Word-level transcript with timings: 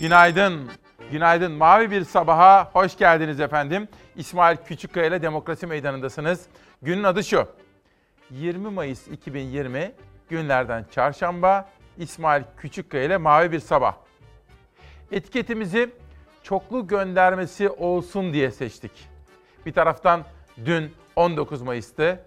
Günaydın. 0.00 0.70
Günaydın. 1.12 1.52
Mavi 1.52 1.90
bir 1.90 2.04
sabaha 2.04 2.70
hoş 2.72 2.96
geldiniz 2.96 3.40
efendim. 3.40 3.88
İsmail 4.16 4.56
Küçükkaya 4.56 5.06
ile 5.06 5.22
Demokrasi 5.22 5.66
Meydanı'ndasınız. 5.66 6.46
Günün 6.82 7.04
adı 7.04 7.24
şu. 7.24 7.48
20 8.30 8.70
Mayıs 8.70 9.08
2020 9.08 9.92
günlerden 10.28 10.84
çarşamba 10.90 11.68
İsmail 11.96 12.42
Küçükkaya 12.56 13.04
ile 13.04 13.16
Mavi 13.16 13.52
bir 13.52 13.60
sabah. 13.60 13.94
Etiketimizi 15.12 15.90
çoklu 16.42 16.86
göndermesi 16.86 17.68
olsun 17.68 18.32
diye 18.32 18.50
seçtik. 18.50 19.08
Bir 19.66 19.72
taraftan 19.72 20.24
dün 20.64 20.92
19 21.16 21.62
Mayıs'tı. 21.62 22.24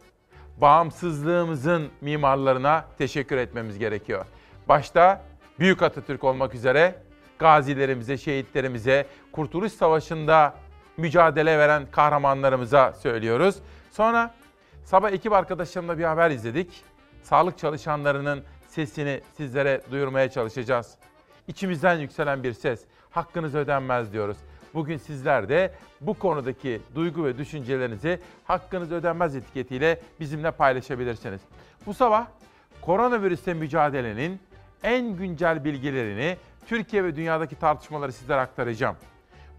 Bağımsızlığımızın 0.58 1.90
mimarlarına 2.02 2.86
teşekkür 2.98 3.38
etmemiz 3.38 3.80
gerekiyor. 3.80 4.26
Başta 4.70 5.22
Büyük 5.60 5.82
Atatürk 5.82 6.24
olmak 6.24 6.56
üzere 6.56 6.96
gazilerimize, 7.42 8.18
şehitlerimize, 8.18 9.06
Kurtuluş 9.32 9.72
Savaşı'nda 9.72 10.54
mücadele 10.98 11.58
veren 11.58 11.84
kahramanlarımıza 11.92 12.94
söylüyoruz. 12.94 13.56
Sonra 13.92 14.34
sabah 14.84 15.12
ekip 15.12 15.34
arkadaşlarımla 15.34 15.98
bir 15.98 16.04
haber 16.04 16.32
izledik. 16.32 16.84
Sağlık 17.24 17.58
çalışanlarının 17.58 18.44
sesini 18.68 19.22
sizlere 19.38 19.82
duyurmaya 19.92 20.32
çalışacağız. 20.32 20.96
İçimizden 21.48 22.00
yükselen 22.00 22.44
bir 22.44 22.54
ses. 22.54 22.82
Hakkınız 23.10 23.56
ödenmez 23.56 24.14
diyoruz. 24.14 24.38
Bugün 24.74 24.98
sizler 24.98 25.50
de 25.50 25.72
bu 26.02 26.14
konudaki 26.14 26.82
duygu 26.96 27.26
ve 27.26 27.38
düşüncelerinizi 27.38 28.20
hakkınız 28.46 28.92
ödenmez 28.92 29.36
etiketiyle 29.36 30.00
bizimle 30.20 30.52
paylaşabilirsiniz. 30.52 31.42
Bu 31.86 31.94
sabah 31.94 32.28
koronavirüsle 32.82 33.54
mücadelenin 33.54 34.40
en 34.84 35.16
güncel 35.16 35.64
bilgilerini 35.64 36.38
Türkiye 36.72 37.04
ve 37.04 37.16
dünyadaki 37.16 37.56
tartışmaları 37.56 38.12
sizlere 38.12 38.40
aktaracağım. 38.40 38.96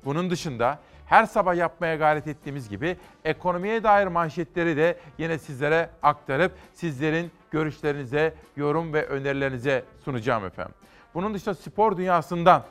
Bunun 0.05 0.31
dışında 0.31 0.79
her 1.07 1.27
sabah 1.27 1.55
yapmaya 1.55 1.97
gayret 1.97 2.27
ettiğimiz 2.27 2.69
gibi 2.69 2.97
ekonomiye 3.25 3.83
dair 3.83 4.07
manşetleri 4.07 4.77
de 4.77 4.99
yine 5.19 5.39
sizlere 5.39 5.91
aktarıp 6.03 6.53
sizlerin 6.75 7.31
görüşlerinize, 7.51 8.35
yorum 8.57 8.93
ve 8.93 9.07
önerilerinize 9.07 9.85
sunacağım 10.05 10.45
efendim. 10.45 10.75
Bunun 11.15 11.35
dışında 11.35 11.55
spor 11.55 11.97
dünyasından, 11.97 12.63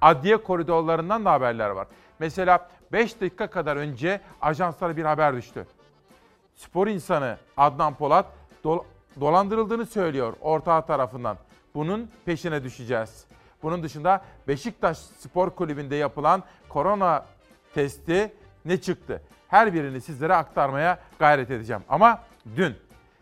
adliye 0.00 0.36
koridorlarından 0.36 1.24
da 1.24 1.32
haberler 1.32 1.70
var. 1.70 1.86
Mesela 2.18 2.68
5 2.92 3.20
dakika 3.20 3.46
kadar 3.46 3.76
önce 3.76 4.20
ajanslara 4.40 4.96
bir 4.96 5.04
haber 5.04 5.36
düştü. 5.36 5.66
Spor 6.56 6.86
insanı 6.86 7.36
Adnan 7.56 7.94
Polat 7.94 8.26
dol- 8.64 8.84
dolandırıldığını 9.20 9.86
söylüyor 9.86 10.32
ortağı 10.40 10.86
tarafından. 10.86 11.36
Bunun 11.74 12.10
peşine 12.24 12.64
düşeceğiz. 12.64 13.24
Bunun 13.62 13.82
dışında 13.82 14.24
Beşiktaş 14.48 14.98
Spor 14.98 15.50
Kulübü'nde 15.50 15.96
yapılan 15.96 16.42
korona 16.68 17.26
testi 17.74 18.32
ne 18.64 18.80
çıktı? 18.80 19.22
Her 19.48 19.74
birini 19.74 20.00
sizlere 20.00 20.34
aktarmaya 20.34 20.98
gayret 21.18 21.50
edeceğim. 21.50 21.82
Ama 21.88 22.22
dün, 22.56 22.76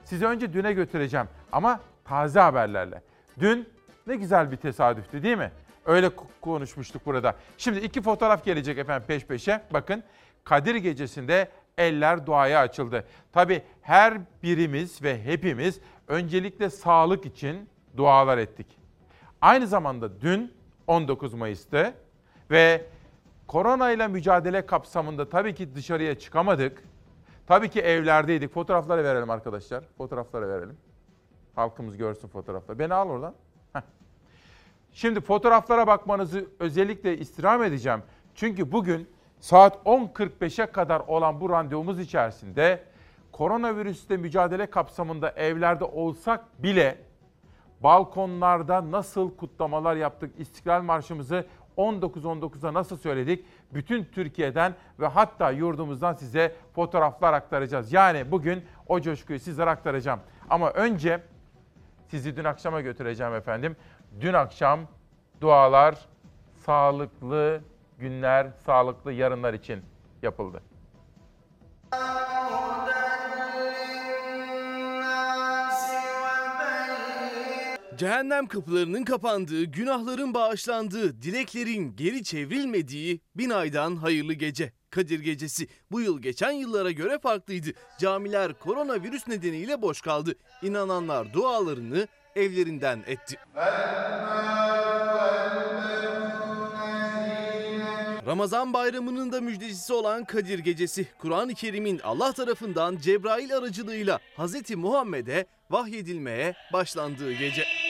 sizi 0.05 0.27
önce 0.27 0.53
düne 0.53 0.73
götüreceğim 0.73 1.27
ama 1.53 1.81
taze 2.05 2.41
haberlerle. 2.41 3.03
Dün 3.41 3.69
ne 4.07 4.17
güzel 4.17 4.51
bir 4.51 4.57
tesadüftü 4.57 5.23
değil 5.23 5.39
mi? 5.39 5.53
Öyle 5.87 6.11
konuşmuştuk 6.41 7.07
burada. 7.07 7.35
Şimdi 7.59 7.79
iki 7.79 8.03
fotoğraf 8.03 8.45
gelecek 8.45 8.79
efendim 8.79 9.07
peş 9.07 9.27
peşe. 9.27 9.63
Bakın 9.73 10.03
Kadir 10.45 10.75
Gecesi'nde 10.75 11.49
eller 11.79 12.27
duaya 12.27 12.61
açıldı. 12.61 13.05
Tabi 13.33 13.63
her 13.83 14.19
birimiz 14.43 15.03
ve 15.03 15.25
hepimiz 15.25 15.81
öncelikle 16.09 16.71
sağlık 16.71 17.27
için 17.27 17.69
dualar 17.97 18.39
ettik. 18.39 18.67
Aynı 19.41 19.67
zamanda 19.67 20.21
dün 20.21 20.55
19 20.87 21.35
Mayıs'tı 21.35 21.95
ve 22.51 22.87
korona 23.47 23.91
ile 23.91 24.09
mücadele 24.09 24.67
kapsamında 24.67 25.29
tabii 25.29 25.55
ki 25.55 25.75
dışarıya 25.75 26.19
çıkamadık. 26.19 26.85
Tabii 27.47 27.69
ki 27.69 27.81
evlerdeydik. 27.81 28.53
Fotoğrafları 28.53 29.05
verelim 29.05 29.31
arkadaşlar. 29.31 29.85
Fotoğrafları 29.99 30.49
verelim. 30.49 30.77
Halkımız 31.55 31.97
görsün 31.97 32.29
fotoğrafları. 32.29 32.79
Beni 32.79 32.95
al 32.95 33.09
oradan. 33.09 33.35
Şimdi 34.93 35.21
fotoğraflara 35.21 35.87
bakmanızı 35.87 36.47
özellikle 36.59 37.19
istirham 37.19 37.63
edeceğim. 37.63 38.03
Çünkü 38.35 38.73
bugün 38.73 39.09
saat 39.41 39.77
10.45'e 39.87 40.67
kadar 40.67 41.01
olan 41.01 41.41
bu 41.41 41.51
randevumuz 41.51 42.01
içerisinde 42.01 42.85
koronavirüsle 43.33 44.17
mücadele 44.17 44.67
kapsamında 44.67 45.31
evlerde 45.31 45.85
olsak 45.85 46.63
bile 46.63 46.99
balkonlarda 47.83 48.91
nasıl 48.91 49.37
kutlamalar 49.37 49.97
yaptık, 49.97 50.35
İstiklal 50.39 50.83
Marşımızı 50.83 51.47
19.19'da 51.77 52.75
nasıl 52.75 52.97
söyledik? 52.97 53.45
Bütün 53.75 54.05
Türkiye'den 54.05 54.75
ve 55.01 55.07
hatta 55.07 55.51
yurdumuzdan 55.51 56.15
size 56.15 56.55
fotoğraflar 56.75 57.33
aktaracağız. 57.33 57.93
Yani 57.93 58.31
bugün 58.31 58.65
o 58.87 59.01
coşkuyu 59.01 59.39
sizlere 59.39 59.71
aktaracağım. 59.71 60.21
Ama 60.51 60.71
önce 60.71 61.23
sizi 62.09 62.37
dün 62.37 62.45
akşama 62.45 62.81
götüreceğim 62.81 63.35
efendim. 63.35 63.77
Dün 64.21 64.33
akşam 64.33 64.81
dualar 65.41 65.99
sağlıklı 66.67 67.61
günler, 67.99 68.47
sağlıklı 68.67 69.13
yarınlar 69.13 69.55
için 69.55 69.83
yapıldı. 70.23 70.63
Cehennem 77.99 78.47
kapılarının 78.47 79.05
kapandığı, 79.05 79.65
günahların 79.65 80.35
bağışlandığı, 80.35 81.23
dileklerin 81.23 81.97
geri 81.97 82.25
çevrilmediği 82.25 83.21
bin 83.35 83.51
aydan 83.51 83.97
hayırlı 83.97 84.33
gece. 84.33 84.73
Kadir 84.91 85.21
Gecesi 85.21 85.69
bu 85.91 86.01
yıl 86.01 86.23
geçen 86.23 86.51
yıllara 86.51 86.91
göre 86.91 87.19
farklıydı. 87.19 87.69
Camiler 87.99 88.59
koronavirüs 88.59 89.29
nedeniyle 89.29 89.83
boş 89.83 90.01
kaldı. 90.01 90.35
İnananlar 90.63 91.33
dualarını 91.33 92.09
evlerinden 92.37 93.05
etti. 93.07 93.37
Ramazan 98.27 98.73
bayramının 98.73 99.33
da 99.33 99.41
müjdecisi 99.41 99.93
olan 99.93 100.25
Kadir 100.25 100.59
Gecesi, 100.59 101.07
Kur'an-ı 101.19 101.55
Kerim'in 101.55 101.99
Allah 101.99 102.33
tarafından 102.33 102.97
Cebrail 102.99 103.57
aracılığıyla 103.57 104.19
Hz. 104.37 104.77
Muhammed'e 104.77 105.47
vahyedilmeye 105.71 106.55
başlandığı 106.73 107.33
gece. 107.33 107.88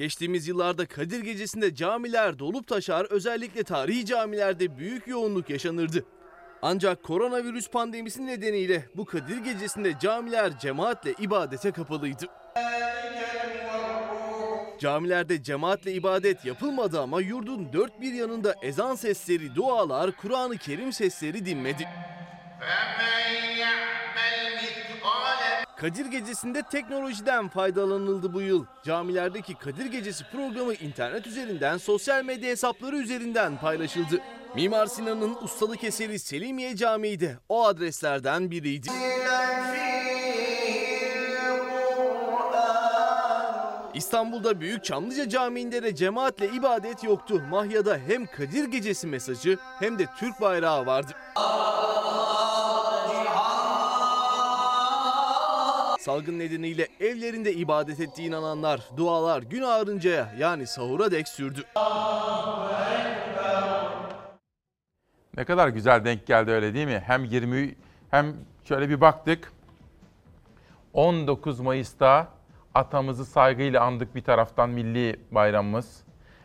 Geçtiğimiz 0.00 0.48
yıllarda 0.48 0.86
Kadir 0.86 1.20
Gecesi'nde 1.20 1.74
camiler 1.74 2.38
dolup 2.38 2.66
taşar, 2.66 3.06
özellikle 3.10 3.62
tarihi 3.62 4.06
camilerde 4.06 4.78
büyük 4.78 5.08
yoğunluk 5.08 5.50
yaşanırdı. 5.50 6.04
Ancak 6.62 7.02
koronavirüs 7.02 7.70
pandemisi 7.70 8.26
nedeniyle 8.26 8.84
bu 8.96 9.04
Kadir 9.04 9.36
Gecesi'nde 9.36 9.94
camiler 10.00 10.58
cemaatle 10.58 11.12
ibadete 11.18 11.70
kapalıydı. 11.70 12.26
Camilerde 14.78 15.42
cemaatle 15.42 15.92
ibadet 15.92 16.44
yapılmadı 16.44 17.00
ama 17.00 17.20
yurdun 17.20 17.72
dört 17.72 18.00
bir 18.00 18.12
yanında 18.12 18.54
ezan 18.62 18.94
sesleri, 18.94 19.54
dualar, 19.54 20.12
Kur'an-ı 20.12 20.58
Kerim 20.58 20.92
sesleri 20.92 21.46
dinmedi. 21.46 21.88
Kadir 25.80 26.06
Gecesi'nde 26.06 26.62
teknolojiden 26.62 27.48
faydalanıldı 27.48 28.32
bu 28.34 28.40
yıl. 28.40 28.64
Camilerdeki 28.84 29.54
Kadir 29.54 29.86
Gecesi 29.86 30.24
programı 30.32 30.74
internet 30.74 31.26
üzerinden 31.26 31.76
sosyal 31.76 32.24
medya 32.24 32.50
hesapları 32.50 32.96
üzerinden 32.96 33.56
paylaşıldı. 33.56 34.18
Mimar 34.54 34.86
Sinan'ın 34.86 35.34
ustalık 35.42 35.84
eseri 35.84 36.18
Selimiye 36.18 36.76
Camii 36.76 37.20
de 37.20 37.36
o 37.48 37.64
adreslerden 37.64 38.50
biriydi. 38.50 38.88
İstanbul'da 43.94 44.60
Büyük 44.60 44.84
Çamlıca 44.84 45.28
Camii'nde 45.28 45.82
de 45.82 45.94
cemaatle 45.94 46.48
ibadet 46.48 47.04
yoktu. 47.04 47.42
Mahya'da 47.50 47.98
hem 48.06 48.26
Kadir 48.26 48.64
Gecesi 48.64 49.06
mesajı 49.06 49.58
hem 49.78 49.98
de 49.98 50.06
Türk 50.18 50.40
bayrağı 50.40 50.86
vardı. 50.86 51.12
Salgın 56.00 56.38
nedeniyle 56.38 56.88
evlerinde 57.00 57.52
ibadet 57.52 58.00
ettiği 58.00 58.28
inananlar 58.28 58.80
dualar 58.96 59.42
gün 59.42 59.62
ağarıncaya 59.62 60.34
yani 60.38 60.66
sahura 60.66 61.10
dek 61.10 61.28
sürdü. 61.28 61.62
Ne 65.36 65.44
kadar 65.44 65.68
güzel 65.68 66.04
denk 66.04 66.26
geldi 66.26 66.50
öyle 66.50 66.74
değil 66.74 66.86
mi? 66.86 67.02
Hem 67.06 67.24
20 67.24 67.74
hem 68.10 68.36
şöyle 68.64 68.88
bir 68.88 69.00
baktık. 69.00 69.52
19 70.92 71.60
Mayıs'ta 71.60 72.28
atamızı 72.74 73.24
saygıyla 73.24 73.82
andık 73.82 74.14
bir 74.14 74.24
taraftan 74.24 74.70
milli 74.70 75.20
bayramımız. 75.30 76.02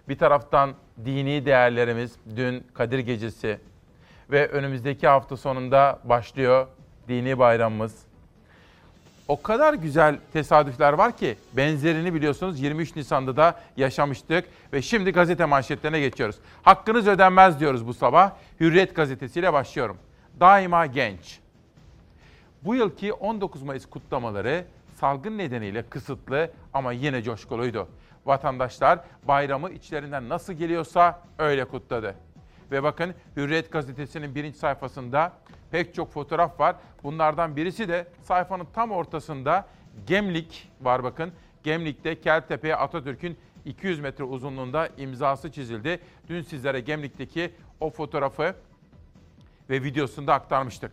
Bir 0.10 0.18
taraftan 0.18 0.74
dini 1.06 1.46
değerlerimiz 1.46 2.16
dün 2.36 2.68
Kadir 2.74 3.00
Gecesi 3.00 3.60
ve 4.32 4.48
önümüzdeki 4.48 5.08
hafta 5.08 5.38
sonunda 5.38 6.00
başlıyor 6.04 6.68
dini 7.08 7.40
bayramımız. 7.40 8.15
O 9.28 9.42
kadar 9.42 9.74
güzel 9.74 10.20
tesadüfler 10.34 10.94
var 10.94 11.18
ki 11.18 11.38
benzerini 11.54 12.14
biliyorsunuz 12.14 12.60
23 12.60 12.96
Nisan'da 12.96 13.38
da 13.38 13.60
yaşamıştık 13.78 14.46
ve 14.74 14.82
şimdi 14.82 15.12
gazete 15.12 15.46
manşetlerine 15.46 16.00
geçiyoruz. 16.00 16.36
Hakkınız 16.64 17.08
ödenmez 17.08 17.60
diyoruz 17.60 17.88
bu 17.88 17.94
sabah. 17.94 18.32
Hürriyet 18.60 18.96
gazetesiyle 18.96 19.54
başlıyorum. 19.54 19.98
Daima 20.40 20.86
genç. 20.86 21.40
Bu 22.64 22.76
yılki 22.76 23.14
19 23.14 23.64
Mayıs 23.64 23.86
kutlamaları 23.86 24.66
salgın 24.96 25.38
nedeniyle 25.38 25.84
kısıtlı 25.84 26.52
ama 26.74 26.92
yine 26.92 27.24
coşkuluydu. 27.24 27.88
Vatandaşlar 28.26 29.00
bayramı 29.24 29.72
içlerinden 29.72 30.30
nasıl 30.30 30.54
geliyorsa 30.54 31.22
öyle 31.38 31.66
kutladı. 31.66 32.16
Ve 32.72 32.84
bakın 32.84 33.14
Hürriyet 33.36 33.72
gazetesinin 33.72 34.36
birinci 34.36 34.58
sayfasında 34.58 35.32
pek 35.72 35.96
çok 35.96 36.12
fotoğraf 36.12 36.60
var. 36.60 36.76
Bunlardan 37.04 37.56
birisi 37.56 37.88
de 37.88 38.08
sayfanın 38.22 38.68
tam 38.74 38.92
ortasında 38.92 39.68
Gemlik 40.08 40.72
var 40.82 41.04
bakın. 41.04 41.32
Gemlik'te 41.64 42.22
Keltepe'ye 42.22 42.76
Atatürk'ün 42.76 43.38
200 43.66 44.00
metre 44.00 44.24
uzunluğunda 44.24 44.90
imzası 44.98 45.52
çizildi. 45.52 46.00
Dün 46.30 46.42
sizlere 46.42 46.80
Gemlik'teki 46.80 47.52
o 47.80 47.90
fotoğrafı 47.90 48.56
ve 49.70 49.84
videosunu 49.84 50.28
da 50.28 50.34
aktarmıştık. 50.34 50.92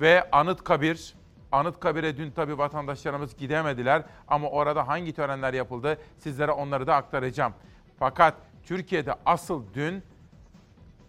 Ve 0.00 0.30
Anıtkabir, 0.30 1.14
Anıtkabir'e 1.52 2.16
dün 2.16 2.30
tabi 2.30 2.58
vatandaşlarımız 2.58 3.36
gidemediler 3.36 4.02
ama 4.28 4.48
orada 4.48 4.88
hangi 4.88 5.12
törenler 5.12 5.54
yapıldı 5.54 5.98
sizlere 6.18 6.50
onları 6.50 6.86
da 6.86 6.94
aktaracağım. 6.94 7.52
Fakat 7.98 8.34
Türkiye'de 8.64 9.14
asıl 9.26 9.64
dün 9.74 10.02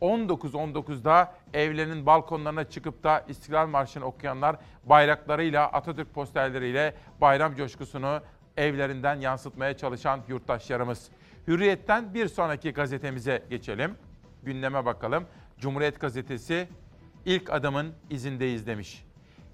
19.19'da 0.01 1.33
evlerinin 1.53 2.05
balkonlarına 2.05 2.63
çıkıp 2.63 3.03
da 3.03 3.25
İstiklal 3.27 3.67
Marşı'nı 3.67 4.05
okuyanlar 4.05 4.55
bayraklarıyla, 4.85 5.67
Atatürk 5.67 6.13
posterleriyle 6.13 6.93
bayram 7.21 7.55
coşkusunu 7.55 8.21
evlerinden 8.57 9.15
yansıtmaya 9.15 9.77
çalışan 9.77 10.19
yurttaşlarımız. 10.27 11.09
Hürriyet'ten 11.47 12.13
bir 12.13 12.27
sonraki 12.27 12.71
gazetemize 12.71 13.43
geçelim. 13.49 13.95
Gündeme 14.43 14.85
bakalım. 14.85 15.25
Cumhuriyet 15.59 15.99
Gazetesi 15.99 16.67
ilk 17.25 17.53
adımın 17.53 17.93
izindeyiz 18.09 18.67
demiş. 18.67 19.05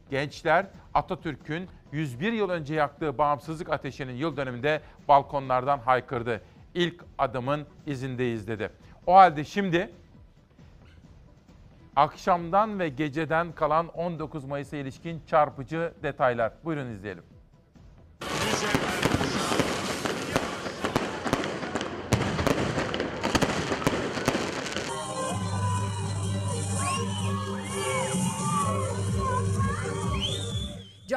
Gençler 0.10 0.66
Atatürk'ün 0.94 1.70
101 1.92 2.34
yıl 2.34 2.50
önce 2.50 2.76
yaktığı 2.76 3.18
bağımsızlık 3.18 3.70
ateşinin 3.70 4.14
yıl 4.14 4.38
dönümünde 4.38 4.82
balkonlardan 5.08 5.80
haykırdı. 5.80 6.42
İlk 6.74 7.04
adımın 7.18 7.66
izindeyiz 7.86 8.48
dedi. 8.48 8.70
O 9.08 9.14
halde 9.16 9.44
şimdi 9.44 9.92
akşamdan 11.96 12.80
ve 12.80 12.90
geceden 12.90 13.52
kalan 13.52 13.88
19 13.88 14.46
Mayıs'a 14.46 14.78
ilişkin 14.78 15.22
çarpıcı 15.28 15.94
detaylar. 16.04 16.54
Buyurun 16.64 16.90
izleyelim. 16.90 17.33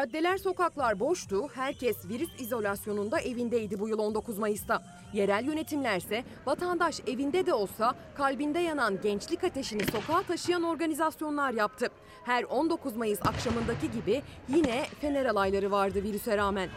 Caddeler, 0.07 0.37
sokaklar 0.37 1.01
boştu. 1.01 1.49
Herkes 1.55 1.97
virüs 2.09 2.41
izolasyonunda 2.41 3.21
evindeydi 3.21 3.79
bu 3.81 3.89
yıl 3.89 3.99
19 3.99 4.39
Mayıs'ta. 4.39 4.83
Yerel 5.13 5.45
yönetimlerse 5.45 6.25
vatandaş 6.47 7.01
evinde 7.07 7.47
de 7.47 7.55
olsa 7.55 7.95
kalbinde 8.15 8.59
yanan 8.59 9.01
gençlik 9.01 9.45
ateşini 9.45 9.83
sokağa 9.85 10.23
taşıyan 10.23 10.63
organizasyonlar 10.63 11.53
yaptı. 11.53 11.89
Her 12.25 12.45
19 12.45 12.97
Mayıs 12.97 13.27
akşamındaki 13.27 13.91
gibi 13.91 14.23
yine 14.49 14.85
fener 15.01 15.27
alayları 15.27 15.71
vardı 15.71 16.03
virüse 16.03 16.37
rağmen. 16.37 16.69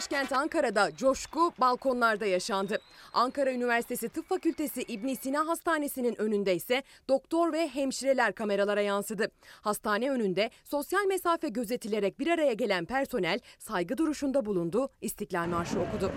Başkent 0.00 0.32
Ankara'da 0.32 0.96
coşku 0.96 1.52
balkonlarda 1.60 2.26
yaşandı. 2.26 2.78
Ankara 3.12 3.52
Üniversitesi 3.52 4.08
Tıp 4.08 4.28
Fakültesi 4.28 4.82
İbn 4.82 5.14
Sina 5.14 5.46
Hastanesi'nin 5.46 6.20
önünde 6.20 6.54
ise 6.54 6.82
doktor 7.08 7.52
ve 7.52 7.68
hemşireler 7.68 8.32
kameralara 8.32 8.80
yansıdı. 8.80 9.30
Hastane 9.60 10.10
önünde 10.10 10.50
sosyal 10.64 11.04
mesafe 11.04 11.48
gözetilerek 11.48 12.18
bir 12.18 12.26
araya 12.26 12.52
gelen 12.52 12.84
personel 12.84 13.40
saygı 13.58 13.98
duruşunda 13.98 14.46
bulundu, 14.46 14.88
İstiklal 15.00 15.46
Marşı 15.46 15.80
okudu. 15.80 16.12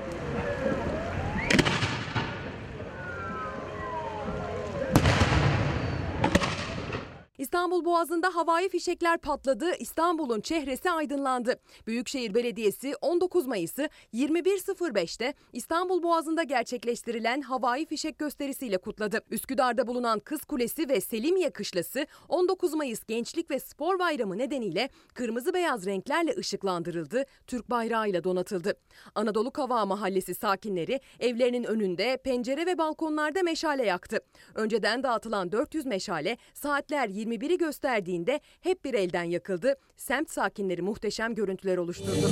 İstanbul 7.43 7.85
Boğazı'nda 7.85 8.35
havai 8.35 8.69
fişekler 8.69 9.17
patladı, 9.17 9.75
İstanbul'un 9.79 10.41
çehresi 10.41 10.91
aydınlandı. 10.91 11.59
Büyükşehir 11.87 12.33
Belediyesi 12.33 12.95
19 13.01 13.47
Mayıs'ı 13.47 13.89
21.05'te 14.13 15.33
İstanbul 15.53 16.03
Boğazı'nda 16.03 16.43
gerçekleştirilen 16.43 17.41
havai 17.41 17.85
fişek 17.85 18.19
gösterisiyle 18.19 18.77
kutladı. 18.77 19.21
Üsküdar'da 19.31 19.87
bulunan 19.87 20.19
Kız 20.19 20.45
Kulesi 20.45 20.89
ve 20.89 21.01
Selimiye 21.01 21.49
Kışlası 21.49 22.07
19 22.29 22.73
Mayıs 22.73 23.03
Gençlik 23.03 23.51
ve 23.51 23.59
Spor 23.59 23.99
Bayramı 23.99 24.37
nedeniyle 24.37 24.89
kırmızı 25.13 25.53
beyaz 25.53 25.85
renklerle 25.85 26.35
ışıklandırıldı, 26.37 27.25
Türk 27.47 27.69
bayrağıyla 27.69 28.23
donatıldı. 28.23 28.73
Anadolu 29.15 29.51
Kavağı 29.51 29.87
Mahallesi 29.87 30.35
sakinleri 30.35 30.99
evlerinin 31.19 31.63
önünde 31.63 32.17
pencere 32.17 32.65
ve 32.65 32.77
balkonlarda 32.77 33.43
meşale 33.43 33.85
yaktı. 33.85 34.19
Önceden 34.55 35.03
dağıtılan 35.03 35.51
400 35.51 35.85
meşale 35.85 36.37
saatler 36.53 37.07
21'i 37.33 37.57
gösterdiğinde 37.57 38.39
hep 38.61 38.85
bir 38.85 38.93
elden 38.93 39.23
yakıldı. 39.23 39.75
Semt 39.97 40.29
sakinleri 40.29 40.81
muhteşem 40.81 41.35
görüntüler 41.35 41.77
oluşturdu. 41.77 42.29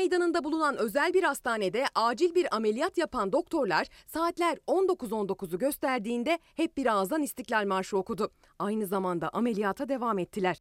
Meydanı'nda 0.00 0.44
bulunan 0.44 0.76
özel 0.76 1.14
bir 1.14 1.22
hastanede 1.22 1.84
acil 1.94 2.34
bir 2.34 2.56
ameliyat 2.56 2.98
yapan 2.98 3.32
doktorlar 3.32 3.86
saatler 4.06 4.58
19.19'u 4.66 5.58
gösterdiğinde 5.58 6.38
hep 6.56 6.76
bir 6.76 6.86
ağızdan 6.86 7.22
İstiklal 7.22 7.66
Marşı 7.66 7.96
okudu. 7.96 8.30
Aynı 8.58 8.86
zamanda 8.86 9.28
ameliyata 9.28 9.88
devam 9.88 10.18
ettiler. 10.18 10.58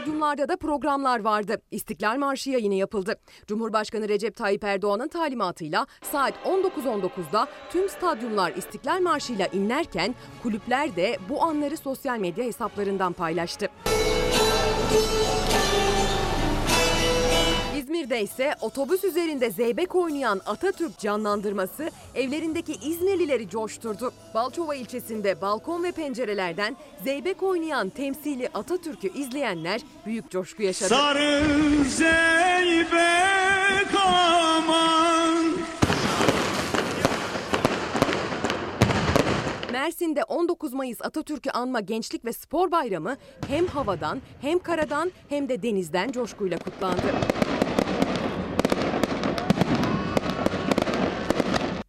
Stadyumlarda 0.00 0.48
da 0.48 0.56
programlar 0.56 1.20
vardı. 1.20 1.62
İstiklal 1.70 2.16
Marşı 2.16 2.50
yayını 2.50 2.74
yapıldı. 2.74 3.16
Cumhurbaşkanı 3.46 4.08
Recep 4.08 4.36
Tayyip 4.36 4.64
Erdoğan'ın 4.64 5.08
talimatıyla 5.08 5.86
saat 6.02 6.34
19.19'da 6.44 7.48
tüm 7.70 7.88
stadyumlar 7.88 8.52
İstiklal 8.52 9.00
Marşı'yla 9.00 9.46
inlerken 9.46 10.14
kulüpler 10.42 10.96
de 10.96 11.18
bu 11.28 11.42
anları 11.42 11.76
sosyal 11.76 12.18
medya 12.18 12.44
hesaplarından 12.44 13.12
paylaştı. 13.12 13.68
İzmir'de 17.90 18.22
ise 18.22 18.54
otobüs 18.60 19.04
üzerinde 19.04 19.50
zeybek 19.50 19.94
oynayan 19.94 20.40
Atatürk 20.46 20.98
canlandırması 20.98 21.90
evlerindeki 22.14 22.72
İzmirlileri 22.72 23.48
coşturdu. 23.48 24.12
Balçova 24.34 24.74
ilçesinde 24.74 25.40
balkon 25.40 25.82
ve 25.82 25.92
pencerelerden 25.92 26.76
zeybek 27.04 27.42
oynayan 27.42 27.88
temsili 27.88 28.48
Atatürk'ü 28.54 29.18
izleyenler 29.18 29.80
büyük 30.06 30.30
coşku 30.30 30.62
yaşadı. 30.62 30.88
Sarı 30.88 31.42
zeybek 31.84 33.94
aman 34.06 35.44
Mersin'de 39.72 40.24
19 40.24 40.72
Mayıs 40.72 41.02
Atatürk'ü 41.02 41.50
anma 41.50 41.80
Gençlik 41.80 42.24
ve 42.24 42.32
Spor 42.32 42.70
Bayramı 42.70 43.16
hem 43.48 43.66
havadan 43.66 44.20
hem 44.40 44.58
karadan 44.58 45.12
hem 45.28 45.48
de 45.48 45.62
denizden 45.62 46.12
coşkuyla 46.12 46.58
kutlandı. 46.58 47.39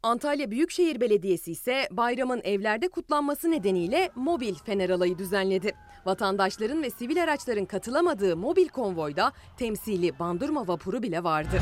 Antalya 0.03 0.51
Büyükşehir 0.51 1.01
Belediyesi 1.01 1.51
ise 1.51 1.88
bayramın 1.91 2.41
evlerde 2.43 2.88
kutlanması 2.89 3.51
nedeniyle 3.51 4.10
mobil 4.15 4.55
fener 4.55 4.89
alayı 4.89 5.17
düzenledi. 5.17 5.72
Vatandaşların 6.05 6.84
ve 6.84 6.89
sivil 6.89 7.24
araçların 7.24 7.65
katılamadığı 7.65 8.38
mobil 8.38 8.67
konvoyda 8.67 9.31
temsili 9.58 10.20
bandurma 10.20 10.67
vapuru 10.67 11.03
bile 11.03 11.24
vardı. 11.24 11.60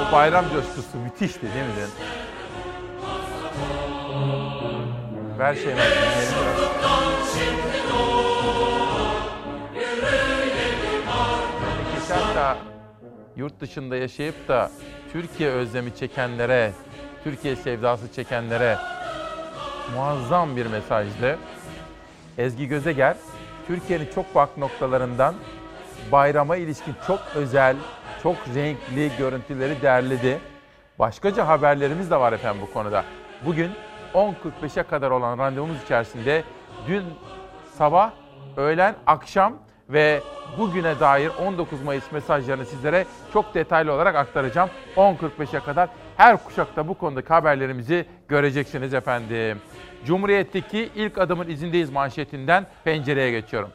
O 0.00 0.12
bayram 0.12 0.44
coşkusu 0.52 0.98
müthişti 0.98 1.42
değil 1.42 1.54
mi? 1.54 1.86
Ver 5.38 5.54
Şeyma 5.54 5.80
dinleyelim 5.80 6.34
biraz. 6.42 6.59
Memleketten 12.40 12.56
yurt 13.36 13.60
dışında 13.60 13.96
yaşayıp 13.96 14.48
da 14.48 14.70
Türkiye 15.12 15.50
özlemi 15.50 15.96
çekenlere, 15.96 16.72
Türkiye 17.24 17.56
sevdası 17.56 18.12
çekenlere 18.12 18.76
muazzam 19.94 20.56
bir 20.56 20.66
mesajdı. 20.66 21.38
Ezgi 22.38 22.68
Gözeger, 22.68 23.16
Türkiye'nin 23.66 24.08
çok 24.14 24.32
farklı 24.32 24.62
noktalarından 24.62 25.34
bayrama 26.12 26.56
ilişkin 26.56 26.94
çok 27.06 27.20
özel, 27.34 27.76
çok 28.22 28.36
renkli 28.54 29.10
görüntüleri 29.18 29.82
derledi. 29.82 30.40
Başkaca 30.98 31.48
haberlerimiz 31.48 32.10
de 32.10 32.16
var 32.16 32.32
efendim 32.32 32.62
bu 32.62 32.72
konuda. 32.72 33.04
Bugün 33.46 33.70
10.45'e 34.14 34.82
kadar 34.82 35.10
olan 35.10 35.38
randevumuz 35.38 35.82
içerisinde 35.82 36.44
dün 36.86 37.04
sabah, 37.78 38.10
öğlen, 38.56 38.94
akşam 39.06 39.54
ve 39.92 40.20
bugüne 40.58 41.00
dair 41.00 41.30
19 41.38 41.82
Mayıs 41.82 42.12
mesajlarını 42.12 42.66
sizlere 42.66 43.06
çok 43.32 43.54
detaylı 43.54 43.92
olarak 43.92 44.14
aktaracağım. 44.16 44.70
10.45'e 44.96 45.60
kadar 45.60 45.88
her 46.16 46.44
kuşakta 46.44 46.88
bu 46.88 46.94
konudaki 46.94 47.28
haberlerimizi 47.28 48.06
göreceksiniz 48.28 48.94
efendim. 48.94 49.58
Cumhuriyet'teki 50.04 50.90
ilk 50.94 51.18
adımın 51.18 51.48
izindeyiz 51.48 51.90
manşetinden 51.90 52.66
pencereye 52.84 53.30
geçiyorum. 53.30 53.70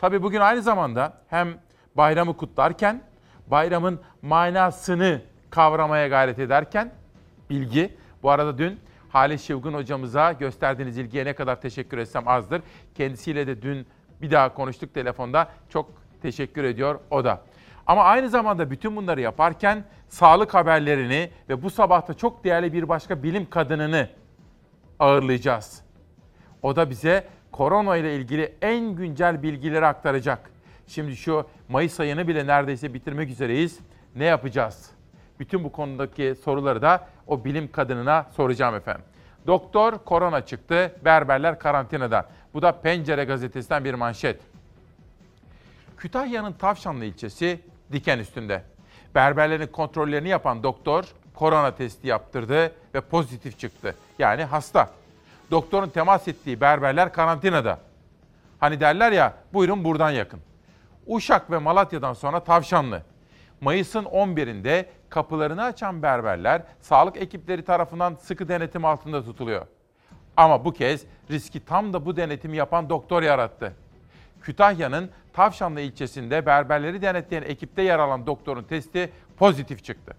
Tabii 0.00 0.22
bugün 0.22 0.40
aynı 0.40 0.62
zamanda 0.62 1.12
hem 1.30 1.48
bayramı 1.94 2.36
kutlarken, 2.36 3.02
bayramın 3.46 4.00
manasını 4.22 5.20
kavramaya 5.50 6.08
gayret 6.08 6.38
ederken 6.38 6.92
bilgi. 7.50 7.96
Bu 8.22 8.30
arada 8.30 8.58
dün 8.58 8.80
Halis 9.08 9.42
Şevgun 9.42 9.74
hocamıza 9.74 10.32
gösterdiğiniz 10.32 10.98
ilgiye 10.98 11.24
ne 11.24 11.32
kadar 11.32 11.60
teşekkür 11.60 11.98
etsem 11.98 12.28
azdır. 12.28 12.62
Kendisiyle 12.94 13.46
de 13.46 13.62
dün 13.62 13.86
bir 14.22 14.30
daha 14.30 14.54
konuştuk 14.54 14.94
telefonda. 14.94 15.48
Çok 15.68 15.90
teşekkür 16.22 16.64
ediyor 16.64 17.00
o 17.10 17.24
da. 17.24 17.40
Ama 17.86 18.04
aynı 18.04 18.28
zamanda 18.28 18.70
bütün 18.70 18.96
bunları 18.96 19.20
yaparken 19.20 19.84
sağlık 20.08 20.54
haberlerini 20.54 21.30
ve 21.48 21.62
bu 21.62 21.70
sabahta 21.70 22.14
çok 22.14 22.44
değerli 22.44 22.72
bir 22.72 22.88
başka 22.88 23.22
bilim 23.22 23.50
kadınını 23.50 24.08
ağırlayacağız. 24.98 25.82
O 26.62 26.76
da 26.76 26.90
bize 26.90 27.26
korona 27.52 27.96
ile 27.96 28.16
ilgili 28.16 28.54
en 28.62 28.96
güncel 28.96 29.42
bilgileri 29.42 29.86
aktaracak. 29.86 30.50
Şimdi 30.86 31.16
şu 31.16 31.46
Mayıs 31.68 32.00
ayını 32.00 32.28
bile 32.28 32.46
neredeyse 32.46 32.94
bitirmek 32.94 33.30
üzereyiz. 33.30 33.78
Ne 34.16 34.24
yapacağız? 34.24 34.90
Bütün 35.40 35.64
bu 35.64 35.72
konudaki 35.72 36.34
soruları 36.44 36.82
da 36.82 37.08
o 37.26 37.44
bilim 37.44 37.72
kadınına 37.72 38.26
soracağım 38.36 38.74
efendim. 38.74 39.04
Doktor 39.46 39.98
korona 40.04 40.46
çıktı, 40.46 40.92
berberler 41.04 41.58
karantinada. 41.58 42.28
Bu 42.56 42.62
da 42.62 42.72
Pencere 42.72 43.24
gazetesinden 43.24 43.84
bir 43.84 43.94
manşet. 43.94 44.40
Kütahya'nın 45.96 46.52
Tavşanlı 46.52 47.04
ilçesi 47.04 47.60
diken 47.92 48.18
üstünde. 48.18 48.62
Berberlerin 49.14 49.66
kontrollerini 49.66 50.28
yapan 50.28 50.62
doktor 50.62 51.04
korona 51.34 51.74
testi 51.74 52.06
yaptırdı 52.06 52.72
ve 52.94 53.00
pozitif 53.00 53.58
çıktı. 53.58 53.94
Yani 54.18 54.44
hasta. 54.44 54.90
Doktorun 55.50 55.88
temas 55.88 56.28
ettiği 56.28 56.60
berberler 56.60 57.12
karantinada. 57.12 57.78
Hani 58.60 58.80
derler 58.80 59.12
ya 59.12 59.34
buyurun 59.52 59.84
buradan 59.84 60.10
yakın. 60.10 60.40
Uşak 61.06 61.50
ve 61.50 61.58
Malatya'dan 61.58 62.12
sonra 62.12 62.40
Tavşanlı. 62.40 63.02
Mayıs'ın 63.60 64.04
11'inde 64.04 64.86
kapılarını 65.08 65.62
açan 65.64 66.02
berberler 66.02 66.62
sağlık 66.80 67.16
ekipleri 67.16 67.64
tarafından 67.64 68.14
sıkı 68.14 68.48
denetim 68.48 68.84
altında 68.84 69.24
tutuluyor. 69.24 69.66
Ama 70.36 70.64
bu 70.64 70.72
kez 70.72 71.04
riski 71.30 71.64
tam 71.64 71.92
da 71.92 72.06
bu 72.06 72.16
denetimi 72.16 72.56
yapan 72.56 72.90
doktor 72.90 73.22
yarattı. 73.22 73.72
Kütahya'nın 74.40 75.10
Tavşanlı 75.32 75.80
ilçesinde 75.80 76.46
berberleri 76.46 77.02
denetleyen 77.02 77.42
ekipte 77.42 77.82
yer 77.82 77.98
alan 77.98 78.26
doktorun 78.26 78.62
testi 78.62 79.12
pozitif 79.36 79.84
çıktı. 79.84 80.16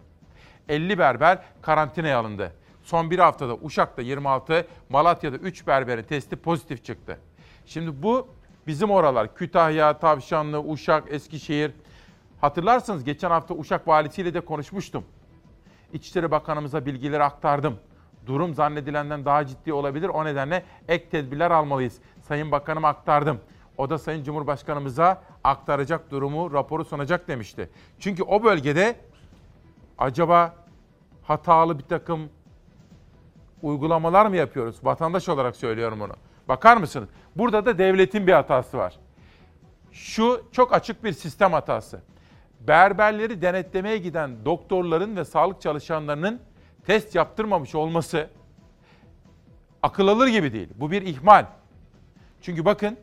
50 0.69 1.00
berber 1.00 1.39
karantinaya 1.62 2.19
alındı. 2.19 2.51
Son 2.83 3.12
bir 3.12 3.19
haftada 3.19 3.55
Uşak'ta 3.55 4.01
26, 4.01 4.67
Malatya'da 4.89 5.38
3 5.38 5.67
berberin 5.67 6.03
testi 6.03 6.36
pozitif 6.36 6.86
çıktı. 6.86 7.19
Şimdi 7.65 8.03
bu 8.03 8.27
bizim 8.67 8.91
oralar 8.91 9.36
Kütahya, 9.36 10.00
Tavşanlı, 10.00 10.59
Uşak, 10.59 11.03
Eskişehir. 11.13 11.71
Hatırlarsınız 12.41 13.03
geçen 13.03 13.29
hafta 13.29 13.53
Uşak 13.53 13.88
valisiyle 13.88 14.33
de 14.33 14.41
konuşmuştum. 14.41 15.05
İçişleri 15.93 16.31
Bakanımıza 16.31 16.86
bilgileri 16.86 17.24
aktardım. 17.24 17.79
Durum 18.27 18.53
zannedilenden 18.53 19.25
daha 19.25 19.46
ciddi 19.46 19.74
olabilir. 19.74 20.10
O 20.10 20.25
nedenle 20.25 20.63
ek 20.88 21.10
tedbirler 21.10 21.51
almalıyız. 21.51 21.98
Sayın 22.22 22.51
Bakanıma 22.51 22.88
aktardım. 22.88 23.39
O 23.77 23.89
da 23.89 23.98
Sayın 23.98 24.24
Cumhurbaşkanımıza 24.24 25.22
aktaracak 25.43 26.12
durumu, 26.12 26.53
raporu 26.53 26.86
sunacak 26.86 27.27
demişti. 27.27 27.69
Çünkü 28.00 28.24
o 28.24 28.43
bölgede 28.43 28.96
acaba 29.98 30.55
hatalı 31.24 31.79
bir 31.79 31.84
takım 31.84 32.29
uygulamalar 33.62 34.25
mı 34.25 34.36
yapıyoruz? 34.36 34.75
Vatandaş 34.84 35.29
olarak 35.29 35.55
söylüyorum 35.55 36.00
bunu. 36.00 36.13
Bakar 36.48 36.77
mısınız? 36.77 37.10
Burada 37.36 37.65
da 37.65 37.77
devletin 37.77 38.27
bir 38.27 38.34
hatası 38.34 38.77
var. 38.77 39.00
Şu 39.91 40.43
çok 40.51 40.74
açık 40.74 41.03
bir 41.03 41.12
sistem 41.12 41.53
hatası. 41.53 42.01
Berberleri 42.60 43.41
denetlemeye 43.41 43.98
giden 43.98 44.46
doktorların 44.46 45.15
ve 45.15 45.25
sağlık 45.25 45.62
çalışanlarının 45.62 46.41
test 46.88 47.15
yaptırmamış 47.15 47.75
olması 47.75 48.29
akıl 49.84 50.08
alır 50.08 50.27
gibi 50.27 50.53
değil. 50.53 50.70
Bu 50.75 50.91
bir 50.91 51.01
ihmal. 51.01 51.46
Çünkü 52.41 52.65
bakın 52.65 52.98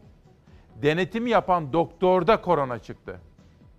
denetim 0.82 1.26
yapan 1.26 1.72
doktorda 1.72 2.40
korona 2.40 2.78
çıktı. 2.78 3.20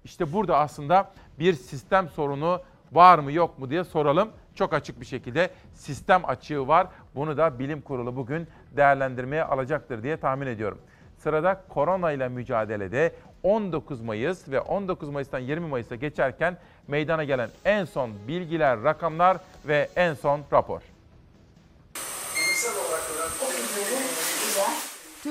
İşte 0.04 0.34
burada 0.34 0.58
aslında 0.58 1.12
bir 1.40 1.54
sistem 1.54 2.10
sorunu 2.10 2.62
var 2.92 3.20
mı 3.20 3.32
yok 3.32 3.60
mu 3.60 3.70
diye 3.70 3.84
soralım. 3.84 4.30
Çok 4.56 4.74
açık 4.74 5.02
bir 5.02 5.06
şekilde 5.06 5.50
sistem 5.74 6.22
açığı 6.26 6.68
var. 6.68 6.88
Bunu 7.16 7.38
da 7.38 7.60
bilim 7.60 7.82
kurulu 7.82 8.16
bugün 8.16 8.48
değerlendirmeye 8.72 9.44
alacaktır 9.44 10.04
diye 10.04 10.18
tahmin 10.18 10.48
ediyorum. 10.48 10.82
Sırada 11.18 11.64
korona 11.70 12.12
ile 12.12 12.30
mücadelede 12.30 13.16
19 13.44 14.02
Mayıs 14.02 14.50
ve 14.50 14.60
19 14.62 15.10
Mayıs'tan 15.10 15.40
20 15.40 15.68
Mayıs'a 15.68 15.96
geçerken 15.96 16.58
meydana 16.88 17.24
gelen 17.24 17.50
en 17.66 17.86
son 17.86 18.12
bilgiler, 18.28 18.84
rakamlar 18.84 19.38
ve 19.66 19.90
en 19.96 20.14
son 20.16 20.44
rapor. 20.52 20.82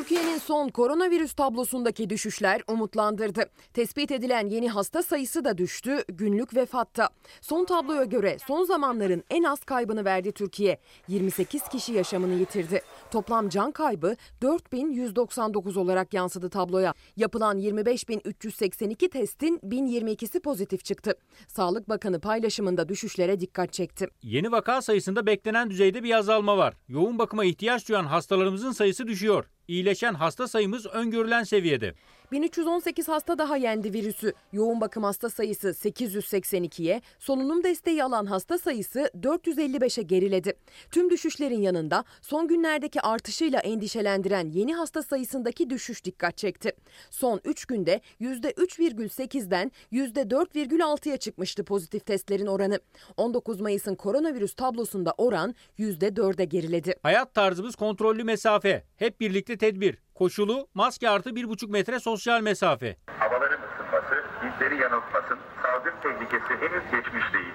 Türkiye'nin 0.05 0.39
son 0.39 0.69
koronavirüs 0.69 1.33
tablosundaki 1.33 2.11
düşüşler 2.11 2.63
umutlandırdı. 2.69 3.45
Tespit 3.75 4.11
edilen 4.11 4.49
yeni 4.49 4.69
hasta 4.69 5.03
sayısı 5.03 5.45
da 5.45 5.59
düştü, 5.59 6.05
günlük 6.09 6.57
vefatta. 6.57 7.09
Son 7.41 7.65
tabloya 7.65 8.05
göre 8.05 8.37
son 8.47 8.65
zamanların 8.65 9.25
en 9.31 9.43
az 9.43 9.65
kaybını 9.65 10.05
verdi 10.05 10.33
Türkiye. 10.33 10.79
28 11.09 11.63
kişi 11.63 11.93
yaşamını 11.93 12.35
yitirdi. 12.35 12.83
Toplam 13.11 13.49
can 13.49 13.73
kaybı 13.73 14.17
4199 14.43 15.77
olarak 15.77 16.15
yansıdı 16.15 16.51
tabloya. 16.51 16.95
Yapılan 17.17 17.59
25382 17.59 19.09
testin 19.11 19.59
1022'si 19.59 20.41
pozitif 20.41 20.85
çıktı. 20.85 21.15
Sağlık 21.49 21.89
Bakanı 21.89 22.21
paylaşımında 22.21 22.89
düşüşlere 22.89 23.41
dikkat 23.41 23.73
çekti. 23.73 24.09
Yeni 24.23 24.53
vaka 24.53 24.83
sayısında 24.83 25.27
beklenen 25.27 25.71
düzeyde 25.71 26.03
bir 26.03 26.15
azalma 26.15 26.57
var. 26.57 26.75
Yoğun 26.89 27.19
bakıma 27.19 27.45
ihtiyaç 27.45 27.89
duyan 27.89 28.05
hastalarımızın 28.05 28.73
sayısı 28.73 29.07
düşüyor. 29.07 29.45
İyileşen 29.69 30.15
hasta 30.15 30.49
sayımız 30.49 30.87
öngörülen 30.87 31.45
seviyede. 31.45 31.95
1318 32.33 33.09
hasta 33.09 33.39
daha 33.39 33.57
yendi 33.57 33.93
virüsü. 33.93 34.33
Yoğun 34.53 34.81
bakım 34.81 35.05
hasta 35.05 35.31
sayısı 35.31 35.69
882'ye, 35.69 37.03
solunum 37.19 37.65
desteği 37.65 38.05
alan 38.05 38.27
hasta 38.27 38.59
sayısı 38.59 39.11
455'e 39.21 40.03
geriledi. 40.03 40.53
Tüm 40.91 41.11
düşüşlerin 41.11 41.61
yanında 41.61 42.05
son 42.23 42.49
günlerdeki 42.49 43.01
artışıyla 43.01 43.61
endişelendiren 43.61 44.51
yeni 44.51 44.75
hasta 44.75 45.03
sayısındaki 45.03 45.71
düşüş 45.71 46.05
dikkat 46.05 46.37
çekti. 46.37 46.73
Son 47.11 47.41
3 47.45 47.65
günde 47.65 48.01
%3,8'den 48.21 49.73
%4,6'ya 49.93 51.17
çıkmıştı 51.17 51.65
pozitif 51.65 52.07
testlerin 52.07 52.47
oranı. 52.47 52.81
19 53.17 53.61
Mayıs'ın 53.61 53.95
koronavirüs 53.95 54.55
tablosunda 54.55 55.15
oran 55.19 55.55
%4'e 55.79 56.45
geriledi. 56.45 56.95
Hayat 57.03 57.35
tarzımız 57.35 57.77
kontrollü 57.77 58.25
mesafe. 58.25 58.85
Hep 58.97 59.21
birlikte 59.21 59.59
tedbir. 59.59 59.99
Koşulu 60.15 60.69
maske 60.75 61.09
artı 61.11 61.31
1,5 61.31 61.71
metre 61.71 62.01
sosyal 62.01 62.41
mesafe. 62.41 62.97
Havaların 63.19 63.59
ısınması 63.63 64.15
bizleri 64.43 64.83
yanıltmasın. 64.83 65.39
Salgın 65.63 65.93
tehlikesi 66.03 66.55
henüz 66.61 66.83
geçmiş 66.93 67.33
değil. 67.35 67.55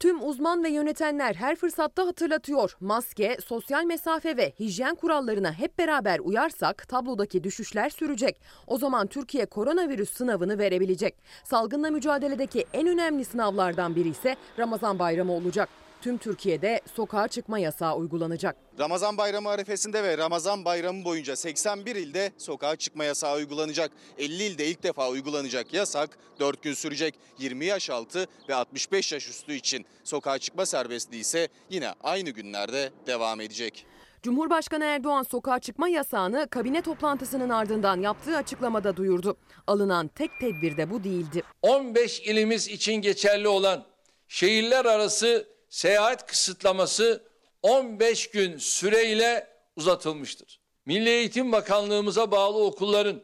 Tüm 0.00 0.28
uzman 0.28 0.64
ve 0.64 0.68
yönetenler 0.68 1.34
her 1.34 1.56
fırsatta 1.56 2.06
hatırlatıyor. 2.06 2.76
Maske, 2.80 3.36
sosyal 3.44 3.84
mesafe 3.84 4.36
ve 4.36 4.52
hijyen 4.60 4.94
kurallarına 4.94 5.52
hep 5.52 5.78
beraber 5.78 6.18
uyarsak 6.18 6.88
tablodaki 6.88 7.44
düşüşler 7.44 7.90
sürecek. 7.90 8.40
O 8.66 8.78
zaman 8.78 9.06
Türkiye 9.06 9.46
koronavirüs 9.46 10.10
sınavını 10.10 10.58
verebilecek. 10.58 11.14
Salgınla 11.44 11.90
mücadeledeki 11.90 12.66
en 12.72 12.86
önemli 12.86 13.24
sınavlardan 13.24 13.96
biri 13.96 14.08
ise 14.08 14.36
Ramazan 14.58 14.98
bayramı 14.98 15.32
olacak. 15.32 15.68
Tüm 16.00 16.18
Türkiye'de 16.18 16.80
sokağa 16.94 17.28
çıkma 17.28 17.58
yasağı 17.58 17.96
uygulanacak. 17.96 18.56
Ramazan 18.78 19.18
bayramı 19.18 19.48
arifesinde 19.48 20.02
ve 20.02 20.18
Ramazan 20.18 20.64
bayramı 20.64 21.04
boyunca 21.04 21.36
81 21.36 21.96
ilde 21.96 22.32
sokağa 22.38 22.76
çıkma 22.76 23.04
yasağı 23.04 23.36
uygulanacak. 23.36 23.90
50 24.18 24.42
ilde 24.42 24.66
ilk 24.66 24.82
defa 24.82 25.08
uygulanacak 25.08 25.74
yasak 25.74 26.18
4 26.40 26.62
gün 26.62 26.74
sürecek. 26.74 27.14
20 27.38 27.64
yaş 27.64 27.90
altı 27.90 28.26
ve 28.48 28.54
65 28.54 29.12
yaş 29.12 29.28
üstü 29.28 29.52
için 29.54 29.86
sokağa 30.04 30.38
çıkma 30.38 30.66
serbestliği 30.66 31.20
ise 31.20 31.48
yine 31.70 31.94
aynı 32.02 32.30
günlerde 32.30 32.90
devam 33.06 33.40
edecek. 33.40 33.86
Cumhurbaşkanı 34.22 34.84
Erdoğan 34.84 35.22
sokağa 35.22 35.58
çıkma 35.58 35.88
yasağını 35.88 36.48
kabine 36.50 36.82
toplantısının 36.82 37.48
ardından 37.50 38.00
yaptığı 38.00 38.36
açıklamada 38.36 38.96
duyurdu. 38.96 39.36
Alınan 39.66 40.08
tek 40.08 40.30
tedbir 40.40 40.76
de 40.76 40.90
bu 40.90 41.04
değildi. 41.04 41.42
15 41.62 42.20
ilimiz 42.20 42.68
için 42.68 42.94
geçerli 42.94 43.48
olan 43.48 43.84
şehirler 44.28 44.84
arası 44.84 45.48
seyahat 45.70 46.26
kısıtlaması 46.26 47.22
15 47.62 48.30
gün 48.30 48.58
süreyle 48.58 49.46
uzatılmıştır. 49.76 50.60
Milli 50.86 51.08
Eğitim 51.08 51.52
Bakanlığımıza 51.52 52.30
bağlı 52.30 52.64
okulların 52.64 53.22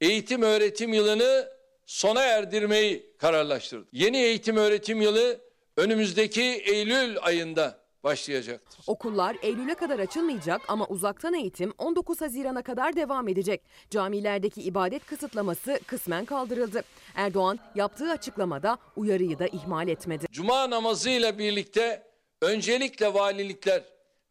eğitim 0.00 0.42
öğretim 0.42 0.92
yılını 0.92 1.48
sona 1.86 2.22
erdirmeyi 2.22 3.16
kararlaştırdı. 3.18 3.88
Yeni 3.92 4.16
eğitim 4.16 4.56
öğretim 4.56 5.00
yılı 5.00 5.40
önümüzdeki 5.76 6.42
Eylül 6.42 7.16
ayında 7.20 7.81
başlayacaktır. 8.04 8.80
Okullar 8.86 9.36
Eylül'e 9.42 9.74
kadar 9.74 9.98
açılmayacak 9.98 10.60
ama 10.68 10.86
uzaktan 10.86 11.34
eğitim 11.34 11.72
19 11.78 12.20
Haziran'a 12.20 12.62
kadar 12.62 12.96
devam 12.96 13.28
edecek. 13.28 13.62
Camilerdeki 13.90 14.62
ibadet 14.62 15.06
kısıtlaması 15.06 15.80
kısmen 15.86 16.24
kaldırıldı. 16.24 16.82
Erdoğan 17.14 17.58
yaptığı 17.74 18.10
açıklamada 18.10 18.78
uyarıyı 18.96 19.38
da 19.38 19.46
ihmal 19.46 19.88
etmedi. 19.88 20.26
Cuma 20.30 20.70
namazıyla 20.70 21.38
birlikte 21.38 22.02
öncelikle 22.42 23.14
valilikler 23.14 23.82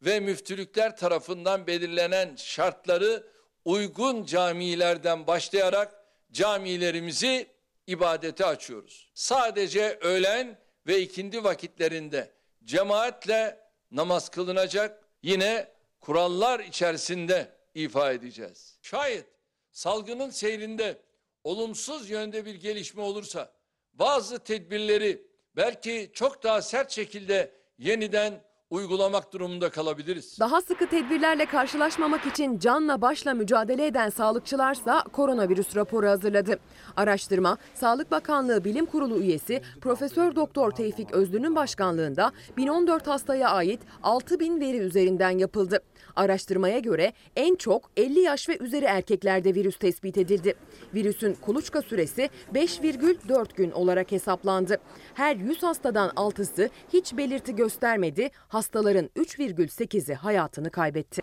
ve 0.02 0.20
müftülükler 0.20 0.96
tarafından 0.96 1.66
belirlenen 1.66 2.36
şartları 2.36 3.26
uygun 3.64 4.24
camilerden 4.24 5.26
başlayarak 5.26 5.94
camilerimizi 6.32 7.46
ibadete 7.86 8.46
açıyoruz. 8.46 9.10
Sadece 9.14 9.98
öğlen 10.00 10.58
ve 10.86 11.00
ikindi 11.00 11.44
vakitlerinde 11.44 12.30
cemaatle 12.64 13.61
namaz 13.92 14.28
kılınacak. 14.28 15.04
Yine 15.22 15.68
kurallar 16.00 16.60
içerisinde 16.60 17.52
ifa 17.74 18.12
edeceğiz. 18.12 18.78
Şayet 18.82 19.26
salgının 19.70 20.30
seyrinde 20.30 20.98
olumsuz 21.44 22.10
yönde 22.10 22.44
bir 22.44 22.54
gelişme 22.54 23.02
olursa 23.02 23.52
bazı 23.92 24.38
tedbirleri 24.38 25.26
belki 25.56 26.10
çok 26.14 26.42
daha 26.42 26.62
sert 26.62 26.90
şekilde 26.90 27.50
yeniden 27.78 28.44
uygulamak 28.72 29.32
durumunda 29.32 29.70
kalabiliriz. 29.70 30.36
Daha 30.40 30.60
sıkı 30.60 30.86
tedbirlerle 30.86 31.46
karşılaşmamak 31.46 32.26
için 32.26 32.58
canla 32.58 33.00
başla 33.00 33.34
mücadele 33.34 33.86
eden 33.86 34.10
sağlıkçılarsa 34.10 35.04
koronavirüs 35.12 35.76
raporu 35.76 36.08
hazırladı. 36.08 36.58
Araştırma 36.96 37.58
Sağlık 37.74 38.10
Bakanlığı 38.10 38.64
Bilim 38.64 38.86
Kurulu 38.86 39.18
üyesi 39.18 39.62
Profesör 39.80 40.36
Doktor 40.36 40.70
Tevfik 40.70 41.12
Özlü'nün 41.12 41.56
başkanlığında 41.56 42.32
1014 42.56 43.06
hastaya 43.06 43.50
ait 43.50 43.80
6000 44.02 44.60
veri 44.60 44.78
üzerinden 44.78 45.38
yapıldı. 45.38 45.82
Araştırmaya 46.16 46.78
göre 46.78 47.12
en 47.36 47.54
çok 47.54 47.90
50 47.96 48.20
yaş 48.20 48.48
ve 48.48 48.58
üzeri 48.58 48.84
erkeklerde 48.84 49.54
virüs 49.54 49.78
tespit 49.78 50.18
edildi. 50.18 50.54
Virüsün 50.94 51.34
kuluçka 51.34 51.82
süresi 51.82 52.30
5,4 52.54 53.56
gün 53.56 53.70
olarak 53.70 54.12
hesaplandı. 54.12 54.78
Her 55.14 55.36
100 55.36 55.62
hastadan 55.62 56.10
6'sı 56.10 56.70
hiç 56.92 57.16
belirti 57.16 57.56
göstermedi. 57.56 58.30
Hastaların 58.62 59.06
3,8'i 59.16 60.14
hayatını 60.14 60.70
kaybetti. 60.70 61.22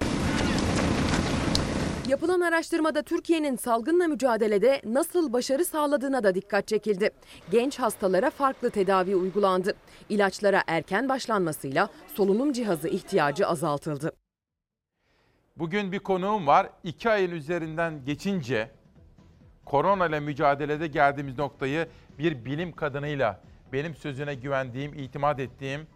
Yapılan 2.07 2.41
araştırmada 2.41 3.01
Türkiye'nin 3.01 3.55
salgınla 3.55 4.07
mücadelede 4.07 4.81
nasıl 4.85 5.33
başarı 5.33 5.65
sağladığına 5.65 6.23
da 6.23 6.35
dikkat 6.35 6.67
çekildi. 6.67 7.09
Genç 7.51 7.79
hastalara 7.79 8.29
farklı 8.29 8.69
tedavi 8.69 9.15
uygulandı. 9.15 9.73
İlaçlara 10.09 10.63
erken 10.67 11.09
başlanmasıyla 11.09 11.89
solunum 12.15 12.53
cihazı 12.53 12.87
ihtiyacı 12.87 13.47
azaltıldı. 13.47 14.11
Bugün 15.57 15.91
bir 15.91 15.99
konuğum 15.99 16.47
var. 16.47 16.69
İki 16.83 17.09
ayın 17.09 17.31
üzerinden 17.31 18.05
geçince 18.05 18.71
korona 19.65 20.07
ile 20.07 20.19
mücadelede 20.19 20.87
geldiğimiz 20.87 21.37
noktayı 21.37 21.87
bir 22.17 22.45
bilim 22.45 22.71
kadınıyla, 22.71 23.41
benim 23.73 23.95
sözüne 23.95 24.35
güvendiğim, 24.35 24.93
itimat 24.93 25.39
ettiğim 25.39 25.87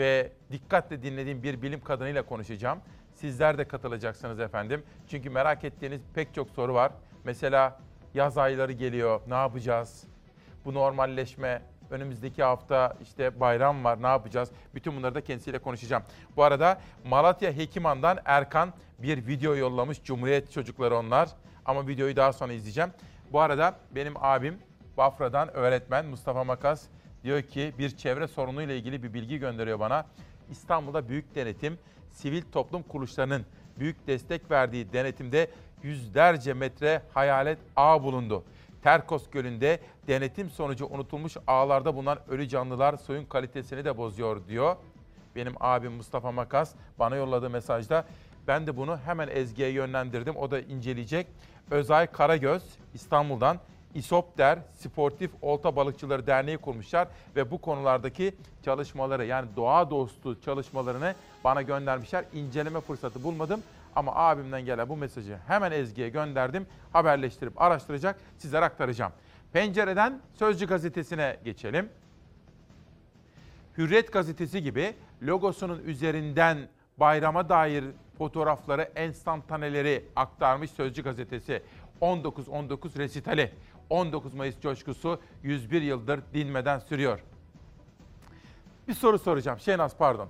ve 0.00 0.32
dikkatle 0.52 1.02
dinlediğim 1.02 1.42
bir 1.42 1.62
bilim 1.62 1.80
kadınıyla 1.80 2.22
konuşacağım. 2.22 2.78
Sizler 3.14 3.58
de 3.58 3.68
katılacaksınız 3.68 4.40
efendim. 4.40 4.82
Çünkü 5.08 5.30
merak 5.30 5.64
ettiğiniz 5.64 6.00
pek 6.14 6.34
çok 6.34 6.50
soru 6.50 6.74
var. 6.74 6.92
Mesela 7.24 7.80
yaz 8.14 8.38
ayları 8.38 8.72
geliyor, 8.72 9.20
ne 9.28 9.34
yapacağız? 9.34 10.04
Bu 10.64 10.74
normalleşme, 10.74 11.62
önümüzdeki 11.90 12.42
hafta 12.42 12.96
işte 13.02 13.40
bayram 13.40 13.84
var, 13.84 14.02
ne 14.02 14.06
yapacağız? 14.06 14.50
Bütün 14.74 14.96
bunları 14.96 15.14
da 15.14 15.20
kendisiyle 15.20 15.58
konuşacağım. 15.58 16.02
Bu 16.36 16.42
arada 16.42 16.80
Malatya 17.04 17.52
Hekiman'dan 17.52 18.18
Erkan 18.24 18.72
bir 18.98 19.26
video 19.26 19.54
yollamış. 19.56 20.02
Cumhuriyet 20.02 20.52
çocukları 20.52 20.96
onlar. 20.96 21.28
Ama 21.64 21.88
videoyu 21.88 22.16
daha 22.16 22.32
sonra 22.32 22.52
izleyeceğim. 22.52 22.90
Bu 23.32 23.40
arada 23.40 23.74
benim 23.94 24.14
abim 24.16 24.58
Bafra'dan 24.96 25.56
öğretmen 25.56 26.06
Mustafa 26.06 26.44
Makas 26.44 26.86
diyor 27.24 27.42
ki 27.42 27.72
bir 27.78 27.96
çevre 27.96 28.28
sorunuyla 28.28 28.74
ilgili 28.74 29.02
bir 29.02 29.14
bilgi 29.14 29.38
gönderiyor 29.38 29.80
bana. 29.80 30.06
İstanbul'da 30.50 31.08
büyük 31.08 31.34
denetim, 31.34 31.78
sivil 32.10 32.42
toplum 32.52 32.82
kuruluşlarının 32.82 33.46
büyük 33.78 34.06
destek 34.06 34.50
verdiği 34.50 34.92
denetimde 34.92 35.50
yüzlerce 35.82 36.54
metre 36.54 37.02
hayalet 37.14 37.58
ağ 37.76 38.02
bulundu. 38.02 38.44
Terkos 38.82 39.30
Gölü'nde 39.30 39.80
denetim 40.08 40.50
sonucu 40.50 40.86
unutulmuş 40.86 41.36
ağlarda 41.46 41.94
bulunan 41.94 42.18
ölü 42.28 42.48
canlılar 42.48 42.96
suyun 42.96 43.24
kalitesini 43.24 43.84
de 43.84 43.96
bozuyor 43.96 44.46
diyor. 44.48 44.76
Benim 45.36 45.52
abim 45.60 45.92
Mustafa 45.92 46.32
Makas 46.32 46.74
bana 46.98 47.16
yolladığı 47.16 47.50
mesajda 47.50 48.04
ben 48.46 48.66
de 48.66 48.76
bunu 48.76 48.98
hemen 48.98 49.28
Ezgi'ye 49.28 49.68
yönlendirdim. 49.68 50.36
O 50.36 50.50
da 50.50 50.60
inceleyecek. 50.60 51.26
Özay 51.70 52.06
Karagöz 52.06 52.62
İstanbul'dan 52.94 53.58
İSOPDER 53.94 54.58
Sportif 54.78 55.30
Olta 55.42 55.76
Balıkçıları 55.76 56.26
Derneği 56.26 56.58
kurmuşlar 56.58 57.08
ve 57.36 57.50
bu 57.50 57.60
konulardaki 57.60 58.34
çalışmaları 58.64 59.26
yani 59.26 59.48
doğa 59.56 59.90
dostu 59.90 60.40
çalışmalarını 60.40 61.14
bana 61.44 61.62
göndermişler. 61.62 62.24
İnceleme 62.32 62.80
fırsatı 62.80 63.24
bulmadım 63.24 63.62
ama 63.96 64.14
abimden 64.14 64.64
gelen 64.64 64.88
bu 64.88 64.96
mesajı 64.96 65.38
hemen 65.46 65.72
Ezgi'ye 65.72 66.08
gönderdim. 66.08 66.66
Haberleştirip 66.92 67.62
araştıracak, 67.62 68.20
sizlere 68.38 68.64
aktaracağım. 68.64 69.12
Pencereden 69.52 70.20
Sözcü 70.34 70.66
gazetesine 70.66 71.36
geçelim. 71.44 71.88
Hürriyet 73.78 74.12
gazetesi 74.12 74.62
gibi 74.62 74.94
logosunun 75.22 75.82
üzerinden 75.84 76.58
bayrama 76.96 77.48
dair 77.48 77.84
fotoğrafları, 78.18 78.82
enstantaneleri 78.82 80.04
aktarmış 80.16 80.70
Sözcü 80.70 81.02
gazetesi. 81.02 81.62
19-19 82.00 82.98
resitali. 82.98 83.52
19 83.90 84.34
Mayıs 84.34 84.60
coşkusu 84.60 85.20
101 85.42 85.82
yıldır 85.82 86.20
dinmeden 86.34 86.78
sürüyor. 86.78 87.20
Bir 88.88 88.94
soru 88.94 89.18
soracağım. 89.18 89.58
Şenaz 89.58 89.96
pardon. 89.96 90.28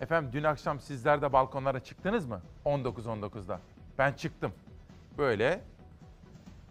Efendim 0.00 0.30
dün 0.32 0.44
akşam 0.44 0.80
sizler 0.80 1.22
de 1.22 1.32
balkonlara 1.32 1.80
çıktınız 1.80 2.26
mı? 2.26 2.42
19-19'da. 2.64 3.60
Ben 3.98 4.12
çıktım. 4.12 4.52
Böyle 5.18 5.60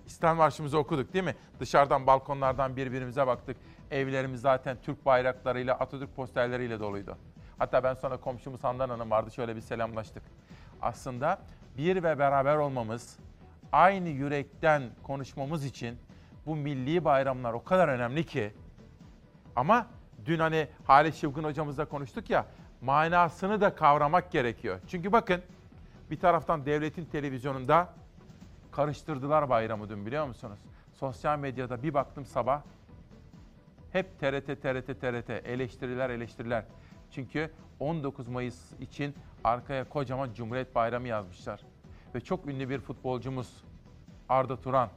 İslam 0.06 0.38
Marşımızı 0.38 0.78
okuduk 0.78 1.14
değil 1.14 1.26
mi? 1.26 1.36
Dışarıdan 1.60 2.08
balkonlardan 2.08 2.76
birbirimize 2.76 3.28
baktık. 3.28 3.58
Evlerimiz 3.92 4.42
zaten 4.42 4.78
Türk 4.84 5.06
bayraklarıyla, 5.06 5.76
Atatürk 5.76 6.16
posterleriyle 6.16 6.80
doluydu. 6.80 7.18
Hatta 7.58 7.84
ben 7.84 7.94
sonra 7.94 8.18
komşumuz 8.18 8.64
Handan 8.64 8.90
Hanım 8.90 9.12
vardı 9.12 9.32
şöyle 9.32 9.56
bir 9.56 9.62
selamlaştık. 9.62 10.24
Aslında 10.82 11.40
bir 11.78 11.96
ve 11.96 12.20
beraber 12.20 12.56
olmamız, 12.56 13.18
aynı 13.72 14.10
yürekten 14.10 14.84
konuşmamız 15.04 15.66
için 15.66 15.98
bu 16.46 16.56
milli 16.56 17.06
bayramlar 17.06 17.54
o 17.54 17.64
kadar 17.64 17.88
önemli 17.88 18.26
ki. 18.26 18.54
Ama 19.56 19.88
dün 20.26 20.40
hani 20.40 20.68
Halit 20.88 21.16
Şıvgın 21.16 21.44
hocamızla 21.44 21.86
konuştuk 21.86 22.30
ya, 22.30 22.46
manasını 22.82 23.62
da 23.62 23.76
kavramak 23.76 24.32
gerekiyor. 24.32 24.80
Çünkü 24.88 25.12
bakın 25.12 25.42
bir 26.12 26.20
taraftan 26.20 26.66
devletin 26.66 27.06
televizyonunda 27.06 27.90
karıştırdılar 28.72 29.50
bayramı 29.50 29.90
dün 29.90 30.06
biliyor 30.06 30.28
musunuz? 30.28 30.60
Sosyal 30.94 31.40
medyada 31.40 31.84
bir 31.84 31.94
baktım 31.94 32.26
sabah 32.26 32.62
hep 33.92 34.20
TRT, 34.20 34.46
TRT, 34.46 35.02
TRT 35.02 35.30
eleştiriler, 35.30 36.10
eleştiriler. 36.10 36.64
Çünkü 37.12 37.52
19 37.80 38.28
Mayıs 38.28 38.74
için 38.80 39.16
arkaya 39.44 39.90
kocaman 39.90 40.34
Cumhuriyet 40.34 40.76
Bayramı 40.76 41.08
yazmışlar. 41.08 41.62
Ve 42.16 42.22
çok 42.22 42.48
ünlü 42.48 42.70
bir 42.70 42.80
futbolcumuz 42.80 43.64
Arda 44.30 44.58
Turan. 44.58 44.90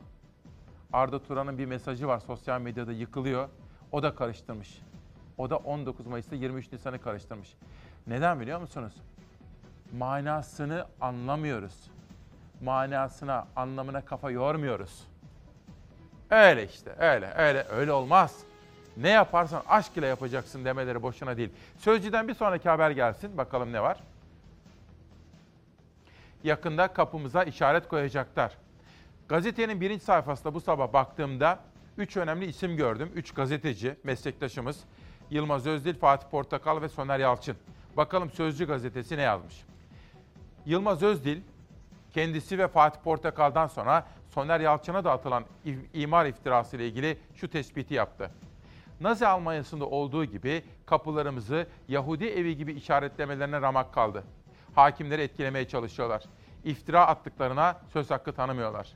Arda 0.93 1.23
Turan'ın 1.23 1.59
bir 1.59 1.67
mesajı 1.67 2.07
var 2.09 2.19
sosyal 2.19 2.61
medyada 2.61 2.93
yıkılıyor. 2.93 3.49
O 3.93 4.03
da 4.03 4.15
karıştırmış. 4.15 4.81
O 5.39 5.51
da 5.51 5.57
19 5.57 6.07
Mayıs'ta 6.07 6.37
23 6.37 6.73
Nisan'ı 6.73 7.01
karıştırmış. 7.01 7.55
Neden 8.07 8.41
biliyor 8.41 8.61
musunuz? 8.61 8.93
Manasını 9.99 10.87
anlamıyoruz. 11.01 11.91
Manasına, 12.63 13.47
anlamına 13.57 14.05
kafa 14.05 14.31
yormuyoruz. 14.31 15.07
Öyle 16.31 16.65
işte, 16.65 16.95
öyle, 16.99 17.33
öyle, 17.37 17.67
öyle 17.71 17.93
olmaz. 17.93 18.39
Ne 18.97 19.09
yaparsan 19.09 19.63
aşk 19.69 19.97
ile 19.97 20.07
yapacaksın 20.07 20.65
demeleri 20.65 21.03
boşuna 21.03 21.37
değil. 21.37 21.51
Sözcüden 21.79 22.29
bir 22.29 22.35
sonraki 22.35 22.69
haber 22.69 22.91
gelsin. 22.91 23.37
Bakalım 23.37 23.73
ne 23.73 23.83
var? 23.83 23.99
Yakında 26.45 26.89
kapımıza 26.89 27.45
işaret 27.45 27.89
koyacaklar. 27.89 28.53
Gazetenin 29.29 29.81
birinci 29.81 30.05
sayfasında 30.05 30.55
bu 30.55 30.61
sabah 30.61 30.93
baktığımda 30.93 31.59
üç 31.99 32.17
önemli 32.17 32.47
isim 32.47 32.77
gördüm. 32.77 33.11
Üç 33.15 33.35
gazeteci, 33.35 33.97
meslektaşımız. 34.05 34.85
Yılmaz 35.31 35.67
Özdil, 35.67 35.95
Fatih 35.95 36.29
Portakal 36.29 36.83
ve 36.83 36.89
Soner 36.89 37.19
Yalçın. 37.19 37.57
Bakalım 37.97 38.31
Sözcü 38.31 38.67
gazetesi 38.67 39.17
ne 39.17 39.23
yazmış? 39.23 39.65
Yılmaz 40.67 41.03
Özdil, 41.03 41.41
kendisi 42.15 42.59
ve 42.59 42.69
Fatih 42.69 43.01
Portakal'dan 43.01 43.67
sonra 43.67 44.07
Soner 44.31 44.61
Yalçın'a 44.61 45.05
da 45.05 45.13
atılan 45.13 45.45
imar 45.95 46.27
iftirası 46.27 46.77
ile 46.77 46.89
ilgili 46.89 47.19
şu 47.35 47.51
tespiti 47.51 47.95
yaptı. 47.95 48.31
Nazi 49.01 49.27
Almanya'sında 49.27 49.87
olduğu 49.87 50.25
gibi 50.25 50.63
kapılarımızı 50.87 51.67
Yahudi 51.89 52.27
evi 52.27 52.57
gibi 52.57 52.73
işaretlemelerine 52.73 53.61
ramak 53.61 53.95
kaldı. 53.95 54.25
Hakimleri 54.75 55.23
etkilemeye 55.23 55.69
çalışıyorlar. 55.69 56.23
İftira 56.65 57.07
attıklarına 57.07 57.81
söz 57.93 58.11
hakkı 58.11 58.33
tanımıyorlar. 58.33 58.89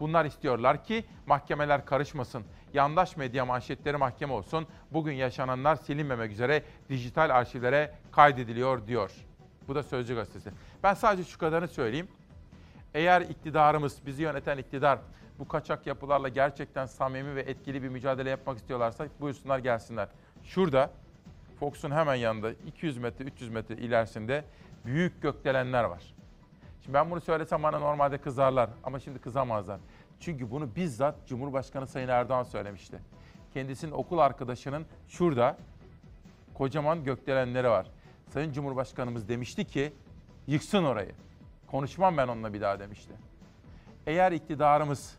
Bunlar 0.00 0.24
istiyorlar 0.24 0.84
ki 0.84 1.04
mahkemeler 1.26 1.86
karışmasın. 1.86 2.44
Yandaş 2.74 3.16
medya 3.16 3.44
manşetleri 3.44 3.96
mahkeme 3.96 4.32
olsun. 4.32 4.66
Bugün 4.90 5.12
yaşananlar 5.12 5.76
silinmemek 5.76 6.32
üzere 6.32 6.62
dijital 6.88 7.30
arşivlere 7.30 7.94
kaydediliyor 8.12 8.86
diyor. 8.86 9.10
Bu 9.68 9.74
da 9.74 9.82
Sözcü 9.82 10.14
Gazetesi. 10.14 10.50
Ben 10.82 10.94
sadece 10.94 11.30
şu 11.30 11.38
kadarını 11.38 11.68
söyleyeyim. 11.68 12.08
Eğer 12.94 13.20
iktidarımız, 13.20 13.98
bizi 14.06 14.22
yöneten 14.22 14.58
iktidar 14.58 14.98
bu 15.38 15.48
kaçak 15.48 15.86
yapılarla 15.86 16.28
gerçekten 16.28 16.86
samimi 16.86 17.34
ve 17.34 17.40
etkili 17.40 17.82
bir 17.82 17.88
mücadele 17.88 18.30
yapmak 18.30 18.58
istiyorlarsa 18.58 19.06
buyursunlar 19.20 19.58
gelsinler. 19.58 20.08
Şurada 20.44 20.90
Fox'un 21.60 21.90
hemen 21.90 22.14
yanında 22.14 22.50
200 22.66 22.98
metre 22.98 23.24
300 23.24 23.50
metre 23.50 23.74
ilerisinde 23.74 24.44
büyük 24.84 25.22
gökdelenler 25.22 25.84
var. 25.84 26.14
Şimdi 26.80 26.94
ben 26.94 27.10
bunu 27.10 27.20
söylesem 27.20 27.62
bana 27.62 27.78
normalde 27.78 28.18
kızarlar 28.18 28.70
ama 28.84 29.00
şimdi 29.00 29.18
kızamazlar. 29.18 29.80
Çünkü 30.20 30.50
bunu 30.50 30.76
bizzat 30.76 31.26
Cumhurbaşkanı 31.26 31.86
Sayın 31.86 32.08
Erdoğan 32.08 32.42
söylemişti. 32.42 32.98
Kendisinin 33.54 33.92
okul 33.92 34.18
arkadaşının 34.18 34.86
şurada 35.08 35.56
kocaman 36.54 37.04
gökdelenleri 37.04 37.68
var. 37.68 37.86
Sayın 38.28 38.52
Cumhurbaşkanımız 38.52 39.28
demişti 39.28 39.64
ki 39.64 39.92
yıksın 40.46 40.84
orayı. 40.84 41.12
Konuşmam 41.66 42.16
ben 42.16 42.28
onunla 42.28 42.52
bir 42.52 42.60
daha 42.60 42.80
demişti. 42.80 43.12
Eğer 44.06 44.32
iktidarımız 44.32 45.18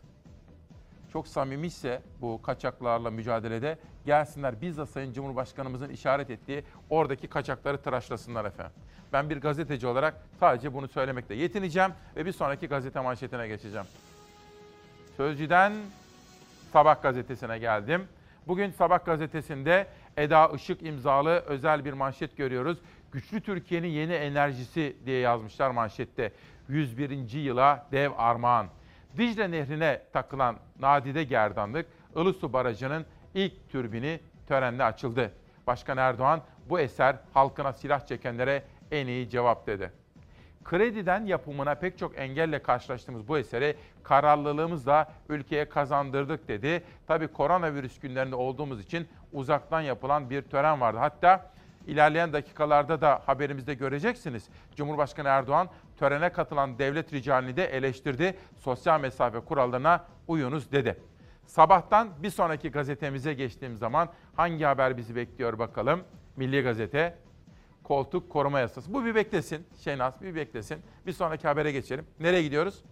çok 1.16 1.28
samimiyse 1.28 2.02
bu 2.20 2.42
kaçaklarla 2.42 3.10
mücadelede 3.10 3.78
gelsinler 4.06 4.60
bizzat 4.60 4.88
Sayın 4.88 5.12
Cumhurbaşkanımızın 5.12 5.88
işaret 5.88 6.30
ettiği 6.30 6.64
oradaki 6.90 7.28
kaçakları 7.28 7.82
tıraşlasınlar 7.82 8.44
efendim. 8.44 8.72
Ben 9.12 9.30
bir 9.30 9.36
gazeteci 9.40 9.86
olarak 9.86 10.14
sadece 10.40 10.74
bunu 10.74 10.88
söylemekle 10.88 11.34
yetineceğim 11.34 11.90
ve 12.16 12.26
bir 12.26 12.32
sonraki 12.32 12.66
gazete 12.66 13.00
manşetine 13.00 13.48
geçeceğim. 13.48 13.86
Sözcüden 15.16 15.72
Sabah 16.72 17.02
gazetesine 17.02 17.58
geldim. 17.58 18.04
Bugün 18.46 18.70
Sabah 18.70 19.04
gazetesinde 19.04 19.86
Eda 20.16 20.48
Işık 20.54 20.82
imzalı 20.82 21.30
özel 21.30 21.84
bir 21.84 21.92
manşet 21.92 22.36
görüyoruz. 22.36 22.78
Güçlü 23.12 23.40
Türkiye'nin 23.40 23.88
yeni 23.88 24.12
enerjisi 24.12 24.96
diye 25.06 25.20
yazmışlar 25.20 25.70
manşette. 25.70 26.32
101. 26.68 27.32
yıla 27.32 27.86
dev 27.92 28.10
armağan. 28.16 28.66
Dicle 29.18 29.50
Nehri'ne 29.50 30.02
takılan 30.12 30.56
nadide 30.80 31.24
gerdanlık 31.24 31.86
Ilısu 32.16 32.52
Barajı'nın 32.52 33.06
ilk 33.34 33.70
türbini 33.70 34.20
törenle 34.46 34.84
açıldı. 34.84 35.32
Başkan 35.66 35.96
Erdoğan 35.98 36.40
bu 36.68 36.80
eser 36.80 37.16
halkına 37.34 37.72
silah 37.72 38.06
çekenlere 38.06 38.62
en 38.90 39.06
iyi 39.06 39.30
cevap 39.30 39.66
dedi. 39.66 39.92
Krediden 40.64 41.24
yapımına 41.24 41.74
pek 41.74 41.98
çok 41.98 42.18
engelle 42.18 42.62
karşılaştığımız 42.62 43.28
bu 43.28 43.38
eseri 43.38 43.76
kararlılığımızla 44.02 45.12
ülkeye 45.28 45.68
kazandırdık 45.68 46.48
dedi. 46.48 46.82
Tabii 47.06 47.28
koronavirüs 47.28 48.00
günlerinde 48.00 48.36
olduğumuz 48.36 48.80
için 48.80 49.08
uzaktan 49.32 49.80
yapılan 49.80 50.30
bir 50.30 50.42
tören 50.42 50.80
vardı. 50.80 50.98
Hatta 50.98 51.50
ilerleyen 51.86 52.32
dakikalarda 52.32 53.00
da 53.00 53.22
haberimizde 53.26 53.74
göreceksiniz. 53.74 54.48
Cumhurbaşkanı 54.76 55.28
Erdoğan 55.28 55.68
törene 55.98 56.32
katılan 56.32 56.78
devlet 56.78 57.12
ricalini 57.12 57.56
de 57.56 57.64
eleştirdi. 57.64 58.36
Sosyal 58.56 59.00
mesafe 59.00 59.40
kurallarına 59.40 60.04
uyunuz 60.28 60.72
dedi. 60.72 61.00
Sabahtan 61.46 62.08
bir 62.22 62.30
sonraki 62.30 62.70
gazetemize 62.70 63.34
geçtiğim 63.34 63.76
zaman 63.76 64.08
hangi 64.36 64.64
haber 64.64 64.96
bizi 64.96 65.16
bekliyor 65.16 65.58
bakalım. 65.58 66.00
Milli 66.36 66.62
Gazete, 66.62 67.18
koltuk 67.84 68.30
koruma 68.30 68.60
yasası. 68.60 68.94
Bu 68.94 69.04
bir 69.04 69.14
beklesin 69.14 69.66
Şenaz, 69.80 70.22
bir 70.22 70.34
beklesin. 70.34 70.78
Bir 71.06 71.12
sonraki 71.12 71.48
habere 71.48 71.72
geçelim. 71.72 72.06
Nereye 72.20 72.42
gidiyoruz? 72.42 72.84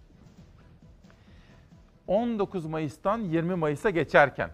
19 2.06 2.66
Mayıs'tan 2.66 3.18
20 3.18 3.54
Mayıs'a 3.54 3.90
geçerken. 3.90 4.50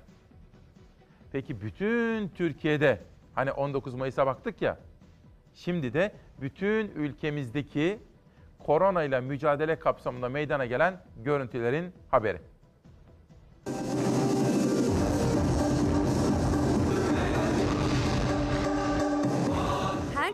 Peki 1.33 1.61
bütün 1.61 2.29
Türkiye'de 2.29 3.01
hani 3.35 3.53
19 3.53 3.95
Mayıs'a 3.95 4.27
baktık 4.27 4.63
ya. 4.63 4.79
Şimdi 5.55 5.95
de 5.95 6.13
bütün 6.41 6.89
ülkemizdeki 6.89 7.99
korona 8.59 9.03
ile 9.03 9.21
mücadele 9.21 9.79
kapsamında 9.79 10.29
meydana 10.29 10.67
gelen 10.67 11.01
görüntülerin 11.17 11.93
haberi. 12.11 12.39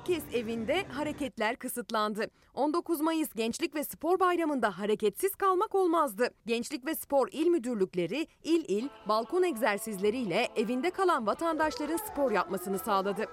Herkes 0.06 0.34
evinde, 0.34 0.84
hareketler 0.92 1.56
kısıtlandı. 1.56 2.26
19 2.54 3.00
Mayıs 3.00 3.28
Gençlik 3.34 3.74
ve 3.74 3.84
Spor 3.84 4.20
Bayramı'nda 4.20 4.78
hareketsiz 4.78 5.34
kalmak 5.34 5.74
olmazdı. 5.74 6.30
Gençlik 6.46 6.86
ve 6.86 6.94
Spor 6.94 7.28
İl 7.32 7.46
Müdürlükleri 7.46 8.26
il 8.44 8.64
il 8.68 8.88
balkon 9.08 9.42
egzersizleriyle 9.42 10.48
evinde 10.56 10.90
kalan 10.90 11.26
vatandaşların 11.26 11.96
spor 11.96 12.30
yapmasını 12.30 12.78
sağladı. 12.78 13.26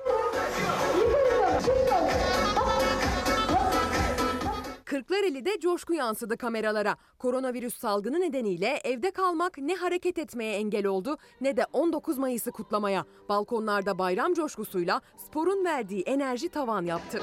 Kırklareli'de 4.94 5.60
coşku 5.60 5.94
yansıdı 5.94 6.38
kameralara. 6.38 6.98
Koronavirüs 7.20 7.78
salgını 7.78 8.20
nedeniyle 8.20 8.80
evde 8.84 9.12
kalmak 9.12 9.58
ne 9.58 9.76
hareket 9.76 10.18
etmeye 10.18 10.56
engel 10.56 10.86
oldu 10.86 11.18
ne 11.42 11.58
de 11.58 11.66
19 11.74 12.18
Mayıs'ı 12.18 12.52
kutlamaya. 12.52 13.06
Balkonlarda 13.30 13.98
bayram 14.00 14.34
coşkusuyla 14.34 15.02
sporun 15.18 15.66
verdiği 15.66 16.02
enerji 16.02 16.50
tavan 16.50 16.86
yaptı. 16.86 17.20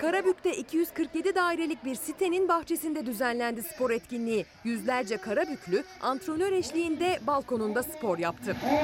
Karabük'te 0.00 0.56
247 0.56 1.34
dairelik 1.34 1.84
bir 1.84 1.94
sitenin 1.94 2.48
bahçesinde 2.48 3.06
düzenlendi 3.06 3.62
spor 3.62 3.90
etkinliği. 3.90 4.46
Yüzlerce 4.64 5.16
Karabüklü 5.16 5.84
antrenör 6.02 6.52
eşliğinde 6.52 7.18
balkonunda 7.26 7.82
spor 7.82 8.18
yaptı. 8.18 8.56
15, 8.64 8.78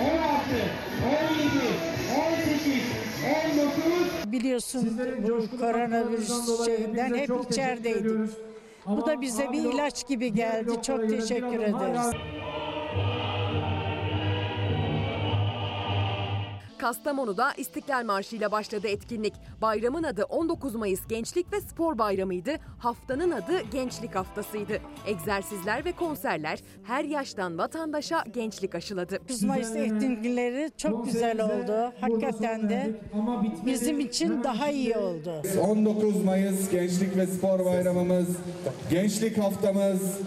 16, 0.00 0.20
17, 1.04 1.50
18, 1.50 1.60
19. 1.92 1.99
Biliyorsun 4.26 5.00
bu 5.28 5.60
koronavirüs 5.60 6.64
şeyinden 6.66 7.14
hep 7.14 7.30
içerideydik. 7.50 8.30
Bu 8.86 9.06
da 9.06 9.20
bize 9.20 9.52
bir 9.52 9.58
ilaç 9.74 10.08
gibi 10.08 10.32
geldi. 10.32 10.70
Çok 10.82 11.08
teşekkür 11.08 11.60
ederiz. 11.60 12.12
Kastamonu'da 16.80 17.52
İstiklal 17.56 18.04
Marşı 18.04 18.36
ile 18.36 18.52
başladı 18.52 18.88
etkinlik. 18.88 19.34
Bayramın 19.62 20.02
adı 20.02 20.24
19 20.24 20.74
Mayıs 20.74 21.06
Gençlik 21.08 21.52
ve 21.52 21.60
Spor 21.60 21.98
Bayramı'ydı. 21.98 22.56
Haftanın 22.78 23.30
adı 23.30 23.60
Gençlik 23.72 24.14
Haftası'ydı. 24.14 24.78
Egzersizler 25.06 25.84
ve 25.84 25.92
konserler 25.92 26.58
her 26.84 27.04
yaştan 27.04 27.58
vatandaşa 27.58 28.24
gençlik 28.34 28.74
aşıladı. 28.74 29.18
9 29.28 29.42
Mayıs 29.42 29.76
etkinlikleri 29.76 30.70
çok 30.76 31.04
güzel 31.04 31.44
oldu. 31.44 31.92
Hakikaten 32.00 32.68
de 32.68 33.00
bizim 33.66 34.00
için 34.00 34.44
daha 34.44 34.68
iyi 34.70 34.96
oldu. 34.96 35.42
19 35.60 36.24
Mayıs 36.24 36.70
Gençlik 36.70 37.16
ve 37.16 37.26
Spor 37.26 37.64
Bayramımız, 37.64 38.28
Gençlik 38.90 39.38
Haftamız 39.38 40.20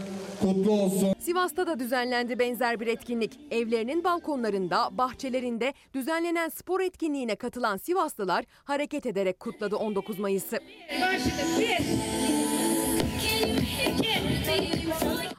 kutlu 0.43 0.71
olsun. 0.71 1.13
Sivas'ta 1.19 1.67
da 1.67 1.79
düzenlendi 1.79 2.39
benzer 2.39 2.79
bir 2.79 2.87
etkinlik. 2.87 3.39
Evlerinin 3.51 4.03
balkonlarında, 4.03 4.97
bahçelerinde 4.97 5.73
düzenlenen 5.93 6.49
spor 6.49 6.81
etkinliğine 6.81 7.35
katılan 7.35 7.77
Sivaslılar 7.77 8.45
hareket 8.63 9.05
ederek 9.05 9.39
kutladı 9.39 9.75
19 9.75 10.19
Mayıs'ı. 10.19 10.59
Başladık. 11.01 11.93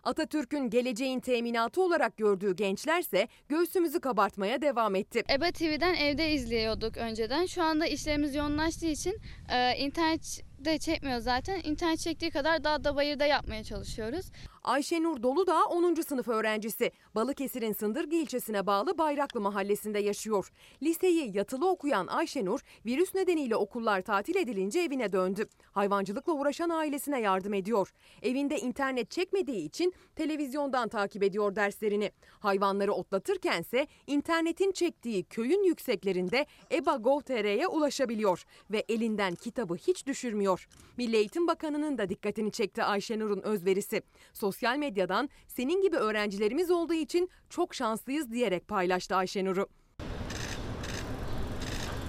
Atatürk'ün 0.04 0.70
geleceğin 0.70 1.20
teminatı 1.20 1.82
olarak 1.82 2.16
gördüğü 2.16 2.56
gençlerse 2.56 3.28
göğsümüzü 3.48 4.00
kabartmaya 4.00 4.62
devam 4.62 4.94
etti. 4.94 5.22
EBA 5.30 5.50
TV'den 5.50 5.94
evde 5.94 6.32
izliyorduk 6.32 6.96
önceden. 6.96 7.46
Şu 7.46 7.62
anda 7.62 7.86
işlerimiz 7.86 8.34
yoğunlaştığı 8.34 8.86
için 8.86 9.16
e, 9.52 9.78
internet 9.78 10.44
de 10.64 10.78
çekmiyor 10.78 11.18
zaten. 11.18 11.60
İnternet 11.64 11.98
çektiği 11.98 12.30
kadar 12.30 12.64
dağda 12.64 12.96
bayırda 12.96 13.26
yapmaya 13.26 13.64
çalışıyoruz. 13.64 14.26
Ayşenur 14.64 15.22
Dolu 15.22 15.46
da 15.46 15.64
10. 15.64 15.94
sınıf 15.94 16.28
öğrencisi. 16.28 16.92
Balıkesir'in 17.14 17.72
Sındırgı 17.72 18.16
ilçesine 18.16 18.66
bağlı 18.66 18.98
Bayraklı 18.98 19.40
mahallesinde 19.40 19.98
yaşıyor. 19.98 20.52
Liseyi 20.82 21.36
yatılı 21.36 21.70
okuyan 21.70 22.06
Ayşenur 22.06 22.60
virüs 22.86 23.14
nedeniyle 23.14 23.56
okullar 23.56 24.02
tatil 24.02 24.36
edilince 24.36 24.80
evine 24.80 25.12
döndü. 25.12 25.48
Hayvancılıkla 25.72 26.32
uğraşan 26.32 26.68
ailesine 26.68 27.20
yardım 27.20 27.54
ediyor. 27.54 27.92
Evinde 28.22 28.58
internet 28.58 29.10
çekmediği 29.10 29.64
için 29.64 29.92
televizyondan 30.16 30.88
takip 30.88 31.22
ediyor 31.22 31.56
derslerini. 31.56 32.10
Hayvanları 32.40 32.92
otlatırkense 32.92 33.86
internetin 34.06 34.72
çektiği 34.72 35.24
köyün 35.24 35.62
yükseklerinde 35.62 36.46
EBA 36.72 36.96
Gov.tr'ye 36.96 37.66
ulaşabiliyor 37.66 38.44
ve 38.70 38.84
elinden 38.88 39.34
kitabı 39.34 39.74
hiç 39.74 40.06
düşürmüyor. 40.06 40.53
Milli 40.96 41.16
Eğitim 41.16 41.46
Bakanı'nın 41.46 41.98
da 41.98 42.08
dikkatini 42.08 42.52
çekti 42.52 42.82
Ayşenur'un 42.82 43.40
özverisi. 43.42 44.02
Sosyal 44.32 44.76
medyadan 44.76 45.28
senin 45.48 45.82
gibi 45.82 45.96
öğrencilerimiz 45.96 46.70
olduğu 46.70 46.94
için 46.94 47.30
çok 47.50 47.74
şanslıyız 47.74 48.30
diyerek 48.30 48.68
paylaştı 48.68 49.16
Ayşenur'u. 49.16 49.68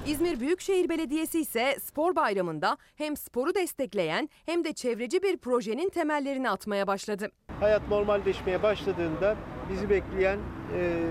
İzmir 0.08 0.40
Büyükşehir 0.40 0.90
Belediyesi 0.90 1.40
ise 1.40 1.78
spor 1.82 2.16
bayramında 2.16 2.78
hem 2.96 3.18
sporu 3.18 3.56
destekleyen 3.56 4.30
hem 4.46 4.64
de 4.64 4.74
çevreci 4.74 5.24
bir 5.24 5.38
projenin 5.38 5.90
temellerini 5.90 6.50
atmaya 6.50 6.88
başladı. 6.88 7.32
Hayat 7.60 7.90
normalleşmeye 7.90 8.64
başladığında 8.64 9.36
bizi 9.70 9.90
bekleyen 9.90 10.40
e, 10.78 11.02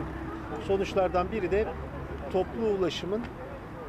sonuçlardan 0.67 1.33
biri 1.33 1.51
de 1.51 1.69
toplu 2.33 2.67
ulaşımın 2.67 3.23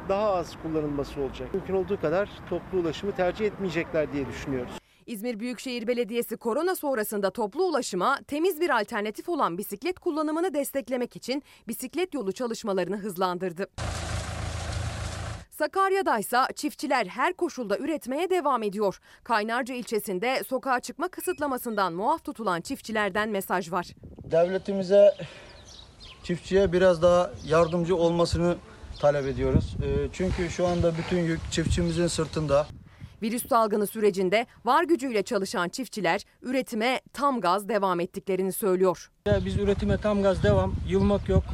daha 0.08 0.34
az 0.34 0.56
kullanılması 0.62 1.20
olacak. 1.20 1.54
Mümkün 1.54 1.74
olduğu 1.74 2.00
kadar 2.00 2.28
toplu 2.50 2.78
ulaşımı 2.78 3.12
tercih 3.12 3.46
etmeyecekler 3.46 4.12
diye 4.12 4.26
düşünüyoruz. 4.28 4.72
İzmir 5.06 5.40
Büyükşehir 5.40 5.86
Belediyesi 5.86 6.36
korona 6.36 6.76
sonrasında 6.76 7.30
toplu 7.30 7.64
ulaşıma 7.64 8.18
temiz 8.26 8.60
bir 8.60 8.80
alternatif 8.80 9.28
olan 9.28 9.58
bisiklet 9.58 9.98
kullanımını 9.98 10.54
desteklemek 10.54 11.16
için 11.16 11.42
bisiklet 11.68 12.14
yolu 12.14 12.32
çalışmalarını 12.32 12.96
hızlandırdı. 12.96 13.66
Sakarya'da 15.50 16.18
ise 16.18 16.38
çiftçiler 16.54 17.06
her 17.06 17.32
koşulda 17.32 17.78
üretmeye 17.78 18.30
devam 18.30 18.62
ediyor. 18.62 19.00
Kaynarca 19.24 19.74
ilçesinde 19.74 20.42
sokağa 20.46 20.80
çıkma 20.80 21.08
kısıtlamasından 21.08 21.92
muaf 21.92 22.24
tutulan 22.24 22.60
çiftçilerden 22.60 23.28
mesaj 23.28 23.72
var. 23.72 23.86
Devletimize 24.24 25.14
çiftçiye 26.22 26.72
biraz 26.72 27.02
daha 27.02 27.30
yardımcı 27.46 27.96
olmasını 27.96 28.56
talep 28.98 29.26
ediyoruz. 29.26 29.76
Ee, 29.82 30.08
Çünkü 30.12 30.50
şu 30.50 30.66
anda 30.66 30.92
bütün 30.98 31.18
yük 31.18 31.40
çiftçimizin 31.52 32.06
sırtında. 32.06 32.66
Virüs 33.22 33.48
salgını 33.48 33.86
sürecinde 33.86 34.46
var 34.64 34.84
gücüyle 34.84 35.22
çalışan 35.22 35.68
çiftçiler 35.68 36.22
üretime 36.42 37.00
tam 37.12 37.40
gaz 37.40 37.68
devam 37.68 38.00
ettiklerini 38.00 38.52
söylüyor. 38.52 39.10
Ya 39.26 39.44
Biz 39.44 39.56
üretime 39.58 39.96
tam 39.98 40.22
gaz 40.22 40.42
devam, 40.42 40.74
yılmak 40.88 41.28
yok, 41.28 41.44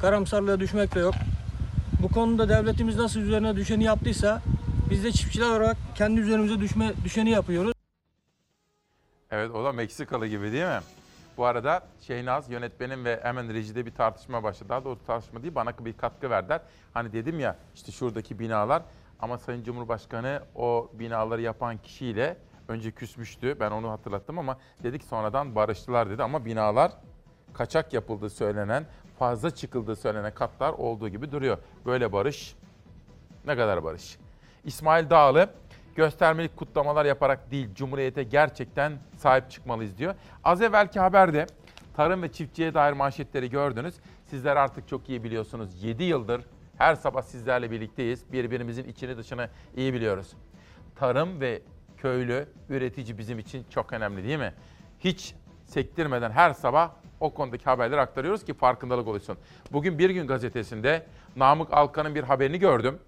karamsarlığa 0.00 0.60
düşmek 0.60 0.94
de 0.94 1.00
yok. 1.00 1.14
Bu 2.02 2.08
konuda 2.08 2.48
devletimiz 2.48 2.96
nasıl 2.96 3.20
üzerine 3.20 3.56
düşeni 3.56 3.84
yaptıysa 3.84 4.42
biz 4.90 5.04
de 5.04 5.12
çiftçiler 5.12 5.48
olarak 5.48 5.76
kendi 5.94 6.20
üzerimize 6.20 6.60
düşme 6.60 6.92
düşeni 7.04 7.30
yapıyoruz. 7.30 7.72
Evet 9.30 9.50
o 9.50 9.64
da 9.64 9.72
Meksikalı 9.72 10.26
gibi 10.26 10.52
değil 10.52 10.64
mi? 10.64 10.80
Bu 11.36 11.44
arada 11.44 11.82
Şehnaz 12.00 12.50
yönetmenim 12.50 13.04
ve 13.04 13.20
hemen 13.22 13.54
rejide 13.54 13.86
bir 13.86 13.94
tartışma 13.94 14.42
başladı. 14.42 14.68
Daha 14.68 14.84
doğrusu 14.84 15.06
tartışma 15.06 15.42
değil 15.42 15.54
bana 15.54 15.72
bir 15.78 15.92
katkı 15.92 16.30
verdiler. 16.30 16.60
Hani 16.94 17.12
dedim 17.12 17.40
ya 17.40 17.56
işte 17.74 17.92
şuradaki 17.92 18.38
binalar 18.38 18.82
ama 19.20 19.38
Sayın 19.38 19.64
Cumhurbaşkanı 19.64 20.42
o 20.54 20.90
binaları 20.92 21.42
yapan 21.42 21.78
kişiyle 21.78 22.36
önce 22.68 22.90
küsmüştü. 22.90 23.56
Ben 23.60 23.70
onu 23.70 23.90
hatırlattım 23.90 24.38
ama 24.38 24.58
dedik 24.82 25.04
sonradan 25.04 25.54
barıştılar 25.54 26.10
dedi 26.10 26.22
ama 26.22 26.44
binalar 26.44 26.92
kaçak 27.52 27.92
yapıldığı 27.92 28.30
söylenen, 28.30 28.86
fazla 29.18 29.50
çıkıldığı 29.50 29.96
söylenen 29.96 30.34
katlar 30.34 30.72
olduğu 30.72 31.08
gibi 31.08 31.32
duruyor. 31.32 31.58
Böyle 31.86 32.12
barış 32.12 32.56
ne 33.46 33.56
kadar 33.56 33.84
barış? 33.84 34.18
İsmail 34.64 35.10
Dağlı 35.10 35.50
göstermelik 35.96 36.56
kutlamalar 36.56 37.04
yaparak 37.04 37.50
değil 37.50 37.68
Cumhuriyete 37.74 38.22
gerçekten 38.22 38.92
sahip 39.16 39.50
çıkmalıyız 39.50 39.98
diyor. 39.98 40.14
Az 40.44 40.62
evvelki 40.62 41.00
haberde 41.00 41.46
tarım 41.96 42.22
ve 42.22 42.32
çiftçiye 42.32 42.74
dair 42.74 42.92
manşetleri 42.92 43.50
gördünüz. 43.50 43.94
Sizler 44.24 44.56
artık 44.56 44.88
çok 44.88 45.08
iyi 45.08 45.24
biliyorsunuz. 45.24 45.84
7 45.84 46.04
yıldır 46.04 46.42
her 46.78 46.94
sabah 46.94 47.22
sizlerle 47.22 47.70
birlikteyiz. 47.70 48.32
Birbirimizin 48.32 48.84
içini 48.84 49.16
dışını 49.16 49.48
iyi 49.76 49.94
biliyoruz. 49.94 50.32
Tarım 50.96 51.40
ve 51.40 51.62
köylü, 51.96 52.48
üretici 52.68 53.18
bizim 53.18 53.38
için 53.38 53.64
çok 53.70 53.92
önemli 53.92 54.24
değil 54.24 54.38
mi? 54.38 54.54
Hiç 55.00 55.34
sektirmeden 55.66 56.30
her 56.30 56.52
sabah 56.52 56.90
o 57.20 57.34
konudaki 57.34 57.64
haberleri 57.64 58.00
aktarıyoruz 58.00 58.44
ki 58.44 58.54
farkındalık 58.54 59.08
oluşsun. 59.08 59.38
Bugün 59.72 59.98
Bir 59.98 60.10
Gün 60.10 60.26
gazetesinde 60.26 61.06
Namık 61.36 61.72
Alkan'ın 61.72 62.14
bir 62.14 62.22
haberini 62.22 62.58
gördüm. 62.58 62.98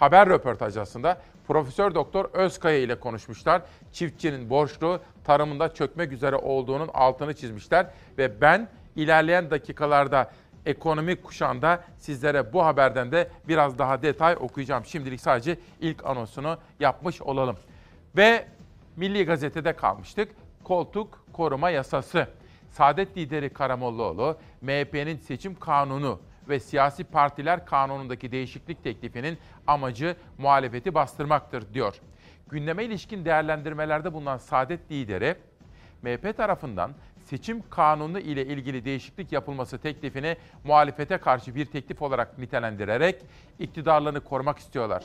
Haber 0.00 0.28
röportajı 0.28 0.80
aslında 0.80 1.18
Profesör 1.46 1.94
Doktor 1.94 2.24
Özkaya 2.32 2.78
ile 2.78 3.00
konuşmuşlar. 3.00 3.62
Çiftçinin 3.92 4.50
borçlu 4.50 5.00
tarımında 5.24 5.74
çökmek 5.74 6.12
üzere 6.12 6.36
olduğunun 6.36 6.90
altını 6.94 7.34
çizmişler 7.34 7.86
ve 8.18 8.40
ben 8.40 8.68
ilerleyen 8.96 9.50
dakikalarda 9.50 10.30
ekonomik 10.66 11.24
kuşağında 11.24 11.84
sizlere 11.98 12.52
bu 12.52 12.64
haberden 12.64 13.12
de 13.12 13.30
biraz 13.48 13.78
daha 13.78 14.02
detay 14.02 14.36
okuyacağım. 14.40 14.84
Şimdilik 14.84 15.20
sadece 15.20 15.58
ilk 15.80 16.06
anonsunu 16.06 16.58
yapmış 16.80 17.22
olalım. 17.22 17.56
Ve 18.16 18.46
Milli 18.96 19.24
Gazete'de 19.24 19.72
kalmıştık. 19.72 20.32
Koltuk 20.64 21.24
koruma 21.32 21.70
yasası. 21.70 22.26
Saadet 22.70 23.16
lideri 23.16 23.50
Karamollaoğlu, 23.50 24.36
MHP'nin 24.60 25.16
seçim 25.16 25.54
kanunu 25.54 26.18
ve 26.50 26.60
siyasi 26.60 27.04
partiler 27.04 27.66
kanunundaki 27.66 28.32
değişiklik 28.32 28.84
teklifinin 28.84 29.38
amacı 29.66 30.16
muhalefeti 30.38 30.94
bastırmaktır 30.94 31.74
diyor. 31.74 31.94
Gündeme 32.48 32.84
ilişkin 32.84 33.24
değerlendirmelerde 33.24 34.12
bulunan 34.12 34.38
Saadet 34.38 34.90
lideri, 34.90 35.34
MHP 36.02 36.36
tarafından 36.36 36.92
seçim 37.24 37.62
kanunu 37.70 38.18
ile 38.18 38.46
ilgili 38.46 38.84
değişiklik 38.84 39.32
yapılması 39.32 39.78
teklifini 39.78 40.36
muhalefete 40.64 41.18
karşı 41.18 41.54
bir 41.54 41.66
teklif 41.66 42.02
olarak 42.02 42.38
nitelendirerek 42.38 43.22
iktidarlarını 43.58 44.20
korumak 44.20 44.58
istiyorlar. 44.58 45.04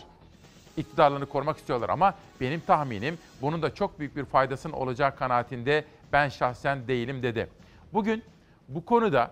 İktidarlarını 0.78 1.26
korumak 1.26 1.58
istiyorlar 1.58 1.90
ama 1.90 2.14
benim 2.42 2.60
tahminim 2.60 3.18
bunun 3.42 3.62
da 3.62 3.74
çok 3.74 4.00
büyük 4.00 4.16
bir 4.16 4.26
faydasının 4.26 4.74
olacağı 4.74 5.16
kanaatinde 5.16 5.86
ben 6.14 6.30
şahsen 6.30 6.88
değilim 6.88 7.24
dedi. 7.24 7.50
Bugün 7.94 8.24
bu 8.68 8.86
konuda 8.86 9.32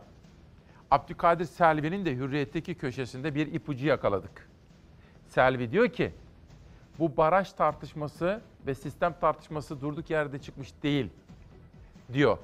Abdülkadir 0.94 1.46
Selvi'nin 1.46 2.06
de 2.06 2.16
Hürriyet'teki 2.16 2.76
köşesinde 2.76 3.36
bir 3.36 3.54
ipucu 3.54 3.88
yakaladık. 3.88 4.50
Selvi 5.28 5.72
diyor 5.72 5.90
ki 5.90 6.12
bu 7.00 7.18
baraj 7.18 7.52
tartışması 7.52 8.42
ve 8.68 8.76
sistem 8.76 9.16
tartışması 9.22 9.82
durduk 9.82 10.10
yerde 10.10 10.40
çıkmış 10.40 10.70
değil 10.84 11.10
diyor. 12.14 12.38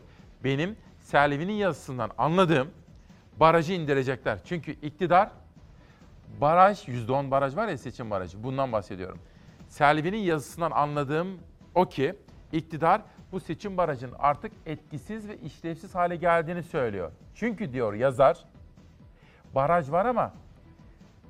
Benim 0.44 0.78
Selvi'nin 1.00 1.54
yazısından 1.54 2.12
anladığım 2.18 2.68
barajı 3.40 3.74
indirecekler. 3.74 4.40
Çünkü 4.46 4.72
iktidar 4.72 5.32
baraj, 6.42 6.88
%10 6.88 7.32
baraj 7.32 7.56
var 7.56 7.68
ya 7.68 7.78
seçim 7.78 8.12
barajı 8.12 8.44
bundan 8.44 8.72
bahsediyorum. 8.72 9.20
Selvi'nin 9.68 10.18
yazısından 10.18 10.72
anladığım 10.72 11.40
o 11.76 11.86
ki 11.86 12.16
iktidar 12.52 13.02
bu 13.32 13.40
seçim 13.40 13.78
barajının 13.78 14.16
artık 14.20 14.52
etkisiz 14.66 15.30
ve 15.30 15.38
işlevsiz 15.38 15.96
hale 15.96 16.16
geldiğini 16.16 16.64
söylüyor. 16.64 17.12
Çünkü 17.36 17.74
diyor 17.74 17.94
yazar, 17.94 18.46
baraj 19.56 19.92
var 19.92 20.06
ama 20.06 20.34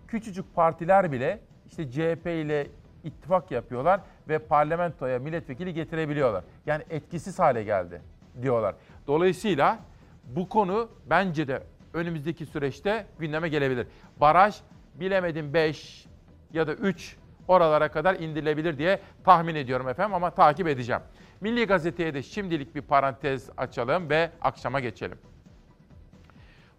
küçücük 0.08 0.56
partiler 0.56 1.12
bile 1.12 1.40
işte 1.68 1.92
CHP 1.92 2.26
ile 2.26 2.68
ittifak 3.04 3.52
yapıyorlar 3.52 4.02
ve 4.30 4.40
parlamentoya 4.40 5.20
milletvekili 5.20 5.74
getirebiliyorlar. 5.74 6.44
Yani 6.66 6.84
etkisiz 6.90 7.40
hale 7.40 7.64
geldi 7.64 8.02
diyorlar. 8.42 8.76
Dolayısıyla 9.08 9.80
bu 10.24 10.50
konu 10.50 10.90
bence 11.10 11.48
de 11.48 11.64
önümüzdeki 11.94 12.46
süreçte 12.46 13.06
gündeme 13.20 13.50
gelebilir. 13.50 13.88
Baraj 14.22 14.56
bilemedim 14.96 15.54
5 15.54 16.06
ya 16.54 16.68
da 16.68 16.74
3 16.74 17.18
oralara 17.48 17.92
kadar 17.92 18.16
indirilebilir 18.16 18.78
diye 18.78 19.00
tahmin 19.24 19.56
ediyorum 19.56 19.88
efendim 19.90 20.14
ama 20.14 20.30
takip 20.30 20.68
edeceğim. 20.68 21.02
Milli 21.42 21.66
Gazete'ye 21.66 22.14
de 22.14 22.24
şimdilik 22.24 22.76
bir 22.76 22.82
parantez 22.82 23.50
açalım 23.58 24.10
ve 24.10 24.32
akşama 24.42 24.80
geçelim. 24.80 25.18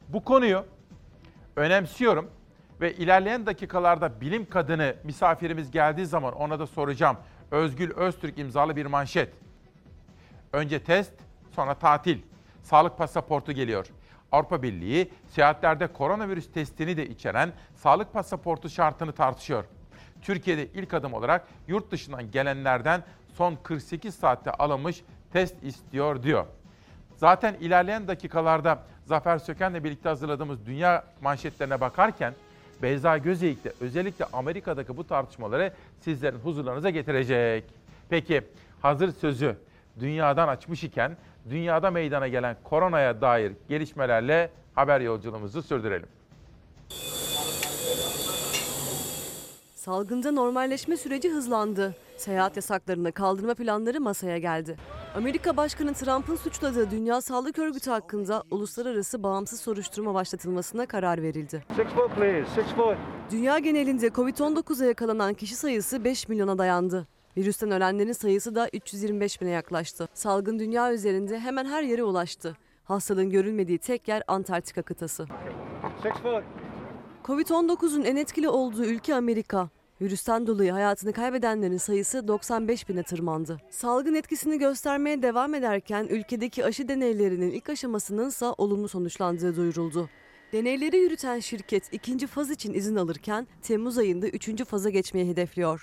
Bu 0.08 0.24
konuyu 0.24 0.64
önemsiyorum 1.56 2.30
ve 2.80 2.94
ilerleyen 2.94 3.46
dakikalarda 3.46 4.20
bilim 4.20 4.50
kadını 4.50 4.94
misafirimiz 5.04 5.70
geldiği 5.70 6.06
zaman 6.06 6.34
ona 6.34 6.58
da 6.58 6.66
soracağım. 6.66 7.16
Özgül 7.50 7.94
Öztürk 7.94 8.38
imzalı 8.38 8.76
bir 8.76 8.86
manşet. 8.86 9.32
Önce 10.52 10.82
test, 10.82 11.12
sonra 11.50 11.74
tatil. 11.74 12.18
Sağlık 12.62 12.98
pasaportu 12.98 13.52
geliyor. 13.52 13.86
Avrupa 14.32 14.62
Birliği 14.62 15.10
seyahatlerde 15.28 15.86
koronavirüs 15.86 16.52
testini 16.52 16.96
de 16.96 17.08
içeren 17.08 17.52
sağlık 17.74 18.12
pasaportu 18.12 18.68
şartını 18.68 19.12
tartışıyor. 19.12 19.64
Türkiye'de 20.22 20.66
ilk 20.66 20.94
adım 20.94 21.14
olarak 21.14 21.48
yurt 21.68 21.90
dışından 21.90 22.30
gelenlerden 22.30 23.02
son 23.40 23.56
48 23.62 24.14
saatte 24.14 24.50
alınmış 24.50 25.02
test 25.32 25.64
istiyor 25.64 26.22
diyor. 26.22 26.46
Zaten 27.16 27.54
ilerleyen 27.60 28.08
dakikalarda 28.08 28.78
Zafer 29.04 29.38
Söken'le 29.38 29.84
birlikte 29.84 30.08
hazırladığımız 30.08 30.66
dünya 30.66 31.04
manşetlerine 31.20 31.80
bakarken 31.80 32.34
Beyza 32.82 33.18
Gözeyik 33.18 33.64
de 33.64 33.72
özellikle 33.80 34.24
Amerika'daki 34.32 34.96
bu 34.96 35.06
tartışmaları 35.06 35.72
sizlerin 36.00 36.38
huzurlarınıza 36.38 36.90
getirecek. 36.90 37.64
Peki 38.08 38.42
hazır 38.82 39.12
sözü 39.12 39.56
dünyadan 40.00 40.48
açmış 40.48 40.84
iken 40.84 41.16
dünyada 41.50 41.90
meydana 41.90 42.28
gelen 42.28 42.56
koronaya 42.64 43.20
dair 43.20 43.52
gelişmelerle 43.68 44.50
haber 44.74 45.00
yolculuğumuzu 45.00 45.62
sürdürelim. 45.62 46.08
Salgında 49.80 50.32
normalleşme 50.32 50.96
süreci 50.96 51.30
hızlandı. 51.30 51.94
Seyahat 52.16 52.56
yasaklarını 52.56 53.12
kaldırma 53.12 53.54
planları 53.54 54.00
masaya 54.00 54.38
geldi. 54.38 54.76
Amerika 55.16 55.56
Başkanı 55.56 55.94
Trump'ın 55.94 56.36
suçladığı 56.36 56.90
Dünya 56.90 57.20
Sağlık 57.20 57.58
Örgütü 57.58 57.90
hakkında 57.90 58.42
uluslararası 58.50 59.22
bağımsız 59.22 59.60
soruşturma 59.60 60.14
başlatılmasına 60.14 60.86
karar 60.86 61.22
verildi. 61.22 61.64
Dünya 63.30 63.58
genelinde 63.58 64.06
Covid-19'a 64.06 64.86
yakalanan 64.86 65.34
kişi 65.34 65.56
sayısı 65.56 66.04
5 66.04 66.28
milyona 66.28 66.58
dayandı. 66.58 67.06
Virüsten 67.36 67.70
ölenlerin 67.70 68.12
sayısı 68.12 68.54
da 68.54 68.68
325 68.72 69.40
bine 69.40 69.50
yaklaştı. 69.50 70.08
Salgın 70.14 70.58
dünya 70.58 70.92
üzerinde 70.92 71.38
hemen 71.38 71.64
her 71.64 71.82
yere 71.82 72.04
ulaştı. 72.04 72.56
Hastalığın 72.84 73.30
görülmediği 73.30 73.78
tek 73.78 74.08
yer 74.08 74.22
Antarktika 74.28 74.82
kıtası. 74.82 75.26
Covid-19'un 77.24 78.04
en 78.04 78.16
etkili 78.16 78.48
olduğu 78.48 78.84
ülke 78.84 79.14
Amerika. 79.14 79.68
Virüsten 80.00 80.46
dolayı 80.46 80.72
hayatını 80.72 81.12
kaybedenlerin 81.12 81.76
sayısı 81.76 82.28
95 82.28 82.88
bine 82.88 83.02
tırmandı. 83.02 83.58
Salgın 83.70 84.14
etkisini 84.14 84.58
göstermeye 84.58 85.22
devam 85.22 85.54
ederken 85.54 86.06
ülkedeki 86.10 86.64
aşı 86.64 86.88
deneylerinin 86.88 87.50
ilk 87.50 87.68
aşamasının 87.68 88.28
ise 88.28 88.46
olumlu 88.58 88.88
sonuçlandığı 88.88 89.56
duyuruldu. 89.56 90.08
Deneyleri 90.52 90.96
yürüten 90.96 91.40
şirket 91.40 91.92
ikinci 91.92 92.26
faz 92.26 92.50
için 92.50 92.74
izin 92.74 92.96
alırken 92.96 93.46
Temmuz 93.62 93.98
ayında 93.98 94.28
üçüncü 94.28 94.64
faza 94.64 94.90
geçmeyi 94.90 95.28
hedefliyor. 95.28 95.82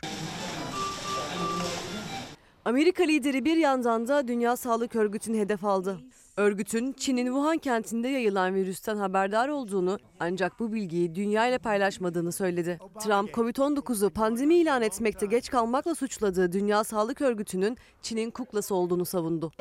Amerika 2.66 3.04
lideri 3.04 3.46
bir 3.46 3.58
yandan 3.58 4.08
da 4.08 4.28
Dünya 4.28 4.56
Sağlık 4.58 4.96
Örgütü'nü 4.96 5.38
hedef 5.40 5.64
aldı. 5.64 6.00
Örgütün 6.38 6.94
Çin'in 6.94 7.26
Wuhan 7.26 7.58
kentinde 7.58 8.08
yayılan 8.08 8.56
virüsten 8.56 8.98
haberdar 8.98 9.50
olduğunu 9.50 10.00
ancak 10.20 10.60
bu 10.60 10.74
bilgiyi 10.74 11.16
dünya 11.16 11.48
ile 11.48 11.58
paylaşmadığını 11.58 12.32
söyledi. 12.32 12.80
Trump, 13.00 13.30
Covid-19'u 13.30 14.10
pandemi 14.10 14.56
ilan 14.56 14.82
etmekte 14.82 15.26
geç 15.26 15.50
kalmakla 15.50 15.96
suçladığı 15.96 16.52
Dünya 16.52 16.84
Sağlık 16.84 17.22
Örgütü'nün 17.22 17.78
Çin'in 18.02 18.32
kuklası 18.32 18.76
olduğunu 18.76 19.06
savundu. 19.06 19.52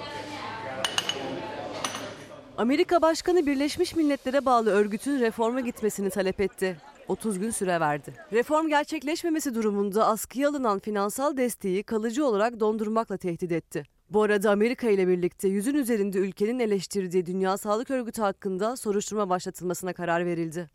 Amerika 2.58 3.02
Başkanı 3.02 3.46
Birleşmiş 3.46 3.96
Milletler'e 3.96 4.44
bağlı 4.44 4.70
örgütün 4.70 5.20
reforma 5.20 5.60
gitmesini 5.60 6.10
talep 6.10 6.40
etti. 6.40 6.76
30 7.08 7.38
gün 7.38 7.50
süre 7.50 7.80
verdi. 7.80 8.14
Reform 8.32 8.68
gerçekleşmemesi 8.68 9.54
durumunda 9.54 10.06
askıya 10.06 10.48
alınan 10.48 10.78
finansal 10.78 11.36
desteği 11.36 11.82
kalıcı 11.82 12.26
olarak 12.26 12.60
dondurmakla 12.60 13.16
tehdit 13.16 13.52
etti. 13.52 13.95
Bu 14.10 14.22
arada 14.22 14.50
Amerika 14.50 14.90
ile 14.90 15.08
birlikte 15.08 15.48
yüzün 15.48 15.74
üzerinde 15.74 16.18
ülkenin 16.18 16.58
eleştirdiği 16.58 17.26
Dünya 17.26 17.56
Sağlık 17.56 17.90
Örgütü 17.90 18.22
hakkında 18.22 18.76
soruşturma 18.76 19.28
başlatılmasına 19.28 19.92
karar 19.92 20.26
verildi. 20.26 20.70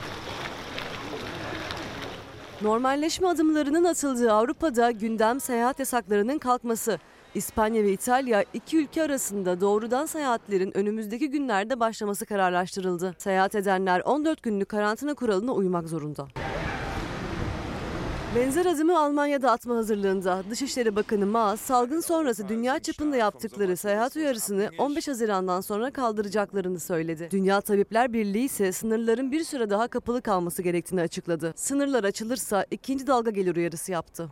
Normalleşme 2.62 3.28
adımlarının 3.28 3.84
atıldığı 3.84 4.32
Avrupa'da 4.32 4.90
gündem 4.90 5.40
seyahat 5.40 5.78
yasaklarının 5.78 6.38
kalkması. 6.38 6.98
İspanya 7.34 7.82
ve 7.82 7.92
İtalya 7.92 8.44
iki 8.54 8.78
ülke 8.78 9.02
arasında 9.02 9.60
doğrudan 9.60 10.06
seyahatlerin 10.06 10.76
önümüzdeki 10.76 11.30
günlerde 11.30 11.80
başlaması 11.80 12.26
kararlaştırıldı. 12.26 13.14
Seyahat 13.18 13.54
edenler 13.54 14.00
14 14.00 14.42
günlük 14.42 14.68
karantina 14.68 15.14
kuralına 15.14 15.52
uymak 15.52 15.88
zorunda. 15.88 16.26
Benzer 18.36 18.66
adımı 18.66 18.98
Almanya'da 18.98 19.50
atma 19.50 19.76
hazırlığında. 19.76 20.42
Dışişleri 20.50 20.96
Bakanı 20.96 21.26
Maas, 21.26 21.60
salgın 21.60 22.00
sonrası 22.00 22.48
dünya 22.48 22.78
çapında 22.78 23.16
yaptıkları 23.16 23.76
seyahat 23.76 24.16
uyarısını 24.16 24.70
15 24.78 25.08
Haziran'dan 25.08 25.60
sonra 25.60 25.90
kaldıracaklarını 25.90 26.80
söyledi. 26.80 27.28
Dünya 27.30 27.60
Tabipler 27.60 28.12
Birliği 28.12 28.44
ise 28.44 28.72
sınırların 28.72 29.32
bir 29.32 29.44
süre 29.44 29.70
daha 29.70 29.88
kapalı 29.88 30.22
kalması 30.22 30.62
gerektiğini 30.62 31.00
açıkladı. 31.00 31.52
Sınırlar 31.56 32.04
açılırsa 32.04 32.66
ikinci 32.70 33.06
dalga 33.06 33.30
gelir 33.30 33.56
uyarısı 33.56 33.92
yaptı. 33.92 34.30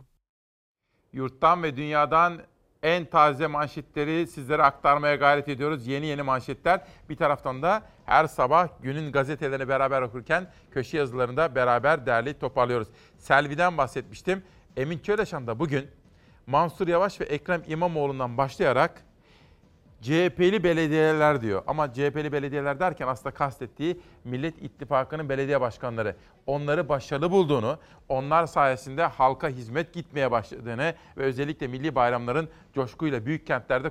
Yurttan 1.13 1.63
ve 1.63 1.77
dünyadan 1.77 2.37
en 2.83 3.05
taze 3.05 3.47
manşetleri 3.47 4.27
sizlere 4.27 4.63
aktarmaya 4.63 5.15
gayret 5.15 5.49
ediyoruz. 5.49 5.87
Yeni 5.87 6.05
yeni 6.05 6.21
manşetler. 6.21 6.81
Bir 7.09 7.15
taraftan 7.15 7.61
da 7.61 7.81
her 8.05 8.27
sabah 8.27 8.67
günün 8.81 9.11
gazetelerini 9.11 9.67
beraber 9.67 10.01
okurken 10.01 10.47
köşe 10.71 10.97
yazılarında 10.97 11.55
beraber 11.55 12.05
derli 12.05 12.39
toparlıyoruz. 12.39 12.87
Selvi'den 13.17 13.77
bahsetmiştim. 13.77 14.43
Emin 14.77 14.99
Çöleşan 14.99 15.47
da 15.47 15.59
bugün 15.59 15.87
Mansur 16.47 16.87
Yavaş 16.87 17.21
ve 17.21 17.25
Ekrem 17.25 17.63
İmamoğlu'ndan 17.67 18.37
başlayarak 18.37 19.03
CHP'li 20.01 20.63
belediyeler 20.63 21.41
diyor. 21.41 21.63
Ama 21.67 21.93
CHP'li 21.93 22.31
belediyeler 22.31 22.79
derken 22.79 23.07
aslında 23.07 23.33
kastettiği 23.33 23.99
Millet 24.23 24.61
İttifakı'nın 24.61 25.29
belediye 25.29 25.61
başkanları. 25.61 26.15
Onları 26.47 26.89
başarılı 26.89 27.31
bulduğunu, 27.31 27.79
onlar 28.09 28.47
sayesinde 28.47 29.03
halka 29.03 29.49
hizmet 29.49 29.93
gitmeye 29.93 30.31
başladığını 30.31 30.93
ve 31.17 31.23
özellikle 31.23 31.67
milli 31.67 31.95
bayramların 31.95 32.49
coşkuyla 32.73 33.25
büyük 33.25 33.47
kentlerde 33.47 33.89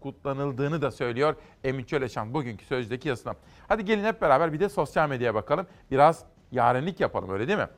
kutlanıldığını 0.00 0.82
da 0.82 0.90
söylüyor 0.90 1.36
Emin 1.64 1.84
Çöleşan 1.84 2.34
bugünkü 2.34 2.64
sözdeki 2.64 3.08
yazısına. 3.08 3.34
Hadi 3.68 3.84
gelin 3.84 4.04
hep 4.04 4.22
beraber 4.22 4.52
bir 4.52 4.60
de 4.60 4.68
sosyal 4.68 5.08
medyaya 5.08 5.34
bakalım. 5.34 5.66
Biraz 5.90 6.24
yarenlik 6.52 7.00
yapalım 7.00 7.30
öyle 7.30 7.48
değil 7.48 7.58
mi? 7.58 7.68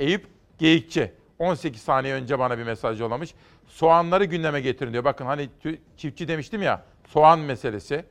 Eyüp 0.00 0.26
Geyikçi 0.58 1.12
18 1.38 1.82
saniye 1.82 2.14
önce 2.14 2.38
bana 2.38 2.58
bir 2.58 2.64
mesaj 2.64 3.00
yollamış. 3.00 3.34
Soğanları 3.68 4.24
gündeme 4.24 4.60
getirin 4.60 4.92
diyor. 4.92 5.04
Bakın 5.04 5.26
hani 5.26 5.48
çiftçi 5.96 6.28
demiştim 6.28 6.62
ya 6.62 6.84
soğan 7.06 7.38
meselesi. 7.38 8.04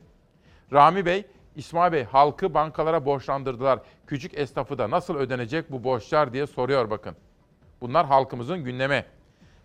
Rami 0.72 1.06
Bey, 1.06 1.26
İsmail 1.56 1.92
Bey 1.92 2.04
halkı 2.04 2.54
bankalara 2.54 3.04
borçlandırdılar. 3.04 3.78
Küçük 4.06 4.38
esnafı 4.38 4.78
da 4.78 4.90
nasıl 4.90 5.16
ödenecek 5.16 5.72
bu 5.72 5.84
borçlar 5.84 6.32
diye 6.32 6.46
soruyor 6.46 6.90
bakın. 6.90 7.16
Bunlar 7.80 8.06
halkımızın 8.06 8.64
gündemi. 8.64 9.04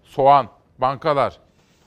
Soğan, 0.03 0.47
bankalar. 0.77 1.39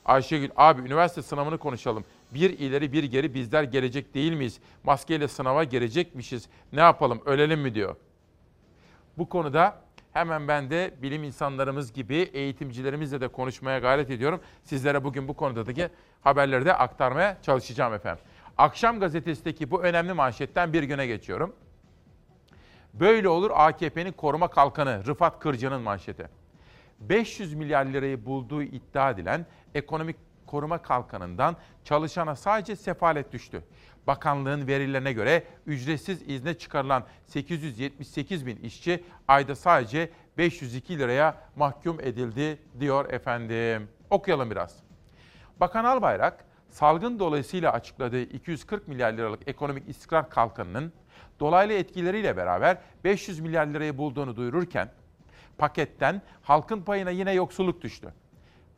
Ayşegül 0.05 0.49
abi 0.55 0.81
üniversite 0.81 1.21
sınavını 1.21 1.57
konuşalım. 1.57 2.05
Bir 2.31 2.59
ileri 2.59 2.93
bir 2.93 3.03
geri 3.03 3.33
bizler 3.33 3.63
gelecek 3.63 4.13
değil 4.13 4.33
miyiz? 4.33 4.59
Maskeyle 4.83 5.27
sınava 5.27 5.63
gelecekmişiz. 5.63 6.49
Ne 6.73 6.79
yapalım 6.79 7.21
ölelim 7.25 7.59
mi 7.59 7.75
diyor. 7.75 7.95
Bu 9.17 9.29
konuda 9.29 9.81
Hemen 10.13 10.47
ben 10.47 10.69
de 10.69 10.93
bilim 11.01 11.23
insanlarımız 11.23 11.93
gibi 11.93 12.15
eğitimcilerimizle 12.15 13.21
de 13.21 13.27
konuşmaya 13.27 13.79
gayret 13.79 14.09
ediyorum. 14.09 14.41
Sizlere 14.63 15.03
bugün 15.03 15.27
bu 15.27 15.33
konudaki 15.33 15.89
haberleri 16.21 16.65
de 16.65 16.73
aktarmaya 16.73 17.37
çalışacağım 17.41 17.93
efendim. 17.93 18.23
Akşam 18.57 18.99
gazetesindeki 18.99 19.71
bu 19.71 19.83
önemli 19.83 20.13
manşetten 20.13 20.73
bir 20.73 20.83
güne 20.83 21.07
geçiyorum. 21.07 21.55
Böyle 22.93 23.29
olur 23.29 23.51
AKP'nin 23.53 24.11
koruma 24.11 24.47
kalkanı 24.47 25.05
Rıfat 25.05 25.39
Kırca'nın 25.39 25.81
manşeti. 25.81 26.27
500 26.99 27.53
milyar 27.53 27.85
lirayı 27.85 28.25
bulduğu 28.25 28.63
iddia 28.63 29.09
edilen 29.09 29.45
ekonomik 29.75 30.15
koruma 30.47 30.81
kalkanından 30.81 31.55
çalışana 31.83 32.35
sadece 32.35 32.75
sefalet 32.75 33.31
düştü. 33.31 33.63
Bakanlığın 34.07 34.67
verilerine 34.67 35.13
göre 35.13 35.43
ücretsiz 35.65 36.29
izne 36.29 36.53
çıkarılan 36.53 37.03
878 37.25 38.45
bin 38.45 38.55
işçi 38.55 39.03
ayda 39.27 39.55
sadece 39.55 40.09
502 40.37 40.99
liraya 40.99 41.37
mahkum 41.55 41.99
edildi 41.99 42.59
diyor 42.79 43.13
efendim. 43.13 43.87
Okuyalım 44.09 44.51
biraz. 44.51 44.75
Bakan 45.59 45.85
Albayrak, 45.85 46.45
salgın 46.69 47.19
dolayısıyla 47.19 47.71
açıkladığı 47.73 48.21
240 48.21 48.87
milyar 48.87 49.13
liralık 49.13 49.47
ekonomik 49.47 49.89
istikrar 49.89 50.29
kalkanının 50.29 50.93
dolaylı 51.39 51.73
etkileriyle 51.73 52.37
beraber 52.37 52.77
500 53.03 53.39
milyar 53.39 53.67
lirayı 53.67 53.97
bulduğunu 53.97 54.35
duyururken, 54.35 54.89
paketten 55.57 56.21
halkın 56.41 56.81
payına 56.81 57.09
yine 57.09 57.33
yoksulluk 57.33 57.81
düştü. 57.81 58.13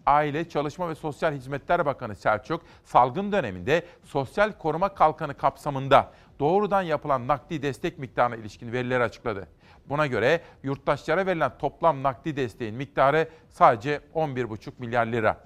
Aile, 0.06 0.50
Çalışma 0.50 0.90
ve 0.90 0.96
Sosyal 0.96 1.34
Hizmetler 1.34 1.86
Bakanı 1.86 2.16
Selçuk, 2.16 2.62
salgın 2.84 3.32
döneminde 3.32 3.86
sosyal 4.04 4.52
koruma 4.52 4.94
kalkanı 4.94 5.34
kapsamında 5.34 6.12
doğrudan 6.40 6.82
yapılan 6.82 7.28
nakdi 7.28 7.62
destek 7.62 8.00
miktarına 8.00 8.36
ilişkin 8.36 8.72
verileri 8.72 9.04
açıkladı. 9.04 9.48
Buna 9.86 10.08
göre 10.08 10.42
yurttaşlara 10.64 11.26
verilen 11.26 11.58
toplam 11.58 12.04
nakdi 12.04 12.36
desteğin 12.36 12.76
miktarı 12.76 13.30
sadece 13.50 14.02
11,5 14.16 14.72
milyar 14.78 15.06
lira. 15.06 15.38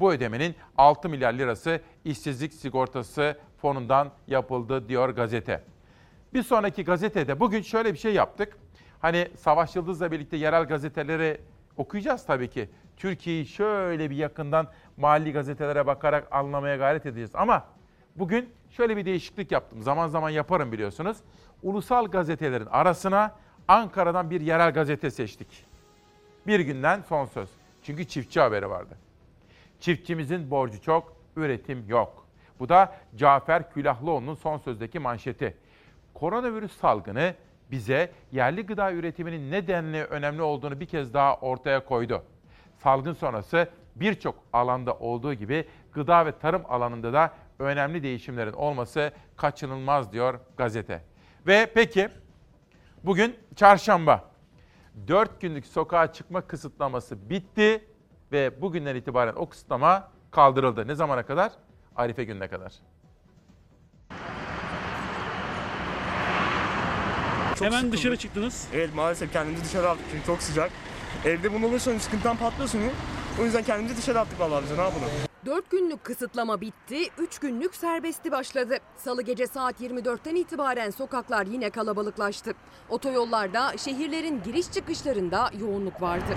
Bu 0.00 0.12
ödemenin 0.12 0.54
6 0.78 1.08
milyar 1.08 1.32
lirası 1.32 1.80
işsizlik 2.04 2.52
sigortası 2.52 3.38
fonundan 3.62 4.10
yapıldı 4.26 4.88
diyor 4.88 5.08
gazete. 5.08 5.64
Bir 6.34 6.42
sonraki 6.42 6.84
gazetede 6.84 7.40
bugün 7.40 7.62
şöyle 7.62 7.92
bir 7.92 7.98
şey 7.98 8.14
yaptık. 8.14 8.58
Hani 9.00 9.28
Savaş 9.36 9.76
Yıldız'la 9.76 10.12
birlikte 10.12 10.36
yerel 10.36 10.64
gazeteleri 10.64 11.40
okuyacağız 11.76 12.26
tabii 12.26 12.50
ki. 12.50 12.68
Türkiye'yi 12.96 13.46
şöyle 13.46 14.10
bir 14.10 14.16
yakından 14.16 14.68
mahalli 14.96 15.32
gazetelere 15.32 15.86
bakarak 15.86 16.28
anlamaya 16.30 16.76
gayret 16.76 17.06
edeceğiz. 17.06 17.30
Ama 17.34 17.64
bugün 18.16 18.48
şöyle 18.70 18.96
bir 18.96 19.04
değişiklik 19.04 19.52
yaptım. 19.52 19.82
Zaman 19.82 20.08
zaman 20.08 20.30
yaparım 20.30 20.72
biliyorsunuz. 20.72 21.16
Ulusal 21.62 22.06
gazetelerin 22.06 22.66
arasına 22.66 23.34
Ankara'dan 23.68 24.30
bir 24.30 24.40
yerel 24.40 24.72
gazete 24.72 25.10
seçtik. 25.10 25.64
Bir 26.46 26.60
günden 26.60 27.02
son 27.08 27.24
söz. 27.24 27.48
Çünkü 27.82 28.04
çiftçi 28.04 28.40
haberi 28.40 28.70
vardı. 28.70 28.98
Çiftçimizin 29.80 30.50
borcu 30.50 30.80
çok, 30.80 31.16
üretim 31.36 31.88
yok. 31.88 32.26
Bu 32.60 32.68
da 32.68 32.94
Cafer 33.16 33.72
Külahlıoğlu'nun 33.72 34.34
son 34.34 34.58
sözdeki 34.58 34.98
manşeti. 34.98 35.56
Koronavirüs 36.14 36.72
salgını 36.72 37.34
bize 37.70 38.10
yerli 38.32 38.66
gıda 38.66 38.92
üretiminin 38.92 39.50
nedenli 39.50 40.04
önemli 40.04 40.42
olduğunu 40.42 40.80
bir 40.80 40.86
kez 40.86 41.14
daha 41.14 41.36
ortaya 41.36 41.84
koydu. 41.84 42.22
Salgın 42.82 43.12
sonrası 43.12 43.68
birçok 43.96 44.34
alanda 44.52 44.94
olduğu 44.94 45.34
gibi 45.34 45.68
gıda 45.92 46.26
ve 46.26 46.38
tarım 46.38 46.62
alanında 46.68 47.12
da 47.12 47.32
önemli 47.58 48.02
değişimlerin 48.02 48.52
olması 48.52 49.12
kaçınılmaz 49.36 50.12
diyor 50.12 50.40
gazete. 50.56 51.02
Ve 51.46 51.70
peki 51.74 52.08
bugün 53.04 53.36
çarşamba. 53.56 54.24
4 55.08 55.40
günlük 55.40 55.66
sokağa 55.66 56.12
çıkma 56.12 56.40
kısıtlaması 56.40 57.30
bitti 57.30 57.84
ve 58.32 58.62
bugünden 58.62 58.94
itibaren 58.96 59.34
o 59.36 59.48
kısıtlama 59.48 60.08
kaldırıldı. 60.30 60.88
Ne 60.88 60.94
zamana 60.94 61.26
kadar? 61.26 61.52
Arife 61.96 62.24
gününe 62.24 62.48
kadar. 62.48 62.72
Çok 67.54 67.66
Hemen 67.66 67.76
sıkıldık. 67.78 67.98
dışarı 67.98 68.16
çıktınız. 68.16 68.68
Evet 68.74 68.94
maalesef 68.94 69.32
kendimizi 69.32 69.64
dışarı 69.64 69.88
attık 69.90 70.06
çünkü 70.10 70.26
çok 70.26 70.42
sıcak. 70.42 70.70
Evde 71.24 71.54
bunu 71.54 71.66
olursa 71.66 71.98
sıkıntıdan 71.98 72.36
patlıyorsun. 72.36 72.80
O 73.40 73.44
yüzden 73.44 73.62
kendimizi 73.62 73.96
dışarı 73.96 74.20
attık 74.20 74.40
vallahi 74.40 74.64
bize 74.64 74.76
ne 74.76 74.82
yapalım. 74.82 75.08
4 75.46 75.70
günlük 75.70 76.04
kısıtlama 76.04 76.60
bitti, 76.60 76.98
3 77.18 77.38
günlük 77.38 77.74
serbesti 77.74 78.32
başladı. 78.32 78.78
Salı 78.96 79.22
gece 79.22 79.46
saat 79.46 79.80
24'ten 79.80 80.34
itibaren 80.34 80.90
sokaklar 80.90 81.46
yine 81.46 81.70
kalabalıklaştı. 81.70 82.52
Otoyollarda, 82.88 83.76
şehirlerin 83.78 84.42
giriş 84.42 84.72
çıkışlarında 84.72 85.50
yoğunluk 85.60 86.02
vardı. 86.02 86.36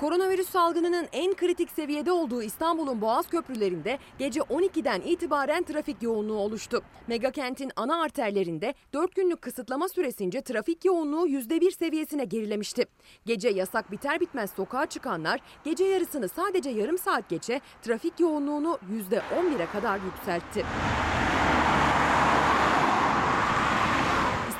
Koronavirüs 0.00 0.48
salgınının 0.48 1.08
en 1.12 1.34
kritik 1.34 1.70
seviyede 1.70 2.12
olduğu 2.12 2.42
İstanbul'un 2.42 3.00
Boğaz 3.00 3.28
köprülerinde 3.28 3.98
gece 4.18 4.40
12'den 4.40 5.00
itibaren 5.00 5.62
trafik 5.62 6.02
yoğunluğu 6.02 6.38
oluştu. 6.38 6.82
Megakentin 7.06 7.72
ana 7.76 8.02
arterlerinde 8.02 8.74
4 8.92 9.14
günlük 9.14 9.42
kısıtlama 9.42 9.88
süresince 9.88 10.40
trafik 10.40 10.84
yoğunluğu 10.84 11.28
%1 11.28 11.70
seviyesine 11.70 12.24
gerilemişti. 12.24 12.86
Gece 13.26 13.48
yasak 13.48 13.92
biter 13.92 14.20
bitmez 14.20 14.50
sokağa 14.50 14.86
çıkanlar 14.86 15.40
gece 15.64 15.84
yarısını 15.84 16.28
sadece 16.28 16.70
yarım 16.70 16.98
saat 16.98 17.28
geçe 17.28 17.60
trafik 17.82 18.20
yoğunluğunu 18.20 18.78
%11'e 19.10 19.66
kadar 19.66 20.00
yükseltti. 20.04 20.64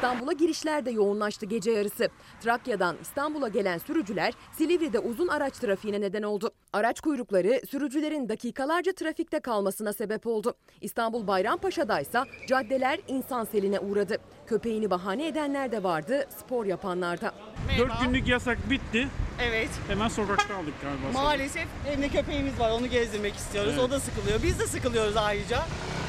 İstanbul'a 0.00 0.32
girişler 0.32 0.84
de 0.86 0.90
yoğunlaştı 0.90 1.46
gece 1.46 1.70
yarısı. 1.70 2.08
Trakya'dan 2.40 2.96
İstanbul'a 3.02 3.48
gelen 3.48 3.78
sürücüler 3.78 4.34
Silivri'de 4.52 4.98
uzun 4.98 5.28
araç 5.28 5.58
trafiğine 5.58 6.00
neden 6.00 6.22
oldu. 6.22 6.50
Araç 6.72 7.00
kuyrukları 7.00 7.60
sürücülerin 7.70 8.28
dakikalarca 8.28 8.92
trafikte 8.92 9.40
kalmasına 9.40 9.92
sebep 9.92 10.26
oldu. 10.26 10.54
İstanbul 10.80 11.26
Bayrampaşa'da 11.26 12.00
ise 12.00 12.18
caddeler 12.48 13.00
insan 13.08 13.44
seline 13.44 13.80
uğradı. 13.80 14.16
Köpeğini 14.46 14.90
bahane 14.90 15.26
edenler 15.26 15.72
de 15.72 15.82
vardı, 15.82 16.26
spor 16.38 16.66
yapanlar 16.66 17.20
da. 17.20 17.34
4 17.78 17.92
günlük 18.04 18.28
yasak 18.28 18.70
bitti. 18.70 19.08
Evet. 19.42 19.70
Hemen 19.88 20.08
sokakta 20.08 20.56
aldık 20.56 20.74
galiba. 20.82 21.22
Maalesef 21.22 21.66
evde 21.88 22.08
köpeğimiz 22.08 22.60
var 22.60 22.70
onu 22.70 22.86
gezdirmek 22.86 23.34
istiyoruz. 23.34 23.72
Evet. 23.74 23.84
O 23.84 23.90
da 23.90 24.00
sıkılıyor. 24.00 24.42
Biz 24.42 24.60
de 24.60 24.66
sıkılıyoruz 24.66 25.16
ayrıca. 25.16 25.58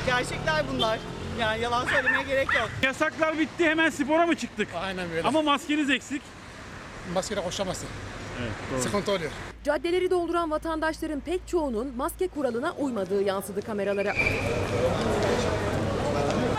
Gerçekler 0.05 0.65
bunlar. 0.73 0.99
Yani 1.39 1.61
yalan 1.61 1.85
söylemeye 1.85 2.23
gerek 2.23 2.47
yok. 2.53 2.69
Yasaklar 2.83 3.39
bitti 3.39 3.65
hemen 3.65 3.89
spora 3.89 4.25
mı 4.25 4.35
çıktık? 4.35 4.67
Aynen 4.81 5.09
böyle. 5.09 5.27
Ama 5.27 5.41
maskeniz 5.41 5.89
eksik. 5.89 6.21
Maskeyle 7.13 7.43
koşamazsın. 7.43 7.87
Evet, 8.41 8.51
doğru. 8.73 8.81
Sıkıntı 8.81 9.11
oluyor. 9.11 9.31
Caddeleri 9.63 10.11
dolduran 10.11 10.51
vatandaşların 10.51 11.19
pek 11.19 11.47
çoğunun 11.47 11.93
maske 11.97 12.27
kuralına 12.27 12.71
uymadığı 12.71 13.23
yansıdı 13.23 13.61
kameralara. 13.61 14.13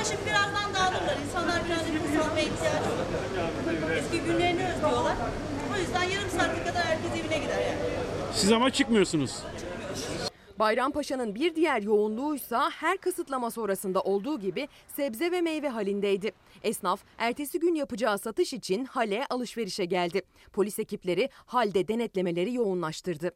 Şimdi 0.08 0.20
birazdan 0.26 0.74
dağılırlar. 0.74 1.16
İnsanlar 1.26 1.56
biraz 1.66 1.78
nefes 1.78 2.26
almaya 2.26 2.42
ihtiyaç 2.42 2.82
var. 3.86 3.96
Eski 3.96 4.20
günlerini 4.20 4.66
özlüyorlar. 4.68 5.14
O 5.74 5.78
yüzden 5.78 6.02
yarım 6.02 6.30
saate 6.30 6.64
kadar 6.64 6.84
herkes 6.84 7.10
evine 7.24 7.38
gider 7.38 7.58
yani. 7.58 7.78
Siz 8.34 8.52
ama 8.52 8.70
çıkmıyorsunuz. 8.70 9.30
Bayrampaşa'nın 10.62 11.34
bir 11.34 11.54
diğer 11.54 11.82
yoğunluğuysa 11.82 12.70
her 12.70 12.98
kısıtlama 12.98 13.50
sonrasında 13.50 14.00
olduğu 14.00 14.40
gibi 14.40 14.68
sebze 14.96 15.32
ve 15.32 15.40
meyve 15.40 15.68
halindeydi. 15.68 16.32
Esnaf 16.62 17.00
ertesi 17.18 17.60
gün 17.60 17.74
yapacağı 17.74 18.18
satış 18.18 18.52
için 18.52 18.84
hale 18.84 19.26
alışverişe 19.30 19.84
geldi. 19.84 20.22
Polis 20.52 20.78
ekipleri 20.78 21.28
halde 21.34 21.88
denetlemeleri 21.88 22.54
yoğunlaştırdı. 22.54 23.30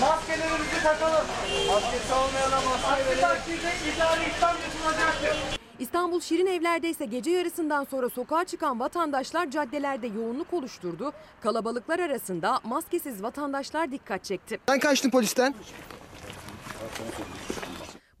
Maskelerimizi 0.00 0.82
takalım. 0.82 1.26
Maskesi 1.68 2.12
olmayana 2.12 2.60
maske 2.60 3.06
verelim. 3.06 3.20
takdirde 3.20 3.72
idari 3.96 4.20
işlem 4.20 4.56
yapılacaktır. 4.64 5.36
İstanbul 5.78 6.20
Şirin 6.20 6.46
Evler'de 6.46 6.90
ise 6.90 7.04
gece 7.04 7.30
yarısından 7.30 7.84
sonra 7.84 8.08
sokağa 8.08 8.44
çıkan 8.44 8.80
vatandaşlar 8.80 9.50
caddelerde 9.50 10.06
yoğunluk 10.06 10.52
oluşturdu. 10.52 11.12
Kalabalıklar 11.40 11.98
arasında 11.98 12.60
maskesiz 12.64 13.22
vatandaşlar 13.22 13.92
dikkat 13.92 14.24
çekti. 14.24 14.58
Ben 14.68 14.78
kaçtım 14.78 15.10
polisten. 15.10 15.54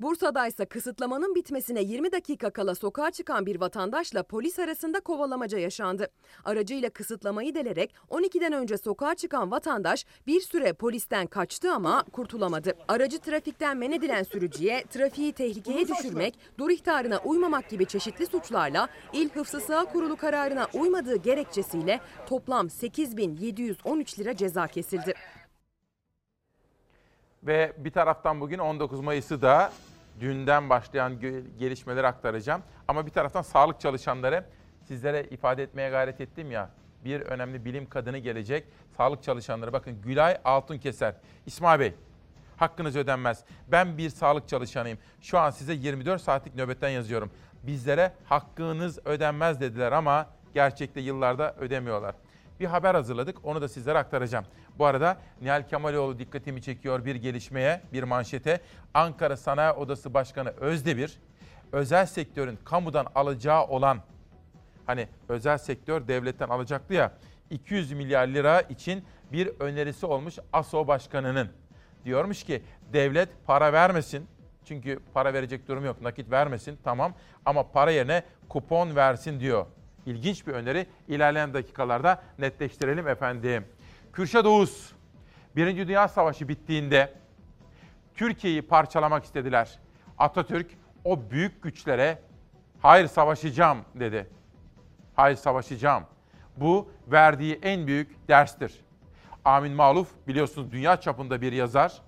Bursa'da 0.00 0.46
ise 0.46 0.66
kısıtlamanın 0.66 1.34
bitmesine 1.34 1.82
20 1.82 2.12
dakika 2.12 2.50
kala 2.50 2.74
sokağa 2.74 3.10
çıkan 3.10 3.46
bir 3.46 3.60
vatandaşla 3.60 4.22
polis 4.22 4.58
arasında 4.58 5.00
kovalamaca 5.00 5.58
yaşandı. 5.58 6.08
Aracıyla 6.44 6.90
kısıtlamayı 6.90 7.54
delerek 7.54 7.94
12'den 8.10 8.52
önce 8.52 8.78
sokağa 8.78 9.14
çıkan 9.14 9.50
vatandaş 9.50 10.06
bir 10.26 10.40
süre 10.40 10.72
polisten 10.72 11.26
kaçtı 11.26 11.72
ama 11.72 12.04
kurtulamadı. 12.12 12.72
Aracı 12.88 13.18
trafikten 13.18 13.76
men 13.76 13.92
edilen 13.92 14.22
sürücüye 14.22 14.84
trafiği 14.90 15.32
tehlikeye 15.32 15.88
düşürmek, 15.88 16.34
dur 16.58 16.70
ihtarına 16.70 17.18
uymamak 17.24 17.68
gibi 17.68 17.86
çeşitli 17.86 18.26
suçlarla 18.26 18.88
İl 19.12 19.28
Hıfzı 19.30 19.60
Sıha 19.60 19.84
Kurulu 19.84 20.16
kararına 20.16 20.66
uymadığı 20.74 21.16
gerekçesiyle 21.16 22.00
toplam 22.28 22.70
8713 22.70 24.18
lira 24.18 24.36
ceza 24.36 24.66
kesildi. 24.66 25.14
Ve 27.46 27.72
bir 27.76 27.90
taraftan 27.90 28.40
bugün 28.40 28.58
19 28.58 29.00
Mayıs'ı 29.00 29.42
da 29.42 29.72
dünden 30.20 30.70
başlayan 30.70 31.20
gelişmeleri 31.58 32.06
aktaracağım. 32.06 32.62
Ama 32.88 33.06
bir 33.06 33.10
taraftan 33.10 33.42
sağlık 33.42 33.80
çalışanları 33.80 34.44
sizlere 34.84 35.24
ifade 35.24 35.62
etmeye 35.62 35.90
gayret 35.90 36.20
ettim 36.20 36.50
ya. 36.50 36.70
Bir 37.04 37.20
önemli 37.20 37.64
bilim 37.64 37.88
kadını 37.88 38.18
gelecek. 38.18 38.64
Sağlık 38.96 39.22
çalışanları 39.22 39.72
bakın 39.72 40.02
Gülay 40.02 40.38
Altunkeser. 40.44 41.14
İsmail 41.46 41.80
Bey 41.80 41.94
hakkınız 42.56 42.96
ödenmez. 42.96 43.44
Ben 43.68 43.98
bir 43.98 44.10
sağlık 44.10 44.48
çalışanıyım. 44.48 44.98
Şu 45.20 45.38
an 45.38 45.50
size 45.50 45.72
24 45.72 46.22
saatlik 46.22 46.54
nöbetten 46.54 46.88
yazıyorum. 46.88 47.30
Bizlere 47.62 48.12
hakkınız 48.24 49.06
ödenmez 49.06 49.60
dediler 49.60 49.92
ama 49.92 50.26
gerçekte 50.54 51.00
yıllarda 51.00 51.54
ödemiyorlar. 51.58 52.14
Bir 52.60 52.66
haber 52.66 52.94
hazırladık. 52.94 53.44
Onu 53.44 53.62
da 53.62 53.68
sizlere 53.68 53.98
aktaracağım. 53.98 54.44
Bu 54.78 54.86
arada 54.86 55.16
Nihal 55.40 55.68
Kemaloğlu 55.68 56.18
dikkatimi 56.18 56.62
çekiyor 56.62 57.04
bir 57.04 57.14
gelişmeye, 57.14 57.82
bir 57.92 58.02
manşete. 58.02 58.60
Ankara 58.94 59.36
Sanayi 59.36 59.72
Odası 59.72 60.14
Başkanı 60.14 60.50
Özdemir, 60.50 61.18
özel 61.72 62.06
sektörün 62.06 62.58
kamudan 62.64 63.06
alacağı 63.14 63.64
olan, 63.66 63.98
hani 64.86 65.08
özel 65.28 65.58
sektör 65.58 66.08
devletten 66.08 66.48
alacaktı 66.48 66.94
ya, 66.94 67.12
200 67.50 67.92
milyar 67.92 68.26
lira 68.26 68.60
için 68.60 69.04
bir 69.32 69.46
önerisi 69.60 70.06
olmuş 70.06 70.38
ASO 70.52 70.86
Başkanı'nın. 70.86 71.48
Diyormuş 72.04 72.44
ki 72.44 72.62
devlet 72.92 73.28
para 73.46 73.72
vermesin, 73.72 74.26
çünkü 74.64 75.00
para 75.14 75.34
verecek 75.34 75.68
durum 75.68 75.84
yok, 75.84 76.02
nakit 76.02 76.30
vermesin 76.30 76.78
tamam 76.84 77.14
ama 77.44 77.70
para 77.70 77.90
yerine 77.90 78.22
kupon 78.48 78.96
versin 78.96 79.40
diyor. 79.40 79.66
İlginç 80.06 80.46
bir 80.46 80.52
öneri. 80.52 80.86
İlerleyen 81.08 81.54
dakikalarda 81.54 82.22
netleştirelim 82.38 83.08
efendim. 83.08 83.64
Kürşat 84.12 84.46
Oğuz, 84.46 84.92
Birinci 85.56 85.88
Dünya 85.88 86.08
Savaşı 86.08 86.48
bittiğinde 86.48 87.12
Türkiye'yi 88.14 88.62
parçalamak 88.62 89.24
istediler. 89.24 89.78
Atatürk 90.18 90.70
o 91.04 91.30
büyük 91.30 91.62
güçlere 91.62 92.18
hayır 92.80 93.06
savaşacağım 93.06 93.78
dedi. 93.94 94.30
Hayır 95.14 95.36
savaşacağım. 95.36 96.04
Bu 96.56 96.90
verdiği 97.06 97.58
en 97.62 97.86
büyük 97.86 98.28
derstir. 98.28 98.80
Amin 99.44 99.72
Maluf 99.72 100.08
biliyorsunuz 100.28 100.72
dünya 100.72 101.00
çapında 101.00 101.40
bir 101.40 101.52
yazar. 101.52 102.02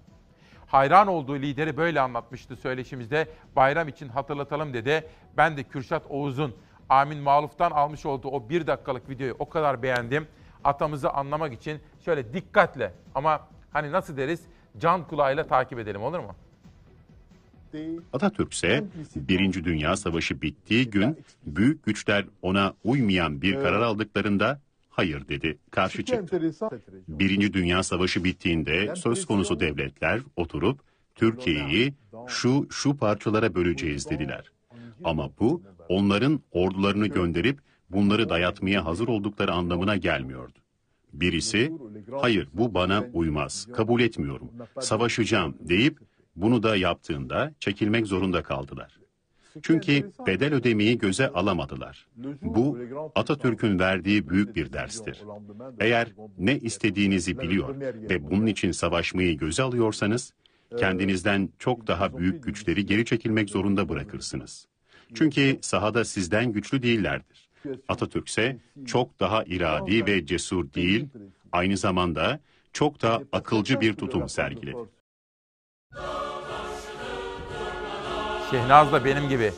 Hayran 0.66 1.08
olduğu 1.08 1.36
lideri 1.36 1.76
böyle 1.76 2.00
anlatmıştı 2.00 2.56
söyleşimizde. 2.56 3.28
Bayram 3.56 3.88
için 3.88 4.08
hatırlatalım 4.08 4.74
dedi. 4.74 5.08
Ben 5.36 5.56
de 5.56 5.62
Kürşat 5.62 6.02
Oğuz'un 6.08 6.56
Amin 6.88 7.18
Maluf'tan 7.18 7.70
almış 7.70 8.06
olduğu 8.06 8.28
o 8.28 8.48
bir 8.48 8.66
dakikalık 8.66 9.10
videoyu 9.10 9.36
o 9.38 9.48
kadar 9.48 9.82
beğendim. 9.82 10.26
Atamızı 10.64 11.10
anlamak 11.10 11.52
için 11.52 11.80
şöyle 12.04 12.32
dikkatle 12.32 12.92
ama 13.14 13.48
hani 13.72 13.92
nasıl 13.92 14.16
deriz 14.16 14.40
can 14.78 15.06
kulağıyla 15.08 15.46
takip 15.46 15.78
edelim 15.78 16.02
olur 16.02 16.18
mu? 16.18 16.34
Atatürk 18.12 18.52
ise 18.52 18.84
Birinci 19.16 19.64
Dünya 19.64 19.96
Savaşı 19.96 20.42
bittiği 20.42 20.90
gün 20.90 21.18
büyük 21.46 21.84
güçler 21.84 22.24
ona 22.42 22.74
uymayan 22.84 23.42
bir 23.42 23.54
karar 23.54 23.80
aldıklarında 23.80 24.60
hayır 24.90 25.28
dedi, 25.28 25.58
karşı 25.70 26.04
çıktı. 26.04 26.40
Birinci 27.08 27.52
Dünya 27.52 27.82
Savaşı 27.82 28.24
bittiğinde 28.24 28.96
söz 28.96 29.26
konusu 29.26 29.60
devletler 29.60 30.20
oturup 30.36 30.80
Türkiye'yi 31.14 31.94
şu 32.26 32.66
şu 32.70 32.96
parçalara 32.96 33.54
böleceğiz 33.54 34.10
dediler. 34.10 34.44
Ama 35.04 35.30
bu 35.40 35.62
onların 35.88 36.40
ordularını 36.52 37.06
gönderip 37.06 37.58
bunları 37.90 38.28
dayatmaya 38.28 38.84
hazır 38.84 39.08
oldukları 39.08 39.52
anlamına 39.52 39.96
gelmiyordu. 39.96 40.58
Birisi 41.12 41.72
hayır 42.20 42.48
bu 42.52 42.74
bana 42.74 43.04
uymaz, 43.12 43.68
kabul 43.72 44.00
etmiyorum, 44.00 44.50
savaşacağım 44.80 45.56
deyip 45.60 45.98
bunu 46.36 46.62
da 46.62 46.76
yaptığında 46.76 47.52
çekilmek 47.60 48.06
zorunda 48.06 48.42
kaldılar. 48.42 48.98
Çünkü 49.62 50.10
bedel 50.26 50.54
ödemeyi 50.54 50.98
göze 50.98 51.28
alamadılar. 51.28 52.06
Bu 52.42 52.78
Atatürk'ün 53.14 53.78
verdiği 53.78 54.28
büyük 54.28 54.56
bir 54.56 54.72
derstir. 54.72 55.22
Eğer 55.80 56.08
ne 56.38 56.58
istediğinizi 56.58 57.38
biliyor 57.38 57.80
ve 57.80 58.30
bunun 58.30 58.46
için 58.46 58.70
savaşmayı 58.70 59.38
göze 59.38 59.62
alıyorsanız, 59.62 60.32
kendinizden 60.78 61.48
çok 61.58 61.86
daha 61.86 62.18
büyük 62.18 62.44
güçleri 62.44 62.86
geri 62.86 63.04
çekilmek 63.04 63.50
zorunda 63.50 63.88
bırakırsınız. 63.88 64.66
Çünkü 65.14 65.58
sahada 65.62 66.04
sizden 66.04 66.52
güçlü 66.52 66.82
değillerdir. 66.82 67.48
Atatürk 67.88 68.28
ise 68.28 68.56
çok 68.86 69.20
daha 69.20 69.44
iradi 69.44 70.06
ve 70.06 70.26
cesur 70.26 70.72
değil, 70.72 71.08
aynı 71.52 71.76
zamanda 71.76 72.40
çok 72.72 73.02
da 73.02 73.22
akılcı 73.32 73.80
bir 73.80 73.94
tutum 73.94 74.28
sergiledi. 74.28 74.76
Şehnaz 78.50 78.92
da 78.92 79.04
benim 79.04 79.28
gibi 79.28 79.52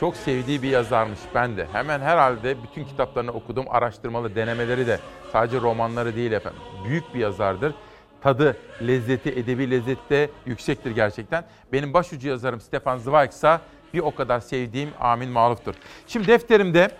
çok 0.00 0.16
sevdiği 0.16 0.62
bir 0.62 0.68
yazarmış 0.68 1.18
ben 1.34 1.56
de. 1.56 1.66
Hemen 1.72 2.00
herhalde 2.00 2.56
bütün 2.62 2.84
kitaplarını 2.84 3.32
okudum. 3.32 3.64
Araştırmalı 3.68 4.34
denemeleri 4.34 4.86
de 4.86 4.98
sadece 5.32 5.60
romanları 5.60 6.16
değil 6.16 6.32
efendim. 6.32 6.60
Büyük 6.84 7.14
bir 7.14 7.18
yazardır. 7.20 7.74
Tadı, 8.20 8.56
lezzeti, 8.86 9.30
edebi 9.30 9.70
lezzeti 9.70 10.10
de 10.10 10.30
yüksektir 10.46 10.90
gerçekten. 10.90 11.44
Benim 11.72 11.94
başucu 11.94 12.28
yazarım 12.28 12.60
Stefan 12.60 12.98
Zweig 12.98 13.30
ise 13.30 13.60
bir 13.94 13.98
o 13.98 14.14
kadar 14.14 14.40
sevdiğim 14.40 14.90
Amin 15.00 15.28
Maluf'tur. 15.28 15.74
Şimdi 16.06 16.26
defterimde 16.26 16.90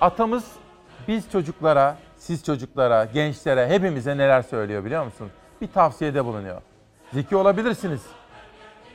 atamız 0.00 0.44
biz 1.08 1.30
çocuklara, 1.32 1.98
siz 2.16 2.44
çocuklara, 2.44 3.04
gençlere, 3.04 3.68
hepimize 3.68 4.18
neler 4.18 4.42
söylüyor 4.42 4.84
biliyor 4.84 5.04
musunuz? 5.04 5.30
Bir 5.60 5.66
tavsiyede 5.68 6.24
bulunuyor. 6.24 6.62
Zeki 7.12 7.36
olabilirsiniz. 7.36 8.02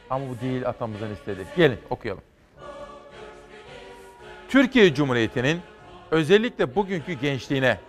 Ama 0.09 0.25
bu 0.29 0.41
değil 0.41 0.67
atamızın 0.67 1.13
istediği. 1.13 1.45
Gelin 1.55 1.79
okuyalım. 1.89 2.23
Türkiye 4.49 4.93
Cumhuriyeti'nin 4.93 5.61
özellikle 6.11 6.75
bugünkü 6.75 7.13
gençliğine 7.13 7.79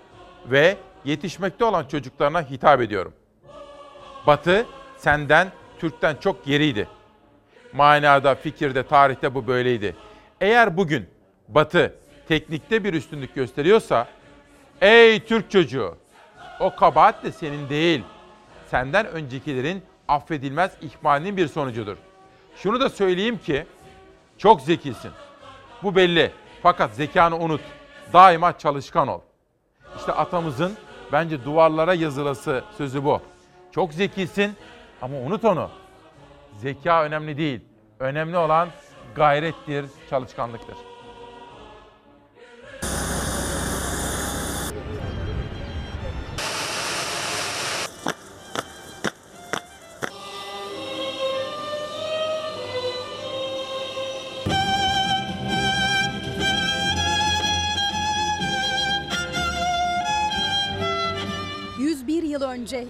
ve 0.46 0.76
yetişmekte 1.04 1.64
olan 1.64 1.84
çocuklarına 1.84 2.42
hitap 2.42 2.80
ediyorum. 2.80 3.12
Batı 4.26 4.66
senden, 4.96 5.48
Türk'ten 5.78 6.16
çok 6.16 6.44
geriydi. 6.44 6.88
Manada, 7.76 8.34
fikirde, 8.34 8.82
tarihte 8.82 9.34
bu 9.34 9.46
böyleydi. 9.46 9.96
Eğer 10.40 10.76
bugün 10.76 11.06
Batı 11.48 11.94
teknikte 12.28 12.84
bir 12.84 12.94
üstünlük 12.94 13.34
gösteriyorsa, 13.34 14.08
ey 14.80 15.24
Türk 15.24 15.50
çocuğu, 15.50 15.96
o 16.60 16.76
kabahat 16.76 17.24
de 17.24 17.32
senin 17.32 17.68
değil, 17.68 18.02
senden 18.70 19.06
öncekilerin 19.06 19.82
affedilmez 20.08 20.72
ihmalinin 20.80 21.36
bir 21.36 21.48
sonucudur. 21.48 21.96
Şunu 22.56 22.80
da 22.80 22.88
söyleyeyim 22.88 23.38
ki 23.38 23.66
çok 24.38 24.60
zekisin. 24.60 25.10
Bu 25.82 25.96
belli. 25.96 26.32
Fakat 26.62 26.94
zekanı 26.94 27.38
unut. 27.38 27.60
Daima 28.12 28.58
çalışkan 28.58 29.08
ol. 29.08 29.20
İşte 29.96 30.12
atamızın 30.12 30.72
bence 31.12 31.44
duvarlara 31.44 31.94
yazılası 31.94 32.64
sözü 32.78 33.04
bu. 33.04 33.20
Çok 33.72 33.92
zekisin 33.92 34.52
ama 35.02 35.16
unut 35.18 35.44
onu. 35.44 35.70
Zeka 36.58 37.04
önemli 37.04 37.38
değil. 37.38 37.60
Önemli 37.98 38.36
olan 38.36 38.68
gayrettir, 39.14 39.86
çalışkanlıktır. 40.10 40.95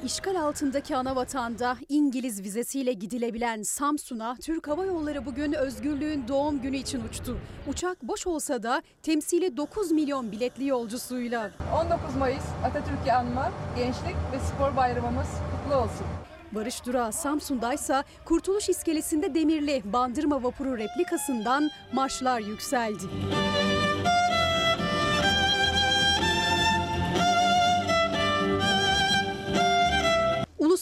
İşgal 0.07 0.43
altındaki 0.43 0.97
ana 0.97 1.17
vatanda 1.17 1.77
İngiliz 1.89 2.43
vizesiyle 2.43 2.93
gidilebilen 2.93 3.63
Samsun'a 3.63 4.37
Türk 4.43 4.69
Hava 4.69 4.85
Yolları 4.85 5.27
bugün 5.27 5.53
özgürlüğün 5.53 6.29
doğum 6.29 6.63
günü 6.63 6.77
için 6.77 7.03
uçtu. 7.09 7.39
Uçak 7.69 8.03
boş 8.03 8.27
olsa 8.27 8.63
da 8.63 8.83
temsili 9.03 9.57
9 9.57 9.91
milyon 9.91 10.33
biletli 10.33 10.67
yolcusuyla. 10.67 11.51
19 11.85 12.17
Mayıs 12.17 12.45
Atatürk'ü 12.65 13.11
anma, 13.11 13.53
gençlik 13.77 14.17
ve 14.33 14.39
spor 14.39 14.77
bayramımız 14.77 15.27
kutlu 15.27 15.77
olsun. 15.77 16.07
Barış 16.53 16.87
Durağı 16.87 17.13
Samsun'daysa 17.13 18.05
Kurtuluş 18.25 18.69
İskelesi'nde 18.69 19.35
demirli 19.35 19.83
Bandırma 19.85 20.43
Vapuru 20.43 20.79
replikasından 20.79 21.71
marşlar 21.93 22.41
yükseldi. 22.41 23.05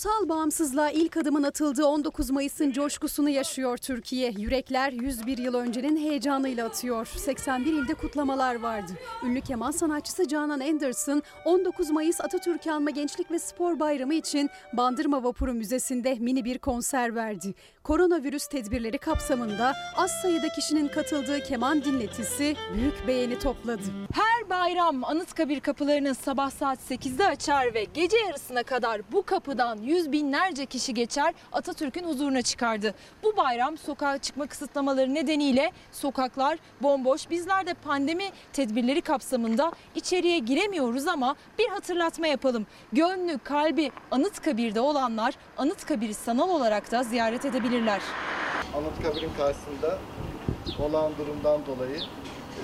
Ulusal 0.04 0.28
bağımsızlığa 0.28 0.90
ilk 0.90 1.16
adımın 1.16 1.42
atıldığı 1.42 1.86
19 1.86 2.30
Mayıs'ın 2.30 2.72
coşkusunu 2.72 3.28
yaşıyor 3.28 3.76
Türkiye. 3.76 4.30
Yürekler 4.38 4.92
101 4.92 5.38
yıl 5.38 5.54
öncenin 5.54 5.96
heyecanıyla 5.96 6.66
atıyor. 6.66 7.06
81 7.06 7.72
ilde 7.72 7.94
kutlamalar 7.94 8.60
vardı. 8.60 8.92
Ünlü 9.24 9.40
keman 9.40 9.70
sanatçısı 9.70 10.28
Canan 10.28 10.60
Anderson 10.60 11.22
19 11.44 11.90
Mayıs 11.90 12.20
Atatürk 12.20 12.66
Anma 12.66 12.90
Gençlik 12.90 13.30
ve 13.30 13.38
Spor 13.38 13.80
Bayramı 13.80 14.14
için 14.14 14.50
Bandırma 14.72 15.24
Vapuru 15.24 15.54
Müzesi'nde 15.54 16.14
mini 16.14 16.44
bir 16.44 16.58
konser 16.58 17.14
verdi. 17.14 17.54
Koronavirüs 17.82 18.46
tedbirleri 18.46 18.98
kapsamında 18.98 19.72
az 19.96 20.10
sayıda 20.10 20.48
kişinin 20.48 20.88
katıldığı 20.88 21.40
keman 21.40 21.84
dinletisi 21.84 22.56
büyük 22.74 23.06
beğeni 23.06 23.38
topladı. 23.38 23.82
Her 24.12 24.50
bayram 24.50 25.04
Anıtkabir 25.04 25.60
kapılarını 25.60 26.14
sabah 26.14 26.50
saat 26.50 26.78
8'de 26.90 27.26
açar 27.26 27.74
ve 27.74 27.84
gece 27.94 28.16
yarısına 28.16 28.62
kadar 28.62 29.00
bu 29.12 29.22
kapıdan 29.22 29.82
yüz 29.94 30.12
binlerce 30.12 30.66
kişi 30.66 30.94
geçer 30.94 31.34
Atatürk'ün 31.52 32.04
huzuruna 32.04 32.42
çıkardı. 32.42 32.94
Bu 33.22 33.36
bayram 33.36 33.78
sokağa 33.78 34.18
çıkma 34.18 34.46
kısıtlamaları 34.46 35.14
nedeniyle 35.14 35.72
sokaklar 35.92 36.58
bomboş. 36.80 37.30
Bizler 37.30 37.66
de 37.66 37.74
pandemi 37.74 38.24
tedbirleri 38.52 39.00
kapsamında 39.00 39.72
içeriye 39.94 40.38
giremiyoruz 40.38 41.06
ama 41.08 41.36
bir 41.58 41.68
hatırlatma 41.68 42.26
yapalım. 42.26 42.66
Gönlü, 42.92 43.38
kalbi 43.38 43.90
Anıtkabir'de 44.10 44.80
olanlar 44.80 45.34
Anıtkabir'i 45.56 46.14
sanal 46.14 46.48
olarak 46.48 46.92
da 46.92 47.02
ziyaret 47.02 47.44
edebilirler. 47.44 48.00
Anıtkabir'in 48.76 49.30
karşısında 49.36 49.98
olan 50.78 51.12
durumdan 51.18 51.66
dolayı 51.66 51.98
e, 51.98 52.62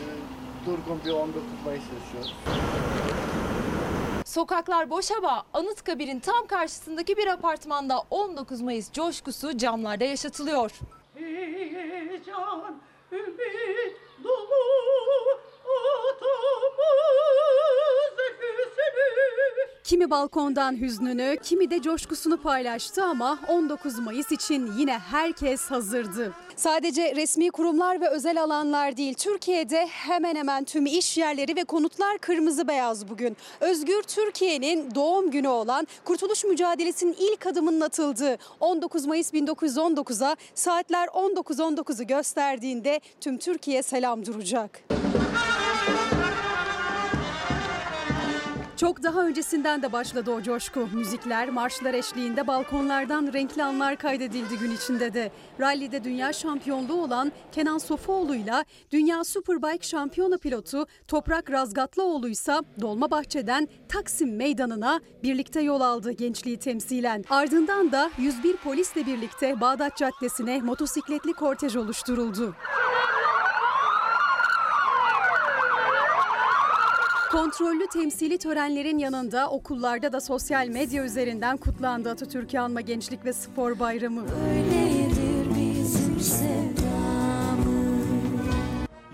durgun 0.66 1.00
bir 1.04 1.10
19 1.10 1.42
Mayıs 1.64 1.84
yaşıyoruz. 2.02 2.34
Sokaklar 4.30 4.90
boş 4.90 5.10
ama 5.10 5.44
Anıtkabir'in 5.52 6.20
tam 6.20 6.46
karşısındaki 6.46 7.16
bir 7.16 7.26
apartmanda 7.26 8.02
19 8.10 8.60
Mayıs 8.60 8.92
coşkusu 8.92 9.56
camlarda 9.56 10.04
yaşatılıyor. 10.04 10.70
Heyecan, 11.14 12.80
ümit 13.12 13.96
dolu 14.24 14.60
atamız 16.10 16.78
öyküsünü 18.18 19.69
Kimi 19.84 20.10
balkondan 20.10 20.80
hüznünü, 20.80 21.36
kimi 21.42 21.70
de 21.70 21.82
coşkusunu 21.82 22.36
paylaştı 22.36 23.04
ama 23.04 23.38
19 23.48 23.98
Mayıs 23.98 24.32
için 24.32 24.72
yine 24.78 24.98
herkes 24.98 25.62
hazırdı. 25.62 26.32
Sadece 26.56 27.16
resmi 27.16 27.50
kurumlar 27.50 28.00
ve 28.00 28.08
özel 28.08 28.42
alanlar 28.42 28.96
değil, 28.96 29.14
Türkiye'de 29.14 29.86
hemen 29.86 30.36
hemen 30.36 30.64
tüm 30.64 30.86
iş 30.86 31.18
yerleri 31.18 31.56
ve 31.56 31.64
konutlar 31.64 32.18
kırmızı 32.18 32.68
beyaz 32.68 33.08
bugün. 33.08 33.36
Özgür 33.60 34.02
Türkiye'nin 34.02 34.94
doğum 34.94 35.30
günü 35.30 35.48
olan 35.48 35.86
Kurtuluş 36.04 36.44
Mücadelesi'nin 36.44 37.16
ilk 37.18 37.46
adımının 37.46 37.80
atıldığı 37.80 38.38
19 38.60 39.06
Mayıs 39.06 39.32
1919'a 39.32 40.36
saatler 40.54 41.06
19.19'u 41.08 42.06
gösterdiğinde 42.06 43.00
tüm 43.20 43.38
Türkiye 43.38 43.82
selam 43.82 44.26
duracak. 44.26 44.80
Çok 48.80 49.02
daha 49.02 49.26
öncesinden 49.26 49.82
de 49.82 49.92
başladı 49.92 50.30
o 50.30 50.42
coşku. 50.42 50.88
Müzikler, 50.92 51.48
marşlar 51.48 51.94
eşliğinde 51.94 52.46
balkonlardan 52.46 53.30
renkli 53.32 53.64
anlar 53.64 53.96
kaydedildi 53.96 54.58
gün 54.58 54.70
içinde 54.70 55.14
de. 55.14 55.32
Rally'de 55.60 56.04
dünya 56.04 56.32
şampiyonluğu 56.32 57.02
olan 57.02 57.32
Kenan 57.52 57.78
Sofuoğlu'yla 57.78 58.64
dünya 58.90 59.24
Superbike 59.24 59.86
şampiyonu 59.86 60.38
pilotu 60.38 60.86
Toprak 61.08 61.50
Razgatlıoğlu 61.50 62.28
ise 62.28 62.52
Dolmabahçe'den 62.80 63.68
Taksim 63.88 64.36
Meydanı'na 64.36 65.00
birlikte 65.22 65.60
yol 65.60 65.80
aldı 65.80 66.12
gençliği 66.12 66.58
temsilen. 66.58 67.24
Ardından 67.30 67.92
da 67.92 68.10
101 68.18 68.56
polisle 68.56 69.06
birlikte 69.06 69.60
Bağdat 69.60 69.96
Caddesi'ne 69.96 70.60
motosikletli 70.60 71.32
kortej 71.32 71.76
oluşturuldu. 71.76 72.54
Kontrollü 77.30 77.86
temsili 77.86 78.38
törenlerin 78.38 78.98
yanında 78.98 79.50
okullarda 79.50 80.12
da 80.12 80.20
sosyal 80.20 80.66
medya 80.66 81.04
üzerinden 81.04 81.56
kutlandı 81.56 82.10
Atatürk'ü 82.10 82.58
anma 82.58 82.80
Gençlik 82.80 83.24
ve 83.24 83.32
Spor 83.32 83.78
Bayramı. 83.78 84.24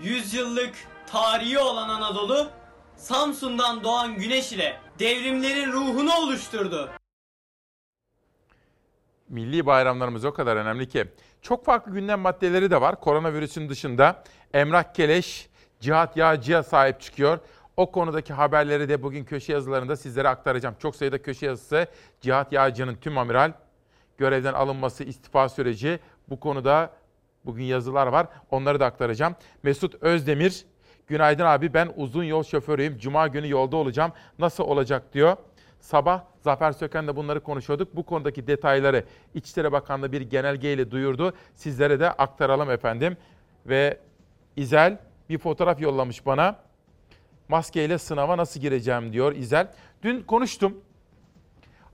Yüzyıllık 0.01 0.73
tarihi 1.11 1.59
olan 1.59 1.89
Anadolu, 1.89 2.49
Samsun'dan 2.95 3.83
doğan 3.83 4.15
güneş 4.15 4.51
ile 4.53 4.77
devrimlerin 4.99 5.71
ruhunu 5.71 6.13
oluşturdu. 6.15 6.89
Milli 9.29 9.65
bayramlarımız 9.65 10.25
o 10.25 10.33
kadar 10.33 10.55
önemli 10.55 10.89
ki. 10.89 11.07
Çok 11.41 11.65
farklı 11.65 11.91
gündem 11.91 12.19
maddeleri 12.19 12.71
de 12.71 12.81
var. 12.81 12.99
Koronavirüsün 12.99 13.69
dışında 13.69 14.23
Emrah 14.53 14.93
Keleş, 14.93 15.49
Cihat 15.79 16.17
Yağcı'ya 16.17 16.63
sahip 16.63 17.01
çıkıyor. 17.01 17.39
O 17.77 17.91
konudaki 17.91 18.33
haberleri 18.33 18.89
de 18.89 19.03
bugün 19.03 19.23
köşe 19.23 19.53
yazılarında 19.53 19.95
sizlere 19.95 20.27
aktaracağım. 20.27 20.75
Çok 20.79 20.95
sayıda 20.95 21.21
köşe 21.21 21.45
yazısı 21.45 21.87
Cihat 22.21 22.53
Yağcı'nın 22.53 22.95
tüm 22.95 23.17
amiral 23.17 23.51
görevden 24.17 24.53
alınması, 24.53 25.03
istifa 25.03 25.49
süreci 25.49 25.99
bu 26.29 26.39
konuda 26.39 26.91
bugün 27.45 27.63
yazılar 27.63 28.07
var. 28.07 28.27
Onları 28.51 28.79
da 28.79 28.85
aktaracağım. 28.85 29.35
Mesut 29.63 30.03
Özdemir, 30.03 30.65
günaydın 31.07 31.45
abi 31.45 31.73
ben 31.73 31.89
uzun 31.95 32.23
yol 32.23 32.43
şoförüyüm. 32.43 32.97
Cuma 32.97 33.27
günü 33.27 33.49
yolda 33.49 33.75
olacağım. 33.75 34.11
Nasıl 34.39 34.63
olacak 34.63 35.13
diyor. 35.13 35.37
Sabah 35.79 36.23
Zafer 36.41 36.71
Söken 36.71 37.07
de 37.07 37.15
bunları 37.15 37.39
konuşuyorduk. 37.39 37.95
Bu 37.95 38.03
konudaki 38.03 38.47
detayları 38.47 39.03
İçişleri 39.33 39.71
Bakanlığı 39.71 40.11
bir 40.11 40.21
genelgeyle 40.21 40.91
duyurdu. 40.91 41.33
Sizlere 41.55 41.99
de 41.99 42.11
aktaralım 42.11 42.71
efendim. 42.71 43.17
Ve 43.65 43.99
İzel 44.55 44.99
bir 45.29 45.37
fotoğraf 45.37 45.81
yollamış 45.81 46.25
bana. 46.25 46.66
Maskeyle 47.49 47.97
sınava 47.97 48.37
nasıl 48.37 48.59
gireceğim 48.59 49.13
diyor 49.13 49.35
İzel. 49.35 49.71
Dün 50.03 50.21
konuştum. 50.21 50.77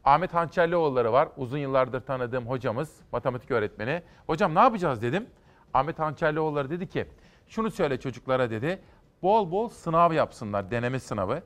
Ahmet 0.04 0.34
Hançerlioğulları 0.34 1.14
var. 1.14 1.30
Uzun 1.38 1.58
yıllardır 1.58 2.02
tanıdığım 2.02 2.48
hocamız, 2.48 2.96
matematik 3.12 3.52
öğretmeni. 3.52 4.04
Hocam 4.28 4.56
ne 4.56 4.60
yapacağız 4.60 5.02
dedim. 5.02 5.26
Ahmet 5.74 6.00
Hançerlioğulları 6.00 6.70
dedi 6.70 6.90
ki, 6.90 7.06
şunu 7.48 7.72
söyle 7.72 8.00
çocuklara 8.00 8.50
dedi. 8.50 8.80
Bol 9.22 9.52
bol 9.52 9.70
sınav 9.70 10.14
yapsınlar, 10.14 10.72
deneme 10.72 11.00
sınavı. 11.00 11.42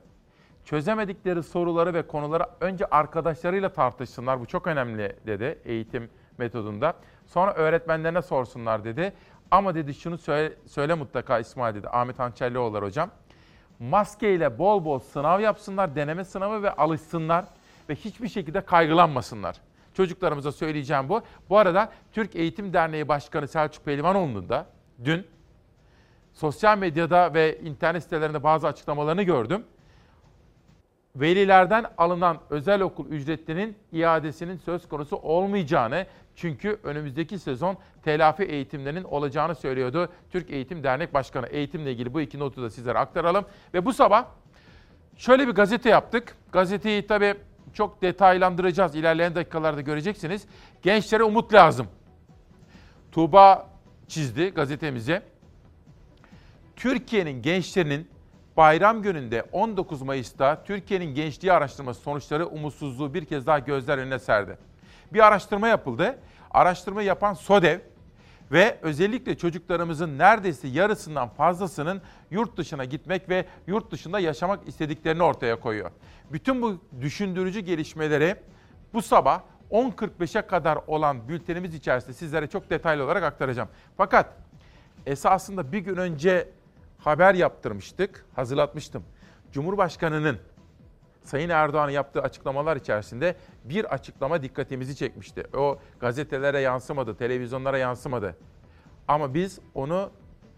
Çözemedikleri 0.64 1.42
soruları 1.42 1.94
ve 1.94 2.06
konuları 2.06 2.44
önce 2.60 2.86
arkadaşlarıyla 2.86 3.72
tartışsınlar. 3.72 4.40
Bu 4.40 4.46
çok 4.46 4.66
önemli 4.66 5.16
dedi 5.26 5.58
eğitim 5.64 6.10
metodunda. 6.38 6.94
Sonra 7.26 7.54
öğretmenlerine 7.54 8.22
sorsunlar 8.22 8.84
dedi. 8.84 9.12
Ama 9.50 9.74
dedi 9.74 9.94
şunu 9.94 10.18
söyle, 10.18 10.54
söyle 10.66 10.94
mutlaka 10.94 11.38
İsmail 11.38 11.74
dedi. 11.74 11.88
Ahmet 11.88 12.18
Hançerlioğulları 12.18 12.84
hocam. 12.84 13.10
Maskeyle 13.78 14.58
bol 14.58 14.84
bol 14.84 14.98
sınav 14.98 15.40
yapsınlar, 15.40 15.96
deneme 15.96 16.24
sınavı 16.24 16.62
ve 16.62 16.70
alışsınlar 16.70 17.44
ve 17.88 17.94
hiçbir 17.94 18.28
şekilde 18.28 18.60
kaygılanmasınlar. 18.60 19.56
Çocuklarımıza 19.94 20.52
söyleyeceğim 20.52 21.08
bu. 21.08 21.22
Bu 21.50 21.58
arada 21.58 21.92
Türk 22.12 22.36
Eğitim 22.36 22.72
Derneği 22.72 23.08
Başkanı 23.08 23.48
Selçuk 23.48 23.84
Pehlivanoğlu'nun 23.84 24.48
da 24.48 24.66
dün 25.04 25.26
sosyal 26.32 26.78
medyada 26.78 27.34
ve 27.34 27.60
internet 27.60 28.02
sitelerinde 28.02 28.42
bazı 28.42 28.66
açıklamalarını 28.66 29.22
gördüm. 29.22 29.64
Velilerden 31.16 31.84
alınan 31.98 32.38
özel 32.50 32.80
okul 32.80 33.06
ücretlerinin 33.06 33.76
iadesinin 33.92 34.56
söz 34.56 34.88
konusu 34.88 35.16
olmayacağını 35.16 36.06
çünkü 36.38 36.80
önümüzdeki 36.82 37.38
sezon 37.38 37.76
telafi 38.02 38.42
eğitimlerinin 38.42 39.04
olacağını 39.04 39.54
söylüyordu 39.54 40.08
Türk 40.30 40.50
Eğitim 40.50 40.82
Dernek 40.82 41.14
Başkanı. 41.14 41.46
Eğitimle 41.46 41.92
ilgili 41.92 42.14
bu 42.14 42.20
iki 42.20 42.38
notu 42.38 42.62
da 42.62 42.70
sizlere 42.70 42.98
aktaralım. 42.98 43.44
Ve 43.74 43.84
bu 43.84 43.92
sabah 43.92 44.24
şöyle 45.16 45.48
bir 45.48 45.52
gazete 45.52 45.88
yaptık. 45.88 46.36
Gazeteyi 46.52 47.06
tabii 47.06 47.34
çok 47.72 48.02
detaylandıracağız. 48.02 48.94
İlerleyen 48.94 49.34
dakikalarda 49.34 49.80
göreceksiniz. 49.80 50.46
Gençlere 50.82 51.22
umut 51.22 51.54
lazım. 51.54 51.86
Tuğba 53.12 53.70
çizdi 54.08 54.50
gazetemize. 54.50 55.22
Türkiye'nin 56.76 57.42
gençlerinin 57.42 58.08
bayram 58.56 59.02
gününde 59.02 59.44
19 59.52 60.02
Mayıs'ta 60.02 60.64
Türkiye'nin 60.64 61.14
gençliği 61.14 61.52
araştırması 61.52 62.00
sonuçları 62.00 62.46
umutsuzluğu 62.46 63.14
bir 63.14 63.24
kez 63.24 63.46
daha 63.46 63.58
gözler 63.58 63.98
önüne 63.98 64.18
serdi. 64.18 64.68
Bir 65.12 65.26
araştırma 65.26 65.68
yapıldı. 65.68 66.18
Araştırma 66.50 67.02
yapan 67.02 67.34
SODEV 67.34 67.78
ve 68.52 68.78
özellikle 68.82 69.36
çocuklarımızın 69.38 70.18
neredeyse 70.18 70.68
yarısından 70.68 71.28
fazlasının 71.28 72.02
yurt 72.30 72.56
dışına 72.56 72.84
gitmek 72.84 73.28
ve 73.28 73.44
yurt 73.66 73.90
dışında 73.90 74.20
yaşamak 74.20 74.68
istediklerini 74.68 75.22
ortaya 75.22 75.60
koyuyor. 75.60 75.90
Bütün 76.32 76.62
bu 76.62 76.78
düşündürücü 77.00 77.60
gelişmeleri 77.60 78.36
bu 78.92 79.02
sabah 79.02 79.40
10.45'e 79.70 80.46
kadar 80.46 80.78
olan 80.86 81.28
bültenimiz 81.28 81.74
içerisinde 81.74 82.12
sizlere 82.12 82.46
çok 82.46 82.70
detaylı 82.70 83.04
olarak 83.04 83.22
aktaracağım. 83.22 83.68
Fakat 83.96 84.36
esasında 85.06 85.72
bir 85.72 85.78
gün 85.78 85.96
önce 85.96 86.48
haber 86.98 87.34
yaptırmıştık, 87.34 88.26
hazırlatmıştım. 88.36 89.04
Cumhurbaşkanının 89.52 90.38
Sayın 91.28 91.48
Erdoğan'ın 91.48 91.92
yaptığı 91.92 92.22
açıklamalar 92.22 92.76
içerisinde 92.76 93.36
bir 93.64 93.84
açıklama 93.84 94.42
dikkatimizi 94.42 94.96
çekmişti. 94.96 95.44
O 95.56 95.78
gazetelere 96.00 96.60
yansımadı, 96.60 97.16
televizyonlara 97.16 97.78
yansımadı. 97.78 98.36
Ama 99.08 99.34
biz 99.34 99.58
onu 99.74 100.10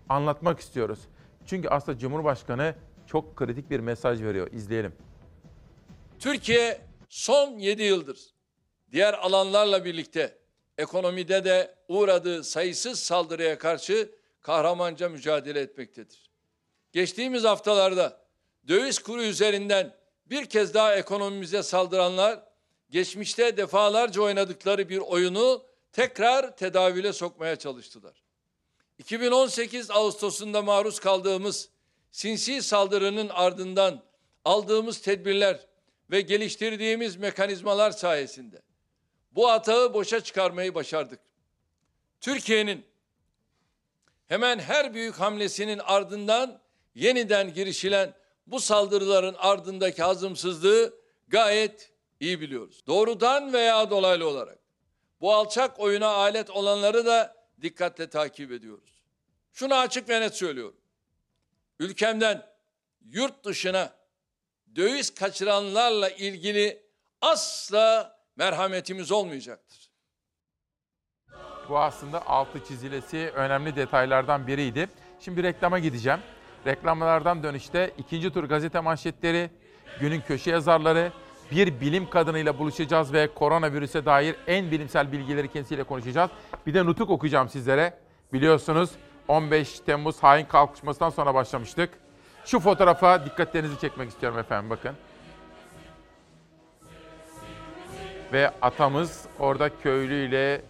anlatmak 0.08 0.60
istiyoruz. 0.60 0.98
Çünkü 1.46 1.68
aslında 1.68 1.98
Cumhurbaşkanı 1.98 2.74
çok 3.06 3.36
kritik 3.36 3.70
bir 3.70 3.80
mesaj 3.80 4.22
veriyor. 4.22 4.48
İzleyelim. 4.52 4.92
Türkiye 6.18 6.80
son 7.08 7.58
7 7.58 7.82
yıldır 7.82 8.18
diğer 8.92 9.14
alanlarla 9.14 9.84
birlikte 9.84 10.38
ekonomide 10.78 11.44
de 11.44 11.74
uğradığı 11.88 12.44
sayısız 12.44 12.98
saldırıya 12.98 13.58
karşı 13.58 14.10
kahramanca 14.40 15.08
mücadele 15.08 15.60
etmektedir. 15.60 16.30
Geçtiğimiz 16.92 17.44
haftalarda 17.44 18.20
döviz 18.68 18.98
kuru 18.98 19.22
üzerinden 19.22 19.99
bir 20.30 20.46
kez 20.46 20.74
daha 20.74 20.96
ekonomimize 20.96 21.62
saldıranlar 21.62 22.42
geçmişte 22.90 23.56
defalarca 23.56 24.22
oynadıkları 24.22 24.88
bir 24.88 24.98
oyunu 24.98 25.64
tekrar 25.92 26.56
tedavüle 26.56 27.12
sokmaya 27.12 27.56
çalıştılar. 27.56 28.22
2018 28.98 29.90
Ağustos'unda 29.90 30.62
maruz 30.62 31.00
kaldığımız 31.00 31.68
sinsi 32.10 32.62
saldırının 32.62 33.28
ardından 33.28 34.02
aldığımız 34.44 35.00
tedbirler 35.00 35.66
ve 36.10 36.20
geliştirdiğimiz 36.20 37.16
mekanizmalar 37.16 37.90
sayesinde 37.90 38.62
bu 39.32 39.50
atağı 39.50 39.94
boşa 39.94 40.20
çıkarmayı 40.20 40.74
başardık. 40.74 41.20
Türkiye'nin 42.20 42.86
hemen 44.26 44.58
her 44.58 44.94
büyük 44.94 45.14
hamlesinin 45.14 45.78
ardından 45.78 46.60
yeniden 46.94 47.54
girişilen 47.54 48.14
bu 48.50 48.60
saldırıların 48.60 49.36
ardındaki 49.38 50.02
hazımsızlığı 50.02 50.94
gayet 51.28 51.92
iyi 52.20 52.40
biliyoruz. 52.40 52.86
Doğrudan 52.86 53.52
veya 53.52 53.90
dolaylı 53.90 54.28
olarak 54.28 54.58
bu 55.20 55.34
alçak 55.34 55.80
oyuna 55.80 56.08
alet 56.08 56.50
olanları 56.50 57.06
da 57.06 57.36
dikkatle 57.62 58.10
takip 58.10 58.52
ediyoruz. 58.52 59.02
Şunu 59.52 59.74
açık 59.74 60.08
ve 60.08 60.20
net 60.20 60.36
söylüyorum. 60.36 60.76
Ülkemden 61.78 62.46
yurt 63.00 63.44
dışına 63.44 63.92
döviz 64.76 65.14
kaçıranlarla 65.14 66.10
ilgili 66.10 66.82
asla 67.20 68.18
merhametimiz 68.36 69.12
olmayacaktır. 69.12 69.90
Bu 71.68 71.78
aslında 71.78 72.26
altı 72.26 72.64
çizilesi 72.64 73.32
önemli 73.34 73.76
detaylardan 73.76 74.46
biriydi. 74.46 74.88
Şimdi 75.20 75.42
reklama 75.42 75.78
gideceğim. 75.78 76.20
Reklamlardan 76.66 77.42
dönüşte 77.42 77.90
ikinci 77.98 78.30
tur 78.32 78.44
gazete 78.44 78.80
manşetleri, 78.80 79.50
günün 80.00 80.20
köşe 80.20 80.50
yazarları, 80.50 81.12
bir 81.50 81.80
bilim 81.80 82.10
kadınıyla 82.10 82.58
buluşacağız 82.58 83.12
ve 83.12 83.34
koronavirüse 83.34 84.04
dair 84.04 84.36
en 84.46 84.70
bilimsel 84.70 85.12
bilgileri 85.12 85.52
kendisiyle 85.52 85.82
konuşacağız. 85.82 86.30
Bir 86.66 86.74
de 86.74 86.86
nutuk 86.86 87.10
okuyacağım 87.10 87.48
sizlere. 87.48 87.94
Biliyorsunuz 88.32 88.90
15 89.28 89.80
Temmuz 89.80 90.22
hain 90.22 90.44
kalkışmasından 90.44 91.10
sonra 91.10 91.34
başlamıştık. 91.34 91.90
Şu 92.44 92.60
fotoğrafa 92.60 93.26
dikkatlerinizi 93.26 93.80
çekmek 93.80 94.10
istiyorum 94.10 94.38
efendim 94.38 94.70
bakın. 94.70 94.96
Ve 98.32 98.50
atamız 98.62 99.24
orada 99.38 99.70
köylüyle, 99.82 100.62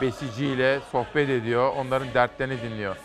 besiciyle 0.00 0.80
sohbet 0.92 1.30
ediyor. 1.30 1.72
Onların 1.76 2.14
dertlerini 2.14 2.62
dinliyor. 2.62 2.96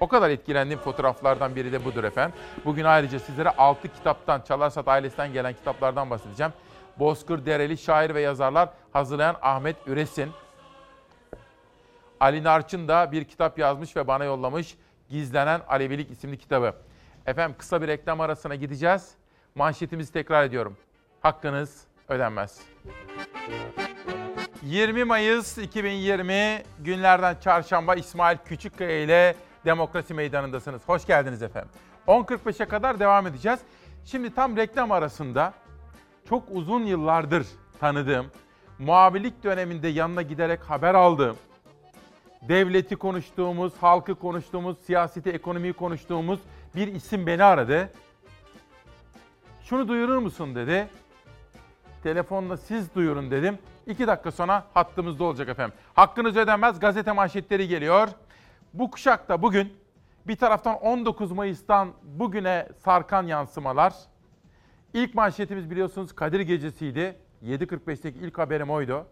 O 0.00 0.08
kadar 0.08 0.30
etkilendiğim 0.30 0.80
fotoğraflardan 0.80 1.56
biri 1.56 1.72
de 1.72 1.84
budur 1.84 2.04
efendim. 2.04 2.38
Bugün 2.64 2.84
ayrıca 2.84 3.18
sizlere 3.18 3.50
6 3.50 3.88
kitaptan, 3.88 4.40
Çalarsat 4.40 4.88
ailesinden 4.88 5.32
gelen 5.32 5.52
kitaplardan 5.52 6.10
bahsedeceğim. 6.10 6.52
Bozkır 6.98 7.46
Dereli 7.46 7.78
şair 7.78 8.14
ve 8.14 8.20
yazarlar 8.20 8.68
hazırlayan 8.92 9.36
Ahmet 9.42 9.76
Üresin. 9.86 10.30
Ali 12.20 12.44
Narçın 12.44 12.88
da 12.88 13.12
bir 13.12 13.24
kitap 13.24 13.58
yazmış 13.58 13.96
ve 13.96 14.06
bana 14.06 14.24
yollamış. 14.24 14.76
Gizlenen 15.08 15.60
Alevilik 15.68 16.10
isimli 16.10 16.38
kitabı. 16.38 16.74
Efendim 17.26 17.56
kısa 17.58 17.82
bir 17.82 17.88
reklam 17.88 18.20
arasına 18.20 18.54
gideceğiz. 18.54 19.10
Manşetimizi 19.54 20.12
tekrar 20.12 20.44
ediyorum. 20.44 20.76
Hakkınız 21.20 21.84
ödenmez. 22.08 22.60
20 24.62 25.04
Mayıs 25.04 25.58
2020 25.58 26.62
günlerden 26.78 27.36
çarşamba 27.40 27.94
İsmail 27.94 28.38
Küçükkaya 28.44 29.00
ile 29.00 29.36
Demokrasi 29.66 30.14
Meydanı'ndasınız. 30.14 30.82
Hoş 30.86 31.06
geldiniz 31.06 31.42
efendim. 31.42 31.70
10.45'e 32.06 32.66
kadar 32.66 33.00
devam 33.00 33.26
edeceğiz. 33.26 33.60
Şimdi 34.04 34.34
tam 34.34 34.56
reklam 34.56 34.92
arasında 34.92 35.52
çok 36.28 36.42
uzun 36.50 36.84
yıllardır 36.84 37.46
tanıdığım, 37.80 38.26
muhabirlik 38.78 39.44
döneminde 39.44 39.88
yanına 39.88 40.22
giderek 40.22 40.62
haber 40.62 40.94
aldığım, 40.94 41.36
devleti 42.42 42.96
konuştuğumuz, 42.96 43.72
halkı 43.80 44.14
konuştuğumuz, 44.14 44.78
siyaseti, 44.78 45.30
ekonomiyi 45.30 45.72
konuştuğumuz 45.72 46.40
bir 46.74 46.88
isim 46.88 47.26
beni 47.26 47.44
aradı. 47.44 47.90
Şunu 49.62 49.88
duyurur 49.88 50.18
musun 50.18 50.54
dedi. 50.54 50.88
Telefonla 52.02 52.56
siz 52.56 52.94
duyurun 52.94 53.30
dedim. 53.30 53.58
İki 53.86 54.06
dakika 54.06 54.30
sonra 54.30 54.64
hattımızda 54.74 55.24
olacak 55.24 55.48
efendim. 55.48 55.78
Hakkınız 55.94 56.36
ödenmez 56.36 56.80
gazete 56.80 57.12
manşetleri 57.12 57.68
geliyor. 57.68 58.08
Bu 58.78 58.90
kuşakta 58.90 59.42
bugün 59.42 59.72
bir 60.26 60.36
taraftan 60.36 60.78
19 60.78 61.32
Mayıs'tan 61.32 61.92
bugüne 62.02 62.68
sarkan 62.78 63.26
yansımalar. 63.26 63.94
İlk 64.94 65.14
manşetimiz 65.14 65.70
biliyorsunuz 65.70 66.14
Kadir 66.14 66.40
Gecesi'ydi. 66.40 67.16
7.45'teki 67.44 68.18
ilk 68.18 68.38
haberim 68.38 68.70
oydu. 68.70 69.06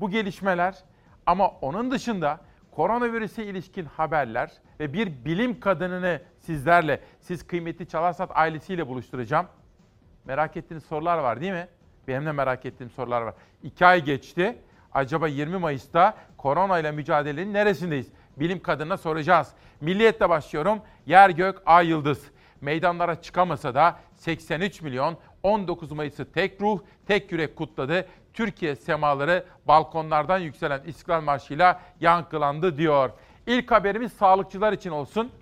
Bu 0.00 0.10
gelişmeler 0.10 0.84
ama 1.26 1.48
onun 1.48 1.90
dışında 1.90 2.40
koronavirüse 2.70 3.44
ilişkin 3.44 3.84
haberler 3.84 4.52
ve 4.80 4.92
bir 4.92 5.24
bilim 5.24 5.60
kadınını 5.60 6.20
sizlerle, 6.38 7.00
siz 7.20 7.46
kıymetli 7.46 7.88
Çalarsat 7.88 8.30
ailesiyle 8.34 8.88
buluşturacağım. 8.88 9.46
Merak 10.24 10.56
ettiğiniz 10.56 10.84
sorular 10.84 11.18
var 11.18 11.40
değil 11.40 11.52
mi? 11.52 11.68
Benim 12.08 12.26
de 12.26 12.32
merak 12.32 12.66
ettiğim 12.66 12.90
sorular 12.90 13.22
var. 13.22 13.34
İki 13.62 13.86
ay 13.86 14.04
geçti. 14.04 14.58
Acaba 14.94 15.28
20 15.28 15.56
Mayıs'ta 15.56 16.16
korona 16.36 16.78
ile 16.78 16.90
mücadelenin 16.90 17.52
neresindeyiz? 17.52 18.12
Bilim 18.36 18.62
kadınına 18.62 18.96
soracağız. 18.96 19.48
Milliyetle 19.80 20.28
başlıyorum. 20.28 20.78
Yer 21.06 21.30
gök 21.30 21.62
ay 21.66 21.88
yıldız. 21.88 22.30
Meydanlara 22.60 23.22
çıkamasa 23.22 23.74
da 23.74 23.98
83 24.14 24.82
milyon 24.82 25.16
19 25.42 25.92
Mayıs'ı 25.92 26.32
tek 26.32 26.60
ruh, 26.60 26.80
tek 27.06 27.32
yürek 27.32 27.56
kutladı. 27.56 28.06
Türkiye 28.32 28.76
semaları 28.76 29.46
balkonlardan 29.68 30.38
yükselen 30.38 30.82
İstiklal 30.86 31.20
Marşı'yla 31.20 31.80
yankılandı 32.00 32.76
diyor. 32.76 33.10
İlk 33.46 33.70
haberimiz 33.70 34.12
sağlıkçılar 34.12 34.72
için 34.72 34.90
olsun. 34.90 35.32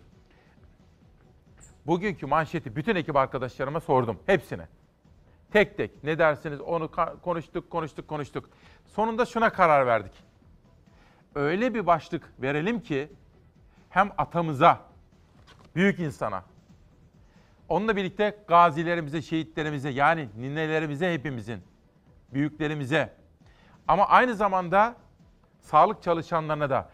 Bugünkü 1.86 2.26
manşeti 2.26 2.76
bütün 2.76 2.96
ekip 2.96 3.16
arkadaşlarıma 3.16 3.80
sordum. 3.80 4.18
Hepsine. 4.26 4.68
Tek 5.52 5.76
tek 5.76 6.04
ne 6.04 6.18
dersiniz 6.18 6.60
onu 6.60 6.90
konuştuk, 7.22 7.70
konuştuk, 7.70 8.08
konuştuk. 8.08 8.50
Sonunda 8.86 9.26
şuna 9.26 9.50
karar 9.50 9.86
verdik. 9.86 10.29
Öyle 11.34 11.74
bir 11.74 11.86
başlık 11.86 12.32
verelim 12.42 12.80
ki 12.80 13.12
hem 13.90 14.10
atamıza, 14.18 14.80
büyük 15.76 15.98
insana, 15.98 16.44
onunla 17.68 17.96
birlikte 17.96 18.38
gazilerimize, 18.48 19.22
şehitlerimize 19.22 19.88
yani 19.88 20.28
ninelerimize 20.38 21.14
hepimizin, 21.14 21.62
büyüklerimize 22.32 23.14
ama 23.88 24.06
aynı 24.08 24.34
zamanda 24.34 24.96
sağlık 25.60 26.02
çalışanlarına 26.02 26.70
da 26.70 26.90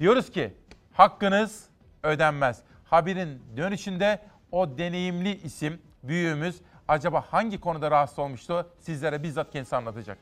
diyoruz 0.00 0.30
ki 0.30 0.54
hakkınız 0.92 1.68
ödenmez. 2.02 2.62
Haberin 2.84 3.42
dönüşünde 3.56 4.20
o 4.52 4.78
deneyimli 4.78 5.36
isim, 5.36 5.82
büyüğümüz 6.02 6.60
acaba 6.88 7.20
hangi 7.20 7.60
konuda 7.60 7.90
rahatsız 7.90 8.18
olmuştu 8.18 8.70
sizlere 8.78 9.22
bizzat 9.22 9.50
kendisi 9.50 9.76
anlatacak. 9.76 10.18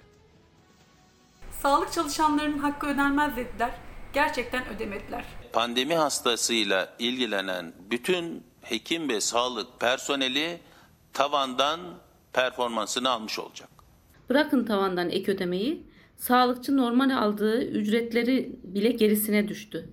Sağlık 1.66 1.92
çalışanlarının 1.92 2.58
hakkı 2.58 2.86
ödenmez 2.86 3.36
dediler. 3.36 3.70
Gerçekten 4.12 4.68
ödemediler. 4.68 5.24
Pandemi 5.52 5.94
hastasıyla 5.94 6.96
ilgilenen 6.98 7.72
bütün 7.90 8.42
hekim 8.60 9.08
ve 9.08 9.20
sağlık 9.20 9.80
personeli 9.80 10.60
tavandan 11.12 11.80
performansını 12.32 13.10
almış 13.10 13.38
olacak. 13.38 13.68
Bırakın 14.28 14.64
tavandan 14.64 15.10
ek 15.10 15.32
ödemeyi, 15.32 15.86
sağlıkçı 16.16 16.76
normal 16.76 17.10
aldığı 17.10 17.62
ücretleri 17.62 18.56
bile 18.62 18.90
gerisine 18.90 19.48
düştü. 19.48 19.88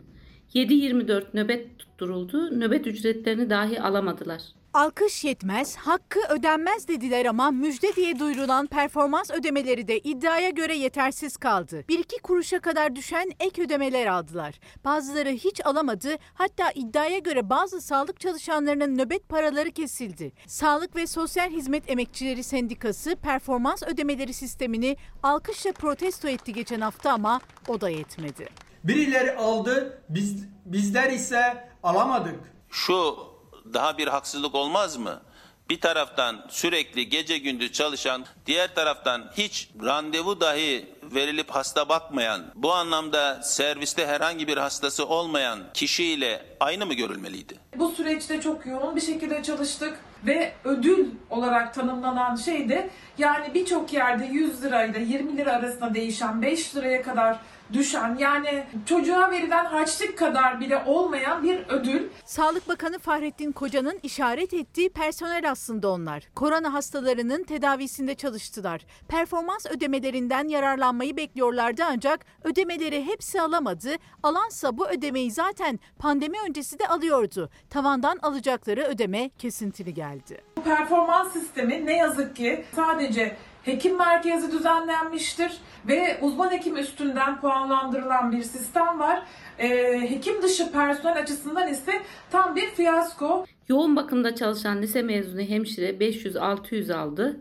7-24 0.53 1.25
nöbet 1.33 1.79
tutturuldu, 1.79 2.59
nöbet 2.59 2.87
ücretlerini 2.87 3.49
dahi 3.49 3.81
alamadılar. 3.81 4.41
Alkış 4.73 5.23
yetmez, 5.23 5.75
hakkı 5.75 6.19
ödenmez 6.29 6.87
dediler 6.87 7.25
ama 7.25 7.51
müjde 7.51 7.95
diye 7.95 8.19
duyurulan 8.19 8.67
performans 8.67 9.31
ödemeleri 9.31 9.87
de 9.87 9.99
iddiaya 9.99 10.49
göre 10.49 10.75
yetersiz 10.75 11.37
kaldı. 11.37 11.85
1-2 11.89 12.21
kuruşa 12.21 12.59
kadar 12.59 12.95
düşen 12.95 13.31
ek 13.39 13.61
ödemeler 13.61 14.07
aldılar. 14.07 14.59
Bazıları 14.85 15.29
hiç 15.29 15.65
alamadı, 15.65 16.15
hatta 16.33 16.71
iddiaya 16.71 17.19
göre 17.19 17.49
bazı 17.49 17.81
sağlık 17.81 18.19
çalışanlarının 18.19 18.97
nöbet 18.97 19.29
paraları 19.29 19.71
kesildi. 19.71 20.31
Sağlık 20.47 20.95
ve 20.95 21.07
Sosyal 21.07 21.49
Hizmet 21.49 21.89
Emekçileri 21.89 22.43
Sendikası 22.43 23.15
performans 23.15 23.83
ödemeleri 23.83 24.33
sistemini 24.33 24.97
alkışla 25.23 25.71
protesto 25.71 26.27
etti 26.27 26.53
geçen 26.53 26.81
hafta 26.81 27.11
ama 27.11 27.41
o 27.67 27.81
da 27.81 27.89
yetmedi. 27.89 28.49
Birileri 28.83 29.35
aldı, 29.35 30.01
biz, 30.09 30.45
bizler 30.65 31.11
ise 31.11 31.67
alamadık. 31.83 32.39
Şu 32.69 33.32
daha 33.73 33.97
bir 33.97 34.07
haksızlık 34.07 34.55
olmaz 34.55 34.97
mı? 34.97 35.21
Bir 35.69 35.81
taraftan 35.81 36.45
sürekli 36.49 37.09
gece 37.09 37.37
gündüz 37.37 37.71
çalışan, 37.71 38.25
diğer 38.45 38.75
taraftan 38.75 39.31
hiç 39.37 39.69
randevu 39.83 40.41
dahi 40.41 40.85
verilip 41.03 41.49
hasta 41.49 41.89
bakmayan, 41.89 42.41
bu 42.55 42.73
anlamda 42.73 43.43
serviste 43.43 44.07
herhangi 44.07 44.47
bir 44.47 44.57
hastası 44.57 45.07
olmayan 45.07 45.59
kişiyle 45.73 46.45
aynı 46.59 46.85
mı 46.85 46.93
görülmeliydi? 46.93 47.55
Bu 47.75 47.89
süreçte 47.89 48.41
çok 48.41 48.65
yoğun 48.65 48.95
bir 48.95 49.01
şekilde 49.01 49.43
çalıştık 49.43 49.99
ve 50.25 50.53
ödül 50.63 51.07
olarak 51.29 51.73
tanımlanan 51.73 52.35
şey 52.35 52.69
de 52.69 52.89
yani 53.17 53.53
birçok 53.53 53.93
yerde 53.93 54.25
100 54.25 54.63
lirayla 54.63 54.99
20 54.99 55.37
lira 55.37 55.51
arasında 55.53 55.93
değişen 55.93 56.41
5 56.41 56.75
liraya 56.75 57.01
kadar 57.01 57.37
düşen 57.73 58.15
yani 58.15 58.63
çocuğa 58.85 59.31
verilen 59.31 59.65
harçlık 59.65 60.17
kadar 60.17 60.59
bile 60.59 60.83
olmayan 60.85 61.43
bir 61.43 61.67
ödül. 61.67 62.09
Sağlık 62.25 62.67
Bakanı 62.67 62.99
Fahrettin 62.99 63.51
Koca'nın 63.51 63.99
işaret 64.03 64.53
ettiği 64.53 64.89
personel 64.89 65.51
aslında 65.51 65.89
onlar. 65.89 66.23
Korona 66.35 66.73
hastalarının 66.73 67.43
tedavisinde 67.43 68.15
çalıştılar. 68.15 68.85
Performans 69.07 69.65
ödemelerinden 69.65 70.47
yararlanmayı 70.47 71.17
bekliyorlardı 71.17 71.83
ancak 71.85 72.25
ödemeleri 72.43 73.05
hepsi 73.05 73.41
alamadı. 73.41 73.89
Alansa 74.23 74.77
bu 74.77 74.87
ödemeyi 74.87 75.31
zaten 75.31 75.79
pandemi 75.99 76.37
öncesi 76.49 76.79
de 76.79 76.87
alıyordu. 76.87 77.49
Tavandan 77.69 78.19
alacakları 78.21 78.81
ödeme 78.81 79.29
kesintili 79.37 79.93
geldi. 79.93 80.41
Bu 80.57 80.63
performans 80.63 81.33
sistemi 81.33 81.85
ne 81.85 81.97
yazık 81.97 82.35
ki 82.35 82.65
sadece 82.75 83.37
hekim 83.63 83.97
merkezi 83.97 84.51
düzenlenmiştir 84.51 85.51
ve 85.87 86.17
uzman 86.21 86.51
hekim 86.51 86.77
üstünden 86.77 87.41
puanlandırılan 87.41 88.31
bir 88.31 88.43
sistem 88.43 88.99
var. 88.99 89.23
Ee, 89.59 90.01
hekim 90.09 90.41
dışı 90.41 90.71
personel 90.71 91.21
açısından 91.21 91.67
ise 91.67 91.91
tam 92.31 92.55
bir 92.55 92.67
fiyasko. 92.67 93.45
Yoğun 93.69 93.95
bakımda 93.95 94.35
çalışan 94.35 94.81
lise 94.81 95.01
mezunu 95.01 95.41
hemşire 95.41 95.89
500-600 95.89 96.93
aldı. 96.93 97.39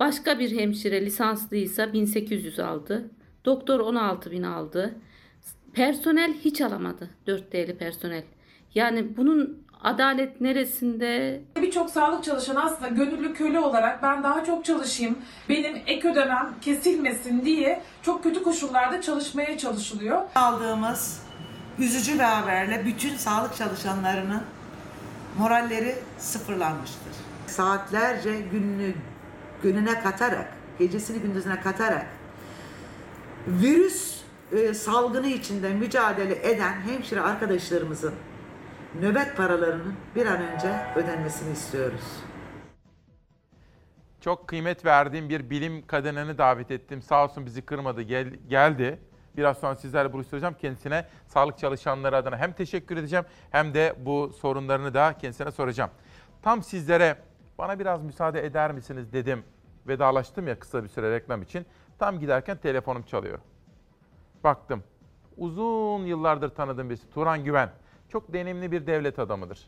Başka 0.00 0.38
bir 0.38 0.58
hemşire 0.58 1.06
lisanslıysa 1.06 1.92
1800 1.92 2.58
aldı. 2.60 3.10
Doktor 3.44 3.80
16 3.80 4.30
bin 4.30 4.42
aldı. 4.42 4.94
Personel 5.72 6.34
hiç 6.34 6.60
alamadı. 6.60 7.10
4 7.26 7.52
D'li 7.52 7.78
personel. 7.78 8.22
Yani 8.74 9.16
bunun 9.16 9.66
adalet 9.82 10.40
neresinde? 10.40 11.40
Birçok 11.56 11.90
sağlık 11.90 12.24
çalışanı 12.24 12.64
aslında 12.64 12.88
gönüllü 12.88 13.34
köle 13.34 13.60
olarak 13.60 14.02
ben 14.02 14.22
daha 14.22 14.44
çok 14.44 14.64
çalışayım, 14.64 15.18
benim 15.48 15.76
ek 15.86 16.08
ödemem 16.08 16.54
kesilmesin 16.60 17.44
diye 17.44 17.82
çok 18.02 18.22
kötü 18.22 18.42
koşullarda 18.42 19.00
çalışmaya 19.00 19.58
çalışılıyor. 19.58 20.22
Aldığımız 20.34 21.22
üzücü 21.78 22.14
bir 22.14 22.24
haberle 22.24 22.84
bütün 22.86 23.16
sağlık 23.16 23.56
çalışanlarının 23.56 24.42
moralleri 25.38 25.94
sıfırlanmıştır. 26.18 27.12
Saatlerce 27.46 28.40
gününü 28.40 28.94
gününe 29.62 30.00
katarak, 30.00 30.52
gecesini 30.78 31.18
gündüzüne 31.18 31.60
katarak 31.60 32.06
virüs 33.46 34.18
e, 34.52 34.74
salgını 34.74 35.26
içinde 35.26 35.74
mücadele 35.74 36.50
eden 36.50 36.80
hemşire 36.80 37.20
arkadaşlarımızın 37.20 38.14
nöbet 38.94 39.36
paralarının 39.36 39.94
bir 40.16 40.26
an 40.26 40.40
önce 40.40 40.80
ödenmesini 40.96 41.52
istiyoruz. 41.52 42.22
Çok 44.20 44.48
kıymet 44.48 44.84
verdiğim 44.84 45.28
bir 45.28 45.50
bilim 45.50 45.86
kadınını 45.86 46.38
davet 46.38 46.70
ettim. 46.70 47.02
Sağ 47.02 47.24
olsun 47.24 47.46
bizi 47.46 47.62
kırmadı, 47.62 48.02
gel, 48.02 48.28
geldi. 48.48 48.98
Biraz 49.36 49.58
sonra 49.58 49.74
sizlerle 49.74 50.12
buluşturacağım. 50.12 50.54
Kendisine 50.54 51.06
sağlık 51.26 51.58
çalışanları 51.58 52.16
adına 52.16 52.36
hem 52.36 52.52
teşekkür 52.52 52.96
edeceğim 52.96 53.24
hem 53.50 53.74
de 53.74 53.94
bu 53.98 54.32
sorunlarını 54.32 54.94
da 54.94 55.14
kendisine 55.18 55.50
soracağım. 55.50 55.90
Tam 56.42 56.62
sizlere 56.62 57.16
bana 57.58 57.78
biraz 57.78 58.02
müsaade 58.02 58.46
eder 58.46 58.72
misiniz 58.72 59.12
dedim. 59.12 59.44
Vedalaştım 59.88 60.48
ya 60.48 60.58
kısa 60.58 60.84
bir 60.84 60.88
süre 60.88 61.10
reklam 61.10 61.42
için. 61.42 61.66
Tam 61.98 62.20
giderken 62.20 62.56
telefonum 62.56 63.02
çalıyor. 63.02 63.38
Baktım. 64.44 64.84
Uzun 65.36 66.06
yıllardır 66.06 66.48
tanıdığım 66.48 66.90
birisi 66.90 67.10
Turan 67.10 67.44
Güven. 67.44 67.70
Çok 68.12 68.32
deneyimli 68.32 68.72
bir 68.72 68.86
devlet 68.86 69.18
adamıdır. 69.18 69.58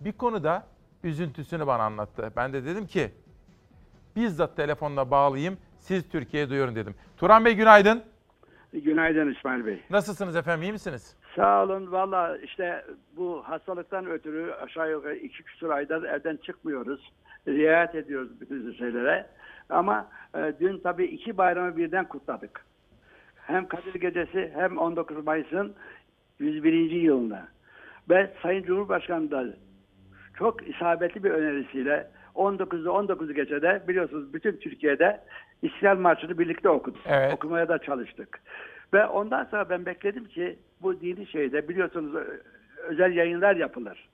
Bir 0.00 0.12
konuda 0.12 0.66
üzüntüsünü 1.04 1.66
bana 1.66 1.82
anlattı. 1.82 2.32
Ben 2.36 2.52
de 2.52 2.64
dedim 2.64 2.86
ki 2.86 3.10
bizzat 4.16 4.56
telefonla 4.56 5.10
bağlayayım 5.10 5.58
siz 5.78 6.08
Türkiye'ye 6.08 6.50
duyurun 6.50 6.74
dedim. 6.76 6.94
Turan 7.16 7.44
Bey 7.44 7.54
günaydın. 7.54 8.02
Günaydın 8.72 9.34
İsmail 9.34 9.66
Bey. 9.66 9.80
Nasılsınız 9.90 10.36
efendim 10.36 10.62
iyi 10.62 10.72
misiniz? 10.72 11.16
Sağ 11.36 11.64
olun. 11.64 11.92
Valla 11.92 12.38
işte 12.38 12.84
bu 13.16 13.42
hastalıktan 13.46 14.06
ötürü 14.06 14.52
aşağı 14.52 14.90
yukarı 14.90 15.16
iki 15.16 15.42
küsur 15.42 15.70
aydır 15.70 16.02
evden 16.02 16.36
çıkmıyoruz. 16.36 17.12
Riayet 17.48 17.94
ediyoruz 17.94 18.40
bütün 18.40 18.72
şeylere. 18.72 19.26
Ama 19.70 20.08
e, 20.34 20.52
dün 20.60 20.78
tabii 20.78 21.04
iki 21.04 21.36
bayramı 21.38 21.76
birden 21.76 22.08
kutladık. 22.08 22.64
Hem 23.36 23.68
Kadir 23.68 23.94
Gecesi 23.94 24.52
hem 24.54 24.78
19 24.78 25.24
Mayıs'ın 25.24 25.74
101. 26.38 26.90
yılında. 26.90 27.48
Ve 28.10 28.30
Sayın 28.42 28.62
Cumhurbaşkanı 28.62 29.30
da 29.30 29.44
çok 30.38 30.68
isabetli 30.68 31.24
bir 31.24 31.30
önerisiyle 31.30 32.10
19'da 32.34 32.92
19 32.92 33.34
gecede 33.34 33.82
biliyorsunuz 33.88 34.34
bütün 34.34 34.56
Türkiye'de 34.56 35.20
İstiklal 35.62 35.96
Marşı'nı 35.96 36.38
birlikte 36.38 36.68
okuduk. 36.68 37.00
Evet. 37.06 37.34
Okumaya 37.34 37.68
da 37.68 37.78
çalıştık. 37.78 38.40
Ve 38.94 39.06
ondan 39.06 39.44
sonra 39.44 39.70
ben 39.70 39.86
bekledim 39.86 40.24
ki 40.24 40.58
bu 40.82 41.00
dini 41.00 41.26
şeyde 41.26 41.68
biliyorsunuz 41.68 42.26
özel 42.82 43.16
yayınlar 43.16 43.56
yapılır. 43.56 44.08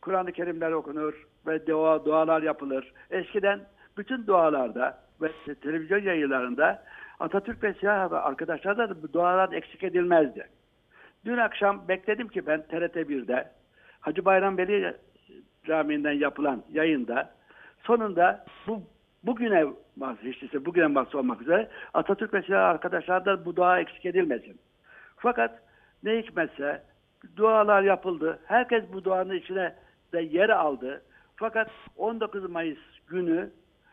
Kur'an-ı 0.00 0.32
Kerimler 0.32 0.72
okunur 0.72 1.26
ve 1.46 1.66
dua, 1.66 2.04
dualar 2.04 2.42
yapılır. 2.42 2.92
Eskiden 3.10 3.60
bütün 3.96 4.26
dualarda 4.26 4.98
ve 5.22 5.54
televizyon 5.62 5.98
yayınlarında 5.98 6.82
Atatürk 7.20 7.62
ve 7.62 7.74
siyah 7.74 8.12
arkadaşlar 8.12 8.78
da 8.78 9.02
bu 9.02 9.12
dualar 9.12 9.52
eksik 9.52 9.84
edilmezdi. 9.84 10.46
Dün 11.24 11.36
akşam 11.36 11.88
bekledim 11.88 12.28
ki 12.28 12.46
ben 12.46 12.62
TRT 12.62 12.96
1'de 12.96 13.50
Hacı 14.00 14.24
Bayram 14.24 14.58
Veli 14.58 14.96
Camii'nden 15.64 16.12
yapılan 16.12 16.62
yayında 16.72 17.34
sonunda 17.82 18.44
bu 18.66 18.82
bugüne 19.22 19.64
mahsus, 19.96 20.24
değilse 20.24 20.64
bugüne 20.64 20.86
mahsus 20.86 21.14
olmak 21.14 21.42
üzere 21.42 21.68
Atatürk 21.94 22.34
ve 22.34 22.42
silah 22.42 22.68
arkadaşlardan 22.68 23.44
bu 23.44 23.56
dua 23.56 23.80
eksik 23.80 24.06
edilmesin. 24.06 24.60
Fakat 25.16 25.62
ne 26.02 26.18
hikmetse 26.18 26.82
dualar 27.36 27.82
yapıldı. 27.82 28.38
Herkes 28.46 28.84
bu 28.92 29.04
duanın 29.04 29.34
içine 29.34 29.74
de 30.12 30.20
yer 30.20 30.48
aldı. 30.48 31.02
Fakat 31.36 31.70
19 31.96 32.50
Mayıs 32.50 32.78
günü 33.06 33.50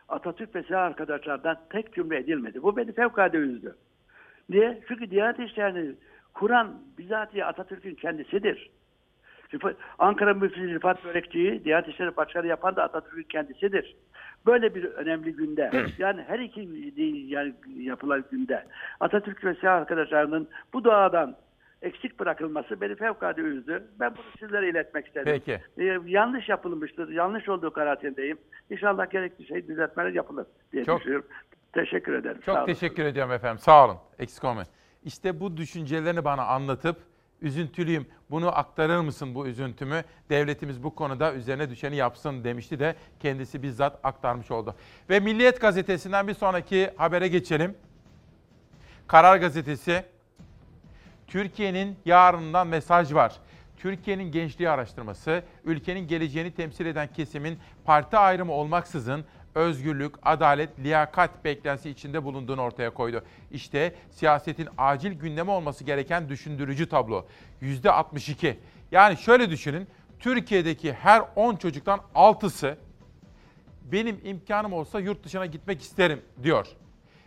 Atatürk 0.08 0.54
ve 0.54 0.62
silah 0.62 0.82
arkadaşlardan 0.82 1.56
tek 1.70 1.94
cümle 1.94 2.18
edilmedi. 2.18 2.62
Bu 2.62 2.76
beni 2.76 2.92
fevkalade 2.92 3.36
üzdü. 3.36 3.76
Niye? 4.48 4.80
Çünkü 4.88 5.10
Diyanet 5.10 5.38
İşleri'ni 5.38 5.94
kuran 6.34 6.82
bizatihi 6.98 7.44
Atatürk'ün 7.44 7.94
kendisidir. 7.94 8.70
Ankara 9.98 10.34
Müftüsü 10.34 10.74
Rıfat 10.74 11.04
Börekçi'yi 11.04 11.64
Diyanet 11.64 11.88
İşleri 11.88 12.16
Başkanı 12.16 12.46
yapan 12.46 12.76
da 12.76 12.82
Atatürk'ün 12.82 13.22
kendisidir. 13.22 13.96
Böyle 14.46 14.74
bir 14.74 14.84
önemli 14.84 15.32
günde, 15.32 15.86
yani 15.98 16.22
her 16.28 16.38
iki 16.38 16.60
yani 17.28 17.54
yapılan 17.76 18.24
günde 18.30 18.64
Atatürk 19.00 19.44
ve 19.44 19.54
silah 19.54 19.74
arkadaşlarının 19.74 20.48
bu 20.72 20.84
duadan 20.84 21.36
eksik 21.82 22.20
bırakılması 22.20 22.80
beni 22.80 22.94
fevkalade 22.94 23.40
üzdü. 23.40 23.84
Ben 24.00 24.10
bunu 24.16 24.24
sizlere 24.40 24.68
iletmek 24.68 25.06
istedim. 25.06 25.26
Peki. 25.26 25.60
Ee, 25.78 25.98
yanlış 26.06 26.48
yapılmıştır, 26.48 27.08
yanlış 27.08 27.48
olduğu 27.48 27.72
kanaatindeyim. 27.72 28.38
İnşallah 28.70 29.10
gerekli 29.10 29.46
şey 29.46 29.68
düzeltmeler 29.68 30.10
yapılır 30.10 30.46
diye 30.72 30.84
Çok- 30.84 31.00
düşünüyorum. 31.00 31.26
Teşekkür 31.72 32.12
ederim. 32.12 32.36
Çok 32.36 32.54
Sağ 32.54 32.58
olun. 32.58 32.66
teşekkür 32.66 33.04
ediyorum 33.04 33.32
efendim. 33.32 33.58
Sağ 33.58 33.84
olun. 33.84 33.96
Eksik 34.18 34.44
olmayın. 34.44 34.68
İşte 35.04 35.40
bu 35.40 35.56
düşüncelerini 35.56 36.24
bana 36.24 36.46
anlatıp 36.46 36.96
üzüntülüyüm. 37.40 38.06
Bunu 38.30 38.58
aktarır 38.58 39.00
mısın 39.00 39.34
bu 39.34 39.46
üzüntümü? 39.46 40.04
Devletimiz 40.30 40.82
bu 40.82 40.94
konuda 40.94 41.34
üzerine 41.34 41.70
düşeni 41.70 41.96
yapsın 41.96 42.44
demişti 42.44 42.78
de 42.78 42.96
kendisi 43.20 43.62
bizzat 43.62 44.00
aktarmış 44.02 44.50
oldu. 44.50 44.74
Ve 45.10 45.20
Milliyet 45.20 45.60
gazetesinden 45.60 46.28
bir 46.28 46.34
sonraki 46.34 46.90
habere 46.96 47.28
geçelim. 47.28 47.74
Karar 49.06 49.36
gazetesi 49.36 50.04
Türkiye'nin 51.26 51.96
yarınından 52.04 52.66
mesaj 52.66 53.14
var. 53.14 53.32
Türkiye'nin 53.76 54.32
gençliği 54.32 54.70
araştırması, 54.70 55.42
ülkenin 55.64 56.08
geleceğini 56.08 56.50
temsil 56.54 56.86
eden 56.86 57.08
kesimin 57.12 57.58
parti 57.84 58.16
ayrımı 58.16 58.52
olmaksızın 58.52 59.24
özgürlük, 59.54 60.14
adalet, 60.22 60.78
liyakat 60.78 61.44
beklentisi 61.44 61.90
içinde 61.90 62.24
bulunduğunu 62.24 62.60
ortaya 62.60 62.90
koydu. 62.90 63.24
İşte 63.50 63.94
siyasetin 64.10 64.68
acil 64.78 65.12
gündeme 65.12 65.50
olması 65.50 65.84
gereken 65.84 66.28
düşündürücü 66.28 66.88
tablo. 66.88 67.26
%62. 67.62 68.56
Yani 68.92 69.16
şöyle 69.16 69.50
düşünün, 69.50 69.88
Türkiye'deki 70.20 70.92
her 70.92 71.22
10 71.36 71.56
çocuktan 71.56 72.00
6'sı 72.14 72.78
benim 73.92 74.20
imkanım 74.24 74.72
olsa 74.72 75.00
yurt 75.00 75.24
dışına 75.24 75.46
gitmek 75.46 75.82
isterim 75.82 76.20
diyor. 76.42 76.66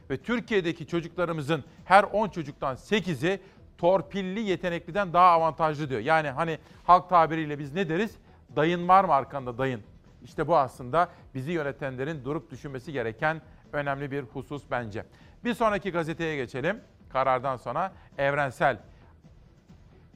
Ve 0.09 0.17
Türkiye'deki 0.17 0.88
çocuklarımızın 0.88 1.63
her 1.86 2.03
10 2.03 2.30
çocuktan 2.30 2.76
8'i 2.76 3.39
torpilli 3.78 4.39
yetenekliden 4.39 5.13
daha 5.13 5.26
avantajlı 5.32 5.89
diyor. 5.89 6.01
Yani 6.01 6.30
hani 6.30 6.57
halk 6.84 7.09
tabiriyle 7.09 7.59
biz 7.59 7.73
ne 7.73 7.89
deriz? 7.89 8.15
Dayın 8.55 8.88
var 8.88 9.03
mı 9.03 9.13
arkanda 9.13 9.57
dayın? 9.57 9.82
İşte 10.26 10.47
bu 10.47 10.57
aslında 10.57 11.09
bizi 11.34 11.51
yönetenlerin 11.51 12.26
durup 12.26 12.51
düşünmesi 12.51 12.91
gereken 12.91 13.41
önemli 13.73 14.11
bir 14.11 14.23
husus 14.23 14.63
bence. 14.71 15.05
Bir 15.43 15.53
sonraki 15.53 15.91
gazeteye 15.91 16.36
geçelim. 16.36 16.82
Karardan 17.09 17.57
sonra 17.57 17.93
evrensel. 18.17 18.78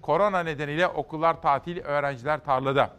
Korona 0.01 0.43
nedeniyle 0.43 0.87
okullar 0.87 1.41
tatil, 1.41 1.79
öğrenciler 1.83 2.43
tarlada. 2.43 2.93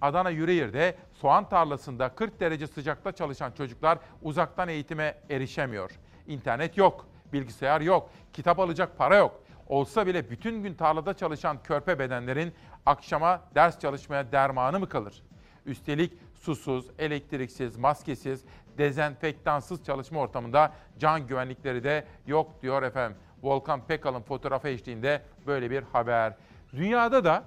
Adana 0.00 0.30
Yüreğir'de 0.30 0.96
soğan 1.12 1.48
tarlasında 1.48 2.08
40 2.08 2.40
derece 2.40 2.66
sıcakta 2.66 3.12
çalışan 3.12 3.52
çocuklar 3.52 3.98
uzaktan 4.22 4.68
eğitime 4.68 5.14
erişemiyor. 5.30 5.90
İnternet 6.26 6.76
yok, 6.76 7.06
bilgisayar 7.32 7.80
yok, 7.80 8.10
kitap 8.32 8.58
alacak 8.58 8.98
para 8.98 9.16
yok. 9.16 9.42
Olsa 9.68 10.06
bile 10.06 10.30
bütün 10.30 10.62
gün 10.62 10.74
tarlada 10.74 11.14
çalışan 11.14 11.62
körpe 11.62 11.98
bedenlerin 11.98 12.54
akşama 12.86 13.40
ders 13.54 13.78
çalışmaya 13.78 14.32
dermanı 14.32 14.80
mı 14.80 14.88
kalır? 14.88 15.22
Üstelik 15.66 16.12
susuz, 16.42 16.86
elektriksiz, 16.98 17.76
maskesiz, 17.76 18.44
dezenfektansız 18.78 19.84
çalışma 19.84 20.20
ortamında 20.20 20.72
can 20.98 21.26
güvenlikleri 21.26 21.84
de 21.84 22.04
yok 22.26 22.62
diyor 22.62 22.82
efendim. 22.82 23.18
Volkan 23.42 23.86
Pekal'ın 23.86 24.22
fotoğrafı 24.22 24.68
eşliğinde 24.68 25.22
böyle 25.46 25.70
bir 25.70 25.82
haber. 25.82 26.34
Dünyada 26.72 27.24
da 27.24 27.44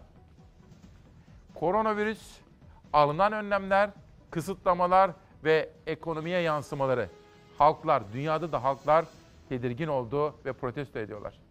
koronavirüs, 1.55 2.37
alınan 2.93 3.33
önlemler, 3.33 3.89
kısıtlamalar 4.31 5.11
ve 5.43 5.69
ekonomiye 5.87 6.39
yansımaları. 6.39 7.09
halklar, 7.57 8.03
dünyada 8.13 8.51
da 8.51 8.63
halklar 8.63 9.05
tedirgin 9.49 9.87
oldu 9.87 10.35
ve 10.45 10.53
protesto 10.53 10.99
ediyorlar. 10.99 11.44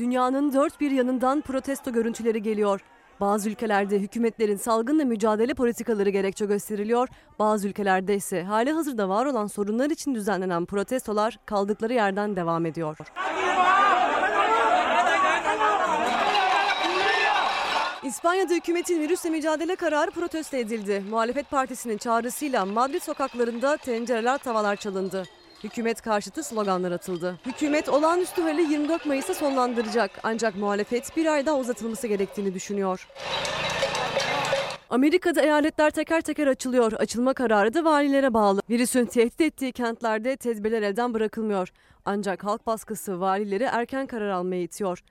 Dünyanın 0.00 0.52
dört 0.52 0.80
bir 0.80 0.90
yanından 0.90 1.40
protesto 1.40 1.92
görüntüleri 1.92 2.42
geliyor. 2.42 2.80
Bazı 3.20 3.50
ülkelerde 3.50 3.98
hükümetlerin 3.98 4.56
salgınla 4.56 5.04
mücadele 5.04 5.54
politikaları 5.54 6.10
gerekçe 6.10 6.46
gösteriliyor. 6.46 7.08
Bazı 7.38 7.68
ülkelerde 7.68 8.14
ise 8.14 8.42
hali 8.42 8.72
hazırda 8.72 9.08
var 9.08 9.26
olan 9.26 9.46
sorunlar 9.46 9.90
için 9.90 10.14
düzenlenen 10.14 10.64
protestolar 10.66 11.38
kaldıkları 11.46 11.92
yerden 11.92 12.36
devam 12.36 12.66
ediyor. 12.66 12.96
İspanya'da 18.04 18.54
hükümetin 18.54 19.00
virüsle 19.00 19.30
mücadele 19.30 19.76
kararı 19.76 20.10
protesto 20.10 20.56
edildi. 20.56 21.04
Muhalefet 21.10 21.50
partisinin 21.50 21.98
çağrısıyla 21.98 22.64
Madrid 22.64 23.02
sokaklarında 23.02 23.76
tencereler 23.76 24.38
tavalar 24.38 24.76
çalındı. 24.76 25.24
Hükümet 25.64 26.02
karşıtı 26.02 26.42
sloganlar 26.44 26.92
atıldı. 26.92 27.38
Hükümet 27.46 27.88
olağanüstü 27.88 28.42
hali 28.42 28.62
24 28.62 29.06
Mayıs'ta 29.06 29.34
sonlandıracak 29.34 30.10
ancak 30.22 30.56
muhalefet 30.56 31.16
bir 31.16 31.26
ay 31.26 31.46
daha 31.46 31.56
uzatılması 31.58 32.06
gerektiğini 32.06 32.54
düşünüyor. 32.54 33.08
Amerika'da 34.90 35.42
eyaletler 35.42 35.90
teker 35.90 36.20
teker 36.20 36.46
açılıyor. 36.46 36.92
Açılma 36.92 37.34
kararı 37.34 37.74
da 37.74 37.84
valilere 37.84 38.34
bağlı. 38.34 38.62
Virüsün 38.70 39.06
tehdit 39.06 39.40
ettiği 39.40 39.72
kentlerde 39.72 40.36
tedbirler 40.36 40.82
elden 40.82 41.14
bırakılmıyor. 41.14 41.68
Ancak 42.04 42.44
halk 42.44 42.66
baskısı 42.66 43.20
valileri 43.20 43.64
erken 43.64 44.06
karar 44.06 44.28
almaya 44.30 44.62
itiyor. 44.62 45.02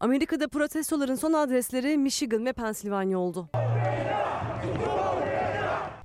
Amerika'da 0.00 0.48
protestoların 0.48 1.14
son 1.14 1.32
adresleri 1.32 1.98
Michigan 1.98 2.46
ve 2.46 2.52
Pensilvanya 2.52 3.18
oldu. 3.18 3.48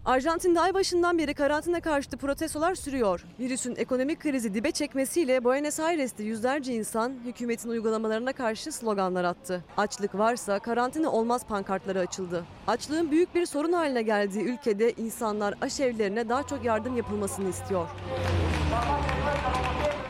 Arjantin'de 0.06 0.60
ay 0.60 0.74
başından 0.74 1.18
beri 1.18 1.34
karantina 1.34 1.82
karşıtı 1.82 2.18
protestolar 2.18 2.76
sürüyor. 2.76 3.26
Virüsün 3.40 3.76
ekonomik 3.76 4.20
krizi 4.20 4.54
dibe 4.54 4.72
çekmesiyle 4.72 5.44
Buenos 5.44 5.80
Aires'te 5.80 6.24
yüzlerce 6.24 6.74
insan 6.74 7.14
hükümetin 7.26 7.70
uygulamalarına 7.70 8.34
karşı 8.34 8.72
sloganlar 8.72 9.24
attı. 9.24 9.64
Açlık 9.78 10.18
varsa 10.18 10.60
karantina 10.60 11.12
olmaz 11.12 11.46
pankartları 11.46 12.00
açıldı. 12.00 12.46
Açlığın 12.68 13.12
büyük 13.12 13.36
bir 13.36 13.46
sorun 13.46 13.74
haline 13.74 14.02
geldiği 14.02 14.44
ülkede 14.44 14.92
insanlar 14.92 15.54
aşevlerine 15.62 16.30
daha 16.30 16.48
çok 16.48 16.66
yardım 16.66 16.98
yapılmasını 16.98 17.50
istiyor. 17.50 17.88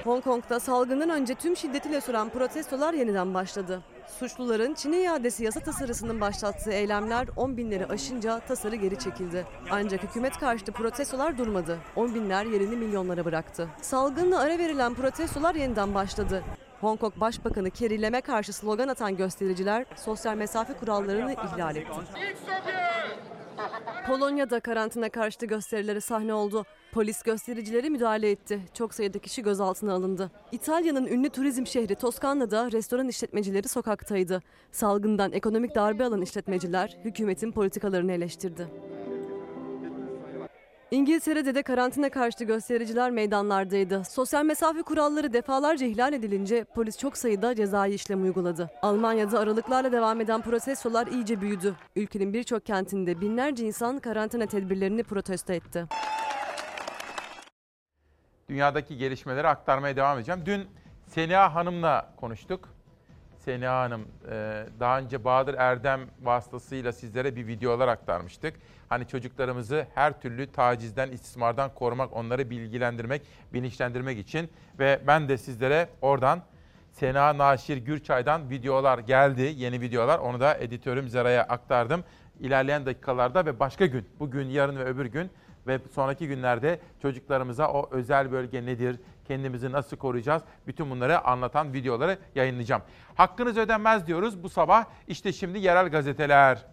Hong 0.04 0.24
Kong'da 0.24 0.60
salgından 0.60 1.10
önce 1.10 1.36
tüm 1.36 1.58
şiddetiyle 1.58 2.02
süren 2.02 2.30
protestolar 2.30 2.94
yeniden 2.94 3.34
başladı. 3.34 3.82
Suçluların 4.20 4.74
Çin'e 4.74 5.02
iadesi 5.02 5.44
yasa 5.44 5.60
tasarısının 5.60 6.22
başlattığı 6.22 6.72
eylemler 6.72 7.28
10 7.36 7.58
binleri 7.58 7.86
aşınca 7.86 8.40
tasarı 8.40 8.76
geri 8.76 9.00
çekildi. 9.00 9.46
Ancak 9.72 10.04
hükümet 10.04 10.38
karşıtı 10.38 10.72
protestolar 10.72 11.38
durmadı. 11.38 11.78
10 11.96 12.16
binler 12.16 12.46
yerini 12.46 12.76
milyonlara 12.76 13.26
bıraktı. 13.26 13.68
Salgınla 13.82 14.40
ara 14.40 14.58
verilen 14.58 14.94
protestolar 14.94 15.56
yeniden 15.56 15.96
başladı. 15.96 16.44
Hong 16.82 17.00
Kong 17.00 17.14
Başbakanı 17.18 17.72
Carrie 17.72 18.02
Lam'e 18.02 18.22
karşı 18.22 18.54
slogan 18.54 18.88
atan 18.88 19.18
göstericiler 19.18 19.86
sosyal 19.96 20.36
mesafe 20.36 20.74
kurallarını 20.74 21.34
ihlal 21.34 21.76
etti. 21.76 22.00
Polonya'da 24.08 24.60
karantina 24.60 25.10
karşıtı 25.10 25.46
gösterileri 25.46 26.02
sahne 26.02 26.34
oldu. 26.34 26.66
Polis 26.92 27.24
göstericileri 27.24 27.90
müdahale 27.90 28.32
etti. 28.32 28.60
Çok 28.74 28.94
sayıda 28.94 29.20
kişi 29.20 29.44
gözaltına 29.44 29.94
alındı. 29.94 30.32
İtalya'nın 30.52 31.06
ünlü 31.06 31.30
turizm 31.30 31.66
şehri 31.66 31.96
Toskana'da 31.96 32.72
restoran 32.72 33.08
işletmecileri 33.08 33.68
sokaktaydı. 33.68 34.42
Salgından 34.72 35.32
ekonomik 35.32 35.76
darbe 35.76 36.04
alan 36.06 36.22
işletmeciler 36.22 36.98
hükümetin 37.06 37.52
politikalarını 37.52 38.12
eleştirdi. 38.12 38.68
İngiltere'de 40.92 41.56
de 41.56 41.64
karantina 41.64 42.10
karşıtı 42.10 42.44
göstericiler 42.44 43.12
meydanlardaydı. 43.12 44.04
Sosyal 44.10 44.46
mesafe 44.46 44.82
kuralları 44.82 45.34
defalarca 45.34 45.86
ihlal 45.86 46.14
edilince 46.14 46.64
polis 46.64 46.98
çok 46.98 47.18
sayıda 47.18 47.56
cezai 47.56 47.94
işlem 47.94 48.24
uyguladı. 48.24 48.70
Almanya'da 48.82 49.40
aralıklarla 49.40 49.92
devam 49.92 50.22
eden 50.22 50.42
protestolar 50.42 51.08
iyice 51.08 51.42
büyüdü. 51.42 51.76
Ülkenin 51.96 52.34
birçok 52.34 52.66
kentinde 52.66 53.22
binlerce 53.22 53.66
insan 53.66 54.00
karantina 54.00 54.46
tedbirlerini 54.46 55.04
protesto 55.04 55.54
etti. 55.54 55.88
Dünyadaki 58.52 58.98
gelişmeleri 58.98 59.48
aktarmaya 59.48 59.96
devam 59.96 60.18
edeceğim. 60.18 60.42
Dün 60.46 60.68
Seniha 61.06 61.56
Hanım'la 61.56 62.14
konuştuk. 62.18 62.70
Seniha 63.38 63.82
Hanım 63.82 64.08
e, 64.32 64.66
daha 64.80 65.00
önce 65.00 65.24
Bahadır 65.24 65.54
Erdem 65.54 66.02
vasıtasıyla 66.22 66.92
sizlere 66.92 67.36
bir 67.36 67.48
videolar 67.48 67.88
aktarmıştık. 67.88 68.56
Hani 68.90 69.08
çocuklarımızı 69.08 69.88
her 69.96 70.22
türlü 70.22 70.52
tacizden, 70.52 71.12
istismardan 71.12 71.74
korumak, 71.74 72.14
onları 72.14 72.50
bilgilendirmek, 72.50 73.22
bilinçlendirmek 73.54 74.20
için 74.20 74.50
ve 74.80 75.02
ben 75.08 75.30
de 75.30 75.38
sizlere 75.38 75.90
oradan 76.02 76.42
Sena 76.92 77.38
Naşir 77.38 77.78
Gürçay'dan 77.78 78.50
videolar 78.50 79.00
geldi, 79.00 79.54
yeni 79.56 79.82
videolar. 79.82 80.20
Onu 80.20 80.40
da 80.40 80.56
editörüm 80.56 81.10
Zera'ya 81.10 81.44
aktardım. 81.44 82.04
İlerleyen 82.40 82.86
dakikalarda 82.86 83.46
ve 83.46 83.60
başka 83.60 83.86
gün, 83.86 84.10
bugün, 84.20 84.48
yarın 84.48 84.78
ve 84.78 84.84
öbür 84.84 85.06
gün 85.06 85.32
ve 85.68 85.80
sonraki 85.94 86.28
günlerde 86.28 86.80
çocuklarımıza 87.02 87.68
o 87.68 87.90
özel 87.92 88.32
bölge 88.32 88.66
nedir, 88.66 89.00
kendimizi 89.28 89.72
nasıl 89.72 89.98
koruyacağız, 89.98 90.44
bütün 90.68 90.90
bunları 90.90 91.26
anlatan 91.26 91.74
videoları 91.74 92.18
yayınlayacağım. 92.36 92.82
Hakkınız 93.16 93.58
ödenmez 93.58 94.08
diyoruz 94.08 94.44
bu 94.44 94.50
sabah. 94.50 94.86
İşte 95.08 95.34
şimdi 95.34 95.60
yerel 95.60 95.90
gazeteler. 95.90 96.66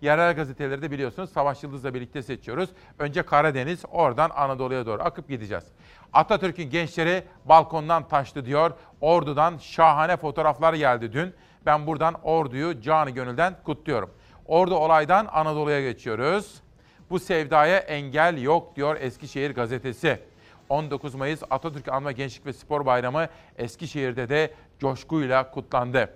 Yerel 0.00 0.36
gazeteleri 0.36 0.82
de 0.82 0.90
biliyorsunuz 0.90 1.30
Savaş 1.30 1.62
Yıldız'la 1.62 1.94
birlikte 1.94 2.22
seçiyoruz. 2.22 2.70
Önce 2.98 3.22
Karadeniz, 3.22 3.84
oradan 3.90 4.30
Anadolu'ya 4.30 4.86
doğru 4.86 5.02
akıp 5.02 5.28
gideceğiz. 5.28 5.64
Atatürk'ün 6.12 6.70
gençleri 6.70 7.24
balkondan 7.44 8.08
taştı 8.08 8.44
diyor. 8.44 8.72
Ordu'dan 9.00 9.58
şahane 9.58 10.16
fotoğraflar 10.16 10.74
geldi 10.74 11.12
dün. 11.12 11.34
Ben 11.66 11.86
buradan 11.86 12.14
Ordu'yu 12.22 12.80
canı 12.80 13.10
gönülden 13.10 13.54
kutluyorum. 13.64 14.10
Ordu 14.46 14.74
olaydan 14.74 15.28
Anadolu'ya 15.32 15.80
geçiyoruz. 15.80 16.62
Bu 17.10 17.18
sevdaya 17.18 17.78
engel 17.78 18.42
yok 18.42 18.76
diyor 18.76 18.96
Eskişehir 19.00 19.54
gazetesi. 19.54 20.20
19 20.68 21.14
Mayıs 21.14 21.42
Atatürk 21.50 21.88
Anma 21.88 22.12
Gençlik 22.12 22.46
ve 22.46 22.52
Spor 22.52 22.86
Bayramı 22.86 23.28
Eskişehir'de 23.58 24.28
de 24.28 24.54
coşkuyla 24.78 25.50
kutlandı. 25.50 26.10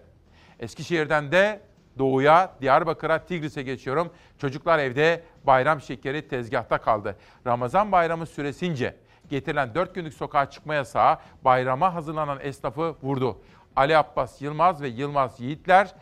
Eskişehir'den 0.61 1.33
de 1.33 1.61
doğuya, 1.99 2.53
Diyarbakır'a, 2.61 3.25
Tigris'e 3.27 3.63
geçiyorum. 3.63 4.11
Çocuklar 4.39 4.79
evde 4.79 5.23
bayram 5.45 5.81
şekeri 5.81 6.29
tezgahta 6.29 6.79
kaldı. 6.79 7.17
Ramazan 7.47 7.93
bayramı 7.93 8.27
süresince 8.27 8.97
getirilen 9.29 9.75
4 9.75 9.95
günlük 9.95 10.15
sokağa 10.15 10.51
çıkma 10.51 10.75
yasağı 10.75 11.19
bayrama 11.45 11.95
hazırlanan 11.95 12.39
esnafı 12.43 12.97
vurdu. 13.03 13.39
Ali 13.77 13.97
Abbas 13.97 14.43
Yılmaz 14.43 14.83
ve 14.83 14.89
Yılmaz 14.89 15.41
Yiğitler 15.41 15.95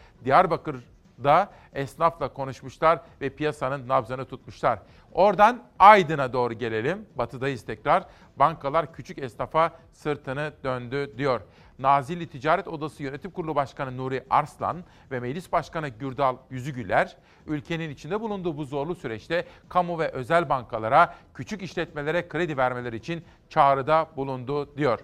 Diyarbakır'da 1.19 1.51
esnafla 1.73 2.33
konuşmuşlar 2.33 3.01
ve 3.21 3.31
piyasanın 3.31 3.89
nabzını 3.89 4.25
tutmuşlar. 4.25 4.79
Oradan 5.13 5.63
Aydın'a 5.79 6.33
doğru 6.33 6.55
gelelim. 6.55 7.07
Batıdayız 7.15 7.65
tekrar. 7.65 8.05
Bankalar 8.37 8.93
küçük 8.93 9.19
esnafa 9.19 9.73
sırtını 9.93 10.53
döndü 10.65 11.15
diyor. 11.19 11.41
Nazilli 11.79 12.27
Ticaret 12.27 12.69
Odası 12.69 13.03
Yönetim 13.03 13.31
Kurulu 13.31 13.55
Başkanı 13.55 13.97
Nuri 13.97 14.25
Arslan 14.31 14.85
ve 15.11 15.21
Meclis 15.21 15.53
Başkanı 15.53 15.89
Gürdal 15.89 16.37
Yüzügüler, 16.51 17.17
ülkenin 17.47 17.91
içinde 17.91 18.21
bulunduğu 18.21 18.57
bu 18.57 18.65
zorlu 18.65 18.95
süreçte 18.95 19.45
kamu 19.69 19.99
ve 19.99 20.09
özel 20.09 20.49
bankalara, 20.49 21.15
küçük 21.35 21.63
işletmelere 21.63 22.29
kredi 22.29 22.57
vermeleri 22.57 22.97
için 22.97 23.25
çağrıda 23.49 24.07
bulundu 24.17 24.77
diyor. 24.77 25.01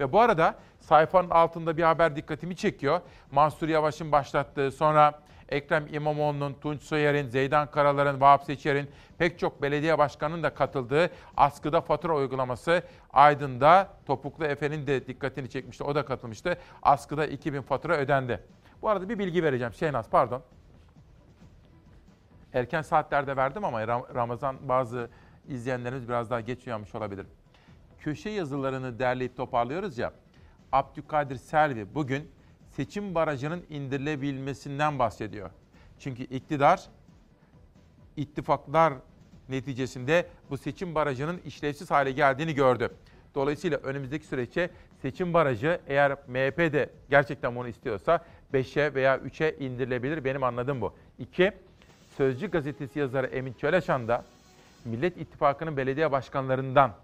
Ve 0.00 0.12
bu 0.12 0.20
arada 0.20 0.54
sayfanın 0.80 1.30
altında 1.30 1.76
bir 1.76 1.82
haber 1.82 2.16
dikkatimi 2.16 2.56
çekiyor. 2.56 3.00
Mansur 3.30 3.68
Yavaş'ın 3.68 4.12
başlattığı 4.12 4.70
sonra 4.70 5.20
Ekrem 5.48 5.86
İmamoğlu'nun, 5.92 6.54
Tunç 6.54 6.82
Soyer'in, 6.82 7.28
Zeydan 7.28 7.70
Karalar'ın, 7.70 8.20
Vahap 8.20 8.44
Seçer'in 8.44 8.90
pek 9.18 9.38
çok 9.38 9.62
belediye 9.62 9.98
başkanının 9.98 10.42
da 10.42 10.54
katıldığı 10.54 11.10
askıda 11.36 11.80
fatura 11.80 12.16
uygulaması 12.16 12.82
Aydın'da 13.12 13.88
Topuklu 14.06 14.44
Efe'nin 14.44 14.86
de 14.86 15.06
dikkatini 15.06 15.50
çekmişti. 15.50 15.84
O 15.84 15.94
da 15.94 16.04
katılmıştı. 16.04 16.58
Askıda 16.82 17.26
2000 17.26 17.62
fatura 17.62 17.96
ödendi. 17.96 18.40
Bu 18.82 18.88
arada 18.88 19.08
bir 19.08 19.18
bilgi 19.18 19.42
vereceğim. 19.42 19.74
Şehnaz 19.74 20.10
pardon. 20.10 20.42
Erken 22.52 22.82
saatlerde 22.82 23.36
verdim 23.36 23.64
ama 23.64 23.88
Ramazan 23.88 24.56
bazı 24.68 25.10
izleyenlerimiz 25.48 26.08
biraz 26.08 26.30
daha 26.30 26.40
geç 26.40 26.66
uyanmış 26.66 26.94
olabilir. 26.94 27.26
Köşe 27.98 28.30
yazılarını 28.30 28.98
derleyip 28.98 29.36
toparlıyoruz 29.36 29.98
ya. 29.98 30.12
Abdülkadir 30.72 31.36
Selvi 31.36 31.94
bugün 31.94 32.30
seçim 32.76 33.14
barajının 33.14 33.64
indirilebilmesinden 33.70 34.98
bahsediyor. 34.98 35.50
Çünkü 35.98 36.22
iktidar 36.22 36.82
ittifaklar 38.16 38.94
neticesinde 39.48 40.26
bu 40.50 40.58
seçim 40.58 40.94
barajının 40.94 41.40
işlevsiz 41.44 41.90
hale 41.90 42.12
geldiğini 42.12 42.54
gördü. 42.54 42.90
Dolayısıyla 43.34 43.78
önümüzdeki 43.78 44.26
süreçte 44.26 44.70
seçim 45.02 45.34
barajı 45.34 45.80
eğer 45.86 46.12
MHP 46.12 46.58
de 46.58 46.90
gerçekten 47.10 47.56
bunu 47.56 47.68
istiyorsa 47.68 48.24
5'e 48.54 48.94
veya 48.94 49.16
3'e 49.16 49.56
indirilebilir. 49.58 50.24
Benim 50.24 50.42
anladığım 50.42 50.80
bu. 50.80 50.94
2. 51.18 51.52
Sözcü 52.16 52.50
gazetesi 52.50 52.98
yazarı 52.98 53.26
Emin 53.26 53.52
Çöleşan 53.52 54.08
da 54.08 54.24
Millet 54.84 55.16
İttifakı'nın 55.16 55.76
belediye 55.76 56.12
başkanlarından 56.12 56.94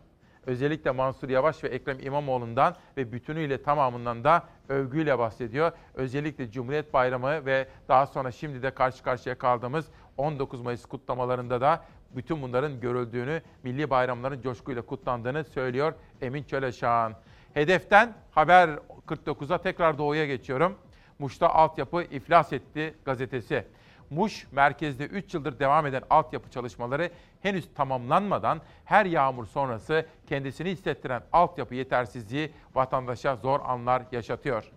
özellikle 0.46 0.90
Mansur 0.90 1.28
Yavaş 1.28 1.64
ve 1.64 1.68
Ekrem 1.68 2.00
İmamoğlu'ndan 2.00 2.76
ve 2.96 3.12
bütünüyle 3.12 3.62
tamamından 3.62 4.24
da 4.24 4.44
övgüyle 4.68 5.18
bahsediyor. 5.18 5.72
Özellikle 5.94 6.50
Cumhuriyet 6.50 6.94
Bayramı 6.94 7.46
ve 7.46 7.68
daha 7.88 8.06
sonra 8.06 8.32
şimdi 8.32 8.62
de 8.62 8.70
karşı 8.70 9.02
karşıya 9.02 9.38
kaldığımız 9.38 9.86
19 10.16 10.60
Mayıs 10.60 10.86
kutlamalarında 10.86 11.60
da 11.60 11.84
bütün 12.16 12.42
bunların 12.42 12.80
görüldüğünü, 12.80 13.42
milli 13.62 13.90
bayramların 13.90 14.40
coşkuyla 14.40 14.82
kutlandığını 14.82 15.44
söylüyor 15.44 15.92
Emin 16.20 16.42
Çöleşan. 16.42 17.14
Hedeften 17.54 18.14
Haber 18.30 18.70
49'a 19.06 19.58
tekrar 19.58 19.98
doğuya 19.98 20.26
geçiyorum. 20.26 20.78
Muş'ta 21.18 21.48
altyapı 21.48 22.02
iflas 22.02 22.52
etti 22.52 22.94
gazetesi. 23.04 23.64
Muş 24.10 24.46
merkezde 24.52 25.06
3 25.06 25.34
yıldır 25.34 25.58
devam 25.58 25.86
eden 25.86 26.02
altyapı 26.10 26.50
çalışmaları 26.50 27.10
henüz 27.40 27.74
tamamlanmadan 27.74 28.60
her 28.84 29.06
yağmur 29.06 29.46
sonrası 29.46 30.06
kendisini 30.26 30.70
hissettiren 30.70 31.22
altyapı 31.32 31.74
yetersizliği 31.74 32.52
vatandaşa 32.74 33.36
zor 33.36 33.60
anlar 33.64 34.02
yaşatıyor. 34.12 34.70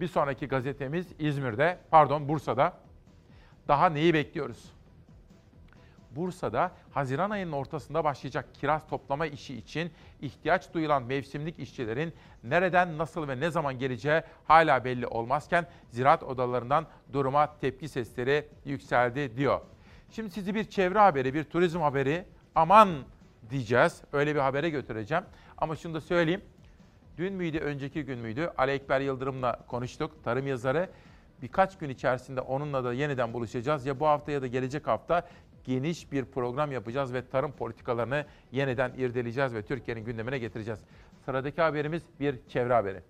Bir 0.00 0.08
sonraki 0.08 0.48
gazetemiz 0.48 1.06
İzmir'de, 1.18 1.78
pardon 1.90 2.28
Bursa'da. 2.28 2.72
Daha 3.68 3.88
neyi 3.88 4.14
bekliyoruz? 4.14 4.73
Bursa'da 6.16 6.72
Haziran 6.90 7.30
ayının 7.30 7.52
ortasında 7.52 8.04
başlayacak 8.04 8.46
kiraz 8.54 8.86
toplama 8.86 9.26
işi 9.26 9.54
için 9.56 9.92
ihtiyaç 10.20 10.74
duyulan 10.74 11.02
mevsimlik 11.02 11.58
işçilerin 11.58 12.14
nereden, 12.44 12.98
nasıl 12.98 13.28
ve 13.28 13.40
ne 13.40 13.50
zaman 13.50 13.78
geleceği 13.78 14.22
hala 14.44 14.84
belli 14.84 15.06
olmazken 15.06 15.66
ziraat 15.90 16.22
odalarından 16.22 16.86
duruma 17.12 17.58
tepki 17.58 17.88
sesleri 17.88 18.48
yükseldi 18.64 19.36
diyor. 19.36 19.60
Şimdi 20.10 20.30
sizi 20.30 20.54
bir 20.54 20.64
çevre 20.64 20.98
haberi, 20.98 21.34
bir 21.34 21.44
turizm 21.44 21.80
haberi 21.80 22.24
aman 22.54 22.88
diyeceğiz. 23.50 24.02
Öyle 24.12 24.34
bir 24.34 24.40
habere 24.40 24.70
götüreceğim. 24.70 25.24
Ama 25.58 25.76
şunu 25.76 25.94
da 25.94 26.00
söyleyeyim. 26.00 26.42
Dün 27.18 27.32
müydü, 27.32 27.58
önceki 27.58 28.04
gün 28.04 28.18
müydü? 28.18 28.52
Ali 28.58 28.72
Ekber 28.72 29.00
Yıldırım'la 29.00 29.66
konuştuk. 29.66 30.24
Tarım 30.24 30.46
yazarı. 30.46 30.90
Birkaç 31.42 31.78
gün 31.78 31.88
içerisinde 31.88 32.40
onunla 32.40 32.84
da 32.84 32.92
yeniden 32.92 33.32
buluşacağız. 33.32 33.86
Ya 33.86 34.00
bu 34.00 34.06
hafta 34.06 34.32
ya 34.32 34.42
da 34.42 34.46
gelecek 34.46 34.86
hafta 34.86 35.28
geniş 35.64 36.12
bir 36.12 36.24
program 36.24 36.72
yapacağız 36.72 37.12
ve 37.14 37.28
tarım 37.28 37.52
politikalarını 37.52 38.24
yeniden 38.52 38.92
irdeleyeceğiz 38.98 39.54
ve 39.54 39.62
Türkiye'nin 39.62 40.04
gündemine 40.04 40.38
getireceğiz. 40.38 40.80
Sıradaki 41.24 41.62
haberimiz 41.62 42.02
bir 42.20 42.36
çevre 42.48 42.74
haberi. 42.74 43.00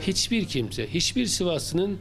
Hiçbir 0.00 0.44
kimse, 0.44 0.86
hiçbir 0.94 1.26
Sivaslı'nın 1.26 2.00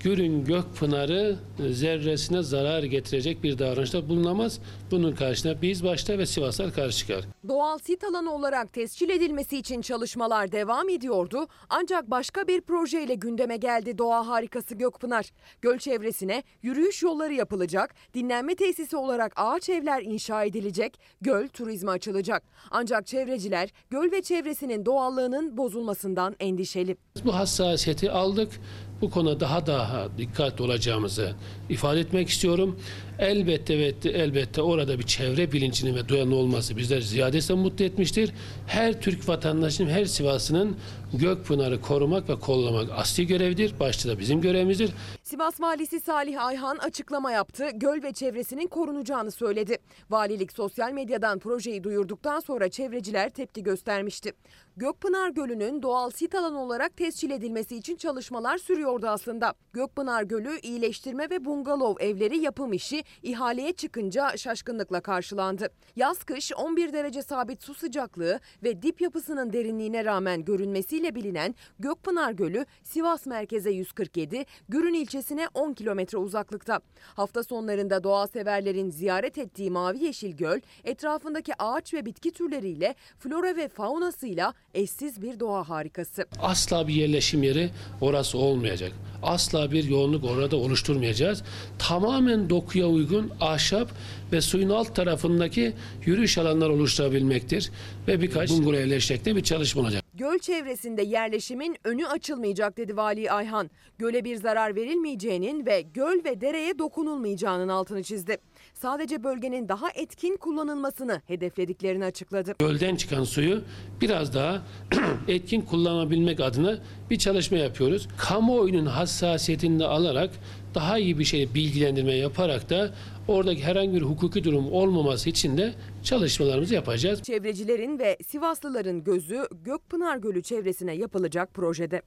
Gürün 0.00 0.44
Gökpınar'ı 0.44 1.36
zerresine 1.70 2.42
zarar 2.42 2.82
getirecek 2.82 3.42
bir 3.42 3.58
davranışta 3.58 4.08
bulunamaz. 4.08 4.60
Bunun 4.90 5.12
karşısına 5.14 5.62
biz 5.62 5.84
başta 5.84 6.18
ve 6.18 6.26
Sivaslar 6.26 6.74
karşı 6.74 6.98
çıkar. 6.98 7.24
Doğal 7.48 7.78
sit 7.78 8.04
alanı 8.04 8.34
olarak 8.34 8.72
tescil 8.72 9.10
edilmesi 9.10 9.58
için 9.58 9.80
çalışmalar 9.80 10.52
devam 10.52 10.88
ediyordu. 10.88 11.46
Ancak 11.70 12.10
başka 12.10 12.46
bir 12.48 12.60
projeyle 12.60 13.14
gündeme 13.14 13.56
geldi 13.56 13.98
doğa 13.98 14.26
harikası 14.26 14.74
Gökpınar. 14.74 15.26
Göl 15.62 15.78
çevresine 15.78 16.42
yürüyüş 16.62 17.02
yolları 17.02 17.34
yapılacak, 17.34 17.94
dinlenme 18.14 18.54
tesisi 18.54 18.96
olarak 18.96 19.32
ağaç 19.36 19.68
evler 19.68 20.02
inşa 20.02 20.44
edilecek, 20.44 21.00
göl 21.20 21.48
turizme 21.48 21.90
açılacak. 21.90 22.42
Ancak 22.70 23.06
çevreciler 23.06 23.68
göl 23.90 24.12
ve 24.12 24.22
çevresinin 24.22 24.86
doğallığının 24.86 25.56
bozulmasından 25.56 26.36
endişeli. 26.40 26.96
Bu 27.24 27.34
hassasiyeti 27.34 28.10
aldık 28.10 28.60
bu 29.00 29.10
konuda 29.10 29.40
daha 29.40 29.66
daha 29.66 30.08
dikkatli 30.18 30.64
olacağımızı 30.64 31.32
ifade 31.68 32.00
etmek 32.00 32.28
istiyorum. 32.28 32.76
Elbette 33.18 33.78
ve 33.78 33.94
elbette 34.04 34.62
orada 34.62 34.98
bir 34.98 35.04
çevre 35.04 35.52
bilincinin 35.52 35.94
ve 35.94 36.08
duyanı 36.08 36.34
olması 36.34 36.76
bizler 36.76 37.00
ziyadesiyle 37.00 37.60
mutlu 37.60 37.84
etmiştir. 37.84 38.30
Her 38.66 39.00
Türk 39.00 39.28
vatandaşının, 39.28 39.90
her 39.90 40.04
Sivaslı'nın 40.04 40.76
Gökpınar'ı 41.14 41.80
korumak 41.80 42.28
ve 42.28 42.34
kollamak 42.34 42.90
asli 42.96 43.26
görevdir. 43.26 43.72
Başta 43.80 44.08
da 44.08 44.18
bizim 44.18 44.40
görevimizdir. 44.40 44.90
Sivas 45.28 45.60
Valisi 45.60 46.00
Salih 46.00 46.44
Ayhan 46.44 46.76
açıklama 46.76 47.32
yaptı. 47.32 47.68
Göl 47.74 48.02
ve 48.02 48.12
çevresinin 48.12 48.66
korunacağını 48.66 49.30
söyledi. 49.30 49.78
Valilik 50.10 50.52
sosyal 50.52 50.92
medyadan 50.92 51.38
projeyi 51.38 51.84
duyurduktan 51.84 52.40
sonra 52.40 52.68
çevreciler 52.68 53.30
tepki 53.30 53.62
göstermişti. 53.62 54.32
Gökpınar 54.76 55.30
Gölü'nün 55.30 55.82
doğal 55.82 56.10
sit 56.10 56.34
alanı 56.34 56.62
olarak 56.62 56.96
tescil 56.96 57.30
edilmesi 57.30 57.76
için 57.76 57.96
çalışmalar 57.96 58.58
sürüyordu 58.58 59.06
aslında. 59.08 59.54
Gökpınar 59.72 60.22
Gölü 60.22 60.60
iyileştirme 60.60 61.30
ve 61.30 61.44
bungalov 61.44 61.94
evleri 62.00 62.38
yapım 62.38 62.72
işi 62.72 63.04
ihaleye 63.22 63.72
çıkınca 63.72 64.36
şaşkınlıkla 64.36 65.00
karşılandı. 65.00 65.68
Yaz 65.96 66.24
kış 66.24 66.52
11 66.52 66.92
derece 66.92 67.22
sabit 67.22 67.62
su 67.62 67.74
sıcaklığı 67.74 68.40
ve 68.62 68.82
dip 68.82 69.00
yapısının 69.00 69.52
derinliğine 69.52 70.04
rağmen 70.04 70.44
görünmesiyle 70.44 71.14
bilinen 71.14 71.54
Gökpınar 71.78 72.32
Gölü 72.32 72.66
Sivas 72.84 73.26
merkeze 73.26 73.70
147, 73.70 74.46
Gürün 74.68 74.94
ilçesine 75.18 75.48
10 75.54 75.72
kilometre 75.72 76.18
uzaklıkta. 76.18 76.80
Hafta 77.14 77.44
sonlarında 77.44 78.04
doğa 78.04 78.26
severlerin 78.26 78.90
ziyaret 78.90 79.38
ettiği 79.38 79.70
Mavi 79.70 80.04
Yeşil 80.04 80.36
Göl 80.36 80.60
etrafındaki 80.84 81.52
ağaç 81.58 81.94
ve 81.94 82.06
bitki 82.06 82.30
türleriyle 82.30 82.94
flora 83.18 83.56
ve 83.56 83.68
faunasıyla 83.68 84.54
eşsiz 84.74 85.22
bir 85.22 85.40
doğa 85.40 85.68
harikası. 85.68 86.26
Asla 86.40 86.88
bir 86.88 86.94
yerleşim 86.94 87.42
yeri 87.42 87.70
orası 88.00 88.38
olmayacak. 88.38 88.92
Asla 89.22 89.72
bir 89.72 89.84
yoğunluk 89.84 90.24
orada 90.24 90.56
oluşturmayacağız. 90.56 91.42
Tamamen 91.78 92.50
dokuya 92.50 92.86
uygun 92.86 93.32
ahşap 93.40 93.90
ve 94.32 94.40
suyun 94.40 94.70
alt 94.70 94.94
tarafındaki 94.94 95.72
yürüyüş 96.06 96.38
alanlar 96.38 96.70
oluşturabilmektir. 96.70 97.70
Ve 98.08 98.20
birkaç 98.20 98.50
bungalov 98.50 98.78
yerleşecekte 98.78 99.36
bir 99.36 99.42
çalışma 99.42 99.82
olacak. 99.82 100.07
Göl 100.18 100.38
çevresinde 100.38 101.02
yerleşimin 101.02 101.76
önü 101.84 102.06
açılmayacak 102.06 102.76
dedi 102.76 102.96
Vali 102.96 103.30
Ayhan. 103.30 103.70
Göle 103.98 104.24
bir 104.24 104.36
zarar 104.36 104.74
verilmeyeceğinin 104.76 105.66
ve 105.66 105.80
göl 105.80 106.24
ve 106.24 106.40
dereye 106.40 106.78
dokunulmayacağının 106.78 107.68
altını 107.68 108.02
çizdi. 108.02 108.36
Sadece 108.74 109.24
bölgenin 109.24 109.68
daha 109.68 109.90
etkin 109.90 110.36
kullanılmasını 110.36 111.22
hedeflediklerini 111.26 112.04
açıkladı. 112.04 112.54
Gölden 112.58 112.96
çıkan 112.96 113.24
suyu 113.24 113.62
biraz 114.00 114.34
daha 114.34 114.62
etkin 115.28 115.60
kullanabilmek 115.60 116.40
adına 116.40 116.78
bir 117.10 117.18
çalışma 117.18 117.58
yapıyoruz. 117.58 118.08
Kamuoyunun 118.18 118.86
hassasiyetini 118.86 119.78
de 119.78 119.84
alarak 119.84 120.30
daha 120.74 120.98
iyi 120.98 121.18
bir 121.18 121.24
şey 121.24 121.54
bilgilendirme 121.54 122.12
yaparak 122.14 122.70
da 122.70 122.90
oradaki 123.28 123.64
herhangi 123.64 123.94
bir 123.94 124.02
hukuki 124.02 124.44
durum 124.44 124.72
olmaması 124.72 125.30
için 125.30 125.56
de 125.56 125.74
çalışmalarımızı 126.02 126.74
yapacağız. 126.74 127.22
Çevrecilerin 127.22 127.98
ve 127.98 128.16
Sivaslıların 128.26 129.04
gözü 129.04 129.48
Gökpınar 129.64 130.16
Gölü 130.16 130.42
çevresine 130.42 130.92
yapılacak 130.94 131.54
projede. 131.54 132.02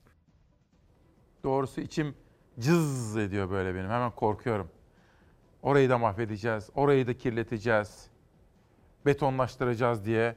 Doğrusu 1.43 1.81
içim 1.81 2.15
cız 2.59 3.17
ediyor 3.17 3.49
böyle 3.49 3.75
benim. 3.75 3.89
Hemen 3.89 4.11
korkuyorum. 4.11 4.69
Orayı 5.63 5.89
da 5.89 5.97
mahvedeceğiz, 5.97 6.69
orayı 6.75 7.07
da 7.07 7.17
kirleteceğiz, 7.17 8.07
betonlaştıracağız 9.05 10.05
diye. 10.05 10.35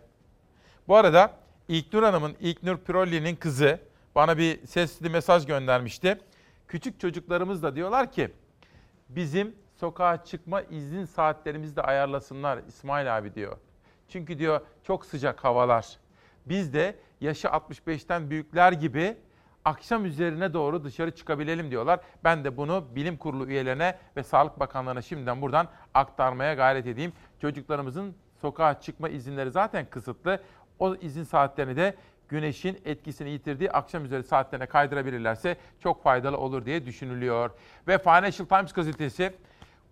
Bu 0.89 0.97
arada 0.97 1.37
İlknur 1.69 2.03
Hanım'ın, 2.03 2.35
İlknur 2.41 2.79
Pirolli'nin 2.79 3.37
kızı 3.37 3.79
bana 4.15 4.39
bir 4.39 4.67
sesli 4.67 5.11
mesaj 5.11 5.47
göndermişti. 5.47 6.19
Küçük 6.75 7.01
çocuklarımız 7.01 7.63
da 7.63 7.77
diyorlar 7.77 8.13
ki 8.13 8.31
bizim 9.09 9.55
sokağa 9.75 10.25
çıkma 10.25 10.63
izin 10.63 11.05
saatlerimizi 11.05 11.77
de 11.77 11.83
ayarlasınlar 11.83 12.59
İsmail 12.69 13.19
abi 13.19 13.35
diyor. 13.35 13.57
Çünkü 14.09 14.39
diyor 14.39 14.61
çok 14.83 15.07
sıcak 15.07 15.45
havalar. 15.45 15.99
Biz 16.47 16.75
de 16.75 16.97
yaşı 17.21 17.49
65'ten 17.49 18.31
büyükler 18.31 18.73
gibi 18.73 19.17
akşam 19.65 20.05
üzerine 20.05 20.53
doğru 20.53 20.85
dışarı 20.85 21.11
çıkabilelim 21.11 21.71
diyorlar. 21.71 22.01
Ben 22.25 22.45
de 22.45 22.57
bunu 22.57 22.85
bilim 22.95 23.17
kurulu 23.17 23.47
üyelerine 23.47 23.99
ve 24.17 24.23
Sağlık 24.23 24.61
Bakanlığı'na 24.61 25.03
şimdiden 25.03 25.43
buradan 25.43 25.69
aktarmaya 25.95 26.55
gayret 26.55 26.87
edeyim. 26.87 27.13
Çocuklarımızın 27.41 28.15
sokağa 28.41 28.81
çıkma 28.81 29.09
izinleri 29.09 29.51
zaten 29.51 29.87
kısıtlı. 29.91 30.43
O 30.79 30.95
izin 30.95 31.25
saatlerini 31.25 31.77
de 31.77 31.95
güneşin 32.29 32.81
etkisini 32.85 33.31
yitirdiği 33.31 33.71
akşam 33.71 34.05
üzeri 34.05 34.23
saatlerine 34.23 34.67
kaydırabilirlerse 34.67 35.57
çok 35.81 36.03
faydalı 36.03 36.39
olur 36.39 36.65
diye 36.65 36.87
düşünülüyor. 36.87 37.51
Ve 37.89 37.99
Financial 37.99 38.47
Times 38.47 38.73
gazetesi 38.73 39.33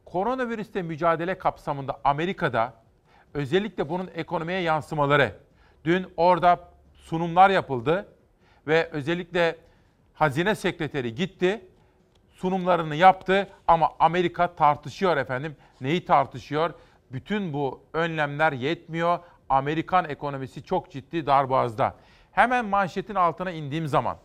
koronavirüste 0.04 0.82
mücadele 0.82 1.38
kapsamında 1.38 2.00
Amerika'da 2.04 2.74
özellikle 3.34 3.88
bunun 3.88 4.10
ekonomiye 4.14 4.60
yansımaları 4.60 5.36
dün 5.84 6.06
orada 6.16 6.68
sunumlar 6.94 7.50
yapıldı 7.50 8.08
ve 8.66 8.88
özellikle 8.92 9.56
Hazine 10.14 10.54
Sekreteri 10.54 11.14
gitti, 11.14 11.64
sunumlarını 12.30 12.94
yaptı 12.94 13.48
ama 13.68 13.90
Amerika 13.98 14.54
tartışıyor 14.54 15.16
efendim. 15.16 15.56
Neyi 15.80 16.04
tartışıyor? 16.04 16.74
bütün 17.12 17.52
bu 17.52 17.82
önlemler 17.92 18.52
yetmiyor. 18.52 19.18
Amerikan 19.48 20.08
ekonomisi 20.08 20.62
çok 20.62 20.90
ciddi 20.90 21.26
darboğazda. 21.26 21.94
Hemen 22.32 22.64
manşetin 22.64 23.14
altına 23.14 23.50
indiğim 23.50 23.86
zaman 23.86 24.16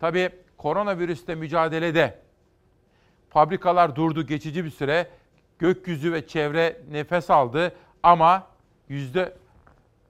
tabii 0.00 0.30
koronavirüsle 0.56 1.34
mücadelede 1.34 2.18
fabrikalar 3.28 3.96
durdu 3.96 4.26
geçici 4.26 4.64
bir 4.64 4.70
süre. 4.70 5.10
Gökyüzü 5.58 6.12
ve 6.12 6.26
çevre 6.26 6.76
nefes 6.90 7.30
aldı 7.30 7.72
ama 8.02 8.46
yüzde 8.88 9.36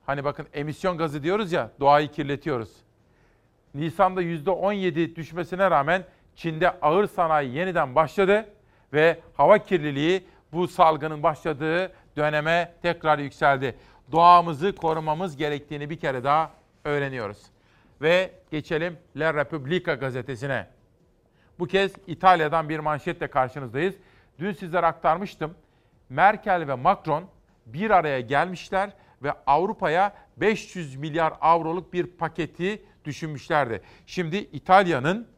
hani 0.07 0.25
bakın 0.25 0.47
emisyon 0.53 0.99
gazı 0.99 1.23
diyoruz 1.23 1.53
ya 1.53 1.71
doğayı 1.81 2.09
kirletiyoruz. 2.11 2.71
Nisan'da 3.75 4.23
yüzde 4.23 4.51
17 4.51 5.17
düşmesine 5.17 5.71
rağmen 5.71 6.05
Çin'de 6.37 6.81
ağır 6.81 7.07
sanayi 7.07 7.55
yeniden 7.55 7.95
başladı 7.95 8.49
ve 8.93 9.21
hava 9.37 9.59
kirliliği 9.59 10.25
bu 10.53 10.69
salgının 10.69 11.23
başladığı 11.23 11.93
döneme 12.17 12.75
tekrar 12.83 13.19
yükseldi. 13.19 13.77
Doğamızı 14.13 14.75
korumamız 14.75 15.37
gerektiğini 15.37 15.91
bir 15.91 16.01
kere 16.01 16.25
daha 16.25 16.51
öğreniyoruz. 16.87 17.43
Ve 18.03 18.31
geçelim 18.51 18.99
La 19.17 19.35
Repubblica 19.35 19.95
gazetesine. 19.95 20.67
Bu 21.59 21.67
kez 21.67 21.93
İtalya'dan 22.07 22.69
bir 22.69 22.79
manşetle 22.79 23.27
karşınızdayız. 23.27 23.95
Dün 24.39 24.53
sizlere 24.53 24.87
aktarmıştım. 24.87 25.55
Merkel 26.09 26.69
ve 26.69 26.75
Macron 26.75 27.25
bir 27.67 27.91
araya 27.91 28.21
gelmişler 28.21 28.91
ve 29.23 29.33
Avrupa'ya 29.47 30.15
500 30.37 30.97
milyar 30.97 31.33
avroluk 31.41 31.93
bir 31.93 32.07
paketi 32.07 32.83
düşünmüşlerdi. 33.05 33.83
Şimdi 34.07 34.37
İtalya'nın 34.37 35.29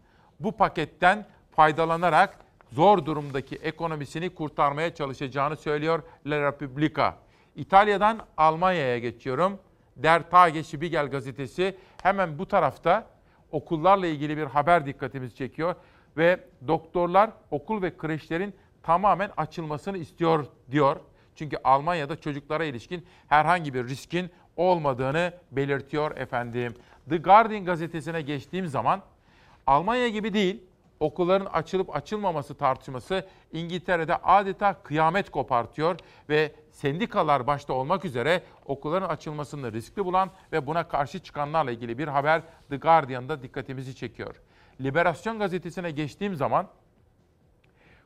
bu 0.41 0.57
paketten 0.57 1.27
faydalanarak 1.57 2.39
zor 2.73 3.05
durumdaki 3.05 3.57
ekonomisini 3.57 4.35
kurtarmaya 4.35 4.95
çalışacağını 4.95 5.57
söylüyor 5.57 6.03
La 6.27 6.47
Repubblica. 6.47 7.17
İtalya'dan 7.57 8.21
Almanya'ya 8.37 8.99
geçiyorum. 8.99 9.59
Der 9.99 10.31
Tage 10.31 10.65
Spiegel 10.65 11.07
gazetesi 11.07 11.77
hemen 12.03 12.39
bu 12.39 12.49
tarafta 12.49 13.07
okullarla 13.53 14.07
ilgili 14.07 14.37
bir 14.37 14.47
haber 14.47 14.87
dikkatimizi 14.87 15.35
çekiyor 15.35 15.75
ve 16.17 16.41
doktorlar 16.69 17.31
okul 17.51 17.83
ve 17.83 17.97
kreşlerin 17.97 18.55
tamamen 18.83 19.31
açılmasını 19.37 19.99
istiyor 19.99 20.47
diyor. 20.71 20.97
Çünkü 21.35 21.57
Almanya'da 21.65 22.21
çocuklara 22.21 22.65
ilişkin 22.65 23.07
herhangi 23.29 23.75
bir 23.75 23.89
riskin 23.89 24.31
olmadığını 24.57 25.33
belirtiyor 25.53 26.17
efendim. 26.17 26.75
The 27.09 27.17
Guardian 27.17 27.65
gazetesine 27.65 28.23
geçtiğim 28.23 28.67
zaman 28.67 29.03
Almanya 29.67 30.09
gibi 30.09 30.35
değil, 30.35 30.63
okulların 31.01 31.47
açılıp 31.47 31.97
açılmaması 31.97 32.55
tartışması 32.55 33.27
İngiltere'de 33.53 34.17
adeta 34.17 34.83
kıyamet 34.83 35.31
kopartıyor 35.31 35.97
ve 36.29 36.53
sendikalar 36.71 37.47
başta 37.47 37.73
olmak 37.73 38.05
üzere 38.05 38.43
okulların 38.67 39.09
açılmasını 39.09 39.73
riskli 39.73 40.05
bulan 40.05 40.31
ve 40.53 40.67
buna 40.67 40.89
karşı 40.89 41.19
çıkanlarla 41.19 41.71
ilgili 41.71 41.99
bir 41.99 42.09
haber 42.09 42.43
The 42.71 42.77
Guardian'da 42.77 43.43
dikkatimizi 43.43 43.97
çekiyor. 43.97 44.41
Liberasyon 44.81 45.39
gazetesine 45.39 45.91
geçtiğim 45.91 46.35
zaman 46.35 46.69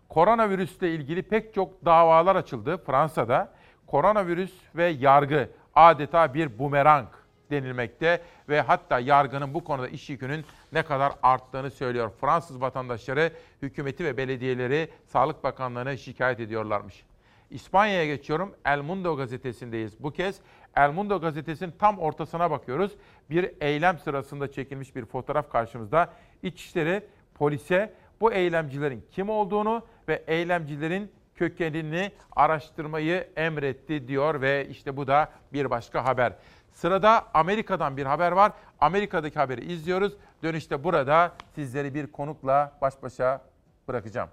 koronavirüsle 0.09 0.95
ilgili 0.95 1.23
pek 1.23 1.55
çok 1.55 1.85
davalar 1.85 2.37
açıldı 2.37 2.85
Fransa'da. 2.87 3.53
Koronavirüs 3.87 4.53
ve 4.75 4.85
yargı 4.85 5.51
adeta 5.75 6.35
bir 6.35 6.59
bumerang 6.59 7.09
denilmekte 7.51 8.23
ve 8.49 8.61
hatta 8.61 8.99
yargının 8.99 9.55
bu 9.55 9.65
konuda 9.65 9.89
iş 9.89 10.11
yükünün 10.11 10.45
ne 10.73 10.83
kadar 10.83 11.13
arttığını 11.23 11.71
söylüyor. 11.71 12.11
Fransız 12.21 12.61
vatandaşları 12.61 13.33
hükümeti 13.63 14.05
ve 14.05 14.17
belediyeleri 14.17 14.89
Sağlık 15.07 15.45
Bakanlığı'na 15.45 15.97
şikayet 15.97 16.41
ediyorlarmış. 16.41 17.05
İspanya'ya 17.51 18.07
geçiyorum. 18.07 18.55
El 18.65 18.81
Mundo 18.81 19.17
gazetesindeyiz. 19.17 20.03
Bu 20.03 20.11
kez 20.11 20.41
El 20.77 20.91
Mundo 20.91 21.21
gazetesinin 21.21 21.75
tam 21.79 21.99
ortasına 21.99 22.51
bakıyoruz. 22.51 22.93
Bir 23.31 23.51
eylem 23.61 23.99
sırasında 23.99 24.53
çekilmiş 24.53 24.97
bir 24.97 25.05
fotoğraf 25.05 25.51
karşımızda. 25.51 26.13
İçişleri 26.43 27.03
polise 27.35 27.95
bu 28.21 28.33
eylemcilerin 28.33 29.05
kim 29.11 29.29
olduğunu 29.29 29.83
ve 30.09 30.25
eylemcilerin 30.27 31.13
kökenini 31.35 32.13
araştırmayı 32.37 33.29
emretti 33.37 34.09
diyor 34.09 34.41
ve 34.41 34.69
işte 34.69 34.97
bu 34.97 35.07
da 35.07 35.29
bir 35.53 35.71
başka 35.71 36.05
haber. 36.05 36.33
Sırada 36.73 37.27
Amerika'dan 37.35 37.97
bir 37.97 38.07
haber 38.07 38.33
var. 38.33 38.53
Amerika'daki 38.81 39.39
haberi 39.39 39.73
izliyoruz. 39.73 40.13
Dönüşte 40.43 40.85
burada 40.85 41.33
sizleri 41.55 41.95
bir 41.95 42.07
konukla 42.07 42.73
baş 42.81 43.03
başa 43.03 43.41
bırakacağım. 43.89 44.29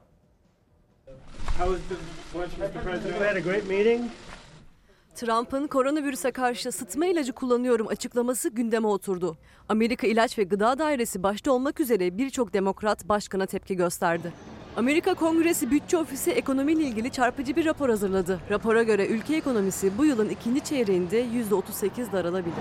Trump'ın 5.15 5.67
koronavirüse 5.67 6.31
karşı 6.31 6.71
sıtma 6.71 7.05
ilacı 7.05 7.33
kullanıyorum 7.33 7.87
açıklaması 7.87 8.49
gündeme 8.49 8.87
oturdu. 8.87 9.37
Amerika 9.69 10.07
İlaç 10.07 10.37
ve 10.37 10.43
Gıda 10.43 10.79
Dairesi 10.79 11.23
başta 11.23 11.51
olmak 11.51 11.79
üzere 11.79 12.17
birçok 12.17 12.53
demokrat 12.53 13.09
başkana 13.09 13.45
tepki 13.45 13.75
gösterdi. 13.75 14.33
Amerika 14.75 15.13
Kongresi 15.13 15.71
Bütçe 15.71 15.97
Ofisi 15.97 16.31
ekonomiyle 16.31 16.83
ilgili 16.83 17.11
çarpıcı 17.11 17.55
bir 17.55 17.65
rapor 17.65 17.89
hazırladı. 17.89 18.39
Rapora 18.49 18.83
göre 18.83 19.07
ülke 19.07 19.35
ekonomisi 19.35 19.97
bu 19.97 20.05
yılın 20.05 20.29
ikinci 20.29 20.61
çeyreğinde 20.61 21.25
%38 21.25 22.11
daralabilir. 22.11 22.53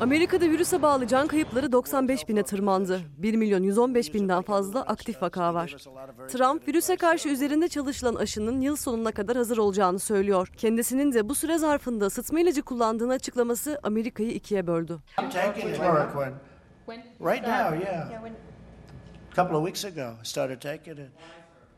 Amerika'da 0.00 0.44
virüse 0.44 0.82
bağlı 0.82 1.06
can 1.06 1.26
kayıpları 1.26 1.72
95 1.72 2.28
bine 2.28 2.42
tırmandı. 2.42 3.00
1 3.18 3.34
milyon 3.34 3.62
115 3.62 4.14
binden 4.14 4.42
fazla 4.42 4.82
aktif 4.82 5.22
vaka 5.22 5.54
var. 5.54 5.76
Trump 6.28 6.68
virüse 6.68 6.96
karşı 6.96 7.28
üzerinde 7.28 7.68
çalışılan 7.68 8.14
aşının 8.14 8.60
yıl 8.60 8.76
sonuna 8.76 9.12
kadar 9.12 9.36
hazır 9.36 9.58
olacağını 9.58 9.98
söylüyor. 9.98 10.48
Kendisinin 10.56 11.12
de 11.12 11.28
bu 11.28 11.34
süre 11.34 11.58
zarfında 11.58 12.10
sıtma 12.10 12.40
ilacı 12.40 12.62
kullandığını 12.62 13.12
açıklaması 13.12 13.80
Amerika'yı 13.82 14.30
ikiye 14.30 14.66
böldü. 14.66 14.98
Right 17.20 17.42
now, 17.46 17.76
yeah. 17.76 18.08
Couple 19.36 19.56
of 19.56 19.64
weeks 19.66 19.84
ago, 19.84 20.14
I 20.22 20.24
started 20.24 20.60
taking 20.60 20.98
it 20.98 21.10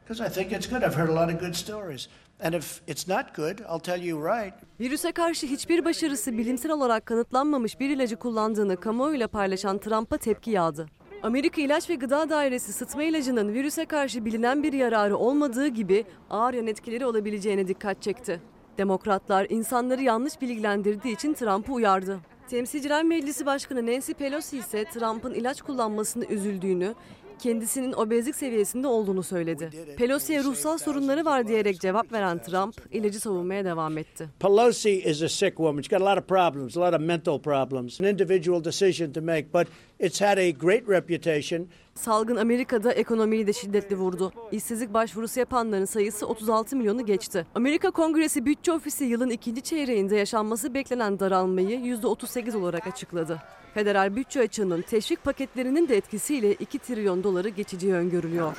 because 0.05 0.21
I 0.21 0.29
think 0.29 0.53
it's 0.53 0.69
good. 0.71 0.83
I've 0.83 0.97
heard 0.97 1.09
a 1.09 1.15
lot 1.15 1.35
of 1.35 1.41
good 1.41 1.55
stories. 1.55 2.09
And 2.41 2.55
if 2.55 2.83
it's 2.87 3.09
not 3.09 3.35
good, 3.37 3.61
I'll 3.61 3.81
tell 3.81 4.03
you 4.03 4.35
right. 4.35 4.55
Virüse 4.81 5.13
karşı 5.13 5.47
hiçbir 5.47 5.85
başarısı 5.85 6.39
bilimsel 6.39 6.73
olarak 6.73 7.07
kanıtlanmamış 7.07 7.81
bir 7.81 7.91
ilacı 7.91 8.17
kullandığını 8.17 8.77
kamuoyuyla 8.77 9.29
paylaşan 9.29 9.79
Trump'a 9.79 10.19
tepki 10.19 10.51
yağdı. 10.51 10.87
Amerika 11.23 11.61
İlaç 11.61 11.91
ve 11.91 11.95
Gıda 11.95 12.31
Dairesi 12.31 12.73
sıtma 12.73 13.03
ilacının 13.03 13.55
virüse 13.55 13.87
karşı 13.87 14.25
bilinen 14.25 14.63
bir 14.63 14.73
yararı 14.73 15.17
olmadığı 15.17 15.67
gibi 15.67 16.05
ağır 16.31 16.55
yan 16.55 16.67
etkileri 16.67 17.07
olabileceğine 17.07 17.69
dikkat 17.69 18.03
çekti. 18.03 18.41
Demokratlar 18.79 19.47
insanları 19.51 20.03
yanlış 20.03 20.41
bilgilendirdiği 20.41 21.15
için 21.15 21.35
Trump'ı 21.35 21.73
uyardı. 21.73 22.19
Temsilciler 22.49 23.05
Meclisi 23.05 23.47
Başkanı 23.47 23.87
Nancy 23.87 24.13
Pelosi 24.13 24.59
ise 24.59 24.85
Trump'ın 24.85 25.35
ilaç 25.35 25.63
kullanmasını 25.63 26.25
üzüldüğünü, 26.25 26.95
kendisinin 27.39 27.93
obezlik 27.93 28.37
seviyesinde 28.37 28.87
olduğunu 28.87 29.23
söyledi. 29.23 29.71
Pelosi'ye 29.99 30.45
ruhsal 30.45 30.79
sorunları 30.79 31.25
var 31.25 31.49
diyerek 31.49 31.81
cevap 31.81 32.13
veren 32.13 32.39
Trump 32.43 32.75
ilacı 32.93 33.21
savunmaya 33.21 33.65
devam 33.65 33.99
etti. 33.99 34.29
Pelosi 34.41 34.91
is 34.91 35.23
a 35.23 35.29
sick 35.29 35.57
woman. 35.57 35.83
She's 35.83 35.99
got 35.99 36.09
a 36.09 36.13
lot 36.13 36.23
of 36.23 36.29
problems, 36.29 36.77
a 36.77 36.81
lot 36.81 36.95
of 36.95 37.01
mental 37.01 37.41
problems. 37.41 38.01
An 38.01 38.07
individual 38.07 38.65
decision 38.65 39.13
to 39.13 39.21
make, 39.23 39.47
but 39.55 39.69
it's 40.01 40.21
had 40.21 40.39
a 40.39 40.51
great 40.51 40.89
reputation. 40.89 41.69
Salgın 41.95 42.37
Amerika'da 42.37 42.93
ekonomiyi 42.93 43.47
de 43.47 43.53
şiddetli 43.53 43.97
vurdu. 43.97 44.33
İşsizlik 44.53 44.95
başvurusu 44.95 45.41
yapanların 45.41 45.85
sayısı 45.85 46.27
36 46.27 46.77
milyonu 46.77 47.07
geçti. 47.07 47.47
Amerika 47.55 47.91
Kongresi 47.91 48.47
Bütçe 48.47 48.73
Ofisi 48.73 49.05
yılın 49.05 49.31
ikinci 49.31 49.63
çeyreğinde 49.63 50.17
yaşanması 50.17 50.75
beklenen 50.75 51.19
daralmayı 51.19 51.79
%38 51.79 52.57
olarak 52.57 52.87
açıkladı. 52.87 53.43
Federal 53.77 54.17
bütçe 54.17 54.41
açığının 54.41 54.83
teşvik 54.83 55.25
paketlerinin 55.25 55.89
de 55.89 55.97
etkisiyle 55.97 56.55
2 56.55 56.79
trilyon 56.79 57.25
doları 57.25 57.49
geçeceği 57.49 57.93
öngörülüyor. 57.93 58.57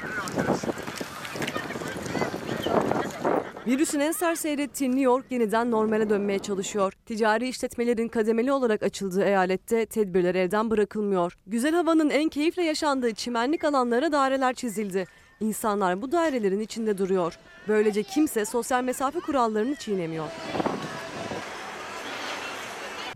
Virüsün 3.67 3.99
en 3.99 4.11
seyrettiği 4.11 4.89
New 4.89 5.01
York 5.01 5.25
yeniden 5.29 5.71
normale 5.71 6.09
dönmeye 6.09 6.39
çalışıyor. 6.39 6.93
Ticari 7.05 7.47
işletmelerin 7.47 8.07
kademeli 8.07 8.51
olarak 8.51 8.83
açıldığı 8.83 9.23
eyalette 9.23 9.85
tedbirler 9.85 10.35
evden 10.35 10.69
bırakılmıyor. 10.69 11.37
Güzel 11.47 11.75
havanın 11.75 12.09
en 12.09 12.29
keyifle 12.29 12.63
yaşandığı 12.63 13.13
çimenlik 13.13 13.63
alanlara 13.63 14.11
daireler 14.11 14.53
çizildi. 14.53 15.05
İnsanlar 15.39 16.01
bu 16.01 16.11
dairelerin 16.11 16.59
içinde 16.59 16.97
duruyor. 16.97 17.39
Böylece 17.67 18.03
kimse 18.03 18.45
sosyal 18.45 18.83
mesafe 18.83 19.19
kurallarını 19.19 19.75
çiğnemiyor. 19.75 20.27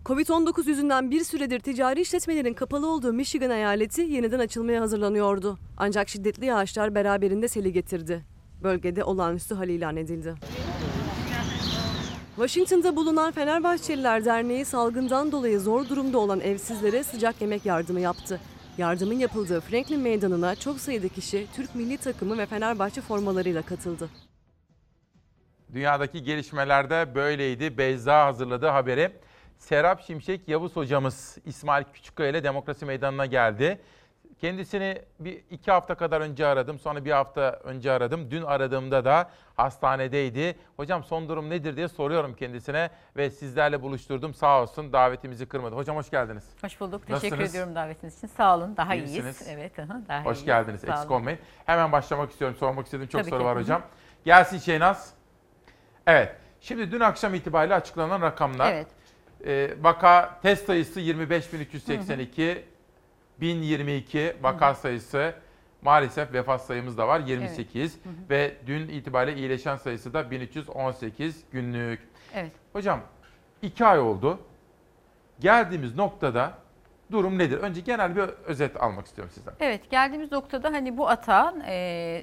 Covid-19 0.04 0.68
yüzünden 0.68 1.10
bir 1.10 1.24
süredir 1.24 1.60
ticari 1.60 2.00
işletmelerin 2.00 2.54
kapalı 2.54 2.90
olduğu 2.90 3.12
Michigan 3.12 3.50
eyaleti 3.50 4.00
yeniden 4.02 4.38
açılmaya 4.38 4.80
hazırlanıyordu. 4.80 5.58
Ancak 5.76 6.08
şiddetli 6.08 6.46
yağışlar 6.46 6.94
beraberinde 6.94 7.48
seli 7.48 7.72
getirdi. 7.72 8.24
Bölgede 8.62 9.04
olağanüstü 9.04 9.54
hal 9.54 9.68
ilan 9.68 9.96
edildi. 9.96 10.34
Washington'da 12.36 12.96
bulunan 12.96 13.32
Fenerbahçeliler 13.32 14.24
Derneği 14.24 14.64
salgından 14.64 15.32
dolayı 15.32 15.60
zor 15.60 15.88
durumda 15.88 16.18
olan 16.18 16.40
evsizlere 16.40 17.02
sıcak 17.02 17.40
yemek 17.40 17.66
yardımı 17.66 18.00
yaptı. 18.00 18.40
Yardımın 18.78 19.14
yapıldığı 19.14 19.60
Franklin 19.60 20.00
Meydanı'na 20.00 20.54
çok 20.54 20.80
sayıda 20.80 21.08
kişi 21.08 21.46
Türk 21.56 21.74
milli 21.74 21.96
takımı 21.96 22.38
ve 22.38 22.46
Fenerbahçe 22.46 23.00
formalarıyla 23.00 23.62
katıldı. 23.62 24.10
Dünyadaki 25.74 26.22
gelişmelerde 26.22 27.14
böyleydi. 27.14 27.78
Beyza 27.78 28.26
hazırladığı 28.26 28.66
haberi. 28.68 29.12
Serap 29.62 30.02
Şimşek 30.02 30.48
Yavuz 30.48 30.76
hocamız 30.76 31.38
İsmail 31.44 31.84
Küçükkaya 31.92 32.30
ile 32.30 32.44
Demokrasi 32.44 32.86
Meydanı'na 32.86 33.26
geldi. 33.26 33.80
Kendisini 34.40 35.02
bir 35.20 35.44
iki 35.50 35.70
hafta 35.70 35.94
kadar 35.94 36.20
önce 36.20 36.46
aradım. 36.46 36.78
Sonra 36.78 37.04
bir 37.04 37.10
hafta 37.10 37.50
önce 37.64 37.92
aradım. 37.92 38.30
Dün 38.30 38.42
aradığımda 38.42 39.04
da 39.04 39.30
hastanedeydi. 39.56 40.56
Hocam 40.76 41.04
son 41.04 41.28
durum 41.28 41.50
nedir 41.50 41.76
diye 41.76 41.88
soruyorum 41.88 42.34
kendisine 42.34 42.90
ve 43.16 43.30
sizlerle 43.30 43.82
buluşturdum. 43.82 44.34
Sağ 44.34 44.62
olsun 44.62 44.92
davetimizi 44.92 45.46
kırmadı. 45.46 45.76
Hocam 45.76 45.96
hoş 45.96 46.10
geldiniz. 46.10 46.44
Hoş 46.62 46.80
bulduk. 46.80 47.06
Teşekkür 47.06 47.14
Nasılsınız? 47.26 47.50
ediyorum 47.50 47.74
davetiniz 47.74 48.18
için. 48.18 48.26
Sağ 48.28 48.56
olun. 48.56 48.76
Daha 48.76 48.94
İyi 48.94 49.04
iyiyiz. 49.04 49.24
misiniz? 49.24 49.48
Evet, 49.50 49.78
aha, 49.78 50.00
daha 50.08 50.24
Hoş 50.24 50.36
iyiyiz. 50.36 50.44
geldiniz. 50.46 50.80
Sağ 50.80 50.92
Eksik 50.92 51.10
olun. 51.10 51.20
olmayın. 51.20 51.38
Hemen 51.66 51.92
başlamak 51.92 52.30
istiyorum. 52.30 52.56
Sormak 52.60 52.84
istediğim 52.86 53.08
çok 53.08 53.20
Tabii 53.20 53.30
soru 53.30 53.40
ki. 53.40 53.44
var 53.44 53.58
hocam. 53.58 53.82
Gelsin 54.24 54.58
Şeynaz. 54.58 55.14
Evet. 56.06 56.36
Şimdi 56.60 56.92
dün 56.92 57.00
akşam 57.00 57.34
itibariyle 57.34 57.74
açıklanan 57.74 58.22
rakamlar. 58.22 58.72
Evet. 58.72 58.86
Ee, 59.46 59.74
vaka 59.80 60.38
test 60.42 60.66
sayısı 60.66 61.00
25.382, 61.00 62.58
1022 63.40 64.36
vaka 64.42 64.74
sayısı 64.74 65.34
maalesef 65.82 66.32
vefat 66.32 66.64
sayımız 66.64 66.98
da 66.98 67.08
var 67.08 67.20
28 67.20 67.98
ve 68.30 68.56
dün 68.66 68.88
itibariyle 68.88 69.40
iyileşen 69.40 69.76
sayısı 69.76 70.14
da 70.14 70.30
1318 70.30 71.44
günlük. 71.52 72.00
Evet. 72.34 72.52
Hocam 72.72 73.00
iki 73.62 73.84
ay 73.84 73.98
oldu. 73.98 74.38
Geldiğimiz 75.40 75.94
noktada 75.94 76.52
durum 77.12 77.38
nedir? 77.38 77.58
Önce 77.58 77.80
genel 77.80 78.16
bir 78.16 78.22
özet 78.22 78.82
almak 78.82 79.06
istiyorum 79.06 79.32
sizden. 79.34 79.54
Evet 79.60 79.90
geldiğimiz 79.90 80.32
noktada 80.32 80.72
hani 80.72 80.96
bu 80.98 81.08
atağın 81.08 81.60
e, 81.66 82.22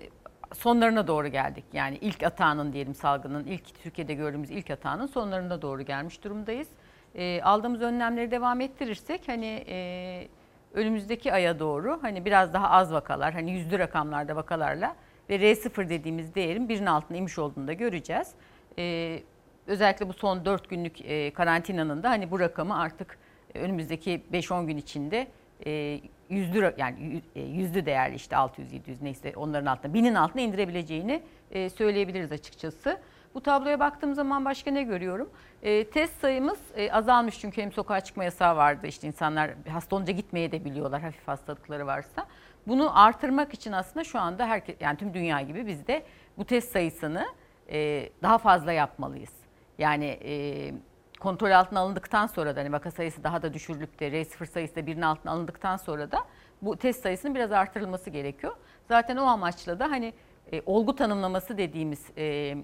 sonlarına 0.53 1.07
doğru 1.07 1.27
geldik. 1.27 1.65
Yani 1.73 1.97
ilk 2.01 2.23
atağının 2.23 2.73
diyelim 2.73 2.95
salgının 2.95 3.45
ilk 3.45 3.83
Türkiye'de 3.83 4.13
gördüğümüz 4.13 4.51
ilk 4.51 4.71
atağının 4.71 5.07
sonlarına 5.07 5.61
doğru 5.61 5.81
gelmiş 5.81 6.23
durumdayız. 6.23 6.67
E, 7.15 7.41
aldığımız 7.41 7.81
önlemleri 7.81 8.31
devam 8.31 8.61
ettirirsek 8.61 9.27
hani 9.27 9.65
e, 9.67 10.27
önümüzdeki 10.73 11.33
aya 11.33 11.59
doğru 11.59 11.99
hani 12.01 12.25
biraz 12.25 12.53
daha 12.53 12.69
az 12.69 12.93
vakalar 12.93 13.33
hani 13.33 13.51
yüzlü 13.51 13.79
rakamlarda 13.79 14.35
vakalarla 14.35 14.95
ve 15.29 15.35
R0 15.35 15.89
dediğimiz 15.89 16.35
değerin 16.35 16.69
birinin 16.69 16.85
altına 16.85 17.17
inmiş 17.17 17.39
olduğunu 17.39 17.67
da 17.67 17.73
göreceğiz. 17.73 18.31
E, 18.77 19.19
özellikle 19.67 20.09
bu 20.09 20.13
son 20.13 20.45
4 20.45 20.69
günlük 20.69 21.01
e, 21.01 21.33
karantinanın 21.33 22.03
da 22.03 22.09
hani 22.09 22.31
bu 22.31 22.39
rakamı 22.39 22.79
artık 22.79 23.17
önümüzdeki 23.53 24.21
5-10 24.33 24.65
gün 24.65 24.77
içinde 24.77 25.27
e, 25.65 25.99
yüzlü 26.29 26.73
yani 26.77 27.21
e, 27.35 27.41
yüzlü 27.41 27.85
değerli 27.85 28.15
işte 28.15 28.35
600 28.35 28.73
700 28.73 29.01
neyse 29.01 29.33
onların 29.35 29.65
altına 29.65 29.93
binin 29.93 30.15
altına 30.15 30.41
indirebileceğini 30.41 31.21
e, 31.51 31.69
söyleyebiliriz 31.69 32.31
açıkçası. 32.31 32.99
Bu 33.35 33.41
tabloya 33.41 33.79
baktığım 33.79 34.15
zaman 34.15 34.45
başka 34.45 34.71
ne 34.71 34.83
görüyorum? 34.83 35.29
E, 35.63 35.89
test 35.89 36.21
sayımız 36.21 36.59
e, 36.75 36.91
azalmış 36.91 37.39
çünkü 37.39 37.61
hem 37.61 37.71
sokağa 37.71 38.01
çıkma 38.01 38.23
yasağı 38.23 38.55
vardı. 38.55 38.87
İşte 38.87 39.07
insanlar 39.07 39.51
hasta 39.69 39.95
olunca 39.95 40.13
gitmeye 40.13 40.51
de 40.51 40.65
biliyorlar 40.65 41.01
hafif 41.01 41.27
hastalıkları 41.27 41.87
varsa. 41.87 42.25
Bunu 42.67 42.99
artırmak 42.99 43.53
için 43.53 43.71
aslında 43.71 44.03
şu 44.03 44.19
anda 44.19 44.47
herkes 44.47 44.75
yani 44.79 44.97
tüm 44.97 45.13
dünya 45.13 45.41
gibi 45.41 45.67
biz 45.67 45.87
de 45.87 46.03
bu 46.37 46.45
test 46.45 46.71
sayısını 46.71 47.25
e, 47.69 48.09
daha 48.23 48.37
fazla 48.37 48.71
yapmalıyız. 48.71 49.33
Yani 49.77 50.05
e, 50.05 50.73
kontrol 51.19 51.51
altına 51.51 51.79
alındıktan 51.79 52.27
sonra 52.27 52.55
da 52.55 52.59
hani 52.59 52.71
vaka 52.71 52.91
sayısı 52.91 53.23
daha 53.23 53.41
da 53.41 53.53
düşürülüp 53.53 53.99
de 53.99 54.07
R0 54.07 54.45
sayısı 54.45 54.75
da 54.75 54.85
birinin 54.85 55.01
altına 55.01 55.31
alındıktan 55.31 55.77
sonra 55.77 56.11
da 56.11 56.25
bu 56.61 56.77
test 56.77 57.03
sayısının 57.03 57.35
biraz 57.35 57.51
artırılması 57.51 58.09
gerekiyor. 58.09 58.53
Zaten 58.87 59.17
o 59.17 59.23
amaçla 59.23 59.79
da 59.79 59.91
hani 59.91 60.13
e, 60.51 60.61
olgu 60.65 60.95
tanımlaması 60.95 61.57
dediğimiz 61.57 62.05
e, 62.17 62.55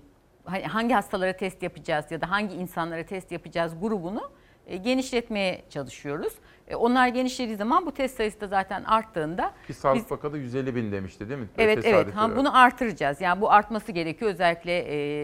hangi 0.45 0.93
hastalara 0.93 1.34
test 1.38 1.63
yapacağız 1.63 2.11
ya 2.11 2.22
da 2.22 2.31
hangi 2.31 2.55
insanlara 2.55 3.05
test 3.05 3.31
yapacağız 3.31 3.73
grubunu 3.81 4.31
e, 4.67 4.77
genişletmeye 4.77 5.61
çalışıyoruz. 5.69 6.34
E, 6.67 6.76
onlar 6.76 7.07
genişlediği 7.07 7.55
zaman 7.57 7.85
bu 7.85 7.91
test 7.91 8.17
sayısı 8.17 8.41
da 8.41 8.47
zaten 8.47 8.84
arttığında 8.84 9.53
Ki 9.67 9.73
Sağlık 9.73 10.03
biz- 10.03 10.09
Bakanı 10.11 10.38
150 10.38 10.76
bin 10.76 10.91
demişti 10.91 11.30
değil 11.30 11.39
mi? 11.39 11.47
Evet 11.57 11.84
Tesadüf 11.84 12.05
evet. 12.05 12.15
Ha, 12.15 12.26
olarak. 12.26 12.38
bunu 12.38 12.57
artıracağız. 12.57 13.22
Yani 13.22 13.41
bu 13.41 13.51
artması 13.51 13.91
gerekiyor. 13.91 14.31
Özellikle 14.31 14.77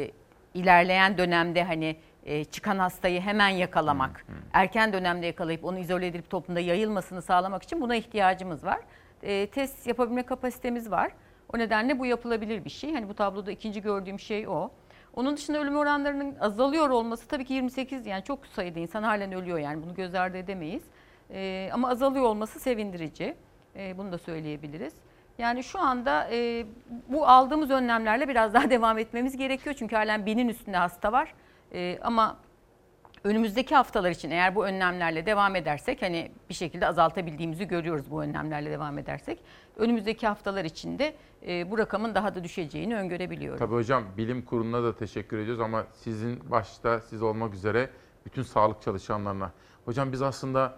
e, 0.03 0.11
ilerleyen 0.53 1.17
dönemde 1.17 1.63
hani 1.63 1.95
e, 2.25 2.43
çıkan 2.43 2.79
hastayı 2.79 3.21
hemen 3.21 3.49
yakalamak, 3.49 4.25
erken 4.53 4.93
dönemde 4.93 5.25
yakalayıp 5.25 5.65
onu 5.65 5.79
izole 5.79 6.07
edip 6.07 6.29
toplumda 6.29 6.59
yayılmasını 6.59 7.21
sağlamak 7.21 7.63
için 7.63 7.81
buna 7.81 7.95
ihtiyacımız 7.95 8.63
var. 8.63 8.79
E, 9.23 9.47
test 9.47 9.87
yapabilme 9.87 10.23
kapasitemiz 10.23 10.91
var. 10.91 11.11
O 11.53 11.57
nedenle 11.57 11.99
bu 11.99 12.05
yapılabilir 12.05 12.65
bir 12.65 12.69
şey. 12.69 12.93
Hani 12.93 13.09
bu 13.09 13.13
tabloda 13.13 13.51
ikinci 13.51 13.81
gördüğüm 13.81 14.19
şey 14.19 14.47
o. 14.47 14.71
Onun 15.15 15.37
dışında 15.37 15.59
ölüm 15.59 15.77
oranlarının 15.77 16.35
azalıyor 16.39 16.89
olması 16.89 17.27
tabii 17.27 17.45
ki 17.45 17.53
28 17.53 18.05
yani 18.07 18.23
çok 18.23 18.47
sayıda 18.47 18.79
insan 18.79 19.03
halen 19.03 19.31
ölüyor 19.31 19.59
yani 19.59 19.83
bunu 19.83 19.93
göz 19.95 20.15
ardı 20.15 20.37
edemeyiz. 20.37 20.83
E, 21.33 21.69
ama 21.73 21.89
azalıyor 21.89 22.25
olması 22.25 22.59
sevindirici. 22.59 23.35
E, 23.75 23.97
bunu 23.97 24.11
da 24.11 24.17
söyleyebiliriz. 24.17 24.93
Yani 25.37 25.63
şu 25.63 25.79
anda 25.79 26.27
e, 26.31 26.65
bu 27.07 27.27
aldığımız 27.27 27.69
önlemlerle 27.69 28.27
biraz 28.27 28.53
daha 28.53 28.69
devam 28.69 28.97
etmemiz 28.97 29.37
gerekiyor. 29.37 29.75
Çünkü 29.79 29.95
halen 29.95 30.25
binin 30.25 30.49
üstünde 30.49 30.77
hasta 30.77 31.11
var. 31.11 31.33
E, 31.73 31.99
ama 32.01 32.37
önümüzdeki 33.23 33.75
haftalar 33.75 34.11
için 34.11 34.31
eğer 34.31 34.55
bu 34.55 34.65
önlemlerle 34.65 35.25
devam 35.25 35.55
edersek 35.55 36.01
hani 36.01 36.31
bir 36.49 36.53
şekilde 36.53 36.87
azaltabildiğimizi 36.87 37.67
görüyoruz 37.67 38.11
bu 38.11 38.23
önlemlerle 38.23 38.71
devam 38.71 38.97
edersek. 38.97 39.39
Önümüzdeki 39.77 40.27
haftalar 40.27 40.65
içinde 40.65 41.15
e, 41.47 41.71
bu 41.71 41.77
rakamın 41.77 42.15
daha 42.15 42.35
da 42.35 42.43
düşeceğini 42.43 42.95
öngörebiliyorum. 42.95 43.59
Tabii 43.59 43.75
hocam 43.75 44.03
bilim 44.17 44.45
kuruluna 44.45 44.83
da 44.83 44.95
teşekkür 44.95 45.37
ediyoruz 45.37 45.61
ama 45.61 45.85
sizin 45.93 46.51
başta 46.51 46.99
siz 46.99 47.21
olmak 47.21 47.53
üzere 47.53 47.89
bütün 48.25 48.41
sağlık 48.41 48.81
çalışanlarına. 48.81 49.51
Hocam 49.85 50.11
biz 50.11 50.21
aslında 50.21 50.77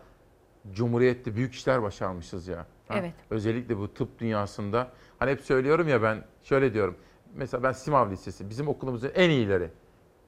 Cumhuriyet'te 0.71 1.35
büyük 1.35 1.53
işler 1.53 1.83
başarmışız 1.83 2.47
ya. 2.47 2.65
Ha? 2.87 2.95
Evet. 2.99 3.13
Özellikle 3.29 3.77
bu 3.77 3.93
tıp 3.93 4.19
dünyasında. 4.19 4.87
Hani 5.19 5.31
hep 5.31 5.41
söylüyorum 5.41 5.87
ya 5.87 6.03
ben 6.03 6.23
şöyle 6.43 6.73
diyorum. 6.73 6.95
Mesela 7.35 7.63
ben 7.63 7.71
Simav 7.71 8.11
Lisesi 8.11 8.49
bizim 8.49 8.67
okulumuzun 8.67 9.11
en 9.15 9.29
iyileri. 9.29 9.69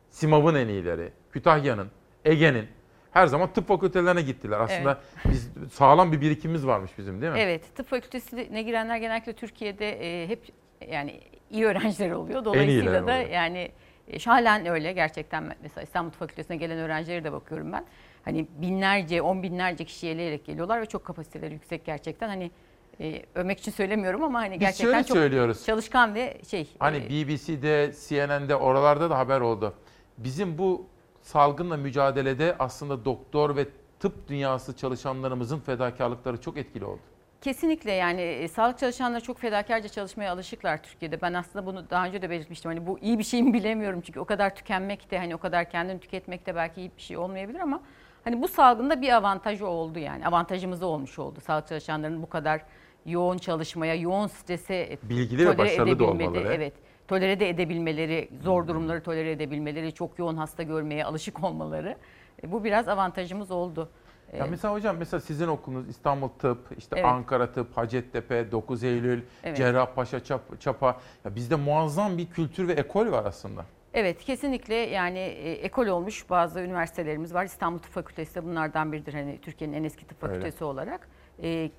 Simav'ın 0.10 0.56
en 0.56 0.68
iyileri. 0.68 1.14
Kütahya'nın, 1.32 1.88
Ege'nin 2.26 2.68
her 3.12 3.28
zaman 3.28 3.54
tıp 3.54 3.68
fakültelerine 3.68 4.22
gittiler. 4.22 4.60
Aslında 4.60 5.00
biz 5.26 5.52
sağlam 5.72 6.12
bir 6.12 6.22
birikimimiz 6.22 6.68
varmış 6.68 6.92
bizim 6.98 7.22
değil 7.22 7.34
mi? 7.34 7.40
Evet, 7.40 7.76
tıp 7.76 7.88
fakültesine 7.90 8.62
girenler 8.62 8.98
genellikle 8.98 9.34
Türkiye'de 9.34 9.92
e, 10.24 10.28
hep 10.28 10.44
yani 10.92 11.20
iyi 11.52 11.66
öğrenciler 11.66 12.12
oluyor. 12.12 12.46
Dolayısıyla 12.46 12.94
da 12.94 13.04
oluyor. 13.04 13.30
yani 13.30 13.72
e, 14.08 14.20
şu 14.20 14.32
halen 14.32 14.66
öyle 14.66 14.94
gerçekten 14.94 15.56
mesela 15.62 15.84
İstanbul 15.84 16.10
Tıp 16.12 16.20
Fakültesine 16.20 16.58
gelen 16.58 16.78
öğrencilere 16.78 17.24
de 17.24 17.32
bakıyorum 17.32 17.72
ben. 17.72 17.86
Hani 18.26 18.48
binlerce, 18.62 19.22
on 19.22 19.44
binlerce 19.44 19.86
kişi 19.86 20.08
eleyerek 20.08 20.46
geliyorlar 20.46 20.82
ve 20.82 20.86
çok 20.86 21.06
kapasiteleri 21.06 21.54
yüksek 21.54 21.86
gerçekten. 21.86 22.28
Hani 22.28 22.52
e, 23.00 23.22
övmek 23.36 23.60
için 23.60 23.72
söylemiyorum 23.72 24.24
ama 24.24 24.40
hani 24.40 24.54
Biz 24.54 24.60
gerçekten 24.60 25.04
çok 25.04 25.18
söylüyoruz. 25.18 25.66
çalışkan 25.66 26.16
ve 26.16 26.38
şey. 26.50 26.70
Hani 26.80 26.98
e, 26.98 27.10
BBC'de, 27.10 27.92
CNN'de 28.08 28.56
oralarda 28.56 29.10
da 29.10 29.18
haber 29.18 29.42
oldu. 29.42 29.74
Bizim 30.18 30.58
bu 30.58 30.88
salgınla 31.26 31.78
mücadelede 31.78 32.56
aslında 32.60 33.06
doktor 33.06 33.56
ve 33.56 33.68
tıp 34.00 34.28
dünyası 34.28 34.78
çalışanlarımızın 34.78 35.60
fedakarlıkları 35.60 36.42
çok 36.42 36.58
etkili 36.58 36.86
oldu. 36.86 37.00
Kesinlikle 37.42 37.92
yani 37.92 38.22
e, 38.22 38.48
sağlık 38.48 38.80
çalışanları 38.80 39.22
çok 39.22 39.40
fedakarca 39.40 39.90
çalışmaya 39.90 40.32
alışıklar 40.32 40.84
Türkiye'de. 40.84 41.22
Ben 41.22 41.34
aslında 41.34 41.66
bunu 41.66 41.90
daha 41.90 42.06
önce 42.06 42.22
de 42.22 42.30
belirtmiştim. 42.30 42.72
Hani 42.72 42.88
bu 42.88 43.00
iyi 43.00 43.20
bir 43.20 43.24
şey 43.24 43.44
mi 43.44 43.54
bilemiyorum 43.54 44.02
çünkü 44.02 44.20
o 44.20 44.26
kadar 44.26 44.56
tükenmek 44.56 45.12
de 45.12 45.18
hani 45.18 45.36
o 45.36 45.38
kadar 45.38 45.70
kendini 45.70 46.00
tüketmek 46.00 46.46
de 46.46 46.56
belki 46.56 46.82
iyi 46.82 46.92
bir 46.98 47.02
şey 47.02 47.18
olmayabilir 47.18 47.60
ama 47.60 47.82
hani 48.24 48.42
bu 48.42 48.48
salgında 48.48 49.02
bir 49.02 49.16
avantajı 49.16 49.68
oldu 49.68 50.00
yani. 50.00 50.28
Avantajımız 50.28 50.82
da 50.82 50.86
olmuş 50.86 51.20
oldu. 51.20 51.40
Sağlık 51.42 51.68
çalışanlarının 51.68 52.22
bu 52.22 52.30
kadar 52.30 52.62
yoğun 53.06 53.38
çalışmaya, 53.38 53.96
yoğun 53.96 54.28
strese 54.28 54.98
Bilgili 55.04 55.48
ve 55.48 55.58
başarılı 55.58 56.00
da 56.00 56.06
olmaları. 56.06 56.54
Evet. 56.54 56.74
Tolere 57.08 57.40
de 57.40 57.50
edebilmeleri, 57.50 58.30
zor 58.44 58.68
durumları 58.68 59.04
tolere 59.04 59.32
edebilmeleri, 59.32 59.94
çok 59.94 60.20
yoğun 60.20 60.38
hasta 60.38 60.64
görmeye 60.64 61.06
alışık 61.06 61.44
olmaları. 61.44 61.98
E, 62.44 62.52
Bu 62.52 62.64
biraz 62.64 62.88
avantajımız 62.88 63.52
oldu. 63.52 63.90
E, 64.32 64.38
Ya 64.38 64.46
mesela 64.50 64.74
hocam 64.74 64.96
mesela 65.00 65.22
sizin 65.22 65.48
okulunuz 65.48 65.90
İstanbul 65.90 66.28
Tıp, 66.30 66.60
işte 66.78 66.96
Evet. 67.00 67.06
Ankara 67.06 67.52
Tıp, 67.52 67.78
Hacettepe, 67.78 68.52
9 68.52 68.84
Eylül, 68.84 69.22
Evet. 69.44 69.58
Cerrahpaşa, 69.58 70.18
Çap- 70.18 70.60
Çapa. 70.60 70.98
Ya 71.26 71.36
bizde 71.36 71.56
muazzam 71.56 72.18
bir 72.18 72.26
kültür 72.30 72.68
ve 72.68 72.74
ekol 72.74 73.12
var 73.12 73.26
aslında. 73.26 73.66
Evet 73.94 74.24
kesinlikle 74.24 74.76
yani 74.76 75.20
e, 75.20 75.52
ekol 75.52 75.88
olmuş 75.88 76.30
bazı 76.30 76.60
üniversitelerimiz 76.60 77.34
var. 77.34 77.46
İstanbul 77.46 77.80
Tıp 77.80 77.92
Fakültesi 77.92 78.36
de 78.36 78.44
bunlardan 78.44 78.92
biridir 78.92 79.14
hani 79.14 79.40
Türkiye'nin 79.42 79.78
en 79.78 79.84
eski 79.84 80.08
tıp 80.08 80.24
Öyle. 80.24 80.34
fakültesi 80.34 80.64
olarak. 80.64 81.08
E, 81.44 81.70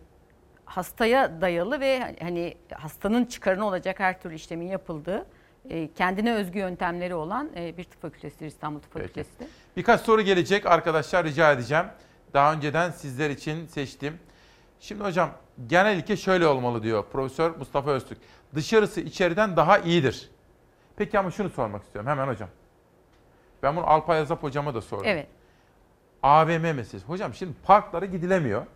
hastaya 0.67 1.41
dayalı 1.41 1.81
ve 1.81 2.17
hani 2.21 2.55
hastanın 2.75 3.25
çıkarına 3.25 3.67
olacak 3.67 4.01
her 4.01 4.21
türlü 4.21 4.35
işlemin 4.35 4.67
yapıldığı 4.67 5.27
e, 5.71 5.93
kendine 5.93 6.35
özgü 6.35 6.59
yöntemleri 6.59 7.15
olan 7.15 7.51
e, 7.57 7.77
bir 7.77 7.85
tıp 7.85 8.03
fakültesidir 8.03 8.47
İstanbul 8.47 8.81
Tıp 8.81 8.93
Peki. 8.95 9.03
Fakültesi 9.03 9.39
de. 9.41 9.47
Birkaç 9.77 10.01
soru 10.01 10.23
gelecek 10.23 10.67
arkadaşlar 10.67 11.25
rica 11.25 11.53
edeceğim. 11.53 11.87
Daha 12.35 12.53
önceden 12.53 12.91
sizler 12.91 13.31
için 13.31 13.67
seçtim. 13.67 14.19
Şimdi 14.81 15.05
hocam 15.05 15.31
genel 15.67 15.97
ilke 15.97 16.17
şöyle 16.17 16.47
olmalı 16.47 16.83
diyor 16.83 17.05
Profesör 17.13 17.57
Mustafa 17.57 17.91
Öztürk. 17.91 18.19
Dışarısı 18.55 19.01
içeriden 19.01 19.57
daha 19.57 19.79
iyidir. 19.79 20.31
Peki 20.97 21.19
ama 21.19 21.31
şunu 21.31 21.51
sormak 21.51 21.83
istiyorum 21.83 22.11
hemen 22.11 22.29
hocam. 22.29 22.49
Ben 23.63 23.77
bunu 23.77 23.87
Alpay 23.87 24.19
Azap 24.19 24.43
hocama 24.43 24.75
da 24.75 24.81
sordum. 24.81 25.07
Evet. 25.09 25.27
AVM 26.23 26.61
meselesi. 26.61 27.07
Hocam 27.07 27.35
şimdi 27.35 27.53
parklara 27.65 28.07
gidilemiyor. 28.07 28.67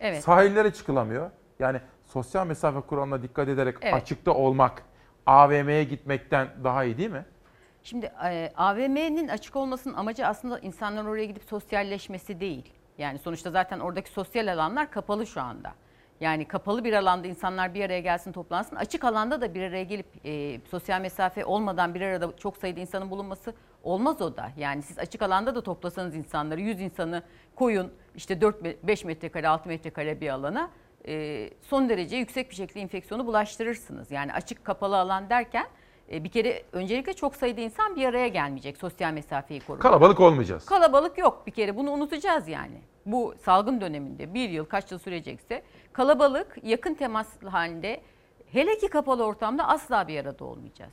Evet. 0.00 0.24
Sahillere 0.24 0.72
çıkılamıyor. 0.72 1.30
Yani 1.58 1.80
sosyal 2.04 2.46
mesafe 2.46 2.80
kuralına 2.80 3.22
dikkat 3.22 3.48
ederek 3.48 3.76
Evet. 3.82 3.94
açıkta 3.94 4.32
olmak 4.34 4.82
AVM'ye 5.26 5.84
gitmekten 5.84 6.48
daha 6.64 6.84
iyi 6.84 6.98
değil 6.98 7.10
mi? 7.10 7.24
Şimdi 7.82 8.12
e, 8.24 8.52
AVM'nin 8.56 9.28
açık 9.28 9.56
olmasının 9.56 9.94
amacı 9.94 10.26
aslında 10.26 10.58
insanların 10.58 11.06
oraya 11.06 11.24
gidip 11.24 11.44
sosyalleşmesi 11.44 12.40
değil. 12.40 12.72
Yani 12.98 13.18
sonuçta 13.18 13.50
zaten 13.50 13.80
oradaki 13.80 14.10
sosyal 14.10 14.46
alanlar 14.52 14.90
kapalı 14.90 15.26
şu 15.26 15.40
anda. 15.40 15.72
Yani 16.20 16.44
kapalı 16.48 16.84
bir 16.84 16.92
alanda 16.92 17.26
insanlar 17.28 17.74
bir 17.74 17.84
araya 17.84 18.00
gelsin 18.00 18.32
toplansın. 18.32 18.76
Açık 18.76 19.04
alanda 19.04 19.40
da 19.40 19.54
bir 19.54 19.62
araya 19.62 19.84
gelip 19.84 20.06
e, 20.24 20.60
sosyal 20.70 21.00
mesafe 21.00 21.44
olmadan 21.44 21.94
bir 21.94 22.00
arada 22.00 22.36
çok 22.36 22.56
sayıda 22.56 22.80
insanın 22.80 23.10
bulunması 23.10 23.54
olmaz 23.82 24.22
o 24.22 24.36
da. 24.36 24.52
Yani 24.56 24.82
siz 24.82 24.98
açık 24.98 25.22
alanda 25.22 25.54
da 25.54 25.60
toplasanız 25.60 26.14
insanları 26.14 26.60
100 26.60 26.80
insanı 26.80 27.22
koyun 27.56 27.92
işte 28.14 28.34
4-5 28.34 29.06
metrekare 29.06 29.48
6 29.48 29.68
metrekare 29.68 30.20
bir 30.20 30.28
alana 30.28 30.70
e, 31.06 31.50
son 31.62 31.88
derece 31.88 32.16
yüksek 32.16 32.50
bir 32.50 32.54
şekilde 32.54 32.80
enfeksiyonu 32.80 33.26
bulaştırırsınız. 33.26 34.10
Yani 34.10 34.32
açık 34.32 34.64
kapalı 34.64 34.98
alan 34.98 35.30
derken 35.30 35.66
e, 36.12 36.24
bir 36.24 36.28
kere 36.28 36.62
öncelikle 36.72 37.12
çok 37.12 37.36
sayıda 37.36 37.60
insan 37.60 37.96
bir 37.96 38.04
araya 38.04 38.28
gelmeyecek 38.28 38.76
sosyal 38.76 39.12
mesafeyi 39.12 39.60
korumak. 39.60 39.82
Kalabalık 39.82 40.20
olmayacağız. 40.20 40.64
Kalabalık 40.64 41.18
yok 41.18 41.46
bir 41.46 41.52
kere 41.52 41.76
bunu 41.76 41.90
unutacağız 41.90 42.48
yani. 42.48 42.80
Bu 43.06 43.34
salgın 43.44 43.80
döneminde 43.80 44.34
bir 44.34 44.48
yıl 44.48 44.64
kaç 44.64 44.92
yıl 44.92 44.98
sürecekse 44.98 45.62
kalabalık 45.92 46.56
yakın 46.62 46.94
temas 46.94 47.42
halinde 47.42 48.00
hele 48.52 48.78
ki 48.78 48.88
kapalı 48.88 49.24
ortamda 49.24 49.68
asla 49.68 50.08
bir 50.08 50.20
arada 50.20 50.44
olmayacağız. 50.44 50.92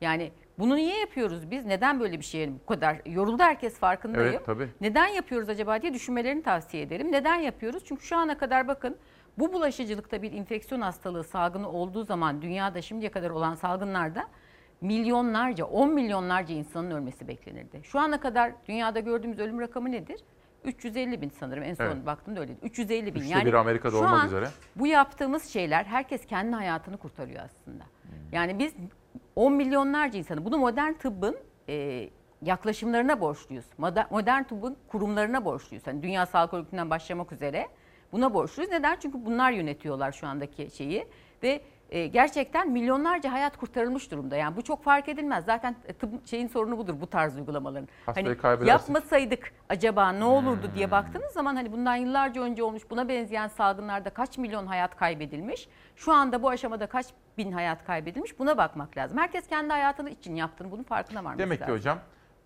Yani 0.00 0.32
bunu 0.58 0.76
niye 0.76 0.98
yapıyoruz 1.00 1.50
biz? 1.50 1.64
Neden 1.64 2.00
böyle 2.00 2.18
bir 2.18 2.24
şeye 2.24 2.52
bu 2.52 2.66
kadar 2.66 2.96
yoruldu 3.06 3.42
herkes 3.42 3.78
farkındayım. 3.78 4.28
Evet, 4.34 4.46
tabii. 4.46 4.68
Neden 4.80 5.06
yapıyoruz 5.06 5.48
acaba 5.48 5.82
diye 5.82 5.94
düşünmelerini 5.94 6.42
tavsiye 6.42 6.82
ederim. 6.82 7.12
Neden 7.12 7.36
yapıyoruz? 7.36 7.84
Çünkü 7.86 8.04
şu 8.06 8.16
ana 8.16 8.38
kadar 8.38 8.68
bakın 8.68 8.96
bu 9.38 9.52
bulaşıcılıkta 9.52 10.22
bir 10.22 10.32
infeksiyon 10.32 10.80
hastalığı 10.80 11.24
salgını 11.24 11.68
olduğu 11.70 12.04
zaman 12.04 12.42
dünyada 12.42 12.82
şimdiye 12.82 13.10
kadar 13.10 13.30
olan 13.30 13.54
salgınlarda 13.54 14.24
milyonlarca, 14.80 15.64
10 15.64 15.94
milyonlarca 15.94 16.54
insanın 16.54 16.90
ölmesi 16.90 17.28
beklenirdi. 17.28 17.80
Şu 17.82 17.98
ana 17.98 18.20
kadar 18.20 18.52
dünyada 18.68 19.00
gördüğümüz 19.00 19.38
ölüm 19.38 19.60
rakamı 19.60 19.92
nedir? 19.92 20.20
350 20.64 21.20
bin 21.20 21.30
sanırım 21.30 21.62
en 21.62 21.74
son 21.74 21.84
Evet. 21.84 22.06
baktığımda 22.06 22.40
öyleydi. 22.40 22.58
350 22.62 23.14
bin. 23.14 23.20
Üçte 23.20 23.44
biri 23.44 23.58
Amerika'da 23.58 23.90
şu 23.92 23.98
olmak 23.98 24.26
üzere. 24.26 24.48
Bu 24.76 24.86
yaptığımız 24.86 25.44
şeyler 25.44 25.84
herkes 25.84 26.26
kendi 26.26 26.56
hayatını 26.56 26.96
kurtarıyor 26.96 27.42
aslında. 27.44 27.84
Yani 28.32 28.58
biz 28.58 28.74
10 29.36 29.52
milyonlarca 29.52 30.18
insanı 30.18 30.44
bunu 30.44 30.58
modern 30.58 30.92
tıbbın 30.92 31.36
e, 31.68 32.08
yaklaşımlarına 32.42 33.20
borçluyuz. 33.20 33.64
Moder- 33.78 34.06
Modern 34.10 34.42
tıbbın 34.42 34.76
kurumlarına 34.88 35.44
borçluyuz. 35.44 35.86
Hani 35.86 36.02
Dünya 36.02 36.26
Sağlık 36.26 36.54
Örgütü'nden 36.54 36.90
başlamak 36.90 37.32
üzere 37.32 37.68
buna 38.12 38.34
borçluyuz. 38.34 38.70
Neden? 38.72 38.96
Çünkü 39.02 39.26
bunlar 39.26 39.52
yönetiyorlar 39.52 40.12
şu 40.12 40.26
andaki 40.26 40.70
şeyi 40.76 41.06
ve 41.42 41.60
e, 41.90 42.06
gerçekten 42.06 42.70
milyonlarca 42.70 43.32
hayat 43.32 43.56
kurtarılmış 43.56 44.10
durumda. 44.10 44.36
Yani 44.36 44.56
bu 44.56 44.62
çok 44.62 44.82
fark 44.84 45.08
edilmez. 45.08 45.44
Zaten 45.44 45.76
tıp 46.00 46.26
şeyin 46.26 46.48
sorunu 46.48 46.78
budur 46.78 46.94
bu 47.00 47.06
tarz 47.06 47.36
uygulamaların. 47.36 47.88
Hastayı 48.06 48.26
Hani 48.26 48.36
kaybedersin. 48.38 48.70
yapmasaydık 48.92 49.52
acaba 49.68 50.12
ne 50.12 50.24
olurdu 50.24 50.70
diye 50.74 50.90
baktığınız 50.90 51.32
zaman 51.32 51.56
hani 51.56 51.72
bundan 51.72 51.96
yıllarca 51.96 52.42
önce 52.42 52.62
olmuş 52.62 52.82
buna 52.90 53.08
benzeyen 53.08 53.48
salgınlarda 53.48 54.10
kaç 54.10 54.38
milyon 54.38 54.66
hayat 54.66 54.96
kaybedilmiş? 54.96 55.68
Şu 55.96 56.12
anda 56.12 56.42
bu 56.42 56.48
aşamada 56.48 56.86
kaç 56.86 57.06
bin 57.38 57.52
hayat 57.52 57.84
kaybedilmiş? 57.86 58.38
Buna 58.38 58.56
bakmak 58.58 58.96
lazım. 58.96 59.18
Herkes 59.18 59.46
kendi 59.46 59.70
hayatını 59.72 60.10
için 60.10 60.34
yaptığını 60.34 60.70
bunun 60.70 60.82
farkına 60.82 61.18
varması 61.24 61.38
Demek 61.38 61.58
ki 61.58 61.62
lazım. 61.62 61.76
hocam 61.76 61.98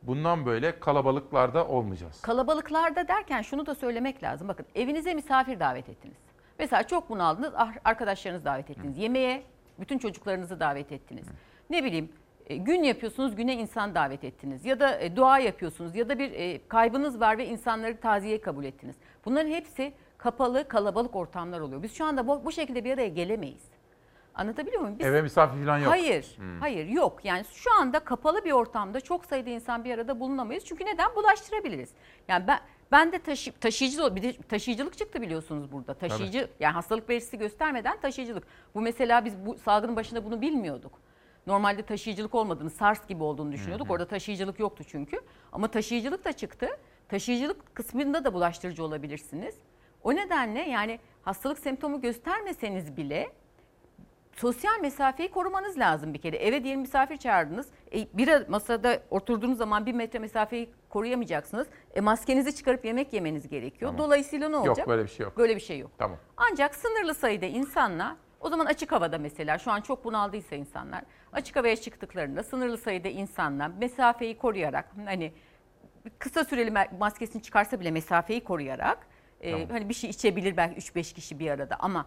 bundan 0.03 0.47
böyle 0.47 0.81
kalabalıklarda 0.81 1.67
olmayacağız. 1.67 2.21
Kalabalıklarda 2.21 3.09
derken 3.09 3.43
şunu 3.43 3.67
da 3.67 3.75
söylemek 3.75 4.23
lazım. 4.23 4.49
Bakın 4.49 4.67
evinize 4.75 5.15
misafir 5.15 5.61
davet 5.61 5.89
ettiniz. 5.89 6.17
Mesela 6.59 6.83
çok 6.83 7.11
bunaldınız, 7.11 7.53
ah- 7.57 7.73
arkadaşlarınızı 7.85 8.45
davet 8.45 8.71
ettiniz. 8.71 8.99
Yemeğe 8.99 9.43
bütün 9.81 9.99
çocuklarınızı 9.99 10.61
davet 10.61 10.93
ettiniz. 10.93 11.27
Ne 11.71 11.85
bileyim 11.85 12.13
e, 12.47 12.57
gün 12.57 12.83
yapıyorsunuz, 12.83 13.37
güne 13.37 13.55
insan 13.55 13.95
davet 13.95 14.25
ettiniz. 14.25 14.65
Ya 14.65 14.81
da 14.81 14.99
e, 15.01 15.17
dua 15.17 15.39
yapıyorsunuz 15.39 15.97
ya 15.97 16.09
da 16.09 16.19
bir 16.19 16.33
e, 16.33 16.69
kaybınız 16.69 17.21
var 17.21 17.39
ve 17.39 17.47
insanları 17.47 18.01
taziye 18.01 18.41
kabul 18.41 18.65
ettiniz. 18.65 18.97
Bunların 19.25 19.51
hepsi 19.51 19.93
kapalı, 20.19 20.69
kalabalık 20.69 21.17
ortamlar 21.17 21.61
oluyor. 21.61 21.83
Biz 21.83 21.95
şu 21.95 22.05
anda 22.05 22.27
bu, 22.29 22.45
bu 22.45 22.53
şekilde 22.53 22.85
bir 22.85 22.93
araya 22.95 23.09
gelemeyiz. 23.09 23.63
Anlatabiliyor 24.35 24.81
muyum? 24.83 24.99
Biz, 24.99 25.07
Eve 25.07 25.23
misafir 25.23 25.65
falan 25.65 25.79
yok. 25.79 25.91
Hayır, 25.93 26.35
Hmm. 26.37 26.61
hayır 26.61 26.87
yok. 26.87 27.25
Yani 27.25 27.45
şu 27.53 27.71
anda 27.81 28.01
kapalı 28.01 28.45
bir 28.45 28.53
ortamda 28.53 29.01
çok 29.01 29.25
sayıda 29.25 29.51
insan 29.51 29.85
bir 29.85 29.95
arada 29.95 30.21
bulunamayız. 30.21 30.65
Çünkü 30.65 30.87
neden? 30.87 31.17
Bulaştırabiliriz. 31.17 31.91
Yani 32.29 32.47
ben 32.47 32.59
ben 32.93 33.13
de 33.13 33.19
taşı, 33.19 33.53
taşıyıcı 33.53 34.17
bir 34.17 34.23
de 34.23 34.33
taşıyıcılık 34.33 34.99
çıktı 34.99 35.23
biliyorsunuz 35.23 35.73
burada. 35.73 35.95
Taşıyıcı 35.95 36.51
yani 36.61 36.73
hastalık 36.73 37.09
belirtisi 37.09 37.39
göstermeden 37.39 38.01
taşıyıcılık. 38.01 38.45
Bu 38.75 38.81
mesela 38.81 39.25
biz 39.25 39.47
bu 39.47 39.59
salgının 39.59 39.97
başında 39.97 40.25
bunu 40.25 40.41
bilmiyorduk. 40.41 40.93
Normalde 41.47 41.83
taşıyıcılık 41.83 42.35
olmadığını, 42.35 42.71
SARS 42.71 43.07
gibi 43.07 43.23
olduğunu 43.23 43.53
düşünüyorduk. 43.53 43.87
Hı 43.87 43.89
hı. 43.89 43.93
Orada 43.93 44.09
taşıyıcılık 44.09 44.59
yoktu 44.59 44.85
çünkü. 44.89 45.21
Ama 45.53 45.69
taşıyıcılık 45.69 46.25
da 46.25 46.33
çıktı. 46.33 46.69
Taşıyıcılık 47.09 47.75
kısmında 47.75 48.25
da 48.25 48.35
bulaştırıcı 48.35 48.85
olabilirsiniz. 48.85 49.55
O 50.03 50.15
nedenle 50.15 50.61
yani 50.61 50.99
hastalık 51.23 51.59
semptomu 51.59 52.01
göstermeseniz 52.01 52.97
bile 52.97 53.33
sosyal 54.37 54.81
mesafeyi 54.81 55.31
korumanız 55.31 55.79
lazım 55.79 56.15
bir 56.15 56.19
kere. 56.19 56.37
Eve 56.37 56.65
diyelim 56.65 56.81
misafir 56.81 57.17
çağırdınız. 57.17 57.69
E, 57.95 58.07
bir 58.13 58.49
masada 58.49 59.03
oturduğunuz 59.11 59.59
zaman 59.59 59.87
bir 59.87 59.93
metre 59.93 60.19
mesafeyi 60.19 60.71
koruyamayacaksınız. 60.89 61.67
E, 61.95 62.01
maskenizi 62.01 62.55
çıkarıp 62.57 62.85
yemek 62.85 63.13
yemeniz 63.13 63.49
gerekiyor. 63.49 63.91
Tamam. 63.91 64.07
Dolayısıyla 64.07 64.49
ne 64.49 64.57
Yok, 64.57 64.67
olacak? 64.69 64.89
böyle 64.89 65.03
bir 65.05 65.09
şey 65.09 65.25
yok. 65.25 65.37
Böyle 65.39 65.57
bir 65.57 65.61
şey 65.61 65.79
yok. 65.79 65.91
Tamam. 65.99 66.19
Ancak 66.37 66.75
sınırlı 66.75 67.15
sayıda 67.15 67.47
insanla 67.47 68.17
o 68.41 68.49
zaman 68.49 68.67
açık 68.67 68.93
havada 68.93 69.19
mesela 69.19 69.59
şu 69.59 69.71
an 69.73 69.81
çok 69.81 70.05
bunaldıysa 70.05 70.57
insanlar 70.57 71.03
açık 71.33 71.57
havaya 71.57 71.77
çıktıklarında 71.77 72.43
sınırlı 72.43 72.79
sayıda 72.79 73.09
insanla 73.09 73.69
mesafeyi 73.69 74.39
koruyarak 74.39 74.89
hani 75.05 75.33
kısa 76.19 76.45
süreli 76.45 76.71
ma- 76.71 76.99
maskesini 76.99 77.43
çıkarsa 77.43 77.81
bile 77.81 77.91
mesafeyi 77.91 78.45
koruyarak 78.45 78.99
e, 79.41 79.53
Tamam. 79.53 79.69
hani 79.71 79.89
bir 79.89 79.95
şey 79.95 80.11
içebilir 80.11 80.57
belki 80.57 80.81
3-5 80.81 81.15
kişi 81.15 81.39
bir 81.39 81.51
arada 81.51 81.77
ama 81.81 82.07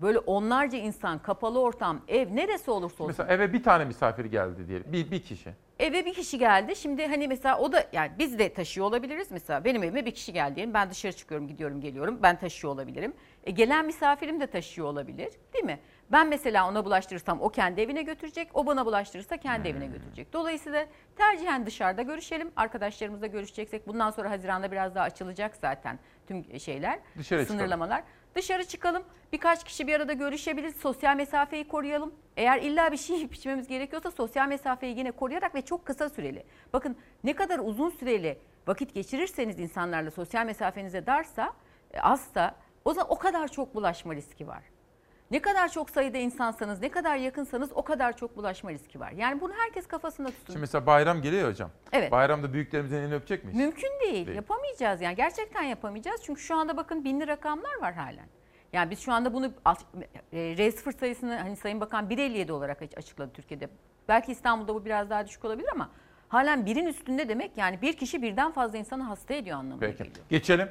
böyle 0.00 0.18
onlarca 0.18 0.78
insan 0.78 1.18
kapalı 1.18 1.60
ortam 1.60 2.00
ev 2.08 2.36
neresi 2.36 2.70
olursa 2.70 3.04
olsun 3.04 3.06
Mesela 3.06 3.28
eve 3.34 3.52
bir 3.52 3.62
tane 3.62 3.84
misafir 3.84 4.24
geldi 4.24 4.68
diyelim. 4.68 4.92
Bir, 4.92 5.10
bir 5.10 5.22
kişi. 5.22 5.50
eve 5.78 6.04
bir 6.06 6.14
kişi 6.14 6.38
geldi. 6.38 6.76
Şimdi 6.76 7.06
hani 7.06 7.28
mesela 7.28 7.58
o 7.58 7.72
da 7.72 7.84
yani 7.92 8.10
biz 8.18 8.38
de 8.38 8.52
taşıyor 8.52 8.86
olabiliriz. 8.86 9.30
Mesela 9.30 9.64
benim 9.64 9.82
evime 9.82 10.06
bir 10.06 10.14
kişi 10.14 10.32
geldi 10.32 10.56
diyelim. 10.56 10.74
Ben 10.74 10.90
dışarı 10.90 11.12
çıkıyorum, 11.12 11.48
gidiyorum, 11.48 11.80
geliyorum. 11.80 12.18
Ben 12.22 12.38
taşıyor 12.38 12.72
olabilirim. 12.72 13.12
E, 13.44 13.50
gelen 13.50 13.86
misafirim 13.86 14.40
de 14.40 14.46
taşıyor 14.46 14.86
olabilir. 14.86 15.28
Değil 15.54 15.64
mi? 15.64 15.78
Ben 16.12 16.28
mesela 16.28 16.68
ona 16.68 16.84
bulaştırırsam 16.84 17.40
o 17.40 17.48
kendi 17.48 17.80
evine 17.80 18.02
götürecek. 18.02 18.48
O 18.54 18.66
bana 18.66 18.86
bulaştırırsa 18.86 19.36
kendi 19.36 19.68
evine 19.68 19.86
götürecek. 19.86 20.32
Dolayısıyla 20.32 20.86
tercihen 21.16 21.66
dışarıda 21.66 22.02
görüşelim. 22.02 22.50
Arkadaşlarımızla 22.56 23.26
görüşeceksek 23.26 23.88
bundan 23.88 24.10
sonra 24.10 24.30
Haziran'da 24.30 24.72
biraz 24.72 24.94
daha 24.94 25.04
açılacak 25.04 25.56
zaten 25.56 25.98
tüm 26.26 26.60
şeyler. 26.60 26.98
Dışarı 27.18 27.42
çıkalım. 27.42 27.90
Dışarı 28.34 28.64
çıkalım. 28.64 29.02
Birkaç 29.32 29.64
kişi 29.64 29.86
bir 29.86 29.94
arada 29.94 30.12
görüşebiliriz. 30.12 30.76
Sosyal 30.76 31.16
mesafeyi 31.16 31.68
koruyalım. 31.68 32.14
Eğer 32.36 32.62
illa 32.62 32.92
bir 32.92 32.96
şey 32.96 33.16
yiyip 33.16 33.68
gerekiyorsa 33.68 34.10
sosyal 34.10 34.48
mesafeyi 34.48 34.98
yine 34.98 35.10
koruyarak 35.10 35.54
ve 35.54 35.62
çok 35.62 35.86
kısa 35.86 36.08
süreli. 36.08 36.44
Bakın 36.72 36.96
ne 37.24 37.32
kadar 37.32 37.58
uzun 37.58 37.90
süreli 37.90 38.38
vakit 38.66 38.94
geçirirseniz 38.94 39.60
insanlarla 39.60 40.10
sosyal 40.10 40.46
mesafenize 40.46 41.06
darsa, 41.06 41.52
e, 41.94 42.00
azsa 42.00 42.54
o 42.84 42.94
zaman 42.94 43.12
o 43.12 43.18
kadar 43.18 43.48
çok 43.48 43.74
bulaşma 43.74 44.14
riski 44.14 44.46
var. 44.46 44.62
Ne 45.30 45.42
kadar 45.42 45.68
çok 45.68 45.90
sayıda 45.90 46.18
insansanız, 46.18 46.80
ne 46.80 46.88
kadar 46.88 47.16
yakınsanız 47.16 47.70
o 47.74 47.82
kadar 47.82 48.16
çok 48.16 48.36
bulaşma 48.36 48.70
riski 48.72 49.00
var. 49.00 49.10
Yani 49.12 49.40
bunu 49.40 49.52
herkes 49.52 49.86
kafasında 49.86 50.28
tutsun. 50.28 50.46
Şimdi 50.46 50.58
mesela 50.58 50.86
bayram 50.86 51.22
geliyor 51.22 51.48
hocam. 51.50 51.70
Evet. 51.92 52.12
Bayramda 52.12 52.52
büyüklerimizin 52.52 52.96
elini 52.96 53.14
öpecek 53.14 53.44
miyiz? 53.44 53.58
Mümkün 53.58 53.90
değil. 54.00 54.26
Değil. 54.26 54.36
Yapamayacağız 54.36 55.00
yani. 55.00 55.16
Gerçekten 55.16 55.62
yapamayacağız. 55.62 56.20
Çünkü 56.24 56.40
şu 56.40 56.56
anda 56.56 56.76
bakın 56.76 57.04
binli 57.04 57.26
rakamlar 57.26 57.80
var 57.80 57.94
halen. 57.94 58.26
Yani 58.72 58.90
biz 58.90 59.00
şu 59.00 59.12
anda 59.12 59.34
bunu 59.34 59.46
e, 60.32 60.36
R0 60.38 60.98
sayısını 60.98 61.36
hani 61.36 61.56
Sayın 61.56 61.80
Bakan 61.80 62.08
1.57 62.10 62.52
olarak 62.52 62.82
aç- 62.82 62.98
açıkladı 62.98 63.30
Türkiye'de. 63.34 63.68
Belki 64.08 64.32
İstanbul'da 64.32 64.74
bu 64.74 64.84
biraz 64.84 65.10
daha 65.10 65.26
düşük 65.26 65.44
olabilir 65.44 65.68
ama 65.72 65.90
halen 66.28 66.66
birin 66.66 66.86
üstünde 66.86 67.28
demek 67.28 67.56
yani 67.56 67.82
bir 67.82 67.92
kişi 67.96 68.22
birden 68.22 68.52
fazla 68.52 68.78
insanı 68.78 69.02
hasta 69.02 69.34
ediyor 69.34 69.58
anlamına 69.58 69.80
Peki. 69.86 69.98
geliyor. 69.98 70.26
Geçelim. 70.28 70.68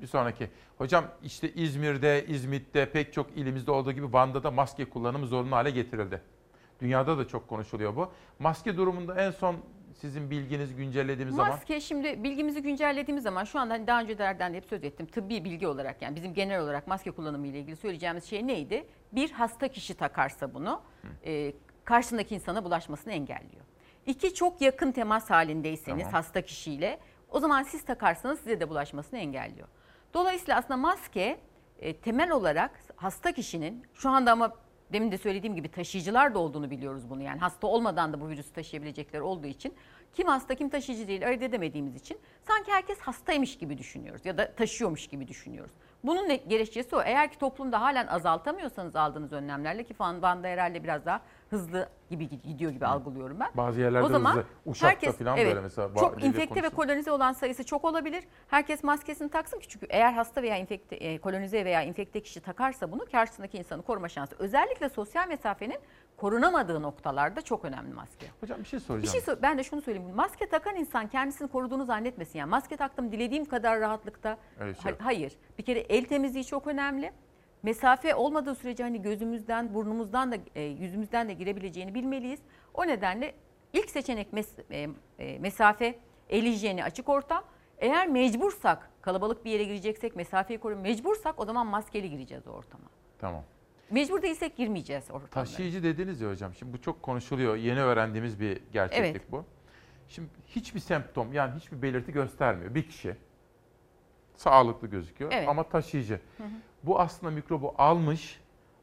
Bir 0.00 0.06
sonraki. 0.06 0.50
Hocam 0.78 1.04
işte 1.22 1.52
İzmir'de, 1.52 2.26
İzmit'te 2.26 2.90
pek 2.90 3.12
çok 3.12 3.30
ilimizde 3.36 3.70
olduğu 3.70 3.92
gibi 3.92 4.12
Van'da 4.12 4.42
da 4.42 4.50
maske 4.50 4.84
kullanımı 4.84 5.26
zorunlu 5.26 5.56
hale 5.56 5.70
getirildi. 5.70 6.22
Dünyada 6.80 7.18
da 7.18 7.28
çok 7.28 7.48
konuşuluyor 7.48 7.96
bu. 7.96 8.10
Maske 8.38 8.76
durumunda 8.76 9.14
en 9.14 9.30
son 9.30 9.56
sizin 9.94 10.30
bilginiz 10.30 10.76
güncellediğimiz 10.76 11.34
zaman 11.34 11.50
Maske 11.50 11.80
şimdi 11.80 12.24
bilgimizi 12.24 12.62
güncellediğimiz 12.62 13.24
zaman 13.24 13.44
şu 13.44 13.58
anda 13.58 13.86
daha 13.86 14.00
öncelerden 14.00 14.52
de 14.52 14.56
hep 14.56 14.66
söz 14.66 14.84
ettim. 14.84 15.06
Tıbbi 15.06 15.44
bilgi 15.44 15.66
olarak 15.68 16.02
yani 16.02 16.16
bizim 16.16 16.34
genel 16.34 16.60
olarak 16.60 16.86
maske 16.86 17.10
kullanımı 17.10 17.46
ile 17.46 17.58
ilgili 17.58 17.76
söyleyeceğimiz 17.76 18.24
şey 18.24 18.46
neydi? 18.46 18.86
Bir 19.12 19.30
hasta 19.30 19.68
kişi 19.68 19.94
takarsa 19.94 20.54
bunu 20.54 20.80
e, 21.24 21.52
karşısındaki 21.84 22.34
insana 22.34 22.64
bulaşmasını 22.64 23.12
engelliyor. 23.12 23.64
İki 24.06 24.34
çok 24.34 24.60
yakın 24.60 24.92
temas 24.92 25.30
halindeyseniz 25.30 26.02
Tamam. 26.02 26.12
hasta 26.12 26.40
kişiyle 26.42 26.98
o 27.30 27.40
zaman 27.40 27.62
siz 27.62 27.84
takarsanız 27.84 28.38
size 28.38 28.60
de 28.60 28.68
bulaşmasını 28.68 29.18
engelliyor. 29.18 29.68
Dolayısıyla 30.16 30.58
aslında 30.58 30.76
maske 30.76 31.38
e, 31.78 31.96
temel 31.96 32.30
olarak 32.30 32.70
hasta 32.96 33.32
kişinin 33.32 33.86
şu 33.94 34.10
anda 34.10 34.32
ama 34.32 34.52
demin 34.92 35.12
de 35.12 35.18
söylediğim 35.18 35.56
gibi 35.56 35.70
taşıyıcılar 35.70 36.34
da 36.34 36.38
olduğunu 36.38 36.70
biliyoruz 36.70 37.10
bunu. 37.10 37.22
Yani 37.22 37.40
hasta 37.40 37.66
olmadan 37.66 38.12
da 38.12 38.20
bu 38.20 38.28
virüsü 38.28 38.52
taşıyabilecekler 38.52 39.20
olduğu 39.20 39.46
için 39.46 39.74
kim 40.14 40.26
hasta 40.28 40.54
kim 40.54 40.68
taşıyıcı 40.68 41.08
değil 41.08 41.26
ayırt 41.26 41.42
edemediğimiz 41.42 41.96
için 41.96 42.18
sanki 42.46 42.72
herkes 42.72 42.98
hastaymış 42.98 43.58
gibi 43.58 43.78
düşünüyoruz 43.78 44.26
ya 44.26 44.38
da 44.38 44.54
taşıyormuş 44.54 45.06
gibi 45.06 45.28
düşünüyoruz. 45.28 45.72
Bunun 46.04 46.28
gerekçesi 46.48 46.96
o. 46.96 47.02
Eğer 47.02 47.30
ki 47.30 47.38
toplumda 47.38 47.80
halen 47.80 48.06
azaltamıyorsanız 48.06 48.96
aldığınız 48.96 49.32
önlemlerle 49.32 49.84
ki 49.84 49.94
Van 49.98 50.22
Van'da 50.22 50.48
herhalde 50.48 50.84
biraz 50.84 51.06
daha 51.06 51.20
hızlı 51.50 51.88
gibi 52.10 52.28
gidiyor 52.28 52.70
gibi 52.70 52.86
algılıyorum 52.86 53.40
ben. 53.40 53.50
Bazı 53.54 53.80
yerlerde 53.80 54.06
o 54.06 54.08
zaman 54.08 54.30
hızlı. 54.30 54.44
Uşakta 54.66 54.88
herkes, 54.88 55.18
falan 55.18 55.38
evet, 55.38 55.48
böyle 55.48 55.60
mesela. 55.60 55.88
Çok 55.98 56.12
devlet 56.16 56.24
infekte 56.24 56.62
ve 56.62 56.68
kolonize 56.68 57.10
olan 57.10 57.32
sayısı 57.32 57.64
çok 57.64 57.84
olabilir. 57.84 58.24
Herkes 58.48 58.84
maskesini 58.84 59.30
taksın 59.30 59.58
ki 59.58 59.68
çünkü 59.68 59.86
eğer 59.90 60.12
hasta 60.12 60.42
veya 60.42 60.56
infekte, 60.56 60.96
e, 60.96 61.18
kolonize 61.18 61.64
veya 61.64 61.82
infekte 61.82 62.20
kişi 62.22 62.40
takarsa 62.40 62.92
bunu 62.92 63.06
karşısındaki 63.12 63.58
insanı 63.58 63.82
koruma 63.82 64.08
şansı. 64.08 64.36
Özellikle 64.38 64.88
sosyal 64.88 65.28
mesafenin 65.28 65.78
korunamadığı 66.16 66.82
noktalarda 66.82 67.42
çok 67.42 67.64
önemli 67.64 67.94
maske. 67.94 68.26
Hocam 68.40 68.58
bir 68.60 68.64
şey 68.64 68.78
Bir 68.78 68.84
soracağım. 68.84 69.12
şey 69.12 69.20
sor- 69.20 69.42
ben 69.42 69.58
de 69.58 69.64
şunu 69.64 69.82
söyleyeyim. 69.82 70.14
Maske 70.14 70.48
takan 70.48 70.76
insan 70.76 71.08
kendisini 71.08 71.48
koruduğunu 71.48 71.84
zannetmesin. 71.84 72.38
Yani 72.38 72.50
maske 72.50 72.76
taktım 72.76 73.12
dilediğim 73.12 73.44
kadar 73.44 73.80
rahatlıkta. 73.80 74.38
Şey 74.58 74.92
Ha- 74.92 74.98
hayır. 75.04 75.32
Bir 75.58 75.64
kere 75.64 75.78
el 75.78 76.04
temizliği 76.04 76.44
çok 76.44 76.66
önemli. 76.66 77.12
Mesafe 77.62 78.14
olmadığı 78.14 78.54
sürece 78.54 78.82
hani 78.82 79.02
gözümüzden, 79.02 79.74
burnumuzdan 79.74 80.32
da 80.32 80.36
e, 80.54 80.62
yüzümüzden 80.62 81.28
de 81.28 81.32
girebileceğini 81.32 81.94
bilmeliyiz. 81.94 82.40
O 82.74 82.86
nedenle 82.86 83.34
ilk 83.72 83.90
seçenek 83.90 84.32
mes- 84.32 84.62
e, 84.70 84.88
e, 85.18 85.38
mesafe, 85.38 85.98
el 86.30 86.44
hijyeni, 86.44 86.84
açık 86.84 87.08
ortam. 87.08 87.44
Eğer 87.78 88.08
mecbursak, 88.08 88.90
kalabalık 89.02 89.44
bir 89.44 89.50
yere 89.50 89.64
gireceksek, 89.64 90.16
mesafeyi 90.16 90.58
koruyun. 90.60 90.80
Mecbursak 90.82 91.40
o 91.40 91.44
zaman 91.44 91.66
maskeli 91.66 92.10
gireceğiz 92.10 92.46
o 92.46 92.50
ortama. 92.50 92.84
Tamam. 93.18 93.42
Mecbur 93.90 94.22
değilsek 94.22 94.56
girmeyeceğiz 94.56 95.04
ortamlara. 95.04 95.30
Taşıyıcı 95.30 95.82
dediniz 95.82 96.20
ya 96.20 96.30
hocam. 96.30 96.54
Şimdi 96.54 96.72
bu 96.72 96.80
çok 96.80 97.02
konuşuluyor. 97.02 97.56
Yeni 97.56 97.80
öğrendiğimiz 97.80 98.40
bir 98.40 98.60
gerçeklik 98.72 99.16
Evet. 99.16 99.32
bu. 99.32 99.44
Şimdi 100.08 100.28
hiçbir 100.46 100.80
semptom 100.80 101.32
yani 101.32 101.54
hiçbir 101.58 101.82
belirti 101.82 102.12
göstermiyor. 102.12 102.74
Bir 102.74 102.88
kişi 102.88 103.16
sağlıklı 104.36 104.88
gözüküyor 104.88 105.32
Evet. 105.34 105.48
ama 105.48 105.62
taşıyıcı. 105.62 106.20
Hı 106.36 106.42
hı. 106.44 106.46
Bu 106.86 107.00
aslında 107.00 107.32
mikrobu 107.32 107.74
almış 107.78 108.40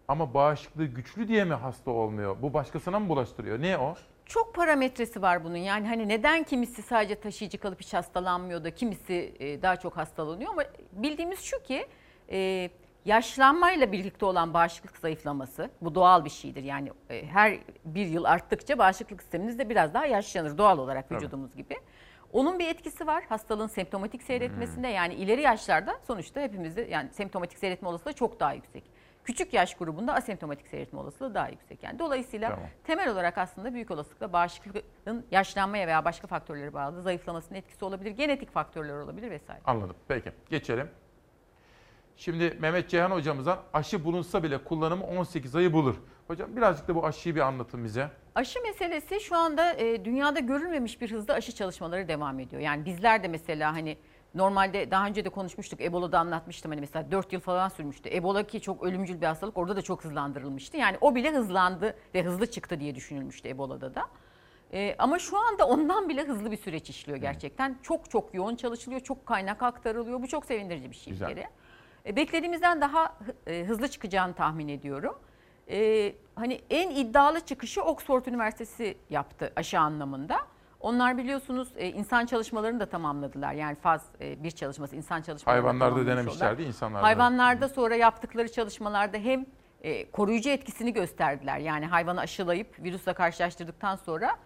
ama 0.08 0.34
bağışıklığı 0.34 0.86
güçlü 0.86 1.28
diye 1.28 1.44
mi 1.44 1.54
hasta 1.54 1.92
olmuyor? 1.92 2.36
Bu 2.42 2.54
başkasına 2.54 3.00
mı 3.00 3.10
bulaştırıyor? 3.10 3.62
Ne 3.62 3.78
o? 3.78 3.96
Çok 4.26 4.56
parametresi 4.56 5.22
var 5.22 5.44
bunun. 5.44 5.56
Yani 5.58 5.88
hani 5.88 6.08
neden 6.08 6.44
kimisi 6.44 6.82
sadece 6.82 7.16
taşıyıcı 7.16 7.58
kalıp 7.58 7.82
hiç 7.82 7.94
hastalanmıyor 7.94 8.64
da 8.64 8.76
kimisi 8.76 9.36
e, 9.40 9.62
daha 9.62 9.76
çok 9.76 9.98
hastalanıyor 9.98 10.50
ama 10.50 10.64
bildiğimiz 10.92 11.40
şu 11.40 11.64
ki 11.64 11.88
e, 12.32 12.70
yaşlanmayla 13.06 13.92
birlikte 13.92 14.26
olan 14.26 14.54
bağışıklık 14.54 14.98
zayıflaması 14.98 15.70
bu 15.82 15.96
doğal 15.96 16.26
bir 16.26 16.30
şeydir. 16.30 16.64
Yani 16.64 16.92
e, 17.10 17.26
her 17.26 17.60
bir 17.86 18.06
yıl 18.06 18.24
arttıkça 18.24 18.78
bağışıklık 18.78 19.22
sisteminiz 19.22 19.60
de 19.60 19.70
biraz 19.70 19.94
daha 19.94 20.06
yaşlanır 20.06 20.58
doğal 20.58 20.78
olarak 20.78 21.12
vücudumuz 21.12 21.56
gibi. 21.56 21.76
Onun 22.34 22.60
bir 22.60 22.68
etkisi 22.68 23.08
var 23.08 23.24
hastalığın 23.30 23.68
semptomatik 23.68 24.22
Hmm. 24.22 24.28
seyretmesinde 24.28 24.88
yani 24.88 25.14
ileri 25.14 25.42
yaşlarda 25.42 26.00
sonuçta 26.08 26.42
hepimizde 26.42 26.82
yani 26.82 27.10
semptomatik 27.14 27.58
seyretme 27.58 27.88
olasılığı 27.88 28.14
çok 28.14 28.40
daha 28.40 28.54
yüksek. 28.54 28.84
Küçük 29.24 29.54
yaş 29.54 29.76
grubunda 29.78 30.14
asemptomatik 30.14 30.68
seyretme 30.68 31.00
olasılığı 31.00 31.34
daha 31.34 31.50
yüksek. 31.50 31.84
Yani 31.84 32.00
dolayısıyla 32.00 32.50
Tamam. 32.50 32.66
temel 32.84 33.10
olarak 33.10 33.38
aslında 33.38 33.74
büyük 33.74 33.92
olasılıkla 33.92 34.34
bağışıklığın 34.34 35.26
yaşlanmaya 35.32 35.88
veya 35.88 36.06
başka 36.06 36.28
faktörlere 36.28 36.74
bağlı 36.74 37.02
zayıflamasının 37.02 37.58
etkisi 37.60 37.86
olabilir. 37.86 38.12
Genetik 38.12 38.52
faktörler 38.52 38.94
olabilir 38.94 39.32
vesaire. 39.32 39.62
Anladım. 39.66 39.96
Peki 40.08 40.32
geçelim. 40.50 40.90
Şimdi 42.18 42.58
Mehmet 42.60 42.90
Ceyhan 42.90 43.12
hocamızdan 43.12 43.60
aşı 43.74 44.06
bulunsa 44.06 44.44
bile 44.44 44.58
kullanımı 44.64 45.04
18 45.04 45.56
ayı 45.56 45.74
bulur. 45.74 45.96
Hocam 46.28 46.56
birazcık 46.56 46.88
da 46.88 46.96
bu 46.96 47.06
aşıyı 47.06 47.36
bir 47.36 47.40
anlatın 47.40 47.84
bize. 47.84 48.10
Aşı 48.36 48.62
meselesi 48.62 49.20
şu 49.20 49.36
anda 49.36 49.74
e, 49.74 50.06
dünyada 50.06 50.40
görülmemiş 50.40 51.02
bir 51.02 51.12
hızda 51.12 51.34
aşı 51.34 51.52
çalışmaları 51.52 52.08
devam 52.08 52.40
ediyor. 52.40 52.62
Yani 52.62 52.86
bizler 52.86 53.24
de 53.24 53.28
mesela 53.28 53.74
hani 53.74 53.98
normalde 54.36 54.92
daha 54.92 55.06
önce 55.08 55.26
de 55.26 55.30
konuşmuştuk. 55.30 55.82
Ebola'da 55.82 56.20
anlatmıştım 56.20 56.72
hani 56.72 56.82
mesela 56.82 57.12
4 57.12 57.34
yıl 57.34 57.40
falan 57.40 57.70
sürmüştü. 57.70 58.10
Ebola 58.14 58.44
ki 58.44 58.62
çok 58.62 58.84
ölümcül 58.84 59.22
bir 59.22 59.26
hastalık 59.26 59.58
orada 59.58 59.76
da 59.76 59.82
çok 59.82 60.04
hızlandırılmıştı. 60.04 60.78
Yani 60.78 60.98
o 61.02 61.16
bile 61.16 61.32
hızlandı 61.32 61.96
ve 62.16 62.24
hızlı 62.24 62.46
çıktı 62.52 62.80
diye 62.80 62.96
düşünülmüştü 62.96 63.50
Ebola'da 63.50 63.96
da. 63.96 64.10
E, 64.74 64.96
ama 65.00 65.20
şu 65.20 65.38
anda 65.38 65.68
ondan 65.68 66.10
bile 66.10 66.24
hızlı 66.24 66.52
bir 66.52 66.58
süreç 66.58 66.90
işliyor 66.90 67.18
gerçekten. 67.18 67.78
Çok 67.84 68.10
çok 68.10 68.34
yoğun 68.34 68.56
çalışılıyor, 68.56 69.02
çok 69.02 69.26
kaynak 69.26 69.64
aktarılıyor. 69.64 70.22
Bu 70.22 70.28
çok 70.28 70.46
sevindirici 70.46 70.92
bir 70.92 70.96
şey 70.96 71.14
Güzel. 71.14 71.30
bir 71.30 71.36
kere. 71.36 71.50
E, 72.06 72.16
beklediğimizden 72.16 72.82
daha 72.82 73.18
e, 73.48 73.64
hızlı 73.64 73.88
çıkacağını 73.88 74.34
tahmin 74.34 74.68
ediyorum. 74.68 75.20
E, 75.70 76.14
hani 76.36 76.62
en 76.70 76.90
iddialı 76.90 77.40
çıkışı 77.40 77.84
Oxford 77.84 78.26
Üniversitesi 78.26 78.98
yaptı 79.10 79.54
aşı 79.56 79.80
anlamında. 79.80 80.38
Onlar 80.80 81.18
biliyorsunuz 81.18 81.68
e, 81.76 81.88
insan 81.88 82.26
çalışmalarını 82.26 82.80
da 82.80 82.86
tamamladılar. 82.86 83.54
Yani 83.54 83.76
faz 83.76 84.06
bir 84.20 84.52
çalışması 84.52 84.96
insan 84.96 85.22
çalışmaları 85.22 85.62
Hayvanlarda 85.62 86.08
denemişlerdi, 86.08 86.64
insanlarda. 86.64 87.08
Hayvanlarda 87.08 87.70
sonra 87.70 87.96
yaptıkları 87.96 88.52
çalışmalarda 88.52 89.18
hem 89.18 89.46
koruyucu 90.12 90.50
etkisini 90.50 90.94
gösterdiler. 90.94 91.58
Yani 91.58 91.86
hayvanı 91.86 92.20
aşılayıp 92.20 92.80
virüsle 92.80 93.14
karşılaştırdıktan 93.14 93.96
sonra 93.96 94.38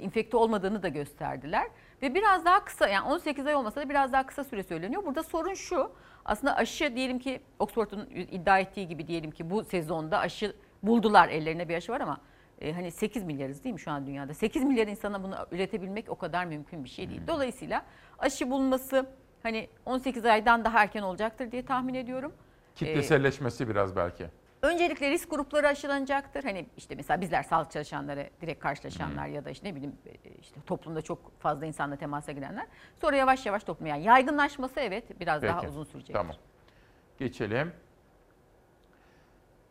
infekte 0.00 0.36
olmadığını 0.36 0.82
da 0.82 0.88
gösterdiler. 0.88 1.66
Ve 2.02 2.14
biraz 2.14 2.44
daha 2.44 2.64
kısa 2.64 2.88
yani 2.88 3.08
18 3.08 3.46
ay 3.46 3.54
olmasa 3.54 3.80
da 3.80 3.88
biraz 3.88 4.12
daha 4.12 4.26
kısa 4.26 4.44
süre 4.44 4.62
söyleniyor. 4.62 5.04
Burada 5.04 5.22
sorun 5.22 5.54
şu 5.54 5.90
aslında 6.28 6.56
aşı 6.56 6.96
diyelim 6.96 7.18
ki 7.18 7.40
Oxford'un 7.58 8.06
iddia 8.10 8.58
ettiği 8.58 8.88
gibi 8.88 9.06
diyelim 9.06 9.30
ki 9.30 9.50
bu 9.50 9.64
sezonda 9.64 10.18
aşı 10.18 10.52
buldular 10.82 11.28
ellerine 11.28 11.68
bir 11.68 11.74
aşı 11.74 11.92
var 11.92 12.00
ama 12.00 12.20
e, 12.60 12.72
hani 12.72 12.90
8 12.90 13.24
milyarız 13.24 13.64
değil 13.64 13.72
mi 13.72 13.80
şu 13.80 13.90
an 13.90 14.06
dünyada? 14.06 14.34
8 14.34 14.64
milyar 14.64 14.86
insana 14.86 15.22
bunu 15.22 15.36
üretebilmek 15.52 16.10
o 16.10 16.14
kadar 16.14 16.44
mümkün 16.44 16.84
bir 16.84 16.88
şey 16.88 17.10
değil. 17.10 17.20
Dolayısıyla 17.26 17.84
aşı 18.18 18.50
bulunması 18.50 19.06
hani 19.42 19.68
18 19.86 20.24
aydan 20.24 20.64
daha 20.64 20.82
erken 20.82 21.02
olacaktır 21.02 21.52
diye 21.52 21.64
tahmin 21.64 21.94
ediyorum. 21.94 22.32
Kitleselleşmesi 22.74 23.68
biraz 23.68 23.96
belki. 23.96 24.26
Öncelikle 24.62 25.10
risk 25.10 25.30
grupları 25.30 25.68
aşılanacaktır. 25.68 26.44
Hani 26.44 26.66
işte 26.76 26.94
mesela 26.94 27.20
bizler 27.20 27.42
sağlık 27.42 27.70
çalışanları, 27.70 28.30
direkt 28.40 28.60
karşılaşanlar 28.60 29.26
ya 29.26 29.44
da 29.44 29.50
işte 29.50 29.68
ne 29.68 29.74
bileyim 29.74 29.96
e, 30.06 30.30
işte 30.40 30.60
toplumda 30.66 31.02
çok 31.02 31.40
fazla 31.40 31.66
insanla 31.66 31.96
temasa 31.96 32.32
girenler. 32.32 32.66
Sonra 33.00 33.16
yavaş 33.16 33.46
yavaş 33.46 33.64
toplum 33.64 33.86
yani 33.86 34.04
yaygınlaşması 34.04 34.80
evet 34.80 35.20
biraz 35.20 35.42
daha 35.42 35.60
Peki, 35.60 35.68
uzun 35.68 35.84
sürecek. 35.84 36.16
Tamam. 36.16 36.36
Geçelim. 37.18 37.72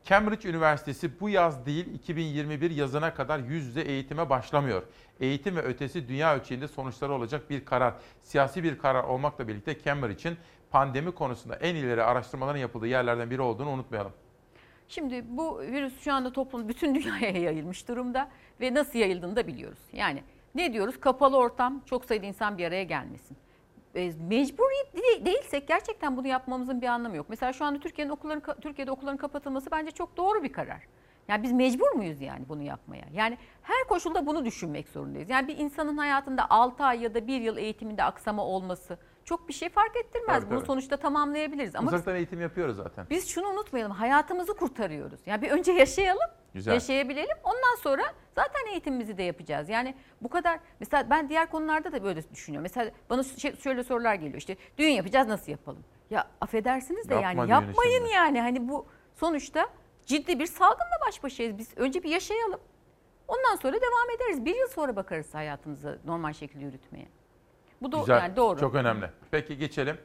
Cambridge 0.04 0.50
Üniversitesi 0.50 1.20
bu 1.20 1.30
yaz 1.30 1.66
değil 1.66 1.94
2021 1.94 2.72
yazına 2.72 3.14
kadar 3.14 3.40
yüz 3.40 3.66
yüze 3.66 3.82
eğitime 3.82 4.30
başlamıyor. 4.30 4.84
Eğitim 5.20 5.56
ve 5.56 5.62
ötesi 5.62 6.08
dünya 6.08 6.36
ölçeğinde 6.36 6.68
sonuçları 6.68 7.14
olacak 7.14 7.50
bir 7.50 7.66
karar. 7.66 7.94
Siyasi 8.24 8.64
bir 8.64 8.78
karar 8.78 9.04
olmakla 9.04 9.48
birlikte 9.48 9.82
Cambridge'in 9.84 10.38
pandemi 10.72 11.12
konusunda 11.12 11.56
en 11.56 11.76
ileri 11.76 12.04
araştırmaların 12.04 12.60
yapıldığı 12.60 12.88
yerlerden 12.88 13.30
biri 13.30 13.42
olduğunu 13.42 13.70
unutmayalım. 13.70 14.14
Şimdi 14.88 15.24
bu 15.28 15.60
virüs 15.60 16.00
şu 16.00 16.14
anda 16.14 16.34
toplum 16.34 16.70
bütün 16.70 16.96
dünyaya 16.96 17.32
yayılmış 17.42 17.88
durumda 17.88 18.30
ve 18.62 18.74
nasıl 18.74 19.00
yayıldığını 19.00 19.36
da 19.36 19.48
biliyoruz. 19.48 19.80
Yani 19.94 20.24
ne 20.56 20.74
diyoruz? 20.74 21.00
Kapalı 21.00 21.38
ortam, 21.38 21.82
çok 21.86 22.06
sayıda 22.06 22.26
insan 22.26 22.58
bir 22.58 22.66
araya 22.66 22.84
gelmesin. 22.84 23.38
E, 23.96 24.12
Mecburi 24.30 24.98
de- 24.98 25.26
değilsek 25.26 25.68
gerçekten 25.68 26.18
bunu 26.18 26.28
yapmamızın 26.28 26.82
bir 26.82 26.88
anlamı 26.88 27.16
yok. 27.16 27.26
Mesela 27.30 27.54
şu 27.54 27.66
anda 27.66 27.80
Türkiye'nin 27.80 28.12
okulların 28.12 28.56
Türkiye'de 28.62 28.92
okulların 28.92 29.18
kapatılması 29.18 29.72
bence 29.72 29.92
çok 29.92 30.18
doğru 30.18 30.44
bir 30.44 30.54
karar. 30.54 30.84
Yani 31.28 31.44
biz 31.44 31.52
mecbur 31.52 31.92
muyuz 31.92 32.22
yani 32.22 32.50
bunu 32.50 32.62
yapmaya? 32.62 33.06
Yani 33.14 33.38
her 33.62 33.88
koşulda 33.90 34.26
bunu 34.26 34.46
düşünmek 34.46 34.90
zorundayız. 34.90 35.30
Yani 35.30 35.48
bir 35.48 35.58
insanın 35.58 35.98
hayatında 35.98 36.50
6 36.50 36.84
ay 36.84 37.02
ya 37.02 37.14
da 37.14 37.28
1 37.28 37.42
yıl 37.42 37.58
eğitiminde 37.58 38.04
aksama 38.04 38.46
olması 38.46 38.98
çok 39.28 39.48
bir 39.48 39.54
şey 39.54 39.70
fark 39.70 39.96
ettirmez. 39.98 40.40
Tabii, 40.42 40.50
bunu 40.50 40.60
tabii. 40.60 40.68
sonuçta 40.68 40.98
tamamlayabiliriz. 40.98 41.76
Ama 41.76 41.88
biz- 41.88 41.94
Uzaktan 41.94 42.16
eğitim 42.16 42.42
yapıyoruz 42.42 42.76
zaten. 42.78 43.06
biz 43.10 43.28
şunu 43.30 43.48
unutmayalım. 43.48 43.92
Hayatımızı 43.92 44.54
kurtarıyoruz. 44.54 45.20
Yani 45.26 45.42
bir 45.42 45.50
önce 45.52 45.72
yaşayalım. 45.72 46.30
Güzel. 46.54 46.74
Yaşayabilelim. 46.74 47.38
Ondan 47.44 47.76
sonra 47.82 48.04
zaten 48.36 48.66
eğitimimizi 48.72 49.18
de 49.18 49.24
yapacağız. 49.24 49.70
Yani 49.70 49.96
bu 50.22 50.30
kadar 50.30 50.60
mesela 50.80 51.10
ben 51.10 51.30
diğer 51.30 51.52
konularda 51.52 51.92
da 51.92 52.04
böyle 52.04 52.30
düşünüyorum. 52.32 52.64
Mesela 52.64 52.92
bana 53.10 53.24
şey- 53.24 53.56
şöyle 53.56 53.84
sorular 53.84 54.16
geliyor. 54.16 54.38
İşte 54.38 54.58
düğün 54.78 54.90
yapacağız 54.90 55.28
nasıl 55.28 55.52
yapalım? 55.52 55.84
Ya 56.10 56.28
affedersiniz 56.42 57.10
de 57.10 57.14
Yapma 57.14 57.28
yani 57.30 57.52
yapmayın 57.52 57.98
şimdi. 57.98 58.14
yani. 58.14 58.42
Hani 58.42 58.70
bu 58.70 58.88
sonuçta 59.16 59.68
ciddi 60.06 60.40
bir 60.40 60.46
salgınla 60.46 60.98
baş 61.08 61.24
başayız. 61.24 61.58
Biz 61.58 61.78
önce 61.78 62.04
bir 62.04 62.10
yaşayalım. 62.10 62.60
Ondan 63.28 63.56
sonra 63.56 63.74
devam 63.76 64.10
ederiz. 64.16 64.46
Bir 64.46 64.56
yıl 64.56 64.68
sonra 64.68 64.96
bakarız 64.96 65.34
hayatımızı 65.34 66.00
normal 66.06 66.34
şekilde 66.34 66.64
yürütmeye. 66.66 67.08
Bu 67.82 67.92
da 67.92 68.00
Güzel. 68.00 68.18
yani 68.22 68.36
doğru. 68.36 68.60
Çok 68.60 68.76
önemli. 68.76 69.10
Peki 69.32 69.58
geçelim. 69.58 69.98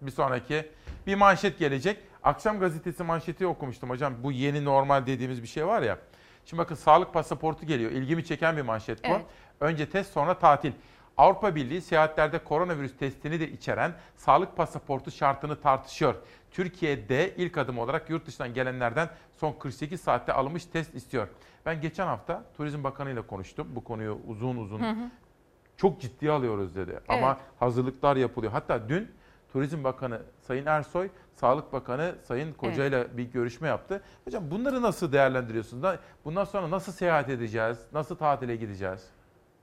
Bir 0.00 0.10
sonraki 0.10 0.68
bir 1.06 1.14
manşet 1.14 1.58
gelecek. 1.58 1.98
Akşam 2.22 2.60
gazetesi 2.60 3.02
manşeti 3.02 3.46
okumuştum 3.46 3.90
hocam. 3.90 4.14
Bu 4.22 4.32
yeni 4.32 4.64
normal 4.64 5.06
dediğimiz 5.06 5.42
bir 5.42 5.48
şey 5.48 5.66
var 5.66 5.82
ya. 5.82 5.98
Şimdi 6.44 6.58
bakın 6.62 6.74
sağlık 6.74 7.14
pasaportu 7.14 7.66
geliyor. 7.66 7.90
İlgimi 7.90 8.24
çeken 8.24 8.56
bir 8.56 8.62
manşet 8.62 9.04
bu. 9.04 9.08
Evet. 9.08 9.26
Önce 9.60 9.90
test 9.90 10.12
sonra 10.12 10.38
tatil. 10.38 10.72
Avrupa 11.16 11.54
Birliği 11.54 11.80
seyahatlerde 11.80 12.38
koronavirüs 12.38 12.96
testini 12.96 13.40
de 13.40 13.50
içeren 13.50 13.92
sağlık 14.16 14.56
pasaportu 14.56 15.10
şartını 15.10 15.60
tartışıyor. 15.60 16.14
Türkiye'de 16.50 17.34
ilk 17.36 17.58
adım 17.58 17.78
olarak 17.78 18.10
yurt 18.10 18.26
dışından 18.26 18.54
gelenlerden 18.54 19.08
son 19.36 19.52
48 19.52 20.00
saatte 20.00 20.32
alınmış 20.32 20.64
test 20.64 20.94
istiyor. 20.94 21.28
Ben 21.66 21.80
geçen 21.80 22.06
hafta 22.06 22.44
Turizm 22.56 22.84
Bakanı 22.84 23.10
ile 23.10 23.22
konuştum. 23.22 23.68
Bu 23.70 23.84
konuyu 23.84 24.18
uzun 24.26 24.56
uzun 24.56 24.80
Hı 24.80 24.90
hı. 24.90 25.10
Çok 25.76 26.00
ciddiye 26.00 26.30
alıyoruz 26.32 26.74
dedi. 26.76 27.00
Ama 27.08 27.38
hazırlıklar 27.58 28.16
yapılıyor. 28.16 28.52
Hatta 28.52 28.88
dün 28.88 29.10
Turizm 29.52 29.84
Bakanı 29.84 30.20
Sayın 30.40 30.66
Ersoy, 30.66 31.08
Sağlık 31.34 31.72
Bakanı 31.72 32.14
Sayın 32.22 32.52
Koca 32.52 32.84
ile 32.86 33.16
bir 33.16 33.24
görüşme 33.24 33.68
yaptı. 33.68 34.02
Hocam 34.24 34.50
bunları 34.50 34.82
nasıl 34.82 35.12
değerlendiriyorsunuz? 35.12 35.82
Da- 35.82 35.98
Bundan 36.24 36.44
sonra 36.44 36.70
nasıl 36.70 36.92
seyahat 36.92 37.28
edeceğiz? 37.28 37.78
Nasıl 37.92 38.16
tatile 38.16 38.56
gideceğiz? 38.56 39.06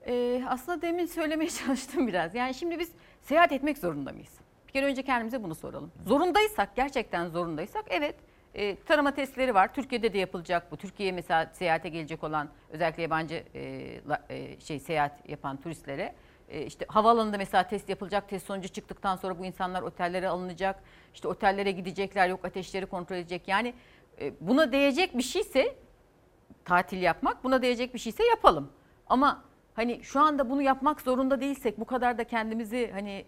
Ee, 0.06 0.44
aslında 0.48 0.82
demin 0.82 1.06
söylemeye 1.06 1.50
çalıştım 1.66 2.06
biraz. 2.06 2.34
Yani 2.34 2.54
şimdi 2.54 2.78
biz 2.78 2.92
seyahat 3.20 3.52
etmek 3.52 3.78
zorunda 3.78 4.12
mıyız? 4.12 4.32
Bir 4.68 4.72
kere 4.72 4.86
önce 4.86 5.02
kendimize 5.02 5.42
bunu 5.42 5.54
soralım. 5.54 5.92
Zorundaysak, 6.06 6.76
gerçekten 6.76 7.28
zorundaysak 7.28 7.84
evet 7.90 8.14
e, 8.54 8.76
tarama 8.76 9.14
testleri 9.14 9.54
var. 9.54 9.74
Türkiye'de 9.74 10.12
de 10.12 10.18
yapılacak 10.18 10.72
bu. 10.72 10.76
Türkiye'ye 10.76 11.12
mesela 11.12 11.50
seyahate 11.52 11.88
gelecek 11.88 12.24
olan 12.24 12.48
özellikle 12.70 13.02
yabancı 13.02 13.44
e, 13.54 13.60
la- 14.08 14.22
e, 14.28 14.60
şey 14.60 14.80
seyahat 14.80 15.28
yapan 15.28 15.56
turistlere 15.56 16.14
e, 16.48 16.66
işte 16.66 16.84
havaalanında 16.88 17.36
mesela 17.38 17.68
test 17.68 17.88
yapılacak. 17.88 18.28
Test 18.28 18.46
sonucu 18.46 18.68
çıktıktan 18.68 19.16
sonra 19.16 19.38
bu 19.38 19.44
insanlar 19.44 19.82
otellere 19.82 20.28
alınacak. 20.28 20.82
İşte 21.14 21.28
otellere 21.28 21.70
gidecekler. 21.70 22.28
Yok 22.28 22.44
ateşleri 22.44 22.86
kontrol 22.86 23.16
edecek. 23.16 23.48
Yani 23.48 23.74
e, 24.20 24.32
buna 24.40 24.72
değecek 24.72 25.18
bir 25.18 25.22
şeyse 25.22 25.76
tatil 26.64 27.02
yapmak 27.02 27.44
buna 27.44 27.62
değecek 27.62 27.94
bir 27.94 27.98
şeyse 27.98 28.24
yapalım. 28.26 28.72
Ama 29.06 29.44
hani 29.74 30.04
şu 30.04 30.20
anda 30.20 30.50
bunu 30.50 30.62
yapmak 30.62 31.00
zorunda 31.00 31.40
değilsek 31.40 31.80
bu 31.80 31.84
kadar 31.84 32.18
da 32.18 32.24
kendimizi 32.24 32.90
hani 32.92 33.24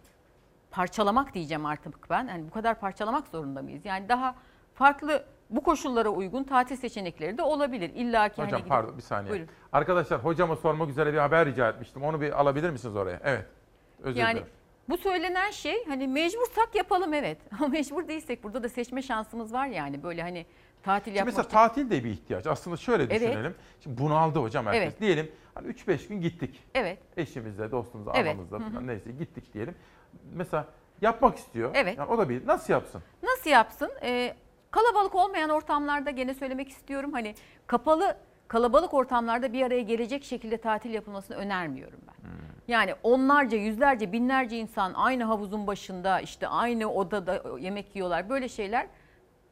parçalamak 0.71 1.35
diyeceğim 1.35 1.67
artık 1.67 2.11
ben. 2.11 2.27
Hani 2.29 2.47
bu 2.47 2.51
kadar 2.51 2.81
parçalamak 2.81 3.29
zorunda 3.29 3.63
mıyız? 3.63 3.85
Yani 3.85 4.09
daha 4.09 4.35
farklı 4.75 5.25
bu 5.51 5.63
koşullara 5.63 6.09
uygun 6.09 6.45
tatil 6.45 6.77
seçenekleri 6.77 7.39
de 7.39 7.43
olabilir. 7.43 7.91
İlla 7.95 8.29
ki 8.29 8.33
Hocam 8.43 8.51
hani 8.51 8.59
gidip- 8.61 8.69
pardon 8.69 8.97
bir 8.97 9.03
saniye. 9.03 9.31
Buyurun. 9.33 9.49
Arkadaşlar 9.73 10.25
hocama 10.25 10.57
sormak 10.57 10.89
üzere 10.91 11.13
bir 11.13 11.19
haber 11.19 11.47
rica 11.47 11.69
etmiştim. 11.69 12.03
Onu 12.05 12.21
bir 12.21 12.41
alabilir 12.41 12.71
misiniz 12.71 12.97
oraya? 12.97 13.21
Evet. 13.25 13.45
Özür 14.03 14.21
Yani 14.21 14.33
dilerim. 14.35 14.49
bu 14.89 14.97
söylenen 14.97 15.51
şey 15.51 15.85
hani 15.89 16.09
mecbursak 16.09 16.75
yapalım 16.75 17.15
evet. 17.15 17.39
Ama 17.59 17.69
mecbur 17.69 18.09
değilsek 18.09 18.45
burada 18.45 18.63
da 18.63 18.69
seçme 18.69 19.03
şansımız 19.03 19.53
var 19.53 19.67
yani. 19.67 20.03
Böyle 20.03 20.23
hani 20.23 20.47
tatil 20.83 21.05
Şimdi 21.05 21.19
yapmak 21.19 21.37
mesela 21.37 21.49
tatil 21.49 21.91
de 21.91 22.05
bir 22.05 22.11
ihtiyaç. 22.11 22.47
Aslında 22.47 22.77
şöyle 22.77 23.03
Evet. 23.03 23.21
düşünelim. 23.21 23.55
Şimdi 23.81 23.99
bunaldı 24.01 24.39
hocam 24.39 24.67
herkes. 24.67 24.83
Evet. 24.83 25.01
Diyelim 25.01 25.33
hani 25.55 25.67
3-5 25.69 26.09
gün 26.09 26.21
gittik. 26.21 26.65
Evet. 26.75 26.99
Eşimizle, 27.17 27.71
dostumuzla, 27.71 28.13
Evet. 28.17 28.35
anamızla 28.35 28.59
falan 28.59 28.87
neyse 28.87 29.11
gittik 29.13 29.55
diyelim. 29.55 29.75
Mesela 30.35 30.67
yapmak 31.01 31.39
istiyor. 31.39 31.71
Evet. 31.75 31.99
Yani 31.99 32.11
o 32.11 32.19
da 32.19 32.29
bir 32.29 32.47
nasıl 32.47 32.73
yapsın? 32.73 33.03
Nasıl 33.23 33.51
yapsın? 33.51 33.91
Ee, 34.03 34.35
kalabalık 34.75 35.15
olmayan 35.15 35.51
ortamlarda 35.51 36.11
gene 36.11 36.35
söylemek 36.35 36.69
istiyorum. 36.69 37.13
Hani 37.13 37.35
kapalı 37.67 38.17
kalabalık 38.49 38.95
ortamlarda 38.95 39.53
bir 39.53 39.63
araya 39.63 39.81
gelecek 39.81 40.25
şekilde 40.25 40.57
tatil 40.57 40.95
yapılmasını 40.95 41.37
önermiyorum 41.37 42.01
ben. 42.07 42.31
Yani 42.69 42.95
onlarca, 43.03 43.59
yüzlerce, 43.59 44.13
binlerce 44.13 44.59
insan 44.59 44.95
aynı 44.95 45.25
havuzun 45.25 45.67
başında 45.67 46.21
işte 46.21 46.49
aynı 46.49 46.93
odada 46.93 47.59
yemek 47.59 47.97
yiyorlar. 47.97 48.29
Böyle 48.29 48.49
şeyler 48.49 48.87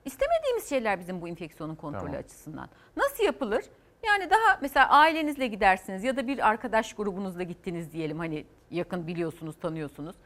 istemediğimiz 0.05 0.69
şeyler 0.69 1.01
bizim 1.01 1.20
bu 1.20 1.28
enfeksiyonun 1.28 1.74
kontrolü 1.74 2.07
Tamam. 2.07 2.20
açısından. 2.20 2.69
Nasıl 2.97 3.24
yapılır? 3.24 3.65
Yani 4.07 4.31
daha 4.31 4.59
mesela 4.61 4.89
ailenizle 4.89 5.47
gidersiniz 5.47 6.05
ya 6.05 6.16
da 6.16 6.27
bir 6.27 6.49
arkadaş 6.49 6.94
grubunuzla 6.94 7.43
gittiniz 7.43 7.93
diyelim. 7.93 8.19
Hani 8.19 8.47
yakın 8.70 9.07
biliyorsunuz, 9.07 9.57
tanıyorsunuz. 9.61 10.16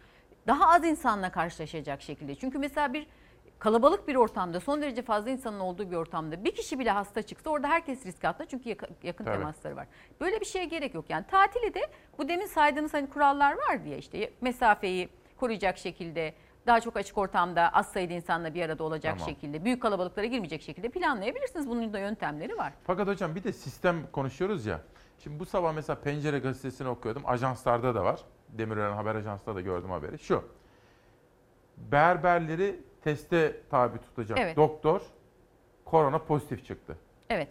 Daha 0.46 0.68
az 0.74 0.84
insanla 0.84 1.32
karşılaşacak 1.32 2.02
şekilde. 2.02 2.34
Çünkü 2.34 2.58
mesela 2.58 2.92
bir 2.92 3.06
kalabalık 3.58 4.08
bir 4.08 4.14
ortamda, 4.14 4.60
son 4.60 4.82
derece 4.82 5.02
fazla 5.02 5.30
insanın 5.30 5.60
olduğu 5.60 5.90
bir 5.90 5.96
ortamda 5.96 6.44
bir 6.44 6.54
kişi 6.54 6.78
bile 6.78 6.90
hasta 6.90 7.22
çıksa 7.22 7.50
orada 7.50 7.68
herkes 7.68 8.06
risk 8.06 8.24
altında 8.24 8.48
çünkü 8.48 8.68
yakın 9.02 9.24
Tabii. 9.24 9.36
temasları 9.36 9.76
var. 9.76 9.86
Böyle 10.20 10.40
bir 10.40 10.46
şeye 10.46 10.64
gerek 10.64 10.94
yok. 10.94 11.04
Yani 11.08 11.24
tatili 11.30 11.74
de 11.74 11.80
bu 12.18 12.28
demin 12.28 12.46
saydığınız 12.46 12.94
hani 12.94 13.10
kurallar 13.10 13.52
var 13.52 13.84
diye 13.84 13.98
işte 13.98 14.30
mesafeyi 14.40 15.08
koruyacak 15.36 15.78
şekilde 15.78 16.34
daha 16.66 16.80
çok 16.80 16.96
açık 16.96 17.18
ortamda 17.18 17.68
az 17.68 17.92
sayıda 17.92 18.14
insanla 18.14 18.54
bir 18.54 18.62
arada 18.62 18.84
olacak 18.84 19.18
Tamam. 19.18 19.34
şekilde, 19.34 19.64
büyük 19.64 19.82
kalabalıklara 19.82 20.26
girmeyecek 20.26 20.62
şekilde 20.62 20.88
planlayabilirsiniz. 20.88 21.68
Bunun 21.68 21.92
da 21.92 21.98
yöntemleri 21.98 22.58
var. 22.58 22.72
Fakat 22.84 23.08
hocam 23.08 23.34
bir 23.34 23.44
de 23.44 23.52
sistem 23.52 23.96
konuşuyoruz 24.12 24.66
ya. 24.66 24.80
Şimdi 25.18 25.40
bu 25.40 25.46
sabah 25.46 25.72
mesela 25.72 26.00
Pencere 26.00 26.38
gazetesini 26.38 26.88
okuyordum. 26.88 27.22
Ajanslarda 27.26 27.94
da 27.94 28.04
var. 28.04 28.20
Demirören 28.48 28.92
Haber 28.92 29.14
Ajansı'da 29.14 29.54
da 29.54 29.60
gördüm 29.60 29.90
haberi. 29.90 30.18
Şu. 30.18 30.44
Berberleri 31.76 32.80
teste 33.06 33.56
tabi 33.70 33.98
tutacak 33.98 34.38
Evet. 34.38 34.56
doktor 34.56 35.00
korona 35.84 36.18
pozitif 36.18 36.66
çıktı. 36.66 36.96
Evet. 37.30 37.48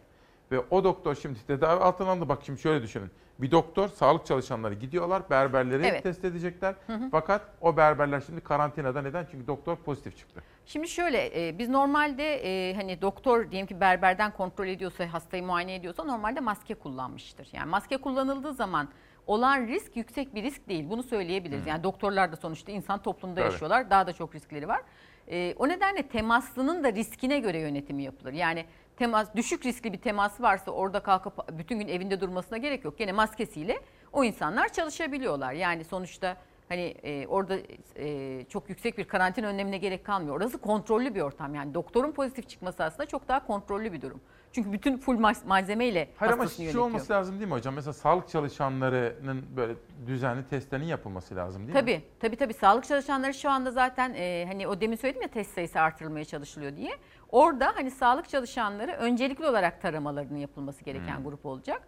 Ve 0.52 0.60
o 0.72 0.84
doktor 0.84 1.16
şimdi 1.16 1.48
tedavi 1.48 1.84
altına 1.84 2.10
alındı. 2.10 2.30
Bak 2.30 2.40
şimdi 2.46 2.62
şöyle 2.62 2.84
düşünün. 2.84 3.12
Bir 3.40 3.52
doktor, 3.52 3.88
sağlık 3.88 4.26
çalışanları 4.26 4.74
gidiyorlar, 4.74 5.30
berberleri 5.30 5.86
Evet. 5.86 6.04
test 6.04 6.26
edecekler. 6.26 6.76
Fakat 7.12 7.42
o 7.62 7.78
berberler 7.78 8.24
şimdi 8.26 8.42
karantinada 8.42 9.02
neden? 9.02 9.28
Çünkü 9.32 9.48
doktor 9.48 9.76
pozitif 9.76 10.18
çıktı. 10.18 10.44
Şimdi 10.66 10.88
şöyle 10.88 11.48
e, 11.48 11.58
biz 11.58 11.70
normalde 11.70 12.36
e, 12.36 12.74
hani 12.76 13.02
doktor 13.02 13.52
diyelim 13.52 13.68
ki 13.68 13.82
berberden 13.82 14.32
kontrol 14.32 14.68
ediyorsa 14.68 15.14
hastayı 15.14 15.44
muayene 15.44 15.76
ediyorsa 15.76 16.04
normalde 16.04 16.40
maske 16.40 16.74
kullanmıştır. 16.74 17.48
Yani 17.54 17.70
maske 17.70 17.98
kullanıldığı 17.98 18.54
zaman 18.54 18.90
olan 19.28 19.68
risk 19.68 19.96
yüksek 19.96 20.36
bir 20.36 20.44
risk 20.44 20.70
değil. 20.70 20.90
Bunu 20.90 21.04
söyleyebiliriz. 21.04 21.68
Yani 21.68 21.84
doktorlar 21.84 22.32
da 22.32 22.36
sonuçta 22.36 22.72
insan 22.72 23.02
toplumda 23.02 23.36
Tabii. 23.36 23.52
yaşıyorlar. 23.52 23.90
Daha 23.90 24.08
da 24.08 24.14
çok 24.14 24.36
riskleri 24.36 24.68
var. 24.68 24.82
E, 25.32 25.56
o 25.58 25.70
nedenle 25.70 26.08
temaslının 26.08 26.84
da 26.84 26.94
riskine 26.94 27.40
göre 27.40 27.60
yönetimi 27.60 28.04
yapılır. 28.04 28.34
Yani 28.34 28.66
temas 28.98 29.36
düşük 29.36 29.66
riskli 29.66 29.94
bir 29.94 29.98
teması 29.98 30.44
varsa 30.44 30.72
orada 30.72 31.00
kalkıp 31.00 31.58
bütün 31.58 31.80
gün 31.80 31.88
evinde 31.88 32.22
durmasına 32.22 32.58
gerek 32.58 32.86
yok. 32.86 32.98
Gene 32.98 33.12
maskesiyle 33.12 33.80
o 34.14 34.24
insanlar 34.24 34.74
çalışabiliyorlar. 34.74 35.54
Yani 35.54 35.84
sonuçta 35.84 36.38
hani 36.70 36.82
e, 36.82 37.28
orada 37.28 37.58
e, 37.96 38.44
çok 38.50 38.70
yüksek 38.70 38.98
bir 38.98 39.08
karantina 39.08 39.48
önlemine 39.48 39.78
gerek 39.78 40.06
kalmıyor. 40.06 40.36
Orası 40.36 40.58
kontrollü 40.58 41.16
bir 41.16 41.22
ortam. 41.22 41.56
Yani 41.56 41.74
doktorun 41.74 42.12
pozitif 42.12 42.50
çıkması 42.50 42.84
aslında 42.84 43.06
çok 43.06 43.28
daha 43.28 43.48
kontrollü 43.48 43.94
bir 43.94 44.02
durum. 44.02 44.22
Çünkü 44.56 44.72
bütün 44.72 44.98
full 44.98 45.16
ma- 45.16 45.48
malzemeyle 45.48 46.08
Hayır 46.18 46.34
ama 46.34 46.48
şu 46.48 46.62
yönetiyor. 46.62 46.84
olması 46.86 47.14
lazım 47.14 47.40
değil 47.40 47.48
mi 47.48 47.54
hocam? 47.54 47.74
Mesela 47.76 47.94
sağlık 47.94 48.30
çalışanlarının 48.30 49.46
böyle 49.56 49.74
düzenli 50.08 50.44
testlerinin 50.48 50.88
yapılması 50.88 51.36
lazım 51.36 51.62
değil 51.62 51.74
mi? 51.76 51.80
Tabii, 51.82 52.02
tabii 52.20 52.36
tabii. 52.36 52.54
Sağlık 52.54 52.86
çalışanları 52.88 53.34
şu 53.34 53.50
anda 53.50 53.72
zaten 53.72 54.14
e, 54.14 54.46
hani 54.48 54.68
o 54.68 54.82
demin 54.82 54.96
söyledim 54.96 55.22
ya 55.22 55.28
test 55.28 55.54
sayısı 55.54 55.80
artırılmaya 55.80 56.26
çalışılıyor 56.26 56.76
diye. 56.76 56.92
Orada 57.30 57.72
hani 57.76 57.92
sağlık 57.92 58.30
çalışanları 58.30 58.92
öncelikli 58.92 59.46
olarak 59.48 59.82
taramalarının 59.82 60.38
yapılması 60.40 60.84
gereken 60.86 61.18
Hmm. 61.18 61.24
grup 61.24 61.46
olacak. 61.46 61.82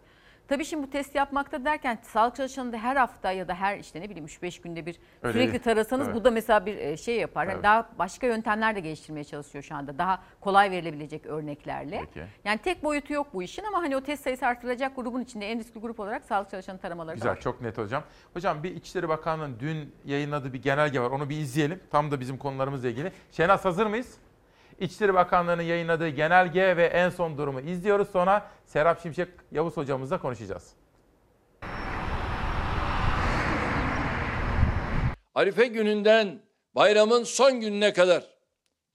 Tabii 0.48 0.64
şimdi 0.64 0.86
bu 0.86 0.90
test 0.90 1.14
yapmakta 1.14 1.64
derken 1.64 1.98
sağlık 2.02 2.36
çalışanı 2.36 2.72
da 2.72 2.78
her 2.78 2.96
hafta 2.96 3.32
ya 3.32 3.48
da 3.48 3.54
her 3.54 3.78
işte 3.78 4.00
ne 4.00 4.04
bileyim 4.10 4.26
3-5 4.26 4.62
günde 4.62 4.86
bir 4.86 4.98
Öyle 5.22 5.32
sürekli 5.32 5.52
değil. 5.52 5.62
tarasanız 5.62 6.06
Evet. 6.06 6.16
bu 6.16 6.24
da 6.24 6.30
mesela 6.30 6.66
bir 6.66 6.76
e, 6.76 6.96
şey 6.96 7.16
yapar. 7.16 7.46
Hani 7.46 7.54
Evet. 7.54 7.64
daha 7.64 7.88
başka 7.98 8.26
yöntemler 8.26 8.76
de 8.76 8.80
geliştirmeye 8.80 9.24
çalışıyor 9.24 9.64
şu 9.64 9.74
anda. 9.74 9.98
Daha 9.98 10.22
kolay 10.40 10.70
verilebilecek 10.70 11.26
örneklerle. 11.26 12.00
Peki. 12.14 12.26
Yani 12.44 12.58
tek 12.58 12.84
boyutu 12.84 13.12
yok 13.12 13.26
bu 13.34 13.42
işin 13.42 13.62
ama 13.64 13.78
hani 13.82 13.96
o 13.96 14.00
test 14.00 14.22
sayısı 14.24 14.46
artırılacak 14.46 14.96
grubun 14.96 15.20
içinde 15.20 15.50
en 15.50 15.58
riskli 15.58 15.80
grup 15.80 16.00
olarak 16.00 16.24
sağlık 16.24 16.50
çalışanı 16.50 16.78
taramaları 16.78 17.08
da 17.08 17.14
Güzel, 17.14 17.40
çok 17.40 17.60
net 17.60 17.78
hocam. 17.78 18.02
Hocam 18.34 18.62
bir 18.62 18.70
İçişleri 18.76 19.08
Bakanlığı'nın 19.08 19.56
dün 19.60 19.94
yayınladığı 20.04 20.52
bir 20.52 20.62
genelge 20.62 21.00
var. 21.00 21.10
Onu 21.10 21.28
bir 21.28 21.36
izleyelim. 21.36 21.80
Tam 21.90 22.10
da 22.10 22.20
bizim 22.20 22.38
konularımızla 22.38 22.88
ilgili. 22.88 23.12
Şenaz 23.32 23.64
hazır 23.64 23.86
mıyız? 23.86 24.18
İçişleri 24.78 25.14
Bakanlığı'nın 25.14 25.62
yayınladığı 25.62 26.08
genelge 26.08 26.76
ve 26.76 26.84
en 26.84 27.10
son 27.10 27.38
durumu 27.38 27.60
izliyoruz. 27.60 28.08
Sonra 28.12 28.50
Serap 28.64 29.02
Şimşek 29.02 29.28
Yavuz 29.52 29.76
hocamızla 29.76 30.20
konuşacağız. 30.20 30.72
Arife 35.34 35.66
gününden 35.66 36.42
bayramın 36.74 37.24
son 37.24 37.60
gününe 37.60 37.92
kadar 37.92 38.24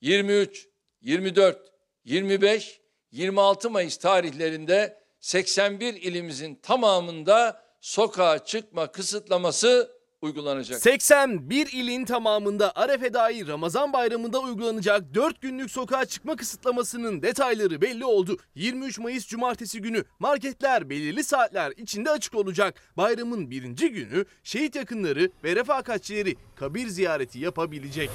23, 0.02 0.68
24, 1.02 1.72
25, 2.06 2.82
26 3.12 3.70
Mayıs 3.70 3.98
tarihlerinde 3.98 5.04
81 5.20 5.94
ilimizin 5.94 6.56
tamamında 6.56 7.64
sokağa 7.82 8.46
çıkma 8.46 8.92
kısıtlaması 8.92 9.92
uygulanacak. 10.24 10.82
81 10.82 11.68
ilin 11.74 12.06
tamamında 12.06 12.72
Arefe 12.76 13.14
dair 13.14 13.48
Ramazan 13.48 13.94
bayramında 13.94 14.40
uygulanacak 14.40 15.14
4 15.14 15.42
günlük 15.42 15.72
sokağa 15.72 16.06
çıkma 16.06 16.36
kısıtlamasının 16.36 17.22
detayları 17.22 17.82
belli 17.82 18.06
oldu. 18.06 18.38
23 18.56 19.00
Mayıs 19.00 19.28
Cumartesi 19.28 19.82
günü 19.82 20.04
marketler 20.20 20.90
belirli 20.90 21.24
saatler 21.24 21.74
içinde 21.78 22.10
açık 22.10 22.36
olacak. 22.36 22.76
Bayramın 22.98 23.52
birinci 23.52 23.90
günü 23.90 24.26
şehit 24.44 24.76
yakınları 24.76 25.32
ve 25.44 25.56
refakatçileri 25.56 26.36
kabir 26.56 26.88
ziyareti 26.88 27.40
yapabilecek. 27.40 28.10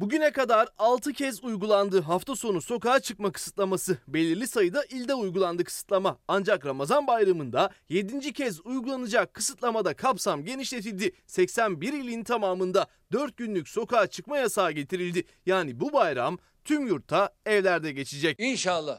Bugüne 0.00 0.32
kadar 0.32 0.68
6 0.78 1.12
kez 1.12 1.44
uygulandı 1.44 2.00
hafta 2.00 2.36
sonu 2.36 2.60
sokağa 2.62 3.00
çıkma 3.00 3.32
kısıtlaması. 3.32 3.98
Belirli 4.08 4.46
sayıda 4.46 4.84
ilde 4.84 5.14
uygulandı 5.14 5.64
kısıtlama. 5.64 6.18
Ancak 6.28 6.66
Ramazan 6.66 7.06
bayramında 7.06 7.70
7. 7.88 8.32
kez 8.32 8.66
uygulanacak 8.66 9.34
kısıtlamada 9.34 9.94
kapsam 9.94 10.44
genişletildi. 10.44 11.12
81 11.26 11.92
ilin 11.92 12.24
tamamında 12.24 12.86
4 13.12 13.36
günlük 13.36 13.68
sokağa 13.68 14.06
çıkma 14.06 14.38
yasağı 14.38 14.72
getirildi. 14.72 15.24
Yani 15.46 15.80
bu 15.80 15.92
bayram 15.92 16.38
tüm 16.64 16.86
yurtta 16.86 17.30
evlerde 17.46 17.92
geçecek. 17.92 18.40
İnşallah 18.40 18.98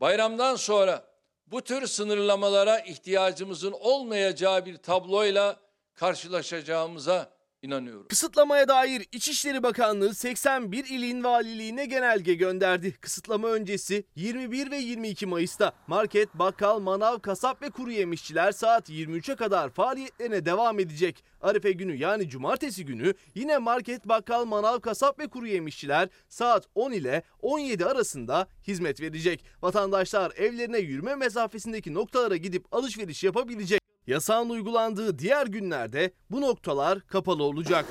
bayramdan 0.00 0.56
sonra 0.56 1.04
bu 1.46 1.62
tür 1.62 1.86
sınırlamalara 1.86 2.78
ihtiyacımızın 2.78 3.72
olmayacağı 3.72 4.66
bir 4.66 4.76
tabloyla 4.76 5.60
karşılaşacağımıza 5.94 7.39
inanıyorum. 7.62 8.06
Kısıtlamaya 8.08 8.68
dair 8.68 9.06
İçişleri 9.12 9.62
Bakanlığı 9.62 10.14
81 10.14 10.84
ilin 10.84 11.24
valiliğine 11.24 11.86
genelge 11.86 12.34
gönderdi. 12.34 12.92
Kısıtlama 12.92 13.48
öncesi 13.48 14.04
21 14.16 14.70
ve 14.70 14.76
22 14.76 15.26
Mayıs'ta 15.26 15.72
market, 15.86 16.34
bakkal, 16.34 16.78
manav, 16.78 17.18
kasap 17.18 17.62
ve 17.62 17.70
kuru 17.70 17.92
yemişçiler 17.92 18.52
saat 18.52 18.90
23'e 18.90 19.36
kadar 19.36 19.70
faaliyetlerine 19.70 20.44
devam 20.44 20.78
edecek. 20.78 21.24
Arife 21.40 21.72
günü 21.72 21.96
yani 21.96 22.28
cumartesi 22.28 22.84
günü 22.84 23.14
yine 23.34 23.58
market, 23.58 24.08
bakkal, 24.08 24.44
manav, 24.44 24.80
kasap 24.80 25.18
ve 25.18 25.28
kuru 25.28 25.46
yemişçiler 25.46 26.08
saat 26.28 26.66
10 26.74 26.92
ile 26.92 27.22
17 27.42 27.86
arasında 27.86 28.48
hizmet 28.66 29.00
verecek. 29.00 29.44
Vatandaşlar 29.62 30.32
evlerine 30.36 30.78
yürüme 30.78 31.14
mesafesindeki 31.14 31.94
noktalara 31.94 32.36
gidip 32.36 32.64
alışveriş 32.72 33.24
yapabilecek. 33.24 33.79
Yasağın 34.10 34.48
uygulandığı 34.48 35.18
diğer 35.18 35.46
günlerde 35.46 36.12
bu 36.30 36.40
noktalar 36.40 37.00
kapalı 37.00 37.42
olacak. 37.42 37.84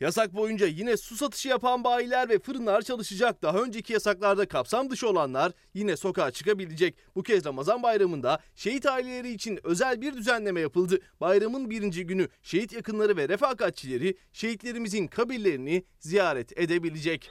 Yasak 0.00 0.34
boyunca 0.34 0.66
yine 0.66 0.96
su 0.96 1.16
satışı 1.16 1.48
yapan 1.48 1.84
bayiler 1.84 2.28
ve 2.28 2.38
fırınlar 2.38 2.82
çalışacak. 2.82 3.42
Daha 3.42 3.58
önceki 3.58 3.92
yasaklarda 3.92 4.48
kapsam 4.48 4.90
dışı 4.90 5.08
olanlar 5.08 5.52
yine 5.74 5.96
sokağa 5.96 6.30
çıkabilecek. 6.30 6.96
Bu 7.14 7.22
kez 7.22 7.44
Ramazan 7.44 7.82
bayramında 7.82 8.38
şehit 8.54 8.86
aileleri 8.86 9.32
için 9.32 9.60
özel 9.64 10.00
bir 10.00 10.14
düzenleme 10.14 10.60
yapıldı. 10.60 10.98
Bayramın 11.20 11.70
birinci 11.70 12.06
günü 12.06 12.28
şehit 12.42 12.72
yakınları 12.72 13.16
ve 13.16 13.28
refakatçileri 13.28 14.16
şehitlerimizin 14.32 15.06
kabirlerini 15.06 15.84
ziyaret 16.00 16.58
edebilecek. 16.58 17.30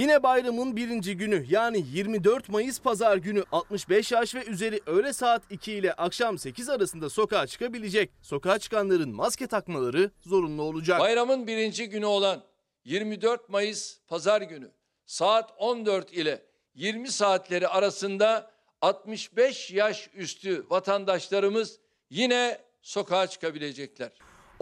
Yine 0.00 0.22
bayramın 0.22 0.76
birinci 0.76 1.16
günü 1.16 1.44
yani 1.48 1.84
24 1.92 2.48
Mayıs 2.48 2.80
pazar 2.80 3.16
günü 3.16 3.44
65 3.52 4.12
yaş 4.12 4.34
ve 4.34 4.44
üzeri 4.44 4.80
öğle 4.86 5.12
saat 5.12 5.42
2 5.50 5.72
ile 5.72 5.92
akşam 5.92 6.38
8 6.38 6.68
arasında 6.68 7.10
sokağa 7.10 7.46
çıkabilecek. 7.46 8.10
Sokağa 8.22 8.58
çıkanların 8.58 9.14
maske 9.14 9.46
takmaları 9.46 10.10
zorunlu 10.20 10.62
olacak. 10.62 11.00
Bayramın 11.00 11.46
birinci 11.46 11.88
günü 11.88 12.04
olan 12.06 12.42
24 12.84 13.48
Mayıs 13.48 13.98
pazar 14.08 14.42
günü 14.42 14.70
saat 15.06 15.50
14 15.58 16.12
ile 16.12 16.42
20 16.74 17.08
saatleri 17.08 17.68
arasında 17.68 18.50
65 18.80 19.70
yaş 19.70 20.10
üstü 20.14 20.66
vatandaşlarımız 20.70 21.78
yine 22.10 22.58
sokağa 22.82 23.26
çıkabilecekler. 23.26 24.10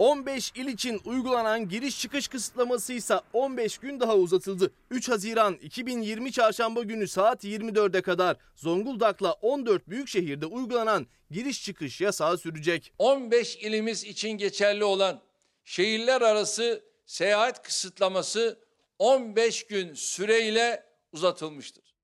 15 0.01 0.51
il 0.55 0.67
için 0.67 1.01
uygulanan 1.05 1.69
giriş 1.69 2.01
çıkış 2.01 2.27
kısıtlaması 2.27 2.93
ise 2.93 3.21
15 3.33 3.77
gün 3.77 3.99
daha 3.99 4.15
uzatıldı. 4.15 4.71
3 4.89 5.09
Haziran 5.09 5.53
2020 5.53 6.31
çarşamba 6.31 6.83
günü 6.83 7.07
saat 7.07 7.43
24'e 7.43 8.01
kadar 8.01 8.37
Zonguldak'la 8.55 9.31
14 9.31 9.89
büyük 9.89 10.07
şehirde 10.07 10.45
uygulanan 10.45 11.07
giriş 11.31 11.63
çıkış 11.63 12.01
yasağı 12.01 12.37
sürecek. 12.37 12.93
15 12.99 13.55
ilimiz 13.55 14.03
için 14.03 14.29
geçerli 14.29 14.83
olan 14.83 15.21
şehirler 15.63 16.21
arası 16.21 16.83
seyahat 17.05 17.63
kısıtlaması 17.63 18.59
15 18.99 19.67
gün 19.67 19.93
süreyle 19.93 20.83
uzatılmıştır. 21.11 21.95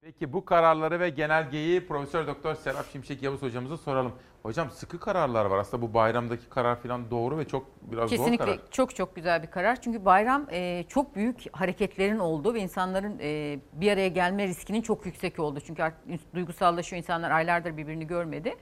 Peki 0.00 0.32
bu 0.32 0.44
kararları 0.44 1.00
ve 1.00 1.08
genelgeyi 1.08 1.86
Profesör 1.86 2.26
Doktor 2.26 2.54
Serap 2.54 2.92
Şimşek 2.92 3.22
Yavuz 3.22 3.42
hocamıza 3.42 3.76
soralım. 3.76 4.12
Hocam 4.42 4.70
sıkı 4.70 5.00
kararlar 5.00 5.44
var. 5.44 5.58
Aslında 5.58 5.82
bu 5.82 5.94
bayramdaki 5.94 6.48
karar 6.48 6.76
falan 6.76 7.10
doğru 7.10 7.38
ve 7.38 7.48
çok 7.48 7.66
biraz 7.82 8.10
zor 8.10 8.16
Kesinlikle 8.16 8.44
karar. 8.44 8.58
çok 8.70 8.96
çok 8.96 9.16
güzel 9.16 9.42
bir 9.42 9.50
karar. 9.50 9.80
Çünkü 9.80 10.04
bayram 10.04 10.46
e, 10.50 10.84
çok 10.88 11.16
büyük 11.16 11.56
hareketlerin 11.56 12.18
olduğu 12.18 12.54
ve 12.54 12.60
insanların 12.60 13.18
e, 13.20 13.58
bir 13.72 13.92
araya 13.92 14.08
gelme 14.08 14.46
riskinin 14.46 14.82
çok 14.82 15.06
yüksek 15.06 15.38
olduğu. 15.38 15.60
Çünkü 15.60 15.82
artık 15.82 16.34
duygusallaşıyor 16.34 17.02
insanlar 17.02 17.30
aylardır 17.30 17.76
birbirini 17.76 18.06
görmedi. 18.06 18.54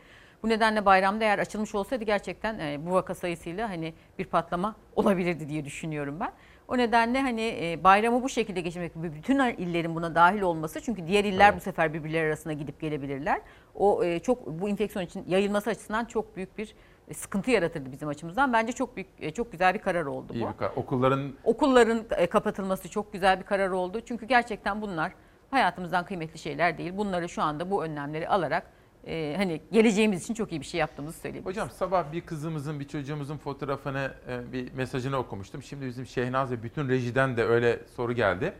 Bu 0.43 0.49
nedenle 0.49 0.87
bayramda 0.87 1.25
eğer 1.25 1.39
açılmış 1.39 1.75
olsaydı 1.75 2.05
gerçekten 2.05 2.59
e, 2.59 2.87
bu 2.87 2.93
vaka 2.93 3.15
sayısıyla 3.15 3.71
hani 3.71 3.95
bir 4.19 4.25
patlama 4.25 4.77
olabilirdi 4.97 5.49
diye 5.49 5.65
düşünüyorum 5.65 6.21
ben. 6.21 6.33
O 6.69 6.79
nedenle 6.79 7.23
hani 7.23 7.59
e, 7.63 7.85
bayramı 7.85 8.23
bu 8.23 8.29
şekilde 8.29 8.61
geçirmek, 8.61 8.93
bütün 8.97 9.39
illerin 9.39 9.95
buna 9.95 10.15
dahil 10.15 10.41
olması 10.41 10.81
çünkü 10.81 11.07
diğer 11.07 11.25
iller 11.25 11.57
bu 11.57 11.61
sefer 11.61 11.95
birbirleri 11.95 12.27
arasında 12.27 12.53
gidip 12.53 12.81
gelebilirler. 12.81 13.41
O 13.75 14.05
e, 14.05 14.19
çok 14.21 14.47
bu 14.47 14.69
enfeksiyon 14.69 15.05
için 15.07 15.25
yayılması 15.29 15.71
açısından 15.71 16.05
çok 16.05 16.37
büyük 16.37 16.59
bir 16.59 16.75
e, 17.09 17.15
sıkıntı 17.15 17.51
yaratırdı 17.51 17.93
bizim 17.93 18.09
açımızdan. 18.09 18.53
Bence 18.53 18.73
çok 18.73 18.97
büyük 18.97 19.35
çok 19.35 19.53
güzel 19.53 19.75
bir 19.75 19.79
karar 19.79 20.07
oldu 20.07 20.33
İyi 20.35 20.45
bu. 20.45 20.49
bir 20.49 20.57
karar. 20.57 20.73
Okulların 20.77 21.33
Okulların 21.45 22.05
kapatılması 22.31 22.89
çok 22.89 23.13
güzel 23.13 23.41
bir 23.41 23.45
karar 23.45 23.71
oldu. 23.71 24.01
Çünkü 24.05 24.27
gerçekten 24.27 24.83
bunlar 24.83 25.13
hayatımızdan 25.51 26.05
kıymetli 26.05 26.39
şeyler 26.39 26.79
değil. 26.79 26.97
Bunları 26.97 27.29
şu 27.29 27.43
anda 27.43 27.71
bu 27.71 27.85
önlemleri 27.85 28.29
alarak 28.29 28.78
e, 29.07 29.35
hani 29.37 29.61
geleceğimiz 29.73 30.23
için 30.25 30.35
çok 30.35 30.53
iyi 30.53 30.61
bir 30.61 30.67
şey 30.67 30.81
yaptığımızı 30.81 31.19
söyleyebiliriz. 31.19 31.47
Hocam 31.47 31.71
sabah 31.71 32.13
bir 32.13 32.21
kızımızın, 32.21 32.81
bir 32.81 32.89
çocuğumuzun 32.89 33.37
fotoğrafını, 33.37 34.13
e, 34.29 34.53
bir 34.53 34.73
mesajını 34.73 35.17
okumuştum. 35.17 35.63
Şimdi 35.63 35.87
bizim 35.87 36.07
Şehnaz 36.07 36.51
ve 36.51 36.63
bütün 36.63 36.89
rejiden 36.89 37.37
de 37.37 37.45
öyle 37.45 37.81
soru 37.97 38.13
geldi. 38.13 38.53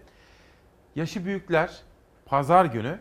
Yaşı 0.97 1.25
büyükler 1.25 1.83
pazar 2.27 2.65
günü 2.65 2.99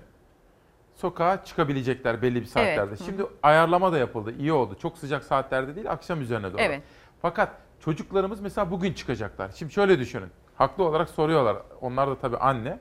sokağa 0.95 1.43
çıkabilecekler 1.43 2.21
belli 2.21 2.41
bir 2.41 2.45
saatlerde. 2.45 2.81
Evet, 2.81 2.99
hı 2.99 3.03
hı. 3.03 3.05
Şimdi 3.05 3.23
ayarlama 3.43 3.91
da 3.91 3.97
yapıldı. 3.97 4.33
iyi 4.39 4.53
oldu. 4.53 4.75
Çok 4.81 4.97
sıcak 4.97 5.23
saatlerde 5.23 5.75
değil, 5.75 5.91
akşam 5.91 6.21
üzerine 6.21 6.53
doğru. 6.53 6.61
Evet. 6.61 6.81
Fakat 7.21 7.51
çocuklarımız 7.79 8.39
mesela 8.39 8.71
bugün 8.71 8.93
çıkacaklar. 8.93 9.51
Şimdi 9.55 9.73
şöyle 9.73 9.99
düşünün. 9.99 10.29
Haklı 10.55 10.83
olarak 10.83 11.09
soruyorlar. 11.09 11.57
Onlar 11.81 12.09
da 12.09 12.19
tabii 12.19 12.37
anne. 12.37 12.79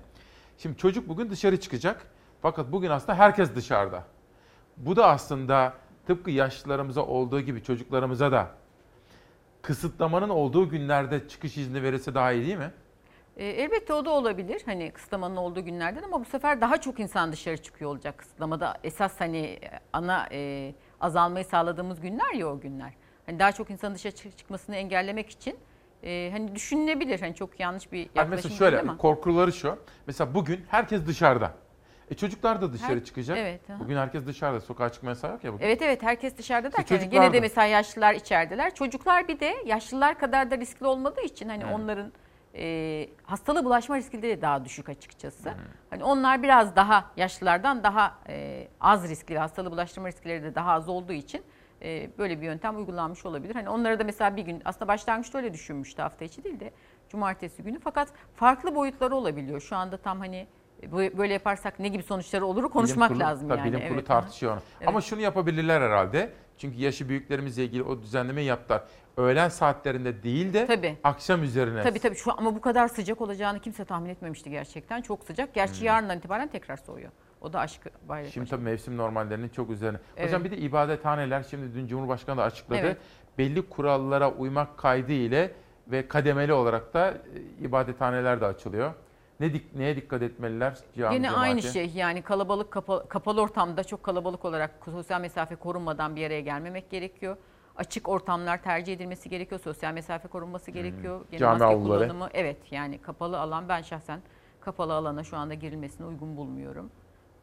Şimdi 0.59 0.77
çocuk 0.77 1.09
bugün 1.09 1.31
dışarı 1.31 1.61
çıkacak. 1.61 2.07
Fakat 2.43 2.73
bugün 2.73 2.91
aslında 2.91 3.19
herkes 3.19 3.55
dışarıda. 3.55 4.05
Bu 4.77 4.97
da 4.97 5.07
aslında 5.09 5.73
tıpkı 6.07 6.31
yaşlılarımıza 6.31 7.03
olduğu 7.07 7.41
gibi 7.41 7.63
çocuklarımıza 7.63 8.33
da 8.33 8.51
kısıtlamanın 9.63 10.29
olduğu 10.29 10.69
günlerde 10.69 11.29
çıkış 11.29 11.57
izni 11.57 11.83
verirse 11.83 12.15
daha 12.15 12.33
iyi 12.33 12.47
değil 12.47 12.59
mi? 12.59 12.71
E, 13.37 13.47
elbette 13.47 13.93
o 13.93 14.05
da 14.05 14.11
olabilir 14.11 14.63
hani 14.67 14.91
kısıtlamanın 14.91 15.37
olduğu 15.37 15.65
günlerden 15.65 16.03
ama 16.03 16.21
bu 16.21 16.25
sefer 16.25 16.61
daha 16.61 16.81
çok 16.81 17.01
insan 17.01 17.33
dışarı 17.33 17.57
çıkıyor 17.63 17.91
olacak 17.91 18.19
kısıtlamada. 18.19 18.79
Esas 18.85 19.21
hani 19.21 19.39
e, 19.39 19.61
ana 19.93 20.29
e, 20.33 20.75
azalmayı 21.01 21.45
sağladığımız 21.45 22.01
günler 22.01 22.33
ya 22.35 22.47
o 22.49 22.61
günler. 22.61 22.93
Hani 23.27 23.39
daha 23.39 23.53
çok 23.53 23.71
insanın 23.71 23.95
dışarı 23.95 24.15
çık- 24.15 24.39
çıkmasını 24.39 24.77
engellemek 24.77 25.31
için 25.31 25.57
e, 26.03 26.29
hani 26.33 26.55
düşünülebilir. 26.55 27.21
Hani 27.21 27.35
çok 27.35 27.61
yanlış 27.61 27.93
bir 27.93 27.99
Yani 27.99 28.09
yaklaşım 28.15 28.31
mesela 28.37 28.49
değil 28.51 28.59
şöyle 28.59 28.81
ama. 28.81 28.97
korkuları 28.99 29.53
şu. 29.53 29.79
Mesela 30.07 30.35
bugün 30.35 30.65
herkes 30.69 31.07
dışarıda. 31.07 31.53
E 32.11 32.15
çocuklar 32.15 32.63
da 32.63 32.73
dışarı 32.73 32.97
Her- 32.97 33.05
çıkacak. 33.05 33.39
evet, 33.39 33.71
aha. 33.71 33.81
Bugün 33.81 33.97
herkes 33.97 34.27
dışarıda. 34.27 34.61
Sokağa 34.61 34.93
çıkma 34.93 35.11
yasağı 35.11 35.33
yok 35.33 35.45
ya 35.45 35.53
bugün. 35.53 35.65
Evet 35.65 35.83
evet 35.83 36.03
herkes 36.03 36.39
dışarıda 36.39 36.73
derken 36.73 36.97
çocuklar 36.97 37.23
gene 37.23 37.33
de 37.33 37.41
mesela 37.41 37.67
yaşlılar 37.67 38.15
içerideler. 38.15 38.75
Çocuklar 38.75 39.29
bir 39.29 39.41
de 39.41 39.55
yaşlılar 39.67 40.19
kadar 40.19 40.51
da 40.51 40.59
riskli 40.59 40.87
olmadığı 40.87 41.21
için 41.21 41.49
hani 41.49 41.67
onların 41.67 42.13
e, 42.55 43.09
hastalığı 43.23 43.65
bulaşma 43.65 43.97
riski 43.97 44.23
de 44.23 44.43
daha 44.43 44.65
düşük 44.65 44.89
açıkçası. 44.89 45.55
Hani 45.91 46.05
onlar 46.05 46.43
biraz 46.43 46.77
daha 46.77 47.11
yaşlılardan 47.17 47.83
daha 47.83 48.19
e, 48.29 48.69
az 48.81 49.09
riskli, 49.09 49.39
hastalığı 49.39 49.71
bulaştırma 49.71 50.09
riskleri 50.09 50.43
de 50.43 50.55
daha 50.55 50.73
az 50.73 50.89
olduğu 50.89 51.13
için 51.13 51.43
e, 51.83 52.11
böyle 52.19 52.41
bir 52.41 52.47
yöntem 52.47 52.77
uygulanmış 52.77 53.27
olabilir. 53.27 53.55
Hani 53.55 53.69
onlara 53.69 53.99
da 53.99 54.05
mesela 54.05 54.37
bir 54.37 54.43
gün 54.43 54.63
aslında 54.65 54.89
başlangıçta 54.89 55.39
öyle 55.39 55.55
düşünmüştü 55.55 56.03
hafta 56.03 56.25
içi 56.25 56.45
değil 56.45 56.61
de 56.61 56.71
cumartesi 57.09 57.63
günü 57.63 57.81
fakat 57.81 58.09
farklı 58.35 58.75
boyutları 58.75 59.15
olabiliyor. 59.17 59.61
Şu 59.61 59.77
anda 59.77 59.97
tam 59.97 60.19
hani 60.19 60.47
böyle 60.93 61.33
yaparsak 61.33 61.79
ne 61.79 61.89
gibi 61.89 62.03
sonuçları 62.03 62.47
olur 62.47 62.71
konuşmak 62.71 63.11
Bilim 63.11 63.21
kurulu- 63.21 63.31
lazım 63.31 63.49
tabii 63.49 63.59
yani. 63.59 63.69
Bilim 63.69 63.81
kurulu 63.81 63.95
Evet. 63.99 64.07
tartışıyor 64.07 64.53
onu. 64.53 64.61
Evet. 64.79 64.89
Ama 64.89 65.01
şunu 65.01 65.21
yapabilirler 65.21 65.81
herhalde. 65.81 66.33
Çünkü 66.59 66.79
yaşı 66.81 67.09
büyüklerimizle 67.09 67.65
ilgili 67.65 67.83
o 67.83 68.03
düzenlemeyi 68.03 68.47
yaptılar. 68.49 68.83
Öğlen 69.17 69.49
saatlerinde 69.49 70.23
değil 70.23 70.53
de 70.53 70.67
Tabii. 70.67 70.97
akşam 71.05 71.43
üzerine. 71.43 71.83
Tabii 71.83 71.99
tabii 71.99 72.15
şu 72.15 72.33
ama 72.39 72.55
bu 72.55 72.61
kadar 72.61 72.89
sıcak 72.89 73.21
olacağını 73.21 73.61
kimse 73.61 73.85
tahmin 73.85 74.09
etmemişti 74.11 74.51
gerçekten. 74.51 75.03
Çok 75.03 75.25
sıcak. 75.25 75.55
Gerçi 75.55 75.85
yarından 75.85 76.19
itibaren 76.19 76.49
tekrar 76.49 76.77
soğuyor. 76.77 77.11
O 77.41 77.53
da 77.53 77.61
aşk 77.61 77.81
bayrak. 78.09 78.33
Şimdi 78.33 78.51
tabii 78.51 78.63
mevsim 78.65 78.97
normallerinin 78.97 79.49
çok 79.49 79.71
üzerine. 79.71 79.99
Hocam 80.19 80.41
Evet. 80.41 80.45
bir 80.45 80.51
de 80.51 80.57
ibadethaneler 80.63 81.43
şimdi 81.51 81.75
dün 81.75 81.87
Cumhurbaşkanı 81.87 82.37
da 82.37 82.43
açıkladı. 82.43 82.81
Evet. 82.81 82.97
Belli 83.39 83.63
kurallara 83.69 84.31
uymak 84.31 84.79
kaydı 84.79 85.13
ile 85.13 85.53
ve 85.89 86.09
kademeli 86.09 86.53
olarak 86.53 86.95
da 86.95 87.11
e, 87.11 87.65
ibadethaneler 87.65 88.41
de 88.41 88.47
açılıyor. 88.47 88.93
Ne 89.41 89.55
dik, 89.55 89.75
neye 89.75 89.97
dikkat 89.97 90.23
etmeliler 90.23 90.79
cami 90.99 91.15
Yine 91.15 91.27
cemaati? 91.27 91.41
aynı 91.51 91.63
şey 91.63 91.91
yani 91.95 92.23
kalabalık 92.23 92.71
kapa- 92.73 93.09
kapalı 93.09 93.41
ortamda 93.43 93.85
çok 93.85 94.03
kalabalık 94.03 94.45
olarak 94.45 94.71
sosyal 94.85 95.21
mesafe 95.21 95.57
korunmadan 95.57 96.17
bir 96.17 96.27
araya 96.27 96.41
gelmemek 96.41 96.91
gerekiyor. 96.91 97.37
açık 97.77 98.09
ortamlar 98.09 98.63
tercih 98.63 98.93
edilmesi 98.93 99.29
gerekiyor. 99.29 99.61
Sosyal 99.61 99.93
mesafe 99.93 100.29
korunması 100.29 100.71
gerekiyor. 100.71 101.21
Gene 101.31 101.41
Cami 101.41 101.59
maske 101.59 101.65
avluları. 101.75 101.99
kullanımı 102.09 102.29
evet 102.35 102.57
yani 102.73 102.99
kapalı 103.03 103.41
alan 103.41 103.69
ben 103.69 103.83
şahsen 103.83 104.21
kapalı 104.61 104.95
alana 104.95 105.25
şu 105.25 105.37
anda 105.37 105.55
girilmesini 105.55 106.07
uygun 106.07 106.37
bulmuyorum. 106.37 106.91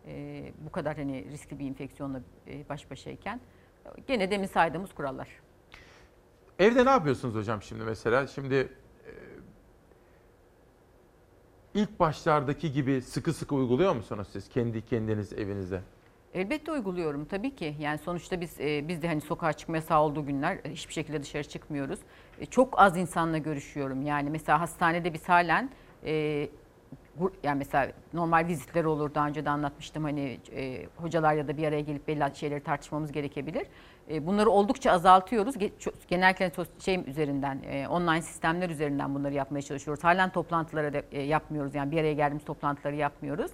Ee, 0.08 0.52
bu 0.66 0.72
kadar 0.72 0.98
hani 0.98 1.26
riskli 1.32 1.60
bir 1.60 1.66
infeksiyonla 1.66 2.22
e, 2.48 2.70
baş 2.70 2.92
başayken 2.92 3.40
gene 4.08 4.32
demin 4.32 4.48
saydığımız 4.48 4.94
kurallar. 4.94 5.28
Evde 6.60 6.86
ne 6.86 6.90
yapıyorsunuz 6.90 7.36
hocam 7.36 7.62
şimdi 7.62 7.84
mesela? 7.84 8.28
Şimdi 8.28 8.74
ilk 11.74 12.00
başlardaki 12.00 12.72
gibi 12.72 13.02
sıkı 13.02 13.34
sıkı 13.34 13.56
uyguluyor 13.56 13.96
musunuz 13.96 14.28
siz 14.32 14.50
kendi 14.50 14.86
kendiniz 14.86 15.34
evinizde? 15.34 15.82
Elbette 16.34 16.72
uyguluyorum 16.72 17.26
tabii 17.26 17.56
ki. 17.56 17.76
Yani 17.80 17.98
sonuçta 17.98 18.42
biz 18.42 18.60
e, 18.60 18.88
biz 18.88 19.02
de 19.02 19.08
hani 19.08 19.22
sokağa 19.22 19.54
çıkma 19.54 19.76
yasağı 19.76 20.02
olduğu 20.02 20.26
günler 20.26 20.58
e, 20.64 20.72
hiçbir 20.72 20.94
şekilde 20.94 21.22
dışarı 21.24 21.44
çıkmıyoruz. 21.44 22.00
E, 22.40 22.46
çok 22.46 22.80
az 22.82 22.98
insanla 22.98 23.38
görüşüyorum. 23.38 24.02
Yani 24.02 24.30
mesela 24.30 24.62
hastanede 24.62 25.14
biz 25.14 25.30
halen 25.30 25.70
e, 26.06 26.50
yani 27.44 27.58
mesela 27.58 27.92
normal 28.14 28.48
vizitler 28.48 28.84
olur 28.84 29.16
daha 29.16 29.28
önce 29.28 29.46
de 29.46 29.50
anlatmıştım 29.50 30.04
hani 30.04 30.40
e, 30.56 30.86
hocalar 30.96 31.34
ya 31.34 31.48
da 31.48 31.58
bir 31.58 31.68
araya 31.68 31.82
gelip 31.82 32.08
belli 32.08 32.36
şeyleri 32.36 32.64
tartışmamız 32.64 33.12
gerekebilir. 33.12 33.68
E, 34.10 34.28
bunları 34.28 34.50
oldukça 34.50 34.92
azaltıyoruz. 34.92 35.56
Genellikle 36.08 36.52
şey 36.80 37.04
üzerinden 37.08 37.60
e, 37.70 37.88
online 37.88 38.22
sistemler 38.22 38.70
üzerinden 38.70 39.16
bunları 39.16 39.34
yapmaya 39.34 39.62
çalışıyoruz. 39.62 40.04
Halen 40.04 40.30
toplantılara 40.30 40.94
da 40.94 41.02
e, 41.12 41.22
yapmıyoruz 41.22 41.76
yani 41.76 41.92
bir 41.92 41.98
araya 41.98 42.14
geldiğimiz 42.14 42.46
toplantıları 42.46 42.96
yapmıyoruz. 42.96 43.52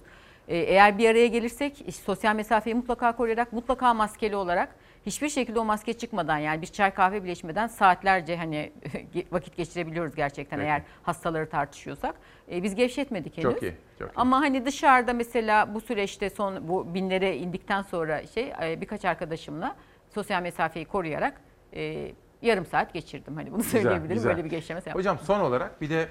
Eğer 0.48 0.98
bir 0.98 1.10
araya 1.10 1.26
gelirsek 1.26 1.80
işte 1.86 2.02
sosyal 2.02 2.34
mesafeyi 2.34 2.74
mutlaka 2.74 3.16
koruyarak, 3.16 3.52
mutlaka 3.52 3.94
maskeli 3.94 4.36
olarak 4.36 4.74
hiçbir 5.06 5.28
şekilde 5.28 5.60
o 5.60 5.64
maske 5.64 5.92
çıkmadan 5.92 6.38
yani 6.38 6.62
bir 6.62 6.66
çay 6.66 6.94
kahve 6.94 7.24
bile 7.24 7.32
içmeden 7.32 7.66
saatlerce 7.66 8.36
hani 8.36 8.72
vakit 9.32 9.56
geçirebiliyoruz 9.56 10.14
gerçekten 10.14 10.56
Peki. 10.58 10.68
eğer 10.68 10.82
hastaları 11.02 11.48
tartışıyorsak. 11.48 12.14
E, 12.52 12.62
biz 12.62 12.74
gevşetmedik 12.74 13.38
henüz. 13.38 13.52
Çok 13.52 13.62
iyi, 13.62 13.74
çok 13.98 14.10
iyi. 14.10 14.12
Ama 14.16 14.40
hani 14.40 14.64
dışarıda 14.64 15.12
mesela 15.12 15.74
bu 15.74 15.80
süreçte 15.80 16.30
son 16.30 16.68
bu 16.68 16.94
binlere 16.94 17.36
indikten 17.36 17.82
sonra 17.82 18.26
şey 18.26 18.52
birkaç 18.80 19.04
arkadaşımla 19.04 19.76
sosyal 20.10 20.42
mesafeyi 20.42 20.84
koruyarak 20.84 21.40
e, 21.74 22.12
yarım 22.42 22.66
saat 22.66 22.92
geçirdim. 22.94 23.36
Hani 23.36 23.52
bunu 23.52 23.58
Güzel, 23.62 23.82
söyleyebilirim. 23.82 24.14
güzel. 24.14 24.30
Böyle 24.32 24.44
bir 24.44 24.50
geçleme 24.50 24.78
yaptım. 24.78 24.94
Hocam 24.94 25.18
son 25.18 25.40
olarak 25.40 25.80
bir 25.80 25.90
de 25.90 26.08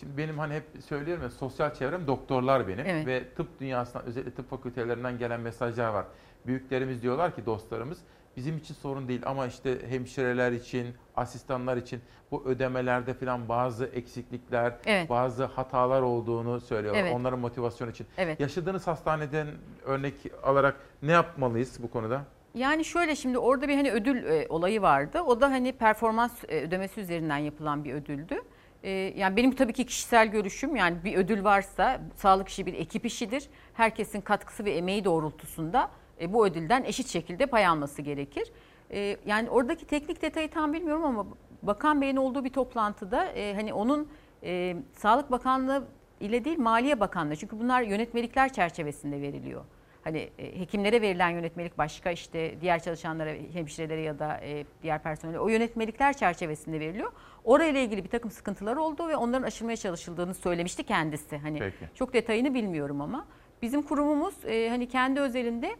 şimdi 0.00 0.16
benim 0.16 0.38
hani 0.38 0.54
hep 0.54 0.64
söylüyorum 0.84 1.22
ya 1.22 1.30
sosyal 1.30 1.74
çevrem 1.74 2.06
doktorlar 2.06 2.68
benim 2.68 2.86
Evet. 2.86 3.06
ve 3.06 3.24
tıp 3.36 3.60
dünyasından 3.60 4.06
özellikle 4.06 4.30
tıp 4.34 4.50
fakültelerinden 4.50 5.18
gelen 5.18 5.40
mesajlar 5.40 5.88
var. 5.88 6.04
Büyüklerimiz 6.46 7.02
diyorlar 7.02 7.34
ki 7.34 7.46
dostlarımız 7.46 7.98
bizim 8.36 8.58
için 8.58 8.74
sorun 8.74 9.08
değil 9.08 9.22
ama 9.26 9.46
işte 9.46 9.90
hemşireler 9.90 10.52
için, 10.52 10.94
asistanlar 11.16 11.76
için 11.76 12.00
bu 12.30 12.44
ödemelerde 12.46 13.14
falan 13.14 13.48
bazı 13.48 13.86
eksiklikler, 13.86 14.72
Evet. 14.86 15.10
bazı 15.10 15.44
hatalar 15.44 16.02
olduğunu 16.02 16.60
söylüyorlar. 16.60 17.02
Evet. 17.02 17.14
Onların 17.14 17.38
motivasyonu 17.38 17.90
için. 17.90 18.06
Evet. 18.18 18.40
Yaşadığınız 18.40 18.86
hastaneden 18.86 19.46
örnek 19.84 20.14
alarak 20.42 20.76
ne 21.02 21.12
yapmalıyız 21.12 21.82
bu 21.82 21.90
konuda? 21.90 22.22
Yani 22.58 22.84
şöyle 22.84 23.16
şimdi 23.16 23.38
orada 23.38 23.68
bir 23.68 23.74
hani 23.74 23.92
ödül 23.92 24.24
e, 24.24 24.46
olayı 24.48 24.82
vardı. 24.82 25.20
O 25.22 25.40
da 25.40 25.50
hani 25.50 25.72
performans 25.72 26.44
e, 26.48 26.60
ödemesi 26.60 27.00
üzerinden 27.00 27.38
yapılan 27.38 27.84
bir 27.84 27.94
ödüldü. 27.94 28.42
E, 28.82 28.90
yani 28.90 29.36
benim 29.36 29.54
tabii 29.54 29.72
ki 29.72 29.86
kişisel 29.86 30.28
görüşüm 30.28 30.76
yani 30.76 31.04
bir 31.04 31.16
ödül 31.16 31.44
varsa 31.44 32.00
sağlık 32.16 32.48
işi 32.48 32.66
bir 32.66 32.74
ekip 32.74 33.06
işidir. 33.06 33.48
Herkesin 33.74 34.20
katkısı 34.20 34.64
ve 34.64 34.70
emeği 34.70 35.04
doğrultusunda 35.04 35.90
e, 36.20 36.32
bu 36.32 36.46
ödülden 36.46 36.84
eşit 36.84 37.08
şekilde 37.08 37.46
pay 37.46 37.66
alması 37.66 38.02
gerekir. 38.02 38.52
E, 38.90 39.16
yani 39.26 39.50
oradaki 39.50 39.86
teknik 39.86 40.22
detayı 40.22 40.50
tam 40.50 40.72
bilmiyorum 40.72 41.04
ama 41.04 41.26
Bakan 41.62 42.00
Bey'in 42.00 42.16
olduğu 42.16 42.44
bir 42.44 42.52
toplantıda 42.52 43.24
e, 43.24 43.54
hani 43.54 43.72
onun 43.72 44.08
e, 44.42 44.76
Sağlık 44.92 45.30
Bakanlığı 45.30 45.84
ile 46.20 46.44
değil 46.44 46.58
Maliye 46.58 47.00
Bakanlığı 47.00 47.36
çünkü 47.36 47.58
bunlar 47.58 47.82
yönetmelikler 47.82 48.52
çerçevesinde 48.52 49.20
veriliyor. 49.20 49.64
Hani 50.08 50.30
e, 50.38 50.60
hekimlere 50.60 51.02
verilen 51.02 51.30
yönetmelik 51.30 51.78
başka 51.78 52.10
işte 52.10 52.60
diğer 52.60 52.82
çalışanlara, 52.82 53.30
hemşirelere 53.52 54.00
ya 54.00 54.18
da 54.18 54.40
e, 54.42 54.64
diğer 54.82 55.02
personele 55.02 55.40
o 55.40 55.48
yönetmelikler 55.48 56.12
çerçevesinde 56.12 56.80
veriliyor. 56.80 57.12
Orayla 57.44 57.80
ilgili 57.80 58.04
bir 58.04 58.08
takım 58.08 58.30
sıkıntılar 58.30 58.76
oldu 58.76 59.08
ve 59.08 59.16
onların 59.16 59.42
aşılmaya 59.42 59.76
çalışıldığını 59.76 60.34
söylemişti 60.34 60.82
kendisi. 60.82 61.36
Hani 61.38 61.58
Peki. 61.58 61.84
çok 61.94 62.12
detayını 62.12 62.54
bilmiyorum 62.54 63.00
ama 63.00 63.26
bizim 63.62 63.82
kurumumuz 63.82 64.34
e, 64.44 64.68
hani 64.68 64.88
kendi 64.88 65.20
özelinde 65.20 65.76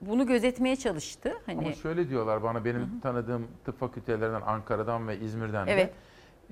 bunu 0.00 0.26
gözetmeye 0.26 0.76
çalıştı. 0.76 1.32
Hani 1.46 1.58
Ama 1.58 1.72
şöyle 1.72 2.08
diyorlar 2.08 2.42
bana 2.42 2.64
benim 2.64 3.00
tanıdığım 3.00 3.48
tıp 3.64 3.80
fakültelerinden 3.80 4.42
Ankara'dan 4.46 5.08
ve 5.08 5.18
İzmir'den 5.18 5.66
Evet. 5.66 5.88
de. 5.88 5.92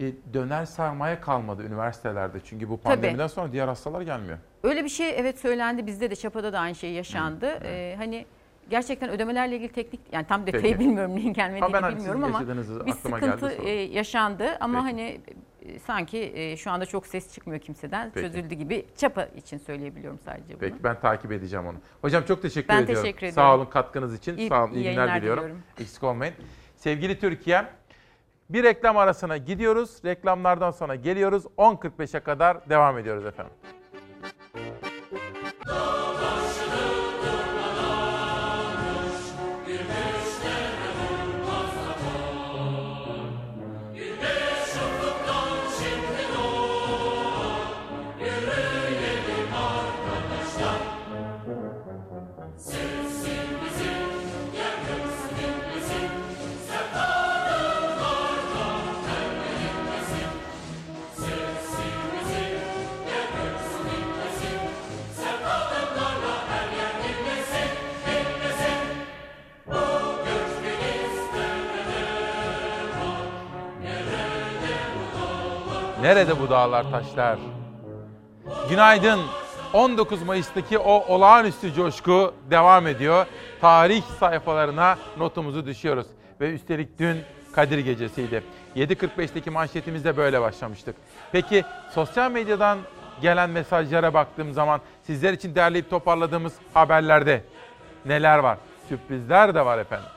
E, 0.00 0.12
döner 0.34 0.64
sermaye 0.64 1.20
kalmadı 1.20 1.62
üniversitelerde. 1.62 2.38
Çünkü 2.44 2.68
bu 2.68 2.80
Tabii. 2.80 2.82
pandemiden 2.94 3.26
sonra 3.26 3.52
diğer 3.52 3.68
hastalar 3.68 4.00
gelmiyor. 4.00 4.38
Öyle 4.62 4.84
bir 4.84 4.88
şey 4.88 5.10
evet 5.16 5.38
söylendi 5.38 5.86
bizde 5.86 6.10
de 6.10 6.16
Çapa'da 6.16 6.52
da 6.52 6.58
aynı 6.58 6.74
şey 6.74 6.92
yaşandı. 6.92 7.46
Ee, 7.64 7.94
hani 7.98 8.26
gerçekten 8.70 9.10
ödemelerle 9.10 9.56
ilgili 9.56 9.72
teknik 9.72 10.00
yani 10.12 10.26
tam 10.26 10.46
detayı 10.46 10.62
Peki. 10.62 10.78
bilmiyorum 10.80 11.16
neyin 11.16 11.32
gelmediğini 11.32 11.64
Ama 11.64 11.74
ben 11.74 11.82
hani 11.82 11.96
bilmiyorum 11.96 12.24
ama 12.24 12.40
bir 12.86 12.92
sıkıntı 12.92 13.48
geldi, 13.48 13.62
e, 13.64 13.70
yaşandı 13.70 14.56
ama 14.60 14.84
Peki. 14.84 14.90
hani 14.92 15.20
e, 15.62 15.78
sanki 15.78 16.32
e, 16.34 16.56
şu 16.56 16.70
anda 16.70 16.86
çok 16.86 17.06
ses 17.06 17.34
çıkmıyor 17.34 17.60
kimseden 17.60 18.10
Peki. 18.14 18.26
çözüldü 18.26 18.54
gibi 18.54 18.86
Çapa 18.96 19.22
için 19.24 19.58
söyleyebiliyorum 19.58 20.18
sadece 20.24 20.48
bunu. 20.48 20.58
Peki 20.60 20.84
ben 20.84 21.00
takip 21.00 21.32
edeceğim 21.32 21.66
onu. 21.66 21.76
Hocam 22.02 22.24
çok 22.24 22.42
teşekkür 22.42 22.68
Ben 22.68 22.82
ediyorum. 22.82 23.02
teşekkür 23.04 23.26
Sağ 23.26 23.32
ediyorum. 23.32 23.60
olun 23.60 23.70
katkınız 23.70 24.14
için. 24.14 24.36
İyi- 24.36 24.48
Sağ 24.48 24.64
olun. 24.64 24.72
iyi 24.72 24.84
İyi 24.84 24.90
günler 24.90 25.16
diliyorum. 25.20 25.44
diliyorum. 25.44 25.62
Eksik 25.80 26.02
olmayın. 26.02 26.34
Sevgili 26.76 27.18
Türkiye 27.18 27.64
bir 28.52 28.64
reklam 28.64 28.96
arasına 28.96 29.36
gidiyoruz. 29.36 30.04
Reklamlardan 30.04 30.70
sonra 30.70 30.94
geliyoruz. 30.94 31.44
10.45'e 31.58 32.20
kadar 32.20 32.70
devam 32.70 32.98
ediyoruz 32.98 33.26
efendim. 33.26 33.52
Nerede 76.02 76.40
bu 76.40 76.50
dağlar 76.50 76.90
taşlar? 76.90 77.38
Günaydın. 78.68 79.20
19 79.72 80.22
Mayıs'taki 80.22 80.78
o 80.78 81.14
olağanüstü 81.14 81.74
coşku 81.74 82.34
devam 82.50 82.86
ediyor. 82.86 83.26
Tarih 83.60 84.02
sayfalarına 84.02 84.98
notumuzu 85.18 85.66
düşüyoruz. 85.66 86.06
Ve 86.40 86.52
üstelik 86.52 86.98
dün 86.98 87.20
Kadir 87.52 87.78
Gecesi'ydi. 87.78 88.42
7.45'teki 88.76 89.50
manşetimizde 89.50 90.16
böyle 90.16 90.40
başlamıştık. 90.40 90.96
Peki 91.32 91.64
sosyal 91.90 92.30
medyadan 92.30 92.78
gelen 93.22 93.50
mesajlara 93.50 94.14
baktığım 94.14 94.52
zaman 94.52 94.80
sizler 95.02 95.32
için 95.32 95.54
derleyip 95.54 95.90
toparladığımız 95.90 96.52
haberlerde 96.74 97.44
neler 98.04 98.38
var? 98.38 98.58
Sürprizler 98.88 99.54
de 99.54 99.64
var 99.64 99.78
efendim. 99.78 100.08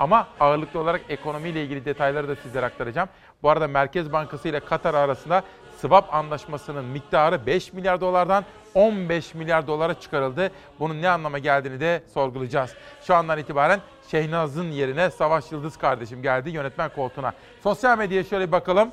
Ama 0.00 0.28
ağırlıklı 0.40 0.80
olarak 0.80 1.00
ekonomiyle 1.08 1.64
ilgili 1.64 1.84
detayları 1.84 2.28
da 2.28 2.36
sizlere 2.36 2.66
aktaracağım. 2.66 3.08
Bu 3.42 3.50
arada 3.50 3.68
Merkez 3.68 4.12
Bankası 4.12 4.48
ile 4.48 4.60
Katar 4.60 4.94
arasında 4.94 5.42
swap 5.80 6.14
anlaşmasının 6.14 6.84
miktarı 6.84 7.46
5 7.46 7.72
milyar 7.72 8.00
dolardan 8.00 8.44
15 8.74 9.34
milyar 9.34 9.66
dolara 9.66 9.94
çıkarıldı. 9.94 10.50
Bunun 10.78 11.02
ne 11.02 11.08
anlama 11.08 11.38
geldiğini 11.38 11.80
de 11.80 12.02
sorgulayacağız. 12.14 12.74
Şu 13.02 13.14
andan 13.14 13.38
itibaren 13.38 13.80
Şehnaz'ın 14.10 14.70
yerine 14.70 15.10
Savaş 15.10 15.52
Yıldız 15.52 15.76
kardeşim 15.76 16.22
geldi 16.22 16.50
yönetmen 16.50 16.90
koltuğuna. 16.94 17.32
Sosyal 17.62 17.98
medyaya 17.98 18.24
şöyle 18.24 18.46
bir 18.46 18.52
bakalım. 18.52 18.92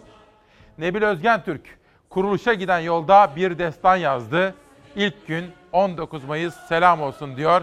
Nebil 0.78 1.02
Özgen 1.02 1.44
Türk 1.44 1.62
kuruluşa 2.10 2.54
giden 2.54 2.80
yolda 2.80 3.32
bir 3.36 3.60
destan 3.60 3.96
yazdı. 3.96 4.56
İlk 4.96 5.28
gün 5.28 5.52
19 5.72 6.24
Mayıs 6.24 6.56
selam 6.56 7.02
olsun 7.02 7.38
diyor. 7.38 7.62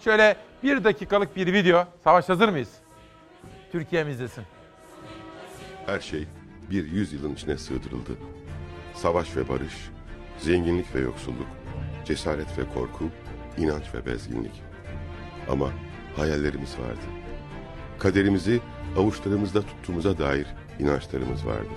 Şöyle 0.00 0.36
bir 0.62 0.84
dakikalık 0.84 1.36
bir 1.36 1.52
video. 1.52 1.84
Savaş 2.04 2.28
hazır 2.28 2.48
mıyız? 2.48 2.72
Türkiye'm 3.72 4.08
izlesin. 4.08 4.57
Her 5.88 6.00
şey 6.00 6.26
bir 6.70 6.90
yüzyılın 6.90 7.34
içine 7.34 7.58
sığdırıldı. 7.58 8.12
Savaş 8.94 9.36
ve 9.36 9.48
barış, 9.48 9.90
zenginlik 10.38 10.94
ve 10.94 11.00
yoksulluk, 11.00 11.46
cesaret 12.04 12.58
ve 12.58 12.62
korku, 12.74 13.04
inanç 13.58 13.94
ve 13.94 14.06
bezginlik. 14.06 14.62
Ama 15.50 15.70
hayallerimiz 16.16 16.78
vardı. 16.78 17.00
Kaderimizi 17.98 18.60
avuçlarımızda 18.96 19.62
tuttuğumuza 19.62 20.18
dair 20.18 20.46
inançlarımız 20.78 21.46
vardı. 21.46 21.70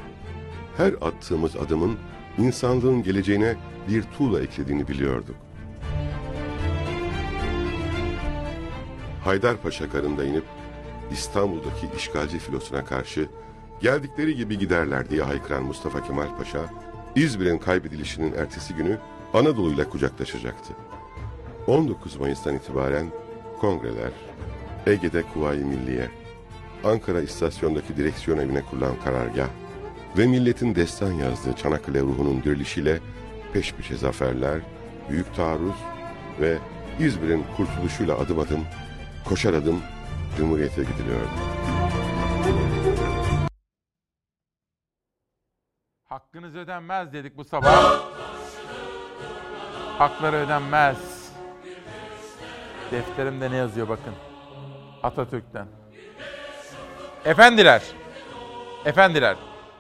Her 0.78 0.94
attığımız 1.02 1.56
adımın 1.56 1.98
insanlığın 2.38 3.04
geleceğine 3.04 3.56
bir 3.88 4.04
tuğla 4.04 4.42
eklediğini 4.42 4.88
biliyorduk. 4.88 5.36
Haydarpaşa 9.24 9.86
garında 9.86 10.24
inip 10.24 10.46
İstanbul'daki 11.12 11.98
işgalci 11.98 12.40
filosuna 12.40 12.86
karşı 12.86 13.30
geldikleri 13.82 14.36
gibi 14.36 14.60
giderler 14.60 15.10
diye 15.10 15.22
haykıran 15.22 15.64
Mustafa 15.64 16.04
Kemal 16.04 16.38
Paşa, 16.38 16.60
İzmir'in 17.16 17.58
kaybedilişinin 17.58 18.34
ertesi 18.34 18.74
günü 18.74 18.98
Anadolu'yla 19.34 19.90
kucaklaşacaktı. 19.90 20.74
19 21.68 22.16
Mayıs'tan 22.16 22.56
itibaren 22.56 23.08
kongreler, 23.60 24.12
Ege'de 24.88 25.24
Kuvayi 25.34 25.64
Milliye, 25.66 26.10
Ankara 26.84 27.22
istasyondaki 27.22 27.98
direksiyon 27.98 28.38
evine 28.38 28.62
kurulan 28.62 28.96
karargah 29.04 29.48
ve 30.18 30.28
milletin 30.28 30.76
destan 30.76 31.12
yazdığı 31.12 31.54
Çanakkale 31.54 32.02
ruhunun 32.02 32.44
dirilişiyle 32.44 33.00
peş 33.54 33.74
peşe 33.74 33.98
zaferler, 33.98 34.60
büyük 35.10 35.36
taarruz 35.36 35.76
ve 36.42 36.58
İzmir'in 37.00 37.44
kurtuluşuyla 37.58 38.18
adım 38.18 38.40
adım, 38.40 38.62
koşar 39.26 39.54
adım 39.54 39.82
Cumhuriyet'e 40.38 40.82
gidiliyordu. 40.82 41.81
Hakkınız 46.12 46.56
ödenmez 46.56 47.14
dedik 47.14 47.38
bu 47.38 47.44
sabah. 47.44 48.00
Hakları 49.98 50.36
ödenmez. 50.36 50.98
Defterimde 52.92 53.52
ne 53.52 53.56
yazıyor 53.56 53.90
bakın. 53.90 54.14
Atatürk'ten. 55.04 55.68
Efendiler, 57.26 57.82
efendiler, 58.86 59.36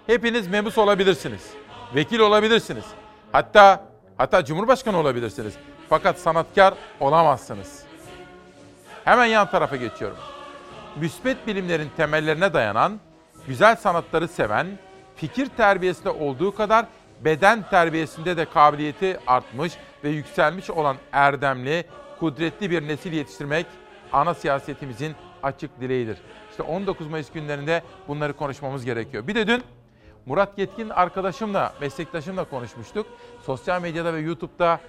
hepiniz 0.07 0.47
memus 0.47 0.77
olabilirsiniz. 0.77 1.53
Vekil 1.95 2.19
olabilirsiniz. 2.19 2.85
Hatta 3.31 3.85
hatta 4.17 4.45
cumhurbaşkanı 4.45 4.97
olabilirsiniz. 4.97 5.53
Fakat 5.89 6.19
sanatkar 6.19 6.73
olamazsınız. 6.99 7.83
Hemen 9.05 9.25
yan 9.25 9.49
tarafa 9.49 9.75
geçiyorum. 9.75 10.17
Müsbet 10.95 11.47
bilimlerin 11.47 11.91
temellerine 11.97 12.53
dayanan, 12.53 12.99
güzel 13.47 13.75
sanatları 13.75 14.27
seven, 14.27 14.67
fikir 15.21 15.45
terbiyesinde 15.45 16.09
olduğu 16.09 16.55
kadar 16.55 16.85
beden 17.25 17.69
terbiyesinde 17.69 18.37
de 18.37 18.45
kabiliyeti 18.45 19.19
artmış 19.27 19.73
ve 20.03 20.09
yükselmiş 20.09 20.69
olan 20.69 20.97
erdemli, 21.11 21.85
kudretli 22.19 22.71
bir 22.71 22.87
nesil 22.87 23.13
yetiştirmek 23.13 23.65
ana 24.13 24.33
siyasetimizin 24.33 25.15
açık 25.43 25.81
dileğidir. 25.81 26.17
İşte 26.51 26.63
19 26.63 27.07
Mayıs 27.07 27.31
günlerinde 27.31 27.83
bunları 28.07 28.33
konuşmamız 28.33 28.85
gerekiyor. 28.85 29.27
Bir 29.27 29.35
de 29.35 29.47
dün 29.47 29.63
Murat 30.25 30.57
Yetkin 30.57 30.89
arkadaşımla, 30.89 31.73
meslektaşımla 31.81 32.43
konuşmuştuk. 32.43 33.07
Sosyal 33.45 33.81
medyada 33.81 34.13
ve 34.13 34.19
YouTube'da 34.19 34.79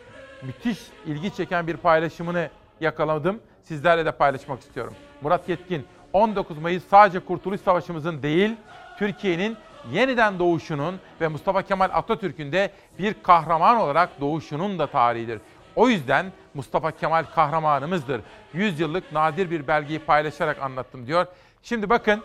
müthiş 0.42 0.78
ilgi 1.06 1.34
çeken 1.34 1.66
bir 1.66 1.76
paylaşımını 1.76 2.50
yakaladım. 2.80 3.40
Sizlerle 3.62 4.04
de 4.04 4.12
paylaşmak 4.12 4.60
istiyorum. 4.60 4.94
Murat 5.20 5.48
Yetkin, 5.48 5.86
19 6.12 6.58
Mayıs 6.58 6.82
sadece 6.90 7.20
Kurtuluş 7.20 7.60
Savaşımızın 7.60 8.22
değil, 8.22 8.56
Türkiye'nin 8.98 9.56
yeniden 9.90 10.38
doğuşunun 10.38 11.00
ve 11.20 11.28
Mustafa 11.28 11.62
Kemal 11.62 11.90
Atatürk'ün 11.92 12.52
de 12.52 12.70
bir 12.98 13.14
kahraman 13.22 13.76
olarak 13.76 14.20
doğuşunun 14.20 14.78
da 14.78 14.86
tarihidir. 14.86 15.40
O 15.76 15.88
yüzden 15.88 16.32
Mustafa 16.54 16.90
Kemal 16.90 17.24
kahramanımızdır. 17.24 18.20
100 18.52 18.80
yıllık 18.80 19.12
nadir 19.12 19.50
bir 19.50 19.66
belgeyi 19.66 19.98
paylaşarak 19.98 20.62
anlattım 20.62 21.06
diyor. 21.06 21.26
Şimdi 21.62 21.90
bakın, 21.90 22.22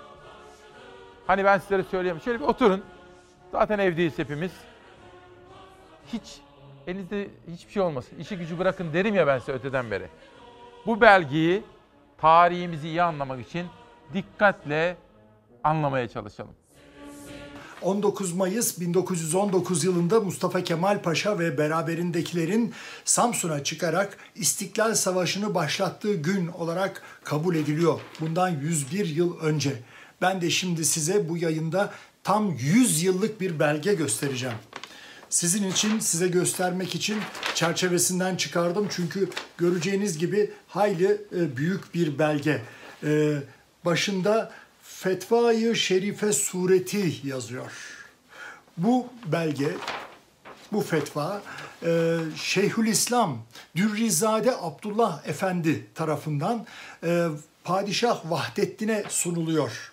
hani 1.27 1.45
ben 1.45 1.57
sizlere 1.57 1.83
söyleyeyim, 1.83 2.21
şöyle 2.25 2.39
bir 2.39 2.45
oturun. 2.45 2.83
Zaten 3.51 3.79
evdeyiz 3.79 4.19
hepimiz. 4.19 4.51
Hiç, 6.13 6.41
elinizde 6.87 7.27
hiçbir 7.47 7.71
şey 7.71 7.81
olmasın. 7.81 8.19
İşi 8.19 8.37
gücü 8.37 8.59
bırakın 8.59 8.93
derim 8.93 9.15
ya 9.15 9.27
ben 9.27 9.39
size 9.39 9.51
öteden 9.51 9.91
beri. 9.91 10.07
Bu 10.85 11.01
belgeyi 11.01 11.63
tarihimizi 12.17 12.87
iyi 12.87 13.03
anlamak 13.03 13.47
için 13.47 13.67
dikkatle 14.13 14.97
anlamaya 15.63 16.07
çalışalım. 16.07 16.53
19 17.81 18.33
Mayıs 18.33 18.79
1919 18.79 19.83
yılında 19.83 20.19
Mustafa 20.19 20.63
Kemal 20.63 21.01
Paşa 21.01 21.39
ve 21.39 21.57
beraberindekilerin 21.57 22.73
Samsun'a 23.05 23.63
çıkarak 23.63 24.17
İstiklal 24.35 24.95
Savaşı'nı 24.95 25.55
başlattığı 25.55 26.13
gün 26.13 26.47
olarak 26.47 27.01
kabul 27.23 27.55
ediliyor. 27.55 27.99
Bundan 28.19 28.49
101 28.49 29.05
yıl 29.05 29.39
önce. 29.39 29.73
Ben 30.21 30.41
de 30.41 30.49
şimdi 30.49 30.85
size 30.85 31.29
bu 31.29 31.37
yayında 31.37 31.93
tam 32.23 32.51
100 32.51 33.03
yıllık 33.03 33.41
bir 33.41 33.59
belge 33.59 33.93
göstereceğim. 33.93 34.57
Sizin 35.29 35.71
için, 35.71 35.99
size 35.99 36.27
göstermek 36.27 36.95
için 36.95 37.17
çerçevesinden 37.55 38.35
çıkardım. 38.35 38.87
Çünkü 38.89 39.29
göreceğiniz 39.57 40.17
gibi 40.17 40.51
hayli 40.67 41.21
e, 41.35 41.57
büyük 41.57 41.93
bir 41.93 42.19
belge. 42.19 42.61
E, 43.03 43.33
başında 43.85 44.51
Fetvayı 44.99 45.75
Şerife 45.75 46.33
Sureti 46.33 47.13
yazıyor. 47.23 47.71
Bu 48.77 49.07
belge, 49.25 49.69
bu 50.71 50.81
fetva 50.81 51.41
e, 51.85 52.17
Şeyhülislam 52.35 53.37
Dürrizade 53.75 54.55
Abdullah 54.61 55.27
Efendi 55.27 55.85
tarafından 55.95 56.65
e, 57.03 57.27
Padişah 57.63 58.31
Vahdettin'e 58.31 59.03
sunuluyor. 59.09 59.91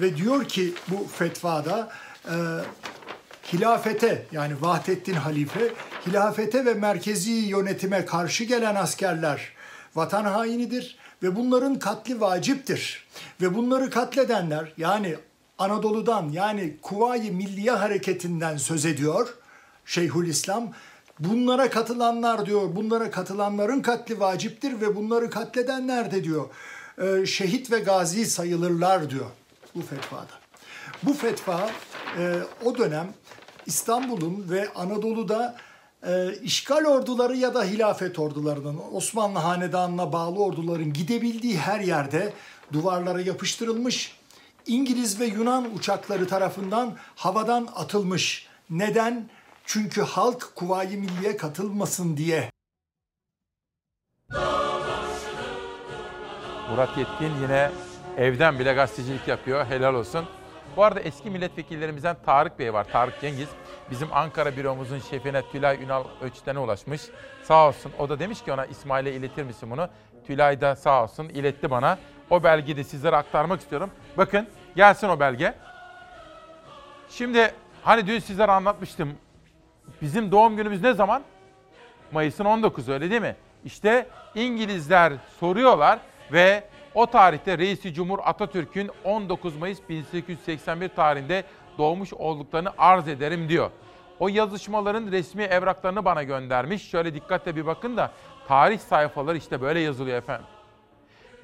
Ve 0.00 0.16
diyor 0.16 0.44
ki 0.44 0.74
bu 0.88 1.06
fetvada 1.18 1.92
e, 2.24 2.34
hilafete 3.52 4.26
yani 4.32 4.54
Vahdettin 4.60 5.14
Halife 5.14 5.72
hilafete 6.06 6.64
ve 6.64 6.74
merkezi 6.74 7.30
yönetime 7.30 8.04
karşı 8.04 8.44
gelen 8.44 8.74
askerler 8.74 9.52
vatan 9.94 10.24
hainidir 10.24 10.98
ve 11.22 11.36
bunların 11.36 11.78
katli 11.78 12.20
vaciptir. 12.20 13.06
Ve 13.40 13.54
bunları 13.54 13.90
katledenler 13.90 14.72
yani 14.76 15.16
Anadolu'dan 15.58 16.28
yani 16.28 16.76
Kuvayi 16.82 17.30
Milliye 17.30 17.70
Hareketi'nden 17.70 18.56
söz 18.56 18.86
ediyor 18.86 19.34
Şeyhülislam. 19.84 20.72
Bunlara 21.20 21.70
katılanlar 21.70 22.46
diyor, 22.46 22.76
bunlara 22.76 23.10
katılanların 23.10 23.80
katli 23.80 24.20
vaciptir 24.20 24.80
ve 24.80 24.96
bunları 24.96 25.30
katledenler 25.30 26.10
de 26.10 26.24
diyor 26.24 26.48
e, 26.98 27.26
şehit 27.26 27.72
ve 27.72 27.78
gazi 27.78 28.26
sayılırlar 28.26 29.10
diyor 29.10 29.26
bu 29.74 29.82
fetvada. 29.82 30.32
Bu 31.02 31.14
fetva 31.14 31.70
e, 32.18 32.36
o 32.64 32.78
dönem 32.78 33.14
İstanbul'un 33.66 34.46
ve 34.50 34.68
Anadolu'da 34.74 35.56
e, 36.06 36.34
işgal 36.42 36.84
orduları 36.84 37.36
ya 37.36 37.54
da 37.54 37.64
hilafet 37.64 38.18
ordularının, 38.18 38.80
Osmanlı 38.92 39.38
Hanedanı'na 39.38 40.12
bağlı 40.12 40.44
orduların 40.44 40.92
gidebildiği 40.92 41.58
her 41.58 41.80
yerde 41.80 42.32
duvarlara 42.72 43.20
yapıştırılmış, 43.20 44.16
İngiliz 44.66 45.20
ve 45.20 45.26
Yunan 45.26 45.74
uçakları 45.74 46.28
tarafından 46.28 46.96
havadan 47.16 47.68
atılmış. 47.76 48.48
Neden? 48.70 49.30
Çünkü 49.64 50.02
halk 50.02 50.52
Kuvayi 50.54 50.96
Milliye 50.96 51.36
katılmasın 51.36 52.16
diye. 52.16 52.50
Murat 56.70 56.98
Yetkin 56.98 57.42
yine 57.42 57.70
evden 58.16 58.58
bile 58.58 58.72
gazetecilik 58.72 59.28
yapıyor. 59.28 59.66
Helal 59.66 59.94
olsun. 59.94 60.26
Bu 60.76 60.84
arada 60.84 61.00
eski 61.00 61.30
milletvekillerimizden 61.30 62.16
Tarık 62.26 62.58
Bey 62.58 62.72
var. 62.72 62.86
Tarık 62.92 63.20
Cengiz. 63.20 63.48
Bizim 63.90 64.08
Ankara 64.12 64.56
büromuzun 64.56 64.98
şefine 64.98 65.42
Tülay 65.42 65.82
Ünal 65.82 66.04
Öçten'e 66.20 66.58
ulaşmış. 66.58 67.02
Sağ 67.42 67.68
olsun. 67.68 67.92
O 67.98 68.08
da 68.08 68.18
demiş 68.18 68.42
ki 68.42 68.52
ona 68.52 68.66
İsmail'e 68.66 69.12
iletir 69.12 69.42
misin 69.42 69.70
bunu? 69.70 69.88
Tülay 70.26 70.60
da 70.60 70.76
sağ 70.76 71.02
olsun 71.02 71.28
iletti 71.28 71.70
bana. 71.70 71.98
O 72.30 72.42
belgeyi 72.42 72.76
de 72.76 72.84
sizlere 72.84 73.16
aktarmak 73.16 73.60
istiyorum. 73.60 73.90
Bakın 74.16 74.48
gelsin 74.76 75.08
o 75.08 75.20
belge. 75.20 75.54
Şimdi 77.10 77.54
hani 77.82 78.06
dün 78.06 78.18
sizlere 78.18 78.52
anlatmıştım. 78.52 79.12
Bizim 80.02 80.32
doğum 80.32 80.56
günümüz 80.56 80.82
ne 80.82 80.94
zaman? 80.94 81.22
Mayıs'ın 82.12 82.44
19'u 82.44 82.92
öyle 82.92 83.10
değil 83.10 83.20
mi? 83.20 83.36
İşte 83.64 84.06
İngilizler 84.34 85.12
soruyorlar 85.40 85.98
ve 86.32 86.64
o 86.94 87.06
tarihte 87.06 87.58
Reisi 87.58 87.94
Cumhur 87.94 88.18
Atatürk'ün 88.24 88.90
19 89.04 89.56
Mayıs 89.56 89.78
1881 89.88 90.88
tarihinde 90.88 91.44
doğmuş 91.78 92.12
olduklarını 92.12 92.70
arz 92.78 93.08
ederim 93.08 93.48
diyor. 93.48 93.70
O 94.18 94.28
yazışmaların 94.28 95.12
resmi 95.12 95.42
evraklarını 95.42 96.04
bana 96.04 96.22
göndermiş. 96.22 96.90
Şöyle 96.90 97.14
dikkatle 97.14 97.56
bir 97.56 97.66
bakın 97.66 97.96
da 97.96 98.12
tarih 98.48 98.78
sayfaları 98.78 99.36
işte 99.36 99.60
böyle 99.60 99.80
yazılıyor 99.80 100.18
efendim. 100.18 100.46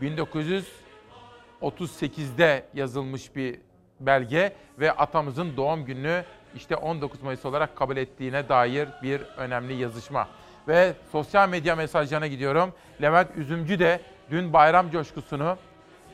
1938'de 0.01 2.65
yazılmış 2.75 3.37
bir 3.37 3.61
belge 4.01 4.53
ve 4.79 4.93
atamızın 4.93 5.57
doğum 5.57 5.85
gününü 5.85 6.25
işte 6.55 6.77
19 6.77 7.23
Mayıs 7.23 7.47
olarak 7.47 7.77
kabul 7.77 7.97
ettiğine 7.97 8.49
dair 8.49 8.89
bir 9.03 9.21
önemli 9.21 9.75
yazışma. 9.75 10.29
Ve 10.69 10.93
sosyal 11.13 11.49
medya 11.49 11.77
mesajlarına 11.77 12.27
gidiyorum. 12.27 12.73
Levent 13.03 13.37
Üzümcü 13.37 13.79
de 13.79 14.01
dün 14.31 14.53
bayram 14.53 14.91
coşkusunu 14.91 15.57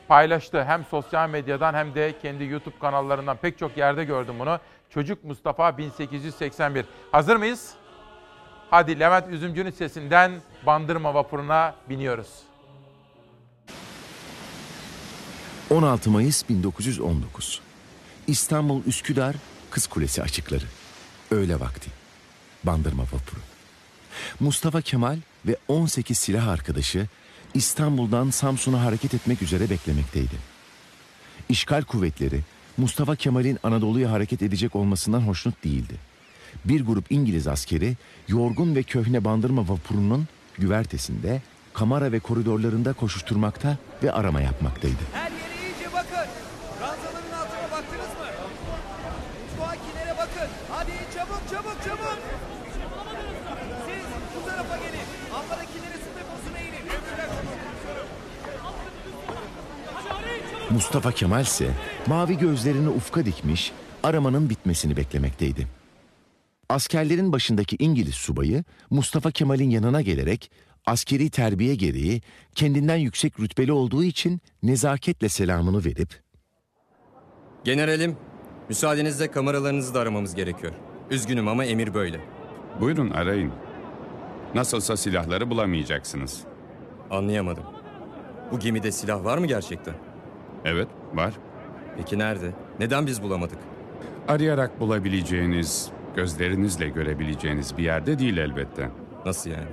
paylaştı. 0.09 0.63
Hem 0.63 0.85
sosyal 0.85 1.29
medyadan 1.29 1.73
hem 1.73 1.95
de 1.95 2.13
kendi 2.21 2.43
YouTube 2.43 2.79
kanallarından 2.81 3.37
pek 3.37 3.57
çok 3.57 3.77
yerde 3.77 4.03
gördüm 4.05 4.35
bunu. 4.39 4.59
Çocuk 4.89 5.23
Mustafa 5.23 5.77
1881. 5.77 6.85
Hazır 7.11 7.35
mıyız? 7.35 7.73
Hadi 8.69 8.99
Levent 8.99 9.29
Üzümcü'nün 9.29 9.71
sesinden 9.71 10.31
Bandırma 10.65 11.13
vapuruna 11.13 11.75
biniyoruz. 11.89 12.27
16 15.69 16.09
Mayıs 16.09 16.49
1919. 16.49 17.61
İstanbul 18.27 18.83
Üsküdar 18.85 19.35
Kız 19.69 19.87
Kulesi 19.87 20.23
açıkları. 20.23 20.65
Öğle 21.31 21.59
vakti. 21.59 21.89
Bandırma 22.63 23.03
vapuru. 23.03 23.39
Mustafa 24.39 24.81
Kemal 24.81 25.17
ve 25.45 25.57
18 25.67 26.19
silah 26.19 26.47
arkadaşı 26.47 27.07
İstanbul'dan 27.53 28.29
Samsun'a 28.29 28.83
hareket 28.83 29.13
etmek 29.13 29.41
üzere 29.41 29.69
beklemekteydi. 29.69 30.35
İşgal 31.49 31.81
kuvvetleri 31.83 32.41
Mustafa 32.77 33.15
Kemal'in 33.15 33.59
Anadolu'ya 33.63 34.11
hareket 34.11 34.41
edecek 34.41 34.75
olmasından 34.75 35.21
hoşnut 35.21 35.63
değildi. 35.63 35.93
Bir 36.65 36.85
grup 36.85 37.11
İngiliz 37.11 37.47
askeri 37.47 37.95
yorgun 38.27 38.75
ve 38.75 38.83
köhne 38.83 39.25
bandırma 39.25 39.61
vapurunun 39.69 40.27
güvertesinde, 40.57 41.41
kamera 41.73 42.11
ve 42.11 42.19
koridorlarında 42.19 42.93
koşuşturmakta 42.93 43.77
ve 44.03 44.11
arama 44.11 44.41
yapmaktaydı. 44.41 45.03
Her 45.13 45.38
Mustafa 60.69 61.11
Kemal 61.11 61.41
ise 61.41 61.71
mavi 62.07 62.37
gözlerini 62.37 62.89
ufka 62.89 63.25
dikmiş, 63.25 63.71
aramanın 64.03 64.49
bitmesini 64.49 64.97
beklemekteydi. 64.97 65.67
Askerlerin 66.69 67.31
başındaki 67.31 67.75
İngiliz 67.79 68.15
subayı 68.15 68.63
Mustafa 68.89 69.31
Kemal'in 69.31 69.69
yanına 69.69 70.01
gelerek 70.01 70.51
askeri 70.85 71.29
terbiye 71.29 71.75
gereği 71.75 72.21
kendinden 72.55 72.95
yüksek 72.95 73.39
rütbeli 73.39 73.71
olduğu 73.71 74.03
için 74.03 74.41
nezaketle 74.63 75.29
selamını 75.29 75.85
verip 75.85 76.21
Generalim, 77.63 78.17
müsaadenizle 78.69 79.31
kameralarınızı 79.31 79.93
da 79.93 79.99
aramamız 79.99 80.35
gerekiyor. 80.35 80.73
Üzgünüm 81.11 81.47
ama 81.47 81.65
emir 81.65 81.93
böyle. 81.93 82.21
Buyurun 82.81 83.09
arayın. 83.09 83.51
Nasılsa 84.55 84.97
silahları 84.97 85.49
bulamayacaksınız. 85.49 86.39
Anlayamadım. 87.09 87.63
Bu 88.51 88.59
gemide 88.59 88.91
silah 88.91 89.23
var 89.23 89.37
mı 89.37 89.45
gerçekten? 89.47 90.08
Evet, 90.65 90.87
var. 91.13 91.33
Peki 91.97 92.19
nerede? 92.19 92.51
Neden 92.79 93.07
biz 93.07 93.23
bulamadık? 93.23 93.57
Arayarak 94.27 94.79
bulabileceğiniz, 94.79 95.89
gözlerinizle 96.15 96.89
görebileceğiniz 96.89 97.77
bir 97.77 97.83
yerde 97.83 98.19
değil 98.19 98.37
elbette. 98.37 98.89
Nasıl 99.25 99.49
yani? 99.49 99.67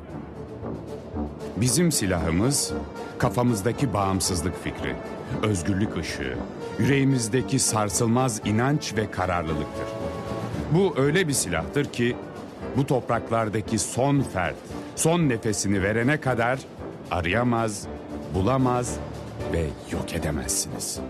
Bizim 1.57 1.93
silahımız 1.93 2.73
kafamızdaki 3.19 3.93
bağımsızlık 3.93 4.65
fikri, 4.65 4.95
özgürlük 5.43 5.97
ışığı, 5.97 6.37
yüreğimizdeki 6.79 7.59
sarsılmaz 7.59 8.41
inanç 8.45 8.95
ve 8.97 9.11
kararlılıktır. 9.11 9.87
Bu 10.73 10.95
öyle 10.97 11.29
bir 11.29 11.33
silahtır 11.33 11.85
ki 11.85 12.17
bu 12.77 12.87
topraklardaki 12.87 13.79
son 13.79 14.21
fert, 14.21 14.57
son 14.97 15.29
nefesini 15.29 15.83
verene 15.83 16.21
kadar 16.21 16.59
arayamaz, 17.11 17.87
bulamaz 18.35 18.99
ve 19.53 19.67
yok 19.93 20.15
edemezsiniz. 20.15 21.01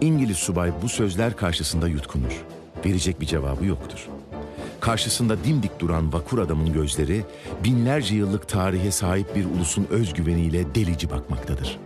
İngiliz 0.00 0.36
subay 0.36 0.72
bu 0.82 0.88
sözler 0.88 1.36
karşısında 1.36 1.88
yutkunur. 1.88 2.44
Verecek 2.84 3.20
bir 3.20 3.26
cevabı 3.26 3.64
yoktur. 3.64 4.08
Karşısında 4.80 5.44
dimdik 5.44 5.80
duran 5.80 6.12
vakur 6.12 6.38
adamın 6.38 6.72
gözleri 6.72 7.24
binlerce 7.64 8.14
yıllık 8.14 8.48
tarihe 8.48 8.90
sahip 8.90 9.36
bir 9.36 9.44
ulusun 9.44 9.86
özgüveniyle 9.90 10.74
delici 10.74 11.10
bakmaktadır. 11.10 11.78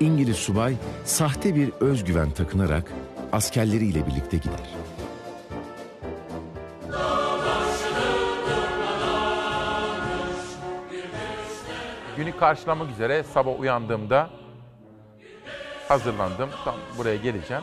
İngiliz 0.00 0.36
subay 0.36 0.74
sahte 1.04 1.54
bir 1.54 1.70
özgüven 1.80 2.30
takınarak 2.30 2.92
askerleriyle 3.32 4.06
birlikte 4.06 4.36
gider. 4.36 4.74
Günü 12.16 12.36
karşılamak 12.36 12.90
üzere 12.90 13.22
sabah 13.22 13.60
uyandığımda 13.60 14.30
hazırlandım. 15.90 16.50
Tam 16.64 16.74
buraya 16.98 17.16
geleceğim. 17.16 17.62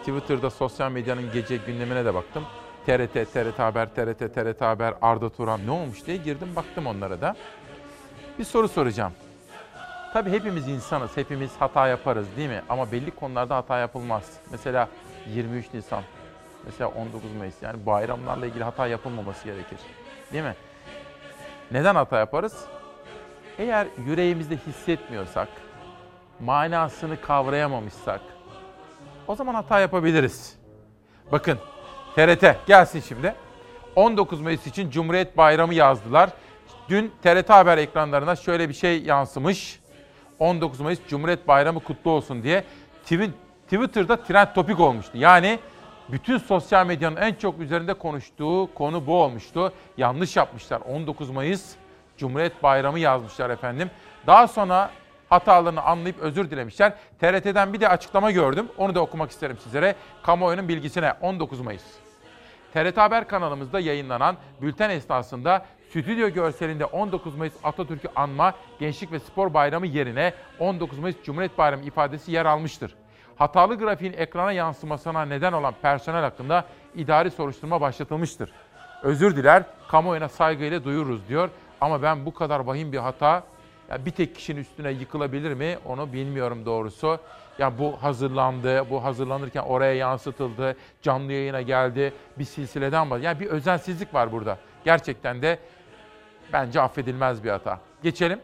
Twitter'da 0.00 0.50
sosyal 0.50 0.90
medyanın 0.90 1.32
gece 1.32 1.56
gündemine 1.56 2.04
de 2.04 2.14
baktım. 2.14 2.44
TRT, 2.86 3.32
TRT 3.32 3.58
Haber, 3.58 3.88
TRT, 3.94 4.34
TRT 4.34 4.60
Haber, 4.60 4.94
Arda 5.02 5.30
Turan 5.30 5.66
ne 5.66 5.70
olmuş 5.70 6.06
diye 6.06 6.16
girdim 6.16 6.48
baktım 6.56 6.86
onlara 6.86 7.20
da. 7.20 7.36
Bir 8.38 8.44
soru 8.44 8.68
soracağım. 8.68 9.12
Tabii 10.12 10.30
hepimiz 10.30 10.68
insanız, 10.68 11.16
hepimiz 11.16 11.50
hata 11.58 11.88
yaparız 11.88 12.26
değil 12.36 12.48
mi? 12.48 12.62
Ama 12.68 12.92
belli 12.92 13.10
konularda 13.10 13.56
hata 13.56 13.78
yapılmaz. 13.78 14.32
Mesela 14.50 14.88
23 15.34 15.74
Nisan, 15.74 16.02
mesela 16.64 16.90
19 16.90 17.32
Mayıs 17.38 17.62
yani 17.62 17.86
bayramlarla 17.86 18.46
ilgili 18.46 18.64
hata 18.64 18.86
yapılmaması 18.86 19.44
gerekir. 19.44 19.78
Değil 20.32 20.44
mi? 20.44 20.54
Neden 21.70 21.94
hata 21.94 22.18
yaparız? 22.18 22.64
Eğer 23.58 23.86
yüreğimizde 24.06 24.56
hissetmiyorsak, 24.56 25.48
manasını 26.40 27.20
kavrayamamışsak 27.20 28.20
o 29.28 29.34
zaman 29.34 29.54
hata 29.54 29.80
yapabiliriz. 29.80 30.54
Bakın 31.32 31.58
TRT 32.14 32.66
gelsin 32.66 33.00
şimdi. 33.00 33.34
19 33.96 34.40
Mayıs 34.40 34.66
için 34.66 34.90
Cumhuriyet 34.90 35.36
Bayramı 35.36 35.74
yazdılar. 35.74 36.30
Dün 36.88 37.12
TRT 37.22 37.50
Haber 37.50 37.78
ekranlarına 37.78 38.36
şöyle 38.36 38.68
bir 38.68 38.74
şey 38.74 39.02
yansımış. 39.02 39.80
19 40.38 40.80
Mayıs 40.80 40.98
Cumhuriyet 41.08 41.48
Bayramı 41.48 41.80
kutlu 41.80 42.10
olsun 42.10 42.42
diye 42.42 42.64
Twitter'da 43.04 44.16
trend 44.16 44.48
topik 44.54 44.80
olmuştu. 44.80 45.18
Yani 45.18 45.58
bütün 46.08 46.38
sosyal 46.38 46.86
medyanın 46.86 47.16
en 47.16 47.34
çok 47.34 47.58
üzerinde 47.58 47.94
konuştuğu 47.94 48.74
konu 48.74 49.06
bu 49.06 49.22
olmuştu. 49.22 49.72
Yanlış 49.96 50.36
yapmışlar. 50.36 50.80
19 50.80 51.30
Mayıs 51.30 51.74
Cumhuriyet 52.16 52.62
Bayramı 52.62 52.98
yazmışlar 52.98 53.50
efendim. 53.50 53.90
Daha 54.26 54.48
sonra 54.48 54.90
hatalarını 55.30 55.82
anlayıp 55.82 56.18
özür 56.18 56.50
dilemişler. 56.50 56.94
TRT'den 57.20 57.72
bir 57.72 57.80
de 57.80 57.88
açıklama 57.88 58.30
gördüm. 58.30 58.68
Onu 58.78 58.94
da 58.94 59.00
okumak 59.00 59.30
isterim 59.30 59.58
sizlere. 59.58 59.94
Kamuoyunun 60.22 60.68
bilgisine 60.68 61.12
19 61.20 61.60
Mayıs. 61.60 61.84
TRT 62.72 62.96
Haber 62.96 63.28
kanalımızda 63.28 63.80
yayınlanan 63.80 64.36
bülten 64.62 64.90
esnasında 64.90 65.66
stüdyo 65.88 66.28
görselinde 66.28 66.84
19 66.84 67.36
Mayıs 67.36 67.54
Atatürk'ü 67.64 68.08
anma 68.16 68.54
Gençlik 68.78 69.12
ve 69.12 69.18
Spor 69.18 69.54
Bayramı 69.54 69.86
yerine 69.86 70.32
19 70.58 70.98
Mayıs 70.98 71.16
Cumhuriyet 71.24 71.58
Bayramı 71.58 71.84
ifadesi 71.84 72.32
yer 72.32 72.46
almıştır. 72.46 72.94
Hatalı 73.36 73.78
grafiğin 73.78 74.12
ekrana 74.12 74.52
yansımasına 74.52 75.24
neden 75.24 75.52
olan 75.52 75.74
personel 75.82 76.22
hakkında 76.22 76.64
idari 76.94 77.30
soruşturma 77.30 77.80
başlatılmıştır. 77.80 78.52
Özür 79.02 79.36
diler, 79.36 79.62
kamuoyuna 79.88 80.28
saygıyla 80.28 80.84
duyururuz 80.84 81.28
diyor. 81.28 81.50
Ama 81.80 82.02
ben 82.02 82.26
bu 82.26 82.34
kadar 82.34 82.60
vahim 82.60 82.92
bir 82.92 82.98
hata 82.98 83.42
ya 83.90 84.06
bir 84.06 84.10
tek 84.10 84.34
kişinin 84.34 84.60
üstüne 84.60 84.90
yıkılabilir 84.90 85.54
mi 85.54 85.78
onu 85.84 86.12
bilmiyorum 86.12 86.66
doğrusu. 86.66 87.18
Ya 87.58 87.78
bu 87.78 88.02
hazırlandı, 88.02 88.90
bu 88.90 89.04
hazırlanırken 89.04 89.62
oraya 89.62 89.94
yansıtıldı, 89.94 90.76
canlı 91.02 91.32
yayına 91.32 91.62
geldi, 91.62 92.12
bir 92.38 92.44
silsileden 92.44 93.10
var. 93.10 93.18
Yani 93.18 93.40
bir 93.40 93.46
özensizlik 93.46 94.14
var 94.14 94.32
burada. 94.32 94.58
Gerçekten 94.84 95.42
de 95.42 95.58
bence 96.52 96.80
affedilmez 96.80 97.44
bir 97.44 97.50
hata. 97.50 97.80
Geçelim. 98.02 98.40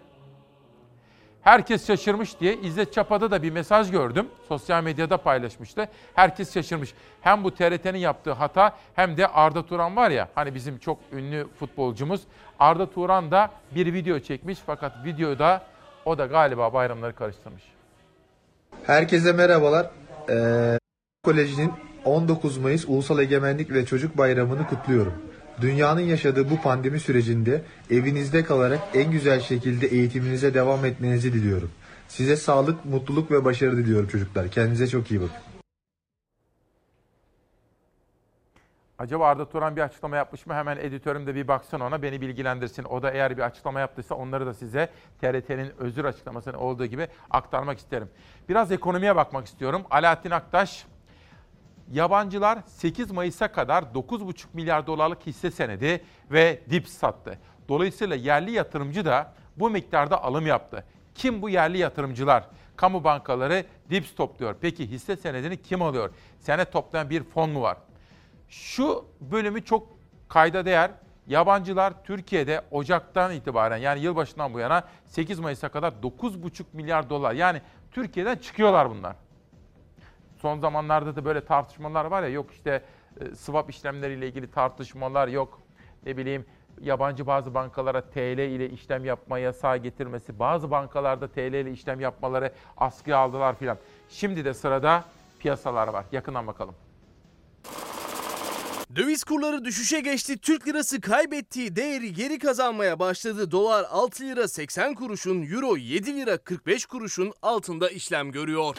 Herkes 1.42 1.86
şaşırmış 1.86 2.40
diye 2.40 2.56
İzzet 2.56 2.92
Çapa'da 2.92 3.30
da 3.30 3.42
bir 3.42 3.50
mesaj 3.50 3.90
gördüm. 3.90 4.28
Sosyal 4.48 4.82
medyada 4.82 5.16
paylaşmıştı. 5.16 5.88
Herkes 6.14 6.54
şaşırmış. 6.54 6.94
Hem 7.20 7.44
bu 7.44 7.54
TRT'nin 7.54 7.98
yaptığı 7.98 8.32
hata 8.32 8.76
hem 8.94 9.16
de 9.16 9.26
Arda 9.26 9.66
Turan 9.66 9.96
var 9.96 10.10
ya 10.10 10.28
hani 10.34 10.54
bizim 10.54 10.78
çok 10.78 10.98
ünlü 11.12 11.48
futbolcumuz. 11.58 12.20
Arda 12.62 12.90
Turan 12.90 13.30
da 13.30 13.50
bir 13.74 13.92
video 13.92 14.18
çekmiş 14.20 14.58
fakat 14.66 15.04
videoda 15.04 15.62
o 16.04 16.18
da 16.18 16.26
galiba 16.26 16.72
bayramları 16.72 17.14
karıştırmış. 17.14 17.62
Herkese 18.86 19.32
merhabalar. 19.32 19.90
Ee, 20.28 20.78
Koleji'nin 21.22 21.72
19 22.04 22.58
Mayıs 22.58 22.84
Ulusal 22.88 23.18
Egemenlik 23.18 23.72
ve 23.72 23.86
Çocuk 23.86 24.18
Bayramı'nı 24.18 24.66
kutluyorum. 24.66 25.12
Dünyanın 25.60 26.00
yaşadığı 26.00 26.50
bu 26.50 26.60
pandemi 26.60 27.00
sürecinde 27.00 27.62
evinizde 27.90 28.44
kalarak 28.44 28.80
en 28.94 29.10
güzel 29.10 29.40
şekilde 29.40 29.86
eğitiminize 29.86 30.54
devam 30.54 30.84
etmenizi 30.84 31.32
diliyorum. 31.32 31.70
Size 32.08 32.36
sağlık, 32.36 32.84
mutluluk 32.84 33.30
ve 33.30 33.44
başarı 33.44 33.76
diliyorum 33.76 34.08
çocuklar. 34.08 34.48
Kendinize 34.48 34.86
çok 34.86 35.10
iyi 35.10 35.20
bakın. 35.20 35.51
Acaba 39.02 39.26
Arda 39.26 39.48
Turan 39.48 39.76
bir 39.76 39.80
açıklama 39.80 40.16
yapmış 40.16 40.46
mı? 40.46 40.54
Hemen 40.54 40.76
editörüm 40.76 41.26
de 41.26 41.34
bir 41.34 41.48
baksın 41.48 41.80
ona, 41.80 42.02
beni 42.02 42.20
bilgilendirsin. 42.20 42.84
O 42.84 43.02
da 43.02 43.10
eğer 43.10 43.36
bir 43.36 43.42
açıklama 43.42 43.80
yaptıysa 43.80 44.14
onları 44.14 44.46
da 44.46 44.54
size 44.54 44.88
TRT'nin 45.20 45.72
özür 45.78 46.04
açıklamasının 46.04 46.54
olduğu 46.54 46.86
gibi 46.86 47.08
aktarmak 47.30 47.78
isterim. 47.78 48.10
Biraz 48.48 48.72
ekonomiye 48.72 49.16
bakmak 49.16 49.46
istiyorum. 49.46 49.82
Alaaddin 49.90 50.30
Aktaş, 50.30 50.86
yabancılar 51.90 52.58
8 52.66 53.10
Mayıs'a 53.10 53.52
kadar 53.52 53.82
9,5 53.82 54.46
milyar 54.52 54.86
dolarlık 54.86 55.26
hisse 55.26 55.50
senedi 55.50 56.04
ve 56.30 56.60
dips 56.70 56.92
sattı. 56.92 57.38
Dolayısıyla 57.68 58.16
yerli 58.16 58.50
yatırımcı 58.50 59.04
da 59.04 59.32
bu 59.56 59.70
miktarda 59.70 60.22
alım 60.24 60.46
yaptı. 60.46 60.84
Kim 61.14 61.42
bu 61.42 61.48
yerli 61.48 61.78
yatırımcılar? 61.78 62.44
Kamu 62.76 63.04
bankaları 63.04 63.64
dips 63.90 64.14
topluyor. 64.14 64.54
Peki 64.60 64.90
hisse 64.90 65.16
senedini 65.16 65.62
kim 65.62 65.82
alıyor? 65.82 66.10
Senet 66.40 66.72
toplayan 66.72 67.10
bir 67.10 67.22
fon 67.22 67.50
mu 67.50 67.62
var? 67.62 67.76
Şu 68.52 69.04
bölümü 69.20 69.64
çok 69.64 69.88
kayda 70.28 70.64
değer. 70.64 70.90
Yabancılar 71.26 72.04
Türkiye'de 72.04 72.62
Ocak'tan 72.70 73.32
itibaren 73.32 73.76
yani 73.76 74.00
yılbaşından 74.00 74.54
bu 74.54 74.58
yana 74.58 74.84
8 75.06 75.38
Mayıs'a 75.38 75.68
kadar 75.68 75.92
9,5 75.92 76.64
milyar 76.72 77.10
dolar 77.10 77.32
yani 77.32 77.62
Türkiye'den 77.90 78.36
çıkıyorlar 78.36 78.90
bunlar. 78.90 79.16
Son 80.38 80.58
zamanlarda 80.58 81.16
da 81.16 81.24
böyle 81.24 81.44
tartışmalar 81.44 82.04
var 82.04 82.22
ya 82.22 82.28
yok 82.28 82.52
işte 82.52 82.82
e, 83.20 83.34
swap 83.34 83.70
işlemleriyle 83.70 84.28
ilgili 84.28 84.50
tartışmalar 84.50 85.28
yok 85.28 85.60
ne 86.06 86.16
bileyim 86.16 86.46
yabancı 86.80 87.26
bazı 87.26 87.54
bankalara 87.54 88.00
TL 88.00 88.38
ile 88.38 88.70
işlem 88.70 89.04
yapma 89.04 89.38
yasağı 89.38 89.76
getirmesi, 89.76 90.38
bazı 90.38 90.70
bankalarda 90.70 91.28
TL 91.28 91.54
ile 91.54 91.72
işlem 91.72 92.00
yapmaları 92.00 92.52
askıya 92.76 93.18
aldılar 93.18 93.54
filan. 93.54 93.78
Şimdi 94.08 94.44
de 94.44 94.54
sırada 94.54 95.04
piyasalar 95.38 95.88
var. 95.88 96.04
Yakından 96.12 96.46
bakalım. 96.46 96.74
Döviz 98.96 99.24
kurları 99.24 99.64
düşüşe 99.64 100.00
geçti. 100.00 100.38
Türk 100.38 100.68
lirası 100.68 101.00
kaybettiği 101.00 101.76
değeri 101.76 102.12
geri 102.12 102.38
kazanmaya 102.38 102.98
başladı. 102.98 103.50
Dolar 103.50 103.86
6 103.90 104.24
lira 104.24 104.48
80 104.48 104.94
kuruşun, 104.94 105.42
euro 105.42 105.76
7 105.76 106.16
lira 106.16 106.38
45 106.38 106.86
kuruşun 106.86 107.32
altında 107.42 107.88
işlem 107.90 108.32
görüyor. 108.32 108.76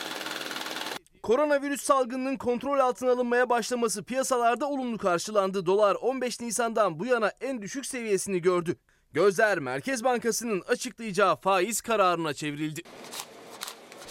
Koronavirüs 1.23 1.81
salgınının 1.81 2.37
kontrol 2.37 2.79
altına 2.79 3.11
alınmaya 3.11 3.49
başlaması 3.49 4.03
piyasalarda 4.03 4.69
olumlu 4.69 4.97
karşılandı. 4.97 5.65
Dolar 5.65 5.95
15 5.95 6.39
Nisan'dan 6.39 6.99
bu 6.99 7.05
yana 7.05 7.31
en 7.41 7.61
düşük 7.61 7.85
seviyesini 7.85 8.41
gördü. 8.41 8.75
Gözler 9.13 9.59
Merkez 9.59 10.03
Bankası'nın 10.03 10.61
açıklayacağı 10.61 11.35
faiz 11.35 11.81
kararına 11.81 12.33
çevrildi. 12.33 12.81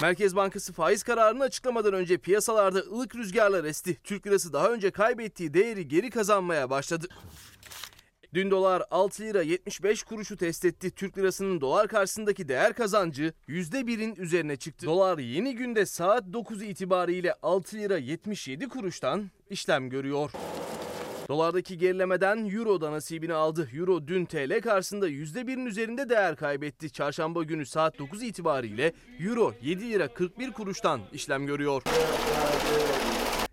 Merkez 0.02 0.36
Bankası 0.36 0.72
faiz 0.72 1.02
kararını 1.02 1.42
açıklamadan 1.42 1.94
önce 1.94 2.18
piyasalarda 2.18 2.78
ılık 2.78 3.16
rüzgarlar 3.16 3.64
esti. 3.64 3.98
Türk 4.04 4.26
lirası 4.26 4.52
daha 4.52 4.72
önce 4.72 4.90
kaybettiği 4.90 5.54
değeri 5.54 5.88
geri 5.88 6.10
kazanmaya 6.10 6.70
başladı. 6.70 7.06
Dün 8.34 8.50
dolar 8.50 8.82
6 8.90 9.22
lira 9.22 9.42
75 9.42 10.02
kuruşu 10.02 10.36
test 10.36 10.64
etti. 10.64 10.90
Türk 10.90 11.18
lirasının 11.18 11.60
dolar 11.60 11.88
karşısındaki 11.88 12.48
değer 12.48 12.72
kazancı 12.72 13.32
%1'in 13.48 14.14
üzerine 14.16 14.56
çıktı. 14.56 14.86
Dolar 14.86 15.18
yeni 15.18 15.54
günde 15.54 15.86
saat 15.86 16.32
9 16.32 16.62
itibariyle 16.62 17.34
6 17.42 17.76
lira 17.76 17.98
77 17.98 18.68
kuruştan 18.68 19.30
işlem 19.50 19.90
görüyor. 19.90 20.30
Dolardaki 21.32 21.78
gerilemeden 21.78 22.50
Euro 22.50 22.80
da 22.80 22.92
nasibini 22.92 23.34
aldı. 23.34 23.68
Euro 23.74 24.06
dün 24.06 24.24
TL 24.24 24.60
karşısında 24.60 25.08
%1'in 25.08 25.66
üzerinde 25.66 26.08
değer 26.08 26.36
kaybetti. 26.36 26.90
Çarşamba 26.90 27.42
günü 27.42 27.66
saat 27.66 27.98
9 27.98 28.22
itibariyle 28.22 28.92
Euro 29.20 29.54
7 29.62 29.90
lira 29.90 30.14
41 30.14 30.52
kuruştan 30.52 31.00
işlem 31.12 31.46
görüyor. 31.46 31.82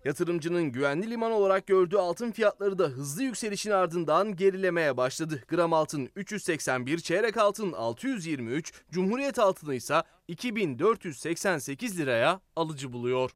Yatırımcının 0.04 0.72
güvenli 0.72 1.10
liman 1.10 1.32
olarak 1.32 1.66
gördüğü 1.66 1.96
altın 1.96 2.30
fiyatları 2.30 2.78
da 2.78 2.84
hızlı 2.84 3.22
yükselişin 3.22 3.70
ardından 3.70 4.36
gerilemeye 4.36 4.96
başladı. 4.96 5.42
Gram 5.48 5.72
altın 5.72 6.08
381, 6.16 6.98
çeyrek 6.98 7.36
altın 7.36 7.72
623, 7.72 8.72
Cumhuriyet 8.90 9.38
altını 9.38 9.74
ise 9.74 10.02
2488 10.28 11.98
liraya 11.98 12.40
alıcı 12.56 12.92
buluyor. 12.92 13.30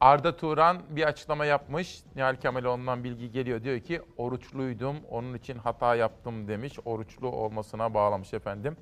Arda 0.00 0.36
Turan 0.36 0.82
bir 0.90 1.02
açıklama 1.02 1.44
yapmış. 1.44 2.02
Nihal 2.16 2.36
Kemaloğlu'ndan 2.36 3.04
bilgi 3.04 3.32
geliyor. 3.32 3.62
Diyor 3.62 3.80
ki 3.80 4.02
oruçluydum, 4.16 4.96
onun 5.10 5.34
için 5.34 5.58
hata 5.58 5.94
yaptım 5.94 6.48
demiş. 6.48 6.72
Oruçlu 6.84 7.28
olmasına 7.28 7.94
bağlamış 7.94 8.34
efendim. 8.34 8.76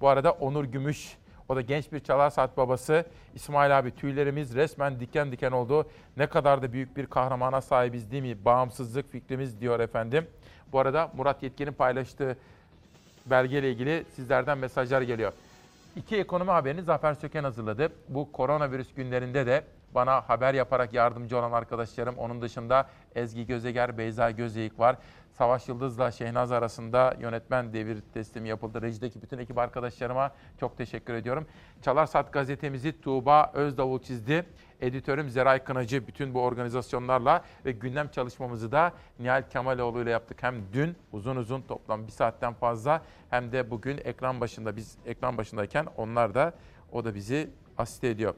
Bu 0.00 0.08
arada 0.08 0.32
Onur 0.32 0.64
Gümüş, 0.64 1.16
o 1.48 1.56
da 1.56 1.60
genç 1.60 1.92
bir 1.92 2.00
çalar 2.00 2.30
saat 2.30 2.56
babası. 2.56 3.06
İsmail 3.34 3.78
abi 3.78 3.90
tüylerimiz 3.90 4.54
resmen 4.54 5.00
diken 5.00 5.32
diken 5.32 5.52
oldu. 5.52 5.88
Ne 6.16 6.26
kadar 6.26 6.62
da 6.62 6.72
büyük 6.72 6.96
bir 6.96 7.06
kahramana 7.06 7.60
sahibiz 7.60 8.10
değil 8.10 8.22
mi? 8.22 8.44
Bağımsızlık 8.44 9.12
fikrimiz 9.12 9.60
diyor 9.60 9.80
efendim. 9.80 10.26
Bu 10.72 10.78
arada 10.78 11.10
Murat 11.16 11.42
Yetkin'in 11.42 11.72
paylaştığı 11.72 12.36
belgeyle 13.26 13.70
ilgili 13.70 14.04
sizlerden 14.14 14.58
mesajlar 14.58 15.02
geliyor. 15.02 15.32
İki 15.96 16.16
ekonomi 16.16 16.50
haberini 16.50 16.82
Zafer 16.82 17.14
Söken 17.14 17.44
hazırladı. 17.44 17.92
Bu 18.08 18.32
koronavirüs 18.32 18.94
günlerinde 18.94 19.46
de 19.46 19.64
bana 19.94 20.28
haber 20.28 20.54
yaparak 20.54 20.92
yardımcı 20.92 21.38
olan 21.38 21.52
arkadaşlarım. 21.52 22.18
Onun 22.18 22.42
dışında 22.42 22.88
Ezgi 23.14 23.46
Gözeger, 23.46 23.98
Beyza 23.98 24.30
Gözeyik 24.30 24.78
var. 24.78 24.96
Savaş 25.32 25.68
Yıldız'la 25.68 26.10
Şehnaz 26.10 26.52
arasında 26.52 27.16
yönetmen 27.20 27.72
devir 27.72 28.02
teslimi 28.14 28.48
yapıldı. 28.48 28.82
Rejideki 28.82 29.22
bütün 29.22 29.38
ekip 29.38 29.58
arkadaşlarıma 29.58 30.30
çok 30.60 30.78
teşekkür 30.78 31.14
ediyorum. 31.14 31.46
Çalar 31.82 32.06
Saat 32.06 32.32
gazetemizi 32.32 33.00
Tuğba 33.00 33.50
Özdavul 33.54 34.02
çizdi. 34.02 34.46
Editörüm 34.80 35.30
Zeray 35.30 35.64
Kınacı 35.64 36.06
bütün 36.06 36.34
bu 36.34 36.40
organizasyonlarla 36.42 37.44
ve 37.64 37.72
gündem 37.72 38.08
çalışmamızı 38.08 38.72
da 38.72 38.92
Nihal 39.18 39.42
Kemaloğlu 39.50 40.02
ile 40.02 40.10
yaptık. 40.10 40.42
Hem 40.42 40.54
dün 40.72 40.96
uzun 41.12 41.36
uzun 41.36 41.62
toplam 41.62 42.06
bir 42.06 42.12
saatten 42.12 42.54
fazla 42.54 43.02
hem 43.30 43.52
de 43.52 43.70
bugün 43.70 43.98
ekran 44.04 44.40
başında 44.40 44.76
biz 44.76 44.98
ekran 45.06 45.38
başındayken 45.38 45.86
onlar 45.96 46.34
da 46.34 46.52
o 46.92 47.04
da 47.04 47.14
bizi 47.14 47.50
asist 47.78 48.04
ediyor. 48.04 48.34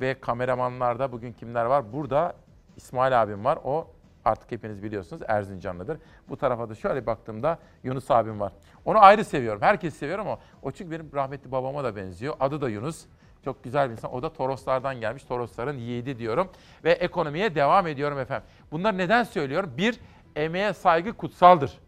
Ve 0.00 0.20
kameramanlarda 0.20 1.12
bugün 1.12 1.32
kimler 1.32 1.64
var? 1.64 1.92
Burada 1.92 2.34
İsmail 2.76 3.22
abim 3.22 3.44
var. 3.44 3.58
O 3.64 3.88
artık 4.24 4.52
hepiniz 4.52 4.82
biliyorsunuz 4.82 5.22
Erzincanlıdır. 5.28 5.98
Bu 6.28 6.36
tarafa 6.36 6.68
da 6.68 6.74
şöyle 6.74 7.06
baktığımda 7.06 7.58
Yunus 7.82 8.10
abim 8.10 8.40
var. 8.40 8.52
Onu 8.84 8.98
ayrı 8.98 9.24
seviyorum. 9.24 9.62
Herkes 9.62 9.94
seviyorum 9.94 10.26
ama 10.26 10.38
o 10.62 10.70
çünkü 10.70 10.90
benim 10.90 11.10
rahmetli 11.14 11.52
babama 11.52 11.84
da 11.84 11.96
benziyor. 11.96 12.34
Adı 12.40 12.60
da 12.60 12.68
Yunus. 12.68 13.04
Çok 13.44 13.64
güzel 13.64 13.88
bir 13.88 13.92
insan. 13.92 14.14
O 14.14 14.22
da 14.22 14.32
Toroslardan 14.32 15.00
gelmiş. 15.00 15.24
Torosların 15.24 15.76
yiğidi 15.76 16.18
diyorum. 16.18 16.48
Ve 16.84 16.92
ekonomiye 16.92 17.54
devam 17.54 17.86
ediyorum 17.86 18.18
efendim. 18.18 18.48
Bunları 18.72 18.98
neden 18.98 19.22
söylüyorum? 19.22 19.72
Bir, 19.76 20.00
emeğe 20.36 20.72
saygı 20.72 21.12
kutsaldır. 21.12 21.78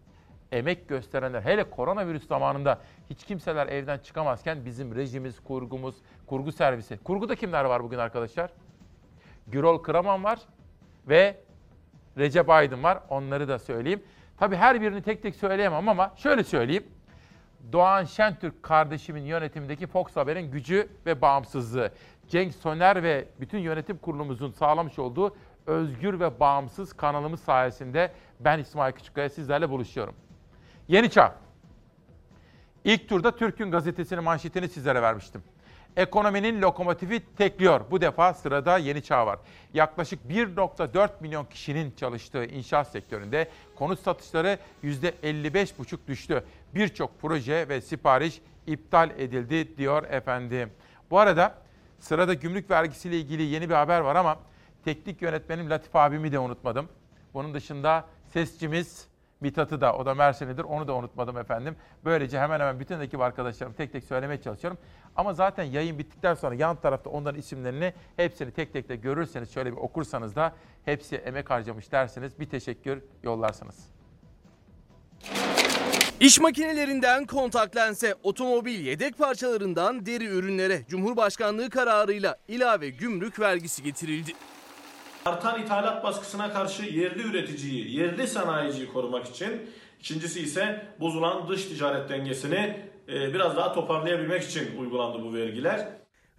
Emek 0.56 0.88
gösterenler, 0.88 1.42
hele 1.42 1.70
koronavirüs 1.70 2.26
zamanında 2.26 2.80
hiç 3.10 3.24
kimseler 3.24 3.66
evden 3.66 3.98
çıkamazken 3.98 4.64
bizim 4.64 4.94
rejimiz, 4.94 5.40
kurgumuz, 5.40 5.94
kurgu 6.26 6.52
servisi. 6.52 6.98
Kurguda 7.04 7.34
kimler 7.34 7.64
var 7.64 7.82
bugün 7.82 7.98
arkadaşlar? 7.98 8.50
Gürol 9.46 9.78
Kıraman 9.78 10.24
var 10.24 10.38
ve 11.08 11.36
Recep 12.18 12.50
Aydın 12.50 12.82
var. 12.82 12.98
Onları 13.08 13.48
da 13.48 13.58
söyleyeyim. 13.58 14.02
Tabii 14.38 14.56
her 14.56 14.80
birini 14.80 15.02
tek 15.02 15.22
tek 15.22 15.36
söyleyemem 15.36 15.88
ama 15.88 16.12
şöyle 16.16 16.44
söyleyeyim. 16.44 16.84
Doğan 17.72 18.04
Şentürk 18.04 18.62
kardeşimin 18.62 19.22
yönetimindeki 19.22 19.86
Fox 19.86 20.16
Haber'in 20.16 20.50
gücü 20.50 20.88
ve 21.06 21.20
bağımsızlığı. 21.20 21.90
Cenk 22.28 22.54
Soner 22.54 23.02
ve 23.02 23.28
bütün 23.40 23.58
yönetim 23.58 23.98
kurulumuzun 23.98 24.50
sağlamış 24.50 24.98
olduğu 24.98 25.36
özgür 25.66 26.20
ve 26.20 26.40
bağımsız 26.40 26.92
kanalımız 26.92 27.40
sayesinde 27.40 28.12
ben 28.40 28.58
İsmail 28.58 28.92
Küçükkaya 28.92 29.28
sizlerle 29.28 29.70
buluşuyorum. 29.70 30.14
Yeni 30.88 31.10
Çağ. 31.10 31.34
İlk 32.84 33.08
turda 33.08 33.36
Türk'ün 33.36 33.70
gazetesinin 33.70 34.24
manşetini 34.24 34.68
sizlere 34.68 35.02
vermiştim. 35.02 35.42
Ekonominin 35.96 36.62
lokomotifi 36.62 37.22
tekliyor. 37.36 37.80
Bu 37.90 38.00
defa 38.00 38.34
sırada 38.34 38.78
Yeni 38.78 39.02
Çağ 39.02 39.26
var. 39.26 39.38
Yaklaşık 39.74 40.20
1.4 40.24 41.10
milyon 41.20 41.44
kişinin 41.44 41.94
çalıştığı 41.96 42.44
inşaat 42.44 42.88
sektöründe 42.88 43.50
konut 43.76 44.00
satışları 44.00 44.58
%55,5 44.84 45.98
düştü. 46.08 46.44
Birçok 46.74 47.20
proje 47.20 47.68
ve 47.68 47.80
sipariş 47.80 48.40
iptal 48.66 49.10
edildi 49.10 49.76
diyor 49.76 50.04
efendim. 50.04 50.70
Bu 51.10 51.18
arada 51.18 51.54
sırada 51.98 52.34
gümrük 52.34 52.70
vergisiyle 52.70 53.18
ilgili 53.18 53.42
yeni 53.42 53.68
bir 53.68 53.74
haber 53.74 54.00
var 54.00 54.16
ama 54.16 54.38
teknik 54.84 55.22
yönetmenim 55.22 55.70
Latif 55.70 55.96
abimi 55.96 56.32
de 56.32 56.38
unutmadım. 56.38 56.88
Bunun 57.34 57.54
dışında 57.54 58.04
sesçimiz 58.32 59.08
Mithat'ı 59.40 59.80
da, 59.80 59.96
o 59.96 60.06
da 60.06 60.14
Mersin'idir. 60.14 60.64
Onu 60.64 60.88
da 60.88 60.94
unutmadım 60.94 61.38
efendim. 61.38 61.76
Böylece 62.04 62.40
hemen 62.40 62.60
hemen 62.60 62.80
bütün 62.80 63.00
ekip 63.00 63.20
arkadaşlarım 63.20 63.72
tek 63.72 63.92
tek 63.92 64.04
söylemeye 64.04 64.40
çalışıyorum. 64.40 64.78
Ama 65.16 65.34
zaten 65.34 65.64
yayın 65.64 65.98
bittikten 65.98 66.34
sonra 66.34 66.54
yan 66.54 66.76
tarafta 66.76 67.10
onların 67.10 67.38
isimlerini 67.38 67.92
hepsini 68.16 68.50
tek 68.50 68.72
tek 68.72 68.88
de 68.88 68.96
görürseniz, 68.96 69.54
şöyle 69.54 69.72
bir 69.72 69.76
okursanız 69.76 70.36
da 70.36 70.54
hepsi 70.84 71.16
emek 71.16 71.50
harcamış 71.50 71.92
dersiniz. 71.92 72.40
Bir 72.40 72.50
teşekkür 72.50 73.02
yollarsınız. 73.22 73.76
İş 76.20 76.40
makinelerinden 76.40 77.26
kontak 77.26 77.76
lense, 77.76 78.14
otomobil 78.22 78.86
yedek 78.86 79.18
parçalarından 79.18 80.06
deri 80.06 80.24
ürünlere 80.24 80.82
Cumhurbaşkanlığı 80.88 81.70
kararıyla 81.70 82.36
ilave 82.48 82.88
gümrük 82.88 83.40
vergisi 83.40 83.82
getirildi. 83.82 84.32
Artan 85.26 85.62
ithalat 85.62 86.04
baskısına 86.04 86.52
karşı 86.52 86.82
yerli 86.82 87.22
üreticiyi, 87.22 87.96
yerli 87.96 88.28
sanayiciyi 88.28 88.92
korumak 88.92 89.26
için, 89.26 89.70
ikincisi 90.00 90.40
ise 90.40 90.86
bozulan 91.00 91.48
dış 91.48 91.64
ticaret 91.64 92.08
dengesini 92.08 92.76
e, 93.08 93.34
biraz 93.34 93.56
daha 93.56 93.72
toparlayabilmek 93.72 94.42
için 94.42 94.78
uygulandı 94.78 95.22
bu 95.22 95.34
vergiler. 95.34 95.88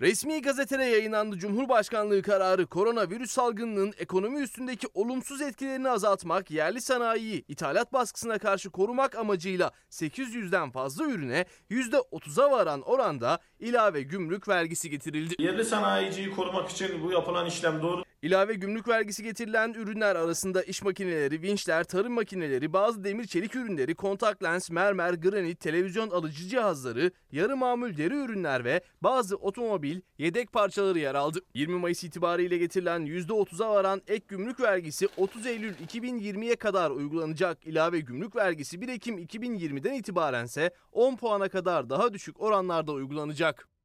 Resmi 0.01 0.41
gazetede 0.41 0.83
yayınlandı 0.83 1.37
Cumhurbaşkanlığı 1.37 2.21
kararı 2.21 2.67
koronavirüs 2.67 3.31
salgınının 3.31 3.93
ekonomi 3.99 4.39
üstündeki 4.39 4.87
olumsuz 4.93 5.41
etkilerini 5.41 5.89
azaltmak, 5.89 6.51
yerli 6.51 6.81
sanayiyi 6.81 7.45
ithalat 7.47 7.93
baskısına 7.93 8.37
karşı 8.37 8.69
korumak 8.69 9.15
amacıyla 9.15 9.71
800'den 9.91 10.71
fazla 10.71 11.05
ürüne 11.05 11.45
%30'a 11.71 12.51
varan 12.51 12.81
oranda 12.81 13.39
ilave 13.59 14.01
gümrük 14.01 14.47
vergisi 14.47 14.89
getirildi. 14.89 15.35
Yerli 15.39 15.65
sanayiciyi 15.65 16.31
korumak 16.31 16.69
için 16.69 17.03
bu 17.03 17.11
yapılan 17.11 17.45
işlem 17.45 17.81
doğru. 17.81 18.03
İlave 18.21 18.53
gümrük 18.53 18.87
vergisi 18.87 19.23
getirilen 19.23 19.73
ürünler 19.73 20.15
arasında 20.15 20.63
iş 20.63 20.81
makineleri, 20.83 21.41
vinçler, 21.41 21.83
tarım 21.83 22.13
makineleri, 22.13 22.73
bazı 22.73 23.03
demir 23.03 23.25
çelik 23.27 23.55
ürünleri, 23.55 23.95
kontak 23.95 24.43
lens, 24.43 24.69
mermer, 24.69 25.13
granit, 25.13 25.59
televizyon 25.59 26.09
alıcı 26.09 26.47
cihazları, 26.47 27.11
yarı 27.31 27.57
mamul 27.57 27.97
deri 27.97 28.13
ürünler 28.13 28.65
ve 28.65 28.81
bazı 29.01 29.35
otomobil 29.35 30.01
yedek 30.17 30.51
parçaları 30.51 30.99
yer 30.99 31.15
aldı. 31.15 31.39
20 31.53 31.79
Mayıs 31.79 32.03
itibariyle 32.03 32.57
getirilen 32.57 33.01
%30'a 33.01 33.69
varan 33.69 34.01
ek 34.07 34.25
gümrük 34.27 34.59
vergisi 34.59 35.07
30 35.17 35.45
Eylül 35.45 35.73
2020'ye 35.73 36.55
kadar 36.55 36.91
uygulanacak. 36.91 37.67
İlave 37.67 37.99
gümrük 37.99 38.35
vergisi 38.35 38.81
1 38.81 38.87
Ekim 38.87 39.17
2020'den 39.17 39.93
itibarense 39.93 40.71
10 40.91 41.15
puana 41.15 41.49
kadar 41.49 41.89
daha 41.89 42.13
düşük 42.13 42.41
oranlarda 42.41 42.91
uygulanacak. 42.91 43.76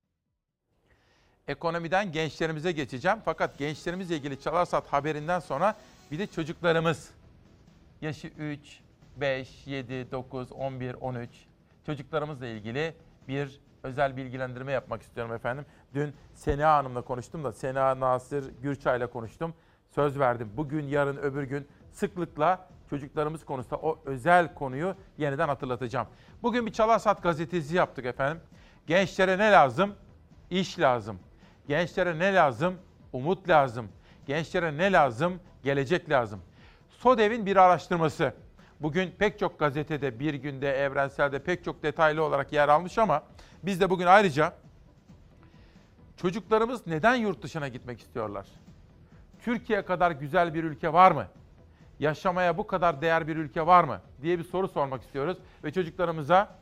Ekonomiden 1.49 2.13
gençlerimize 2.13 2.73
geçeceğim. 2.73 3.19
Fakat 3.25 3.59
gençlerimizle 3.59 4.17
ilgili 4.17 4.41
Çalarsat 4.41 4.93
haberinden 4.93 5.41
sonra 5.41 5.77
bir 6.11 6.19
de 6.19 6.27
çocuklarımız 6.27 7.11
yaşı 8.01 8.27
3, 8.27 8.81
5, 9.17 9.67
7, 9.67 10.11
9, 10.11 10.53
11, 10.53 10.95
13 10.95 11.31
çocuklarımızla 11.87 12.47
ilgili 12.47 12.95
bir 13.29 13.61
özel 13.83 14.17
bilgilendirme 14.17 14.73
yapmak 14.73 15.03
istiyorum 15.03 15.35
efendim. 15.35 15.67
Dün 15.95 16.15
Sena 16.35 16.75
Hanım'la 16.75 17.03
konuştum 17.03 17.45
da 17.45 17.53
Sena 17.53 18.01
Nasır 18.01 18.53
Gürçay'la 18.63 19.07
konuştum. 19.07 19.55
Söz 19.91 20.19
verdim. 20.19 20.53
Bugün, 20.57 20.87
yarın, 20.87 21.17
öbür 21.17 21.43
gün 21.43 21.69
sıklıkla 21.93 22.69
çocuklarımız 22.91 23.45
konusunda 23.45 23.77
o 23.77 23.99
özel 24.05 24.55
konuyu 24.55 24.97
yeniden 25.19 25.49
hatırlatacağım. 25.49 26.07
Bugün 26.43 26.67
bir 26.67 26.73
Çalarsat 26.73 27.23
gazetesi 27.23 27.77
yaptık 27.77 28.07
efendim. 28.07 28.43
Gençlere 28.87 29.39
ne 29.39 29.53
lazım? 29.53 29.95
İş 30.51 30.79
lazım. 30.79 31.19
Gençlere 31.69 32.19
ne 32.19 32.35
lazım? 32.35 32.75
Umut 33.13 33.49
lazım. 33.49 33.89
Gençlere 34.27 34.77
ne 34.77 34.93
lazım? 34.93 35.41
Gelecek 35.65 36.11
lazım. 36.11 36.41
SODEV'in 36.89 37.47
bir 37.47 37.57
araştırması. 37.57 38.35
Bugün 38.81 39.11
pek 39.19 39.39
çok 39.39 39.59
gazetede, 39.59 40.19
bir 40.19 40.35
günde, 40.35 40.73
evrenselde 40.73 41.39
pek 41.39 41.65
çok 41.65 41.83
detaylı 41.83 42.25
olarak 42.25 42.53
yer 42.53 42.69
almış 42.69 42.99
ama 42.99 43.23
biz 43.63 43.81
de 43.81 43.91
bugün 43.91 44.07
ayrıca 44.07 44.53
çocuklarımız 46.17 46.87
neden 46.87 47.15
yurt 47.15 47.43
dışına 47.43 47.69
gitmek 47.69 48.01
istiyorlar? 48.01 48.47
Türkiye 49.45 49.85
kadar 49.85 50.11
güzel 50.11 50.55
bir 50.55 50.65
ülke 50.65 50.93
var 50.93 51.13
mı? 51.13 51.27
Yaşamaya 51.99 52.59
bu 52.59 52.67
kadar 52.67 53.01
değer 53.01 53.29
bir 53.29 53.37
ülke 53.37 53.67
var 53.67 53.85
mı? 53.85 54.01
diye 54.23 54.39
bir 54.39 54.45
soru 54.45 54.69
sormak 54.69 55.03
istiyoruz 55.03 55.39
ve 55.65 55.73
çocuklarımıza 55.73 56.59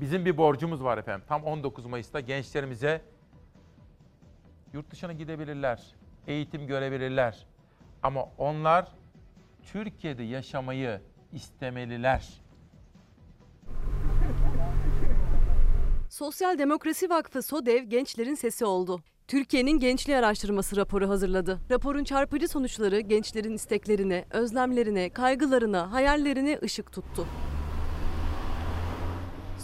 bizim 0.00 0.24
bir 0.24 0.36
borcumuz 0.36 0.84
var 0.84 0.98
efendim. 0.98 1.24
Tam 1.28 1.44
19 1.44 1.86
Mayıs'ta 1.86 2.20
gençlerimize 2.20 3.00
yurt 4.74 4.90
dışına 4.90 5.12
gidebilirler, 5.12 5.82
eğitim 6.26 6.66
görebilirler. 6.66 7.46
Ama 8.02 8.24
onlar 8.38 8.88
Türkiye'de 9.72 10.22
yaşamayı 10.22 11.00
istemeliler. 11.32 12.28
Sosyal 16.10 16.58
Demokrasi 16.58 17.10
Vakfı 17.10 17.42
SODEV 17.42 17.82
gençlerin 17.82 18.34
sesi 18.34 18.64
oldu. 18.64 19.02
Türkiye'nin 19.28 19.78
Gençliği 19.78 20.18
Araştırması 20.18 20.76
raporu 20.76 21.08
hazırladı. 21.08 21.60
Raporun 21.70 22.04
çarpıcı 22.04 22.48
sonuçları 22.48 23.00
gençlerin 23.00 23.52
isteklerine, 23.52 24.24
özlemlerine, 24.30 25.10
kaygılarına, 25.10 25.92
hayallerine 25.92 26.58
ışık 26.62 26.92
tuttu. 26.92 27.26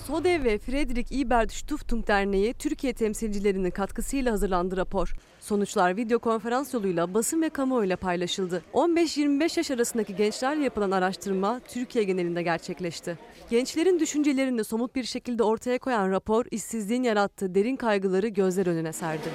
SODEV 0.06 0.44
ve 0.44 0.58
Friedrich 0.58 1.12
Ebert 1.12 1.52
Stiftung 1.52 2.06
Derneği 2.06 2.54
Türkiye 2.54 2.92
temsilcilerinin 2.92 3.70
katkısıyla 3.70 4.32
hazırlandı 4.32 4.76
rapor. 4.76 5.14
Sonuçlar 5.40 5.96
video 5.96 6.18
konferans 6.18 6.74
yoluyla 6.74 7.14
basın 7.14 7.42
ve 7.42 7.48
kamuoyuyla 7.48 7.96
paylaşıldı. 7.96 8.62
15-25 8.74 9.58
yaş 9.58 9.70
arasındaki 9.70 10.16
gençlerle 10.16 10.64
yapılan 10.64 10.90
araştırma 10.90 11.60
Türkiye 11.68 12.04
genelinde 12.04 12.42
gerçekleşti. 12.42 13.18
Gençlerin 13.50 13.98
düşüncelerini 13.98 14.64
somut 14.64 14.94
bir 14.94 15.04
şekilde 15.04 15.42
ortaya 15.42 15.78
koyan 15.78 16.10
rapor, 16.10 16.44
işsizliğin 16.50 17.02
yarattığı 17.02 17.54
derin 17.54 17.76
kaygıları 17.76 18.28
gözler 18.28 18.66
önüne 18.66 18.92
serdi. 18.92 19.28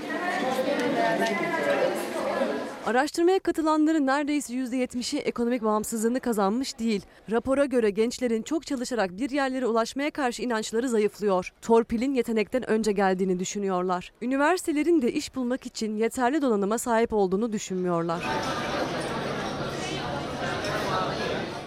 Araştırmaya 2.86 3.40
katılanların 3.40 4.08
neredeyse 4.08 4.54
%70'i 4.54 5.20
ekonomik 5.20 5.64
bağımsızlığını 5.64 6.20
kazanmış 6.20 6.80
değil. 6.80 7.02
Rapora 7.32 7.66
göre 7.66 7.90
gençlerin 7.90 8.42
çok 8.42 8.66
çalışarak 8.66 9.18
bir 9.18 9.30
yerlere 9.30 9.66
ulaşmaya 9.68 10.12
karşı 10.12 10.42
inançları 10.42 10.90
zayıflıyor. 10.90 11.54
Torpilin 11.62 12.14
yetenekten 12.14 12.70
önce 12.70 12.92
geldiğini 12.92 13.40
düşünüyorlar. 13.40 14.12
Üniversitelerin 14.22 15.02
de 15.02 15.12
iş 15.12 15.36
bulmak 15.36 15.66
için 15.66 15.98
yeterli 15.98 16.42
donanıma 16.42 16.78
sahip 16.78 17.14
olduğunu 17.14 17.54
düşünmüyorlar. 17.54 18.26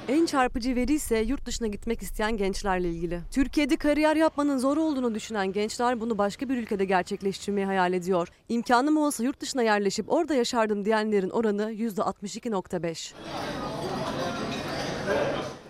En 0.08 0.26
çarpıcı 0.26 0.76
veri 0.76 0.92
ise 0.92 1.18
yurt 1.18 1.46
dışına 1.46 1.66
gitmek 1.66 2.02
isteyen 2.02 2.36
gençlerle 2.36 2.90
ilgili. 2.90 3.20
Türkiye'de 3.30 3.76
kariyer 3.76 4.16
yapmanın 4.16 4.58
zor 4.58 4.76
olduğunu 4.76 5.14
düşünen 5.14 5.52
gençler 5.52 6.00
bunu 6.00 6.18
başka 6.18 6.48
bir 6.48 6.56
ülkede 6.56 6.84
gerçekleştirmeyi 6.84 7.66
hayal 7.66 7.92
ediyor. 7.92 8.28
İmkanım 8.48 8.96
olsa 8.96 9.24
yurt 9.24 9.40
dışına 9.40 9.62
yerleşip 9.62 10.12
orada 10.12 10.34
yaşardım 10.34 10.84
diyenlerin 10.84 11.30
oranı 11.30 11.72
%62.5. 11.72 13.12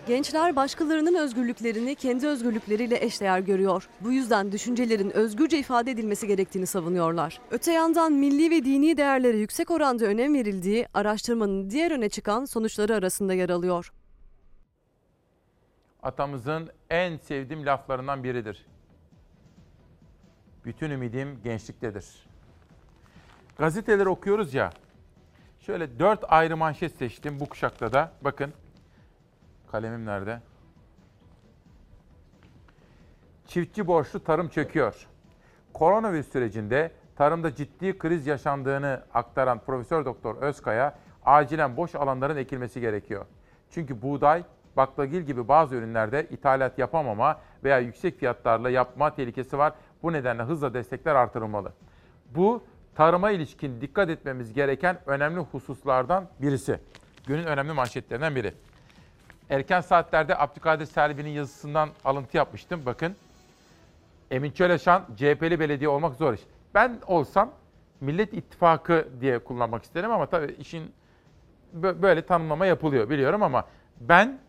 Gençler 0.07 0.55
başkalarının 0.55 1.15
özgürlüklerini 1.15 1.95
kendi 1.95 2.27
özgürlükleriyle 2.27 3.05
eşdeğer 3.05 3.39
görüyor. 3.39 3.89
Bu 4.01 4.11
yüzden 4.11 4.51
düşüncelerin 4.51 5.09
özgürce 5.09 5.59
ifade 5.59 5.91
edilmesi 5.91 6.27
gerektiğini 6.27 6.65
savunuyorlar. 6.65 7.41
Öte 7.51 7.71
yandan 7.71 8.13
milli 8.13 8.49
ve 8.49 8.65
dini 8.65 8.97
değerlere 8.97 9.37
yüksek 9.37 9.71
oranda 9.71 10.05
önem 10.05 10.33
verildiği 10.33 10.87
araştırmanın 10.93 11.69
diğer 11.69 11.91
öne 11.91 12.09
çıkan 12.09 12.45
sonuçları 12.45 12.95
arasında 12.95 13.33
yer 13.33 13.49
alıyor 13.49 13.91
atamızın 16.03 16.69
en 16.89 17.17
sevdiğim 17.17 17.65
laflarından 17.65 18.23
biridir. 18.23 18.65
Bütün 20.65 20.89
ümidim 20.89 21.41
gençliktedir. 21.43 22.27
Gazeteleri 23.57 24.09
okuyoruz 24.09 24.53
ya. 24.53 24.69
Şöyle 25.59 25.99
dört 25.99 26.23
ayrı 26.27 26.57
manşet 26.57 26.95
seçtim 26.95 27.39
bu 27.39 27.49
kuşakta 27.49 27.93
da. 27.93 28.11
Bakın. 28.21 28.53
Kalemim 29.71 30.05
nerede? 30.05 30.41
Çiftçi 33.47 33.87
borçlu 33.87 34.23
tarım 34.23 34.49
çöküyor. 34.49 35.07
Koronavirüs 35.73 36.31
sürecinde 36.31 36.91
tarımda 37.15 37.55
ciddi 37.55 37.97
kriz 37.97 38.27
yaşandığını 38.27 39.03
aktaran 39.13 39.59
Profesör 39.59 40.05
Doktor 40.05 40.35
Özkaya 40.35 40.97
acilen 41.25 41.77
boş 41.77 41.95
alanların 41.95 42.37
ekilmesi 42.37 42.81
gerekiyor. 42.81 43.25
Çünkü 43.71 44.01
buğday 44.01 44.43
baklagil 44.79 45.21
gibi 45.21 45.47
bazı 45.47 45.75
ürünlerde 45.75 46.27
ithalat 46.29 46.79
yapamama 46.79 47.39
veya 47.63 47.79
yüksek 47.79 48.19
fiyatlarla 48.19 48.69
yapma 48.69 49.15
tehlikesi 49.15 49.57
var. 49.57 49.73
Bu 50.03 50.13
nedenle 50.13 50.43
hızla 50.43 50.73
destekler 50.73 51.15
artırılmalı. 51.15 51.73
Bu 52.35 52.63
tarıma 52.95 53.31
ilişkin 53.31 53.81
dikkat 53.81 54.09
etmemiz 54.09 54.53
gereken 54.53 54.97
önemli 55.05 55.39
hususlardan 55.39 56.27
birisi. 56.41 56.79
Günün 57.27 57.43
önemli 57.43 57.73
manşetlerinden 57.73 58.35
biri. 58.35 58.53
Erken 59.49 59.81
saatlerde 59.81 60.37
Abdülkadir 60.37 60.85
Selvi'nin 60.85 61.29
yazısından 61.29 61.89
alıntı 62.05 62.37
yapmıştım. 62.37 62.81
Bakın. 62.85 63.15
Emin 64.31 64.51
Çöleşan 64.51 65.03
CHP'li 65.15 65.59
belediye 65.59 65.89
olmak 65.89 66.15
zor 66.15 66.33
iş. 66.33 66.41
Ben 66.73 66.99
olsam 67.07 67.51
Millet 68.01 68.33
İttifakı 68.33 69.07
diye 69.21 69.39
kullanmak 69.39 69.83
isterim 69.83 70.11
ama 70.11 70.25
tabii 70.25 70.55
işin 70.59 70.91
böyle 71.73 72.21
tanımlama 72.25 72.65
yapılıyor 72.65 73.09
biliyorum 73.09 73.43
ama 73.43 73.65
ben 73.99 74.39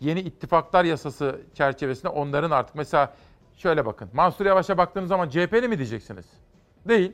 yeni 0.00 0.20
ittifaklar 0.20 0.84
yasası 0.84 1.40
çerçevesinde 1.54 2.08
onların 2.08 2.50
artık 2.50 2.74
mesela 2.74 3.14
şöyle 3.56 3.86
bakın. 3.86 4.10
Mansur 4.12 4.46
Yavaş'a 4.46 4.78
baktığınız 4.78 5.08
zaman 5.08 5.28
CHP'li 5.28 5.68
mi 5.68 5.78
diyeceksiniz? 5.78 6.26
Değil. 6.88 7.12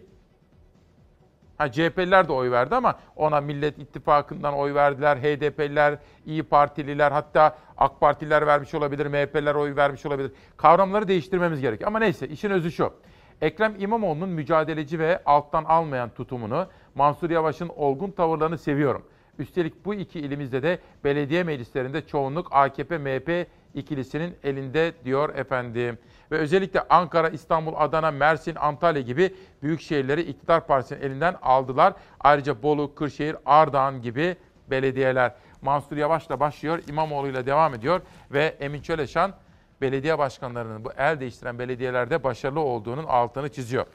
Ha 1.59 1.73
CHP'liler 1.73 2.29
de 2.29 2.33
oy 2.33 2.51
verdi 2.51 2.75
ama 2.75 2.99
ona 3.17 3.41
Millet 3.41 3.79
İttifakı'ndan 3.79 4.55
oy 4.55 4.75
verdiler. 4.75 5.17
HDP'liler, 5.17 5.99
İyi 6.27 6.43
Partililer 6.43 7.13
hatta 7.13 7.59
AK 7.79 8.01
Partililer 8.01 8.47
vermiş 8.47 8.75
olabilir, 8.75 9.07
MHP'liler 9.07 9.55
oy 9.55 9.77
vermiş 9.77 10.07
olabilir. 10.07 10.33
Kavramları 10.57 11.09
değiştirmemiz 11.09 11.61
gerekiyor. 11.61 11.89
Ama 11.89 11.99
neyse 11.99 12.29
işin 12.29 12.51
özü 12.51 12.73
şu. 12.73 12.93
Ekrem 13.41 13.75
İmamoğlu'nun 13.79 14.29
mücadeleci 14.29 14.99
ve 14.99 15.23
alttan 15.27 15.65
almayan 15.65 16.11
tutumunu, 16.11 16.67
Mansur 16.95 17.31
Yavaş'ın 17.31 17.69
olgun 17.77 18.11
tavırlarını 18.11 18.59
seviyorum. 18.59 19.03
Üstelik 19.39 19.85
bu 19.85 19.95
iki 19.95 20.21
ilimizde 20.21 20.63
de 20.63 20.79
belediye 21.05 21.43
meclislerinde 21.43 22.07
çoğunluk 22.07 22.53
AKP-MHP 22.53 23.47
ikilisinin 23.75 24.37
elinde 24.45 24.93
diyor 25.05 25.35
efendim. 25.35 25.99
Ve 26.31 26.37
özellikle 26.37 26.81
Ankara, 26.81 27.29
İstanbul, 27.29 27.73
Adana, 27.77 28.11
Mersin, 28.11 28.55
Antalya 28.55 29.03
gibi 29.03 29.35
büyük 29.63 29.81
şehirleri 29.81 30.21
iktidar 30.21 30.67
partisinin 30.67 31.01
elinden 31.01 31.37
aldılar. 31.43 31.95
Ayrıca 32.21 32.63
Bolu, 32.63 32.95
Kırşehir, 32.95 33.37
Ardahan 33.47 34.03
gibi 34.03 34.37
belediyeler. 34.71 35.35
Mansur 35.63 35.97
Yavaş'la 35.97 36.41
başlıyor, 36.41 36.83
İmamoğlu'yla 36.89 37.47
devam 37.47 37.75
ediyor 37.75 38.01
ve 38.31 38.57
Emin 38.61 38.83
Çöleşan 38.83 39.35
belediye 39.81 40.19
başkanlarının 40.19 40.85
bu 40.85 40.93
el 40.93 41.21
değiştiren 41.21 41.59
belediyelerde 41.59 42.25
başarılı 42.25 42.61
olduğunun 42.61 43.05
altını 43.05 43.49
çiziyor. 43.49 43.87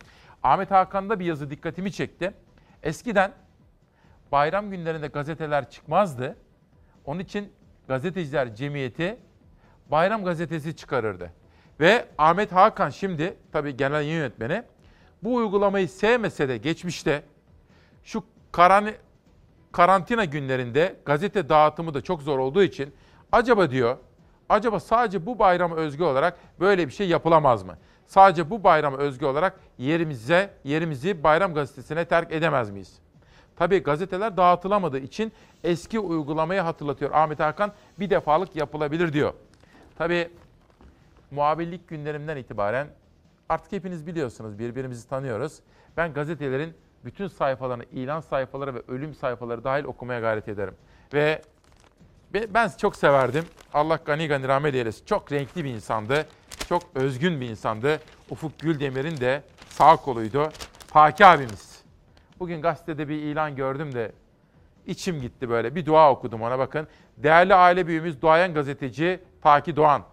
Ahmet 0.43 0.71
Hakan'da 0.71 1.19
bir 1.19 1.25
yazı 1.25 1.49
dikkatimi 1.49 1.91
çekti. 1.91 2.33
Eskiden 2.83 3.31
bayram 4.31 4.71
günlerinde 4.71 5.07
gazeteler 5.07 5.69
çıkmazdı. 5.69 6.37
Onun 7.05 7.19
için 7.19 7.53
gazeteciler 7.87 8.55
cemiyeti 8.55 9.17
bayram 9.91 10.23
gazetesi 10.23 10.75
çıkarırdı. 10.75 11.31
Ve 11.79 12.05
Ahmet 12.17 12.51
Hakan 12.51 12.89
şimdi 12.89 13.37
tabii 13.51 13.77
genel 13.77 14.03
yönetmeni 14.03 14.63
bu 15.23 15.35
uygulamayı 15.35 15.89
sevmese 15.89 16.49
de 16.49 16.57
geçmişte 16.57 17.23
şu 18.03 18.23
karan, 18.51 18.89
karantina 19.71 20.25
günlerinde 20.25 20.95
gazete 21.05 21.49
dağıtımı 21.49 21.93
da 21.93 22.01
çok 22.01 22.21
zor 22.21 22.39
olduğu 22.39 22.63
için 22.63 22.93
acaba 23.31 23.71
diyor 23.71 23.97
acaba 24.49 24.79
sadece 24.79 25.25
bu 25.25 25.39
bayrama 25.39 25.75
özgü 25.75 26.03
olarak 26.03 26.37
böyle 26.59 26.87
bir 26.87 26.93
şey 26.93 27.07
yapılamaz 27.09 27.63
mı? 27.63 27.77
Sadece 28.05 28.49
bu 28.49 28.63
bayrama 28.63 28.97
özgü 28.97 29.25
olarak 29.25 29.59
yerimize 29.77 30.53
yerimizi 30.63 31.23
bayram 31.23 31.53
gazetesine 31.53 32.05
terk 32.05 32.31
edemez 32.31 32.69
miyiz? 32.69 32.99
Tabii 33.61 33.83
gazeteler 33.83 34.37
dağıtılamadığı 34.37 34.99
için 34.99 35.31
eski 35.63 35.99
uygulamayı 35.99 36.61
hatırlatıyor 36.61 37.11
Ahmet 37.11 37.39
Hakan. 37.39 37.71
Bir 37.99 38.09
defalık 38.09 38.55
yapılabilir 38.55 39.13
diyor. 39.13 39.33
Tabii 39.97 40.29
muhabirlik 41.31 41.87
günlerimden 41.87 42.37
itibaren 42.37 42.87
artık 43.49 43.71
hepiniz 43.71 44.07
biliyorsunuz 44.07 44.59
birbirimizi 44.59 45.09
tanıyoruz. 45.09 45.59
Ben 45.97 46.13
gazetelerin 46.13 46.73
bütün 47.05 47.27
sayfalarını, 47.27 47.83
ilan 47.91 48.21
sayfaları 48.21 48.75
ve 48.75 48.81
ölüm 48.87 49.15
sayfaları 49.15 49.63
dahil 49.63 49.83
okumaya 49.83 50.19
gayret 50.19 50.47
ederim. 50.47 50.75
Ve 51.13 51.41
ben 52.33 52.71
çok 52.77 52.95
severdim. 52.95 53.45
Allah 53.73 53.99
gani 54.05 54.27
gani 54.27 54.47
rahmet 54.47 54.75
eylesin. 54.75 55.05
Çok 55.05 55.31
renkli 55.31 55.63
bir 55.63 55.69
insandı. 55.69 56.25
Çok 56.69 56.83
özgün 56.95 57.41
bir 57.41 57.49
insandı. 57.49 57.99
Ufuk 58.29 58.59
Güldemir'in 58.59 59.17
de 59.17 59.43
sağ 59.69 59.95
koluydu. 59.95 60.51
Haki 60.91 61.25
abimiz. 61.25 61.70
Bugün 62.41 62.61
gazetede 62.61 63.09
bir 63.09 63.15
ilan 63.15 63.55
gördüm 63.55 63.95
de 63.95 64.11
içim 64.85 65.21
gitti 65.21 65.49
böyle. 65.49 65.75
Bir 65.75 65.85
dua 65.85 66.11
okudum 66.11 66.41
ona 66.41 66.59
bakın. 66.59 66.87
Değerli 67.17 67.55
aile 67.55 67.87
büyüğümüz 67.87 68.21
duayen 68.21 68.53
gazeteci 68.53 69.19
Taki 69.41 69.75
Doğan. 69.75 70.03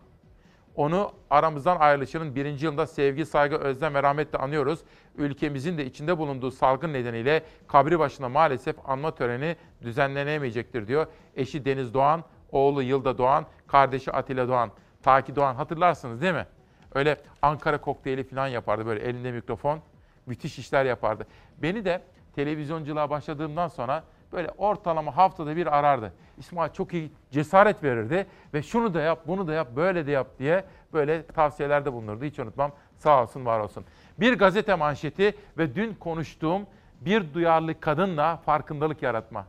Onu 0.77 1.13
aramızdan 1.31 1.77
ayrılışının 1.77 2.35
birinci 2.35 2.65
yılında 2.65 2.87
sevgi, 2.87 3.27
saygı, 3.27 3.57
özlem 3.57 3.95
ve 3.95 4.03
rahmetle 4.03 4.39
anıyoruz. 4.39 4.81
Ülkemizin 5.17 5.79
de 5.79 5.85
içinde 5.85 6.19
bulunduğu 6.19 6.51
salgın 6.51 6.93
nedeniyle 6.93 7.43
kabri 7.69 7.99
başına 7.99 8.29
maalesef 8.29 8.77
anma 8.85 9.15
töreni 9.15 9.57
düzenlenemeyecektir 9.83 10.87
diyor. 10.87 11.07
Eşi 11.37 11.65
Deniz 11.65 11.95
Doğan, 11.95 12.25
oğlu 12.53 12.83
Yılda 12.83 13.19
Doğan, 13.19 13.47
kardeşi 13.67 14.13
Atilla 14.13 14.49
Doğan. 14.49 14.71
Taki 15.03 15.37
Doğan 15.37 15.55
hatırlarsınız 15.55 16.23
değil 16.23 16.35
mi? 16.35 16.47
Öyle 16.95 17.17
Ankara 17.43 17.81
kokteyli 17.81 18.25
falan 18.25 18.49
yapardı 18.49 18.87
böyle 18.87 19.05
elinde 19.05 19.33
mikrofon. 19.33 19.81
Müthiş 20.27 20.59
işler 20.59 20.85
yapardı. 20.85 21.27
Beni 21.63 21.85
de 21.85 22.03
televizyonculuğa 22.39 23.11
başladığımdan 23.11 23.69
sonra 23.69 24.05
böyle 24.33 24.49
ortalama 24.59 25.17
haftada 25.17 25.57
bir 25.57 25.79
arardı. 25.79 26.13
İsmail 26.39 26.73
çok 26.73 26.95
iyi 26.95 27.13
cesaret 27.31 27.83
verirdi 27.83 28.27
ve 28.55 28.63
şunu 28.63 28.95
da 28.95 29.01
yap, 29.01 29.23
bunu 29.27 29.47
da 29.47 29.53
yap, 29.53 29.69
böyle 29.77 30.07
de 30.07 30.11
yap 30.11 30.27
diye 30.39 30.65
böyle 30.93 31.27
tavsiyelerde 31.27 31.93
bulunurdu. 31.93 32.25
Hiç 32.25 32.39
unutmam. 32.39 32.73
Sağ 32.97 33.23
olsun, 33.23 33.45
var 33.45 33.61
olsun. 33.61 33.85
Bir 34.21 34.39
gazete 34.39 34.75
manşeti 34.75 35.35
ve 35.59 35.75
dün 35.75 35.95
konuştuğum 35.95 36.67
bir 37.01 37.35
duyarlı 37.35 37.81
kadınla 37.81 38.37
farkındalık 38.37 39.03
yaratma. 39.03 39.47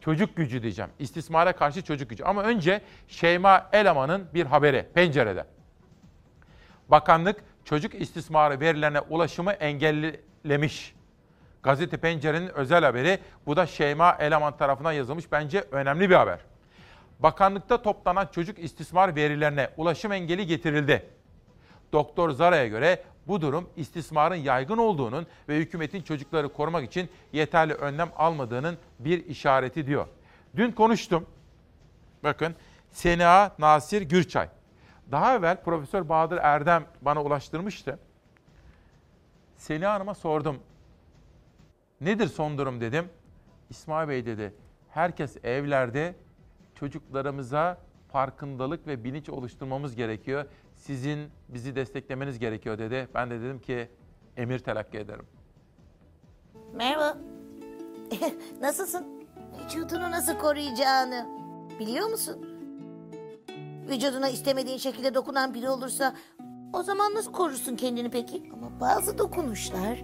Çocuk 0.00 0.36
gücü 0.36 0.62
diyeceğim. 0.62 0.90
İstismara 0.98 1.52
karşı 1.52 1.84
çocuk 1.84 2.10
gücü. 2.10 2.24
Ama 2.24 2.42
önce 2.42 2.80
Şeyma 3.08 3.66
Elaman'ın 3.72 4.26
bir 4.34 4.46
haberi 4.46 4.86
pencerede. 4.94 5.44
Bakanlık 6.88 7.44
çocuk 7.64 7.94
istismarı 7.94 8.60
verilerine 8.60 9.00
ulaşımı 9.00 9.52
engellemiş. 9.52 10.95
Gazete 11.66 11.96
Pencere'nin 11.96 12.48
özel 12.48 12.84
haberi. 12.84 13.18
Bu 13.46 13.56
da 13.56 13.66
Şeyma 13.66 14.16
Eleman 14.18 14.56
tarafından 14.56 14.92
yazılmış. 14.92 15.32
Bence 15.32 15.64
önemli 15.70 16.10
bir 16.10 16.14
haber. 16.14 16.38
Bakanlıkta 17.18 17.82
toplanan 17.82 18.26
çocuk 18.26 18.58
istismar 18.58 19.16
verilerine 19.16 19.70
ulaşım 19.76 20.12
engeli 20.12 20.46
getirildi. 20.46 21.06
Doktor 21.92 22.30
Zara'ya 22.30 22.66
göre 22.66 23.02
bu 23.26 23.40
durum 23.40 23.70
istismarın 23.76 24.34
yaygın 24.34 24.76
olduğunun 24.76 25.26
ve 25.48 25.56
hükümetin 25.56 26.02
çocukları 26.02 26.52
korumak 26.52 26.84
için 26.84 27.08
yeterli 27.32 27.74
önlem 27.74 28.10
almadığının 28.16 28.78
bir 28.98 29.26
işareti 29.26 29.86
diyor. 29.86 30.06
Dün 30.56 30.72
konuştum. 30.72 31.26
Bakın 32.24 32.54
Sena 32.90 33.52
Nasir 33.58 34.02
Gürçay. 34.02 34.48
Daha 35.10 35.34
evvel 35.34 35.62
Profesör 35.64 36.08
Bahadır 36.08 36.38
Erdem 36.42 36.84
bana 37.02 37.22
ulaştırmıştı. 37.22 37.98
Sena 39.56 39.92
Hanım'a 39.92 40.14
sordum. 40.14 40.58
Nedir 42.00 42.28
son 42.28 42.58
durum 42.58 42.80
dedim. 42.80 43.08
İsmail 43.70 44.08
Bey 44.08 44.26
dedi. 44.26 44.54
Herkes 44.90 45.36
evlerde 45.44 46.14
çocuklarımıza 46.74 47.78
farkındalık 48.08 48.86
ve 48.86 49.04
bilinç 49.04 49.28
oluşturmamız 49.28 49.96
gerekiyor. 49.96 50.44
Sizin 50.74 51.28
bizi 51.48 51.76
desteklemeniz 51.76 52.38
gerekiyor 52.38 52.78
dedi. 52.78 53.08
Ben 53.14 53.30
de 53.30 53.40
dedim 53.40 53.58
ki 53.58 53.88
emir 54.36 54.58
telakki 54.58 54.98
ederim. 54.98 55.26
Merhaba. 56.74 57.18
Nasılsın? 58.60 59.06
Vücudunu 59.64 60.10
nasıl 60.10 60.38
koruyacağını 60.38 61.26
biliyor 61.80 62.08
musun? 62.08 62.46
Vücuduna 63.88 64.28
istemediğin 64.28 64.78
şekilde 64.78 65.14
dokunan 65.14 65.54
biri 65.54 65.68
olursa 65.68 66.14
o 66.72 66.82
zaman 66.82 67.14
nasıl 67.14 67.32
korursun 67.32 67.76
kendini 67.76 68.10
peki? 68.10 68.50
Ama 68.52 68.80
bazı 68.80 69.18
dokunuşlar 69.18 70.02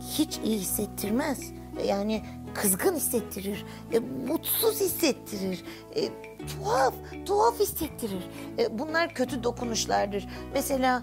hiç 0.00 0.38
iyi 0.44 0.58
hissettirmez. 0.58 1.52
Yani 1.86 2.22
kızgın 2.54 2.94
hissettirir, 2.96 3.64
e, 3.92 3.98
mutsuz 3.98 4.80
hissettirir, 4.80 5.64
e, 5.96 6.08
tuhaf, 6.46 6.94
tuhaf 7.26 7.60
hissettirir. 7.60 8.28
E, 8.58 8.78
bunlar 8.78 9.14
kötü 9.14 9.42
dokunuşlardır. 9.42 10.28
Mesela 10.54 11.02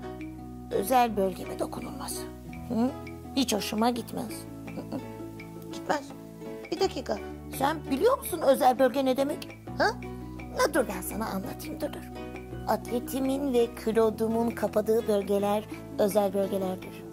özel 0.72 1.17
bölgeme 1.17 1.59
dokunulması. 1.59 2.22
Hı? 2.69 2.91
Hiç 3.35 3.53
hoşuma 3.53 3.89
gitmez. 3.89 4.31
Gitmez. 5.73 6.03
Bir 6.72 6.80
dakika, 6.80 7.17
sen 7.57 7.77
biliyor 7.91 8.17
musun 8.17 8.41
özel 8.41 8.80
bölge 8.80 9.05
ne 9.05 9.17
demek? 9.17 9.57
Ha? 9.77 9.88
Ha, 10.57 10.73
dur 10.73 10.85
ben 10.95 11.01
sana 11.01 11.26
anlatayım, 11.26 11.81
dur 11.81 11.93
dur. 11.93 12.11
Atletimin 12.67 13.53
ve 13.53 13.76
kilodumun 13.85 14.49
kapadığı 14.49 15.07
bölgeler 15.07 15.63
özel 15.99 16.34
bölgelerdir. 16.34 17.05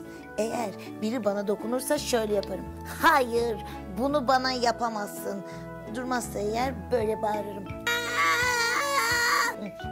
Eğer 0.42 0.70
biri 1.02 1.24
bana 1.24 1.48
dokunursa 1.48 1.98
şöyle 1.98 2.34
yaparım. 2.34 2.64
Hayır, 3.02 3.56
bunu 3.98 4.28
bana 4.28 4.52
yapamazsın. 4.52 5.44
Durmazsa 5.94 6.38
eğer 6.38 6.92
böyle 6.92 7.22
bağırırım. 7.22 7.64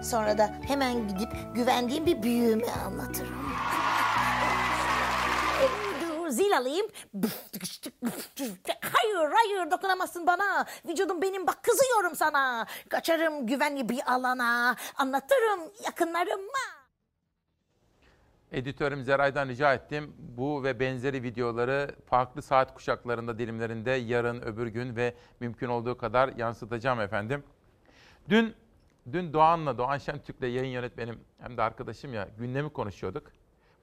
Sonra 0.03 0.39
da 0.39 0.51
hemen 0.69 1.09
gidip 1.09 1.29
güvendiğim 1.55 2.07
bir 2.07 2.23
büyüğüme 2.23 2.73
anlatırım. 2.87 3.53
Dur, 6.09 6.29
Zil 6.29 6.57
alayım. 6.57 6.87
Hayır, 8.93 9.33
hayır 9.35 9.71
dokunamazsın 9.71 10.27
bana. 10.27 10.67
Vücudum 10.89 11.23
benim 11.23 11.47
bak 11.47 11.63
kızıyorum 11.63 12.17
sana. 12.17 12.67
Kaçarım 12.89 13.47
güvenli 13.47 13.89
bir 13.89 14.13
alana. 14.13 14.77
Anlatırım 14.97 15.61
yakınlarıma. 15.85 16.80
Editörüm 18.53 19.05
Zeray'dan 19.05 19.49
rica 19.49 19.75
ettim. 19.75 20.13
Bu 20.19 20.65
ve 20.65 20.81
benzeri 20.81 21.23
videoları 21.23 21.91
farklı 22.07 22.43
saat 22.43 22.75
kuşaklarında 22.75 23.39
dilimlerinde 23.39 23.91
yarın, 23.91 24.43
öbür 24.43 24.67
gün 24.67 24.97
ve 24.97 25.15
mümkün 25.41 25.69
olduğu 25.69 25.99
kadar 25.99 26.29
yansıtacağım 26.37 27.01
efendim. 27.01 27.45
Dün 28.29 28.55
dün 29.13 29.33
Doğan'la, 29.33 29.79
Doğan 29.79 29.99
Şentürk'le 29.99 30.43
yayın 30.43 30.73
yönetmenim 30.73 31.21
hem 31.39 31.57
de 31.57 31.63
arkadaşım 31.63 32.15
ya 32.15 32.29
gündemi 32.39 32.71
konuşuyorduk. 32.71 33.33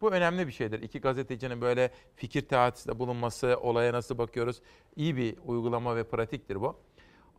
Bu 0.02 0.12
önemli 0.12 0.48
bir 0.48 0.52
şeydir. 0.52 0.82
İki 0.82 1.02
gazetecinin 1.02 1.62
böyle 1.62 1.92
fikir 2.16 2.42
teatisinde 2.42 3.00
bulunması, 3.00 3.58
olaya 3.62 3.94
nasıl 3.94 4.18
bakıyoruz 4.18 4.62
iyi 4.96 5.16
bir 5.16 5.36
uygulama 5.46 5.96
ve 5.96 6.04
pratiktir 6.04 6.62
bu. 6.62 6.80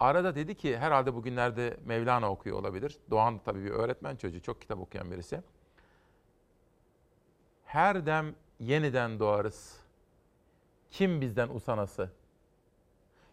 Arada 0.00 0.34
dedi 0.34 0.55
ki 0.55 0.78
herhalde 0.78 1.14
bugünlerde 1.14 1.76
Mevlana 1.84 2.30
okuyor 2.30 2.59
olabilir. 2.59 2.98
Doğan 3.10 3.38
da 3.38 3.42
tabii 3.42 3.64
bir 3.64 3.70
öğretmen 3.70 4.16
çocuğu, 4.16 4.42
çok 4.42 4.60
kitap 4.60 4.78
okuyan 4.78 5.10
birisi 5.10 5.42
her 7.68 8.06
dem 8.06 8.34
yeniden 8.60 9.18
doğarız. 9.18 9.76
Kim 10.90 11.20
bizden 11.20 11.48
usanası? 11.48 12.10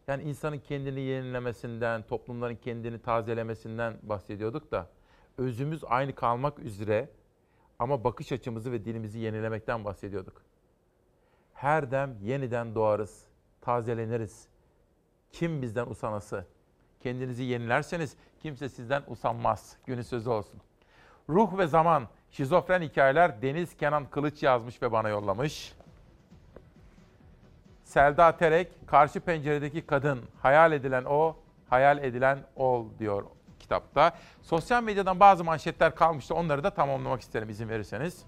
Yani 0.07 0.23
insanın 0.23 0.59
kendini 0.59 1.01
yenilemesinden, 1.01 2.01
toplumların 2.01 2.55
kendini 2.55 2.99
tazelemesinden 2.99 3.97
bahsediyorduk 4.03 4.71
da 4.71 4.89
özümüz 5.37 5.83
aynı 5.87 6.15
kalmak 6.15 6.59
üzere 6.59 7.09
ama 7.79 8.03
bakış 8.03 8.31
açımızı 8.31 8.71
ve 8.71 8.85
dilimizi 8.85 9.19
yenilemekten 9.19 9.85
bahsediyorduk. 9.85 10.41
Her 11.53 11.91
dem 11.91 12.17
yeniden 12.21 12.75
doğarız, 12.75 13.25
tazeleniriz. 13.61 14.47
Kim 15.31 15.61
bizden 15.61 15.85
usanası? 15.85 16.45
Kendinizi 16.99 17.43
yenilerseniz 17.43 18.17
kimse 18.41 18.69
sizden 18.69 19.03
usanmaz. 19.07 19.77
Günü 19.85 20.03
sözü 20.03 20.29
olsun. 20.29 20.61
Ruh 21.29 21.57
ve 21.57 21.67
zaman, 21.67 22.07
şizofren 22.37 22.81
hikayeler 22.81 23.41
Deniz 23.41 23.77
Kenan 23.77 24.05
Kılıç 24.05 24.43
yazmış 24.43 24.81
ve 24.81 24.91
bana 24.91 25.09
yollamış. 25.09 25.73
Selda 27.83 28.37
Terek, 28.37 28.87
karşı 28.87 29.19
penceredeki 29.19 29.85
kadın, 29.85 30.21
hayal 30.41 30.71
edilen 30.71 31.03
o, 31.05 31.37
hayal 31.69 32.03
edilen 32.03 32.39
ol 32.55 32.85
diyor 32.99 33.23
kitapta. 33.59 34.11
Sosyal 34.41 34.83
medyadan 34.83 35.19
bazı 35.19 35.43
manşetler 35.43 35.95
kalmıştı. 35.95 36.35
Onları 36.35 36.63
da 36.63 36.69
tamamlamak 36.69 37.21
isterim 37.21 37.49
izin 37.49 37.69
verirseniz. 37.69 38.25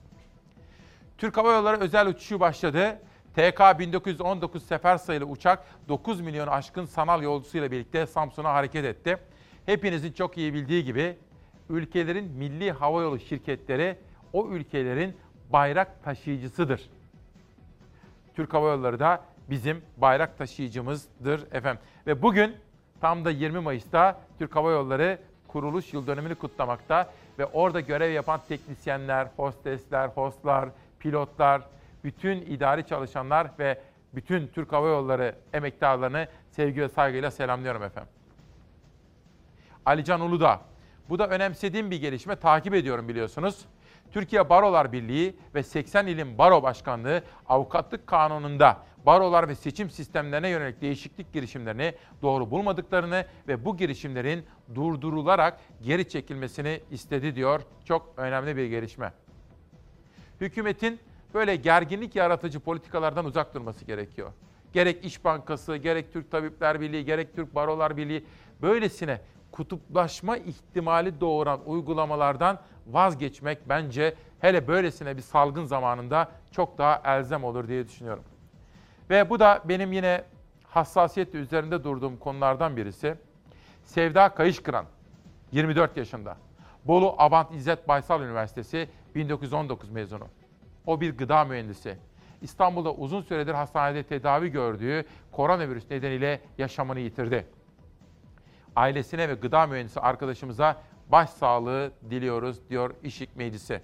Türk 1.18 1.38
Hava 1.38 1.54
Yolları 1.54 1.80
özel 1.80 2.08
uçuşu 2.08 2.40
başladı. 2.40 3.00
TK 3.36 3.80
1919 3.80 4.66
sefer 4.66 4.98
sayılı 4.98 5.26
uçak 5.26 5.66
9 5.88 6.22
milyon 6.22 6.48
aşkın 6.48 6.86
sanal 6.86 7.24
yolcusuyla 7.24 7.72
birlikte 7.72 8.06
Samsun'a 8.06 8.54
hareket 8.54 8.86
etti. 8.86 9.18
Hepinizin 9.66 10.12
çok 10.12 10.38
iyi 10.38 10.54
bildiği 10.54 10.84
gibi 10.84 11.18
ülkelerin 11.70 12.32
milli 12.32 12.72
havayolu 12.72 13.20
şirketleri 13.20 13.98
o 14.34 14.48
ülkelerin 14.50 15.18
bayrak 15.50 16.04
taşıyıcısıdır. 16.04 16.90
Türk 18.36 18.54
Hava 18.54 18.72
Yolları 18.72 19.00
da 19.00 19.22
bizim 19.50 19.82
bayrak 19.98 20.38
taşıyıcımızdır 20.38 21.52
efendim. 21.52 21.82
Ve 22.08 22.22
bugün 22.22 22.56
tam 23.02 23.26
da 23.26 23.32
20 23.32 23.60
Mayıs'ta 23.60 24.22
Türk 24.40 24.56
Hava 24.56 24.72
Yolları 24.72 25.20
kuruluş 25.48 25.94
yıl 25.94 26.08
dönümünü 26.08 26.36
kutlamakta 26.36 27.14
ve 27.40 27.46
orada 27.46 27.80
görev 27.80 28.12
yapan 28.12 28.40
teknisyenler, 28.48 29.28
hostesler, 29.36 30.08
hostlar, 30.08 30.70
pilotlar, 31.00 31.62
bütün 32.04 32.42
idari 32.42 32.88
çalışanlar 32.88 33.48
ve 33.60 33.82
bütün 34.16 34.48
Türk 34.48 34.72
Hava 34.72 34.88
Yolları 34.88 35.36
emektarlarını 35.54 36.28
sevgi 36.52 36.82
ve 36.82 36.90
saygıyla 36.90 37.32
selamlıyorum 37.32 37.84
efendim. 37.84 38.12
Alican 39.86 40.22
Uludağ. 40.22 40.62
Bu 41.10 41.20
da 41.20 41.28
önemsediğim 41.28 41.92
bir 41.92 42.02
gelişme. 42.02 42.36
Takip 42.36 42.74
ediyorum 42.74 43.08
biliyorsunuz. 43.08 43.66
Türkiye 44.12 44.50
Barolar 44.50 44.92
Birliği 44.92 45.36
ve 45.56 45.64
80 45.64 46.08
ilin 46.08 46.38
baro 46.38 46.64
başkanlığı 46.64 47.24
avukatlık 47.50 48.08
kanununda 48.08 48.78
barolar 49.06 49.50
ve 49.50 49.56
seçim 49.56 49.90
sistemlerine 49.90 50.50
yönelik 50.50 50.82
değişiklik 50.82 51.34
girişimlerini 51.34 51.94
doğru 52.22 52.52
bulmadıklarını 52.52 53.26
ve 53.48 53.66
bu 53.66 53.78
girişimlerin 53.78 54.46
durdurularak 54.76 55.60
geri 55.82 56.10
çekilmesini 56.10 56.82
istedi 56.92 57.36
diyor. 57.36 57.62
Çok 57.86 58.14
önemli 58.18 58.58
bir 58.58 58.66
gelişme. 58.66 59.14
Hükümetin 60.42 61.00
böyle 61.34 61.56
gerginlik 61.56 62.16
yaratıcı 62.16 62.60
politikalardan 62.60 63.26
uzak 63.26 63.54
durması 63.54 63.86
gerekiyor. 63.86 64.32
Gerek 64.74 65.06
İş 65.06 65.24
Bankası, 65.26 65.76
gerek 65.76 66.14
Türk 66.14 66.32
Tabipler 66.32 66.82
Birliği, 66.82 67.06
gerek 67.06 67.36
Türk 67.36 67.56
Barolar 67.56 67.98
Birliği 67.98 68.26
böylesine 68.62 69.22
kutuplaşma 69.58 70.38
ihtimali 70.38 71.22
doğuran 71.22 71.60
uygulamalardan 71.66 72.60
vazgeçmek 72.88 73.70
bence 73.70 74.16
hele 74.40 74.68
böylesine 74.68 75.18
bir 75.18 75.22
salgın 75.22 75.66
zamanında 75.66 76.32
çok 76.52 76.78
daha 76.78 77.02
elzem 77.06 77.44
olur 77.44 77.68
diye 77.68 77.88
düşünüyorum. 77.88 78.24
Ve 79.10 79.30
bu 79.30 79.40
da 79.40 79.62
benim 79.66 79.94
yine 79.94 80.24
hassasiyetle 80.64 81.40
üzerinde 81.40 81.84
durduğum 81.84 82.18
konulardan 82.18 82.78
birisi. 82.78 83.16
Sevda 83.86 84.30
Kayışkıran, 84.30 84.86
24 85.52 85.98
yaşında. 85.98 86.38
Bolu 86.86 87.16
Abant 87.18 87.54
İzzet 87.54 87.88
Baysal 87.88 88.22
Üniversitesi 88.22 88.90
1919 89.16 89.90
mezunu. 89.90 90.28
O 90.86 91.02
bir 91.02 91.18
gıda 91.18 91.46
mühendisi. 91.46 91.98
İstanbul'da 92.42 92.94
uzun 92.94 93.22
süredir 93.22 93.54
hastanede 93.54 94.04
tedavi 94.04 94.52
gördüğü 94.52 95.06
koronavirüs 95.32 95.92
nedeniyle 95.92 96.42
yaşamını 96.58 97.00
yitirdi. 97.00 97.57
Ailesine 98.78 99.30
ve 99.30 99.34
gıda 99.34 99.68
mühendisi 99.68 100.00
arkadaşımıza 100.00 100.82
başsağlığı 101.12 101.92
diliyoruz 102.10 102.70
diyor 102.70 102.96
İşik 103.04 103.36
Meclisi. 103.36 103.82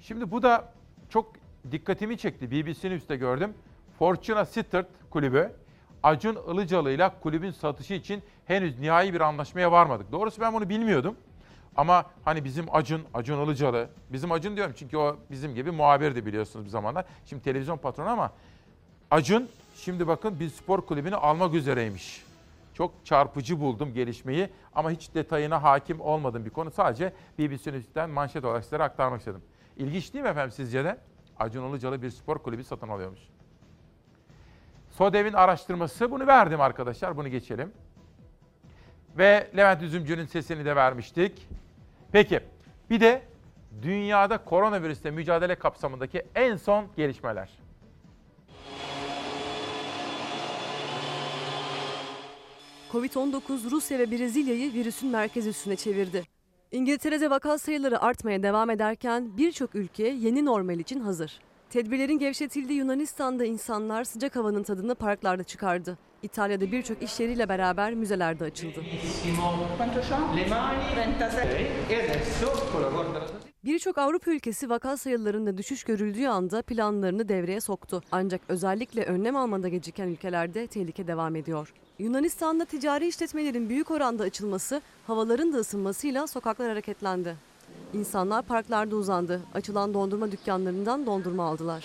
Şimdi 0.00 0.30
bu 0.30 0.42
da 0.42 0.72
çok 1.08 1.32
dikkatimi 1.70 2.18
çekti. 2.18 2.50
BBC 2.50 2.90
News'te 2.90 3.16
gördüm. 3.16 3.54
Fortuna 3.98 4.44
Sittard 4.44 4.86
kulübü 5.10 5.52
Acun 6.02 6.38
Ilıcalı 6.52 6.90
ile 6.90 7.10
kulübün 7.22 7.50
satışı 7.50 7.94
için 7.94 8.22
henüz 8.44 8.78
nihai 8.78 9.14
bir 9.14 9.20
anlaşmaya 9.20 9.72
varmadık. 9.72 10.12
Doğrusu 10.12 10.40
ben 10.40 10.54
bunu 10.54 10.68
bilmiyordum. 10.68 11.16
Ama 11.76 12.06
hani 12.24 12.44
bizim 12.44 12.74
Acun, 12.74 13.02
Acun 13.14 13.44
Ilıcalı, 13.44 13.88
bizim 14.12 14.32
Acun 14.32 14.56
diyorum 14.56 14.74
çünkü 14.76 14.96
o 14.96 15.16
bizim 15.30 15.54
gibi 15.54 15.70
muhabirdi 15.70 16.26
biliyorsunuz 16.26 16.64
bir 16.64 16.70
zamanlar. 16.70 17.04
Şimdi 17.24 17.42
televizyon 17.42 17.78
patronu 17.78 18.08
ama 18.08 18.32
Acun 19.10 19.48
şimdi 19.76 20.06
bakın 20.06 20.40
bir 20.40 20.48
spor 20.48 20.80
kulübünü 20.86 21.16
almak 21.16 21.54
üzereymiş. 21.54 22.24
Çok 22.74 22.92
çarpıcı 23.04 23.60
buldum 23.60 23.94
gelişmeyi 23.94 24.48
ama 24.74 24.90
hiç 24.90 25.14
detayına 25.14 25.62
hakim 25.62 26.00
olmadım 26.00 26.44
bir 26.44 26.50
konu. 26.50 26.70
Sadece 26.70 27.12
BBC 27.38 27.72
News'ten 27.72 28.10
manşet 28.10 28.44
olarak 28.44 28.64
sizlere 28.64 28.82
aktarmak 28.82 29.18
istedim. 29.18 29.42
İlginç 29.76 30.14
değil 30.14 30.22
mi 30.24 30.28
efendim 30.30 30.50
sizce 30.50 30.84
de? 30.84 30.98
Acun 31.38 31.70
Ilıcalı 31.70 32.02
bir 32.02 32.10
spor 32.10 32.38
kulübü 32.38 32.64
satın 32.64 32.88
alıyormuş. 32.88 33.20
SODEV'in 34.90 35.32
araştırması 35.32 36.10
bunu 36.10 36.26
verdim 36.26 36.60
arkadaşlar. 36.60 37.16
Bunu 37.16 37.28
geçelim. 37.28 37.72
Ve 39.18 39.50
Levent 39.56 39.82
Üzümcü'nün 39.82 40.26
sesini 40.26 40.64
de 40.64 40.76
vermiştik. 40.76 41.48
Peki 42.12 42.40
bir 42.90 43.00
de 43.00 43.22
dünyada 43.82 44.38
koronavirüsle 44.38 45.10
mücadele 45.10 45.54
kapsamındaki 45.54 46.26
en 46.34 46.56
son 46.56 46.86
gelişmeler. 46.96 47.65
Covid-19 52.96 53.70
Rusya 53.70 53.98
ve 53.98 54.10
Brezilya'yı 54.10 54.72
virüsün 54.72 55.08
merkez 55.10 55.46
üssüne 55.46 55.76
çevirdi. 55.76 56.24
İngiltere'de 56.72 57.30
vaka 57.30 57.58
sayıları 57.58 58.02
artmaya 58.02 58.42
devam 58.42 58.70
ederken 58.70 59.36
birçok 59.36 59.74
ülke 59.74 60.08
yeni 60.08 60.44
normal 60.44 60.78
için 60.78 61.00
hazır. 61.00 61.40
Tedbirlerin 61.70 62.18
gevşetildiği 62.18 62.78
Yunanistan'da 62.78 63.44
insanlar 63.44 64.04
sıcak 64.04 64.36
havanın 64.36 64.62
tadını 64.62 64.94
parklarda 64.94 65.44
çıkardı. 65.44 65.98
İtalya'da 66.22 66.72
birçok 66.72 67.02
iş 67.02 67.20
yeriyle 67.20 67.48
beraber 67.48 67.94
müzeler 67.94 68.40
de 68.40 68.44
açıldı. 68.44 68.80
Birçok 73.66 73.98
Avrupa 73.98 74.30
ülkesi 74.30 74.70
vaka 74.70 74.96
sayılarında 74.96 75.58
düşüş 75.58 75.84
görüldüğü 75.84 76.26
anda 76.26 76.62
planlarını 76.62 77.28
devreye 77.28 77.60
soktu. 77.60 78.02
Ancak 78.12 78.40
özellikle 78.48 79.04
önlem 79.04 79.36
almada 79.36 79.68
geciken 79.68 80.08
ülkelerde 80.08 80.66
tehlike 80.66 81.06
devam 81.06 81.36
ediyor. 81.36 81.72
Yunanistan'da 81.98 82.64
ticari 82.64 83.08
işletmelerin 83.08 83.68
büyük 83.68 83.90
oranda 83.90 84.22
açılması, 84.22 84.82
havaların 85.06 85.52
da 85.52 85.58
ısınmasıyla 85.58 86.26
sokaklar 86.26 86.68
hareketlendi. 86.68 87.36
İnsanlar 87.94 88.42
parklarda 88.42 88.96
uzandı. 88.96 89.40
Açılan 89.54 89.94
dondurma 89.94 90.32
dükkanlarından 90.32 91.06
dondurma 91.06 91.44
aldılar. 91.44 91.84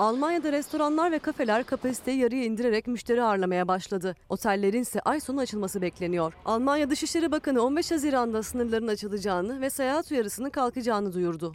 Almanya'da 0.00 0.52
restoranlar 0.52 1.12
ve 1.12 1.18
kafeler 1.18 1.64
kapasiteyi 1.64 2.18
yarıya 2.18 2.44
indirerek 2.44 2.86
müşteri 2.86 3.22
ağırlamaya 3.22 3.68
başladı. 3.68 4.16
Otellerin 4.28 4.82
ise 4.82 5.00
ay 5.00 5.20
sonu 5.20 5.40
açılması 5.40 5.82
bekleniyor. 5.82 6.32
Almanya 6.44 6.90
Dışişleri 6.90 7.32
Bakanı 7.32 7.62
15 7.62 7.90
Haziran'da 7.90 8.42
sınırların 8.42 8.88
açılacağını 8.88 9.60
ve 9.60 9.70
seyahat 9.70 10.10
uyarısının 10.10 10.50
kalkacağını 10.50 11.12
duyurdu. 11.12 11.54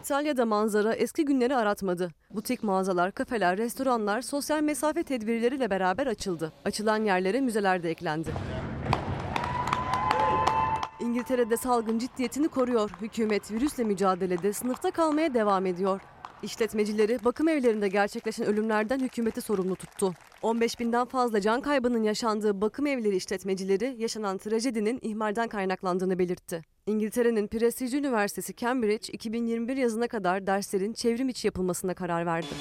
İtalya'da 0.00 0.46
manzara 0.46 0.94
eski 0.94 1.24
günleri 1.24 1.56
aratmadı. 1.56 2.10
Butik 2.30 2.62
mağazalar, 2.62 3.12
kafeler, 3.12 3.58
restoranlar 3.58 4.22
sosyal 4.22 4.60
mesafe 4.60 5.02
tedbirleriyle 5.02 5.70
beraber 5.70 6.06
açıldı. 6.06 6.52
Açılan 6.64 7.04
yerlere 7.04 7.40
müzeler 7.40 7.82
de 7.82 7.90
eklendi. 7.90 8.30
İngiltere'de 11.08 11.56
salgın 11.56 11.98
ciddiyetini 11.98 12.48
koruyor. 12.48 12.90
Hükümet 13.00 13.52
virüsle 13.52 13.84
mücadelede 13.84 14.52
sınıfta 14.52 14.90
kalmaya 14.90 15.34
devam 15.34 15.66
ediyor. 15.66 16.00
İşletmecileri 16.42 17.18
bakım 17.24 17.48
evlerinde 17.48 17.88
gerçekleşen 17.88 18.46
ölümlerden 18.46 19.00
hükümeti 19.00 19.40
sorumlu 19.40 19.76
tuttu. 19.76 20.14
15 20.42 20.80
binden 20.80 21.04
fazla 21.04 21.40
can 21.40 21.60
kaybının 21.60 22.02
yaşandığı 22.02 22.60
bakım 22.60 22.86
evleri 22.86 23.16
işletmecileri 23.16 23.96
yaşanan 23.98 24.38
trajedinin 24.38 24.98
ihmalden 25.02 25.48
kaynaklandığını 25.48 26.18
belirtti. 26.18 26.62
İngiltere'nin 26.86 27.46
prestijli 27.46 27.98
üniversitesi 27.98 28.56
Cambridge 28.56 29.12
2021 29.12 29.76
yazına 29.76 30.08
kadar 30.08 30.46
derslerin 30.46 30.92
çevrim 30.92 31.28
içi 31.28 31.46
yapılmasına 31.46 31.94
karar 31.94 32.26
verdi. 32.26 32.54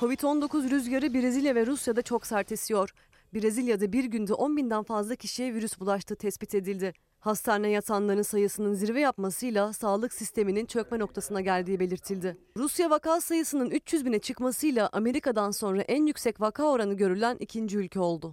Covid-19 0.00 0.70
rüzgarı 0.70 1.14
Brezilya 1.14 1.54
ve 1.54 1.66
Rusya'da 1.66 2.02
çok 2.02 2.26
sert 2.26 2.52
esiyor. 2.52 2.94
Brezilya'da 3.34 3.92
bir 3.92 4.04
günde 4.04 4.34
10 4.34 4.56
binden 4.56 4.82
fazla 4.82 5.16
kişiye 5.16 5.54
virüs 5.54 5.80
bulaştığı 5.80 6.16
tespit 6.16 6.54
edildi. 6.54 6.92
Hastane 7.20 7.70
yatanların 7.70 8.22
sayısının 8.22 8.74
zirve 8.74 9.00
yapmasıyla 9.00 9.72
sağlık 9.72 10.12
sisteminin 10.12 10.66
çökme 10.66 10.98
noktasına 10.98 11.40
geldiği 11.40 11.80
belirtildi. 11.80 12.36
Rusya 12.56 12.90
vaka 12.90 13.20
sayısının 13.20 13.70
300 13.70 14.04
bine 14.04 14.18
çıkmasıyla 14.18 14.88
Amerika'dan 14.92 15.50
sonra 15.50 15.80
en 15.82 16.06
yüksek 16.06 16.40
vaka 16.40 16.64
oranı 16.64 16.94
görülen 16.94 17.36
ikinci 17.40 17.78
ülke 17.78 18.00
oldu. 18.00 18.32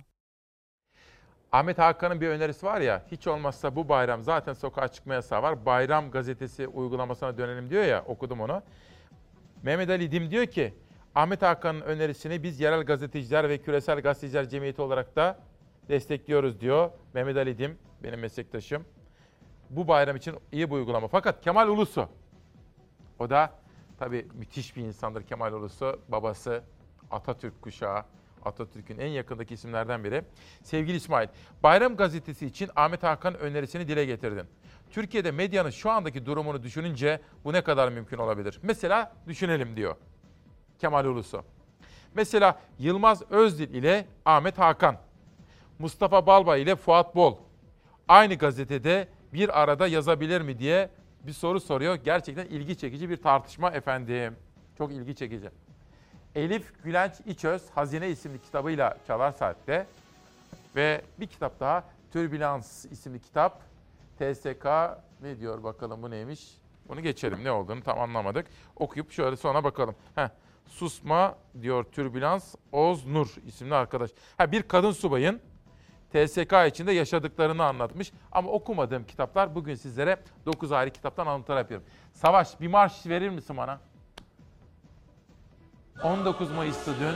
Ahmet 1.52 1.78
Hakan'ın 1.78 2.22
bir 2.22 2.28
önerisi 2.28 2.66
var 2.66 2.82
ya, 2.82 3.06
hiç 3.12 3.28
olmazsa 3.28 3.76
bu 3.76 3.90
bayram 3.90 4.24
zaten 4.24 4.54
sokağa 4.54 4.88
çıkma 4.88 5.14
yasağı 5.14 5.42
var. 5.42 5.66
Bayram 5.66 6.12
gazetesi 6.12 6.68
uygulamasına 6.68 7.38
dönelim 7.38 7.70
diyor 7.70 7.84
ya, 7.84 8.06
okudum 8.08 8.42
onu. 8.42 8.62
Mehmet 9.64 9.90
Ali 9.90 10.12
Dim 10.12 10.32
diyor 10.32 10.46
ki, 10.46 10.74
Ahmet 11.16 11.42
Hakan'ın 11.42 11.82
önerisini 11.82 12.44
biz 12.44 12.60
yerel 12.60 12.84
gazeteciler 12.84 13.50
ve 13.50 13.58
küresel 13.58 14.02
gazeteciler 14.02 14.50
cemiyeti 14.50 14.82
olarak 14.82 15.16
da 15.16 15.40
destekliyoruz 15.90 16.60
diyor. 16.60 16.92
Mehmet 17.14 17.38
Ali 17.38 17.58
Dim, 17.58 17.78
benim 18.04 18.20
meslektaşım. 18.20 18.86
Bu 19.70 19.88
bayram 19.88 20.16
için 20.16 20.36
iyi 20.52 20.70
bir 20.70 20.76
uygulama. 20.76 21.08
Fakat 21.08 21.42
Kemal 21.42 21.68
Ulusu, 21.68 22.10
o 23.20 23.30
da 23.30 23.54
tabii 24.00 24.28
müthiş 24.34 24.76
bir 24.76 24.82
insandır 24.82 25.24
Kemal 25.24 25.54
Ulusu. 25.54 26.00
Babası 26.08 26.64
Atatürk 27.12 27.62
kuşağı, 27.62 28.04
Atatürk'ün 28.46 28.98
en 28.98 29.08
yakındaki 29.08 29.54
isimlerden 29.54 30.04
biri. 30.04 30.24
Sevgili 30.64 30.98
İsmail, 30.98 31.28
Bayram 31.64 31.96
Gazetesi 31.96 32.46
için 32.46 32.70
Ahmet 32.76 33.04
Hakan 33.04 33.38
önerisini 33.38 33.88
dile 33.88 34.06
getirdin. 34.06 34.46
Türkiye'de 34.92 35.32
medyanın 35.32 35.70
şu 35.70 35.90
andaki 35.90 36.26
durumunu 36.26 36.64
düşününce 36.64 37.22
bu 37.44 37.54
ne 37.54 37.62
kadar 37.62 37.90
mümkün 37.90 38.18
olabilir? 38.18 38.60
Mesela 38.64 39.14
düşünelim 39.28 39.76
diyor 39.76 39.96
Kemal 40.80 41.06
Ulusu. 41.06 41.44
Mesela 42.14 42.60
Yılmaz 42.80 43.32
Özdil 43.32 43.74
ile 43.74 44.06
Ahmet 44.26 44.58
Hakan, 44.58 44.98
Mustafa 45.80 46.28
Balbay 46.28 46.62
ile 46.62 46.76
Fuat 46.76 47.16
Bol 47.16 47.38
aynı 48.08 48.36
gazetede 48.36 49.08
bir 49.34 49.62
arada 49.62 49.88
yazabilir 49.88 50.42
mi 50.42 50.60
diye 50.60 50.90
bir 51.24 51.34
soru 51.34 51.60
soruyor. 51.60 51.96
Gerçekten 51.96 52.46
ilgi 52.46 52.78
çekici 52.78 53.10
bir 53.10 53.18
tartışma 53.18 53.72
efendim. 53.72 54.36
Çok 54.78 54.92
ilgi 54.92 55.16
çekici. 55.16 55.50
Elif 56.36 56.84
Gülenç 56.84 57.14
İçöz 57.26 57.70
Hazine 57.70 58.10
isimli 58.10 58.42
kitabıyla 58.42 58.98
Çalar 59.08 59.32
Saat'te 59.32 59.88
ve 60.76 61.02
bir 61.20 61.28
kitap 61.28 61.60
daha 61.60 61.84
Türbülans 62.12 62.86
isimli 62.86 63.22
kitap. 63.22 63.62
TSK 64.20 64.66
ne 65.22 65.40
diyor 65.40 65.64
bakalım 65.64 66.04
bu 66.04 66.12
neymiş? 66.12 66.58
Bunu 66.90 67.02
geçelim 67.02 67.44
ne 67.44 67.52
olduğunu 67.52 67.84
tam 67.84 68.00
anlamadık. 68.00 68.48
Okuyup 68.76 69.12
şöyle 69.12 69.36
sonra 69.36 69.64
bakalım. 69.64 69.96
Heh, 70.16 70.30
Susma 70.68 71.36
diyor 71.62 71.84
Türbülans 71.84 72.56
Oz 72.72 73.06
Nur 73.06 73.28
isimli 73.48 73.76
arkadaş. 73.76 74.12
Ha, 74.38 74.52
bir 74.52 74.64
kadın 74.64 74.92
subayın 74.92 75.42
TSK 76.14 76.54
içinde 76.68 76.92
yaşadıklarını 76.92 77.64
anlatmış. 77.64 78.12
Ama 78.32 78.52
okumadığım 78.52 79.04
kitaplar 79.04 79.56
bugün 79.56 79.76
sizlere 79.76 80.18
9 80.46 80.72
ayrı 80.72 80.90
kitaptan 80.90 81.28
alıntılar 81.28 81.58
yapıyorum. 81.58 81.88
Savaş 82.14 82.62
bir 82.62 82.68
marş 82.68 83.06
verir 83.06 83.30
misin 83.30 83.58
bana? 83.58 83.80
19 86.04 86.52
Mayıs'ta 86.52 86.92
dün 86.92 87.16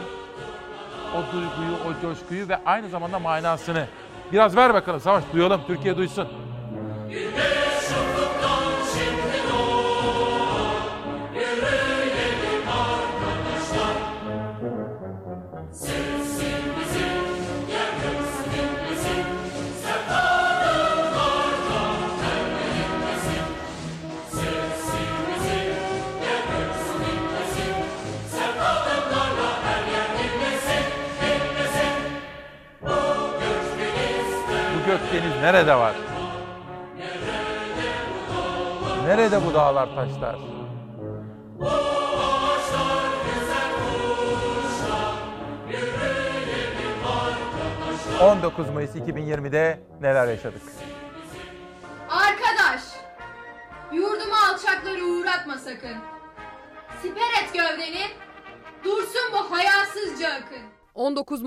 o 1.16 1.34
duyguyu, 1.34 1.78
o 1.88 2.02
coşkuyu 2.02 2.50
ve 2.50 2.64
aynı 2.66 2.90
zamanda 2.90 3.20
manasını 3.20 3.88
biraz 4.32 4.56
ver 4.56 4.74
bakalım 4.74 5.00
Savaş 5.00 5.24
duyalım, 5.34 5.62
Türkiye 5.68 5.98
duysun. 5.98 6.28
Bu 7.10 7.59
nerede 35.54 35.76
var? 35.76 35.96
Nerede 39.06 39.46
bu 39.46 39.54
dağlar 39.54 39.90
taşlar? 39.96 40.36
...19 48.20 48.74
Mayıs 48.74 48.96
2020'de 48.96 49.80
neler 50.02 50.28
yaşadık? 50.28 50.62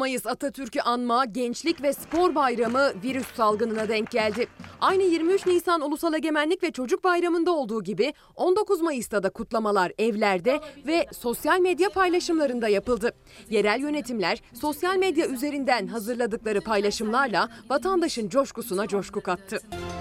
Mayıs 0.03 0.27
Atatürk'ü 0.27 0.81
anma, 0.81 1.25
gençlik 1.25 1.83
ve 1.83 1.93
spor 1.93 2.35
bayramı 2.35 2.93
virüs 3.05 3.27
salgınına 3.37 3.89
denk 3.89 4.11
geldi. 4.11 4.47
Aynı 4.81 5.03
23 5.03 5.47
Nisan 5.47 5.81
Ulusal 5.81 6.15
Egemenlik 6.15 6.63
ve 6.63 6.71
Çocuk 6.71 7.05
Bayramı'nda 7.05 7.53
olduğu 7.53 7.83
gibi 7.83 8.15
19 8.37 8.81
Mayıs'ta 8.81 9.23
da 9.23 9.31
kutlamalar 9.31 9.93
evlerde 9.99 10.61
ve 10.87 11.07
sosyal 11.13 11.61
medya 11.61 11.89
paylaşımlarında 11.89 12.69
yapıldı. 12.69 13.13
Yerel 13.51 13.81
yönetimler 13.81 14.39
sosyal 14.61 14.97
medya 14.97 15.27
üzerinden 15.27 15.87
hazırladıkları 15.87 16.61
paylaşımlarla 16.61 17.49
vatandaşın 17.71 18.29
coşkusuna 18.29 18.87
coşku 18.87 19.21
kattı. 19.21 19.59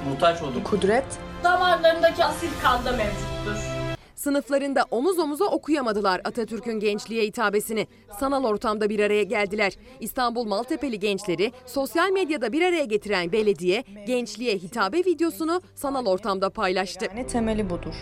Muhtaç 0.10 0.42
olduk. 0.42 0.66
Kudret, 0.66 1.06
Damarlarındaki 1.44 2.26
asil 2.26 2.50
kanda 2.64 2.92
mevcuttur. 2.92 3.81
Sınıflarında 4.22 4.86
omuz 4.92 5.20
omuza 5.20 5.46
okuyamadılar 5.46 6.22
Atatürk'ün 6.24 6.80
gençliğe 6.80 7.24
hitabesini. 7.24 7.88
Sanal 8.20 8.44
ortamda 8.44 8.90
bir 8.90 9.00
araya 9.00 9.24
geldiler. 9.24 9.74
İstanbul 10.00 10.46
Maltepe'li 10.46 11.00
gençleri 11.00 11.52
sosyal 11.66 12.10
medyada 12.10 12.52
bir 12.52 12.62
araya 12.62 12.86
getiren 12.86 13.32
belediye 13.32 13.84
gençliğe 14.08 14.58
hitabe 14.58 14.98
videosunu 14.98 15.62
sanal 15.76 16.06
ortamda 16.06 16.50
paylaştı. 16.50 17.06
Yani 17.06 17.28
temeli 17.28 17.70
budur. 17.70 17.96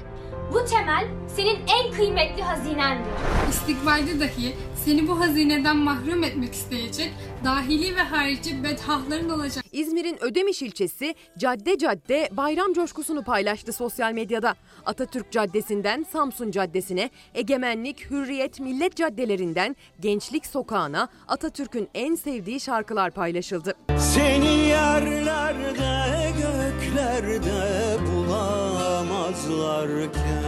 Bu 0.53 0.66
temel 0.66 1.08
senin 1.36 1.58
en 1.80 1.92
kıymetli 1.92 2.44
hazinendir. 2.44 3.11
İstikbalde 3.50 4.19
dahi 4.19 4.56
seni 4.86 5.08
bu 5.08 5.19
hazineden 5.19 5.78
mahrum 5.78 6.24
etmek 6.24 6.53
isteyecek 6.53 7.11
dahili 7.44 7.95
ve 7.95 8.02
harici 8.02 8.64
bedhahların 8.64 9.30
olacak. 9.30 9.66
İzmir'in 9.72 10.24
Ödemiş 10.24 10.61
ilçesi 10.61 11.16
cadde 11.38 11.78
cadde 11.78 12.30
bayram 12.32 12.74
coşkusunu 12.74 13.24
paylaştı 13.24 13.74
sosyal 13.74 14.14
medyada. 14.14 14.56
Atatürk 14.86 15.32
Caddesi'nden 15.32 16.06
Samsun 16.11 16.52
Caddesi'ne, 16.52 17.10
Egemenlik, 17.36 18.11
Hürriyet, 18.11 18.60
Millet 18.60 18.95
caddelerinden 18.95 19.76
Gençlik 20.00 20.45
Sokağı'na 20.45 21.10
Atatürk'ün 21.28 21.90
en 21.94 22.16
sevdiği 22.16 22.60
şarkılar 22.60 23.11
paylaşıldı. 23.11 23.74
Seni 23.98 24.68
yerlerde 24.68 26.32
göklerde 26.38 27.98
bulamazlarken 28.08 30.39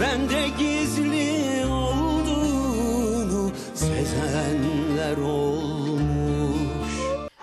Bende 0.00 0.48
gizli 0.58 1.66
olduğunu 1.66 3.52
sezenler 3.74 5.16
olmuş 5.16 5.62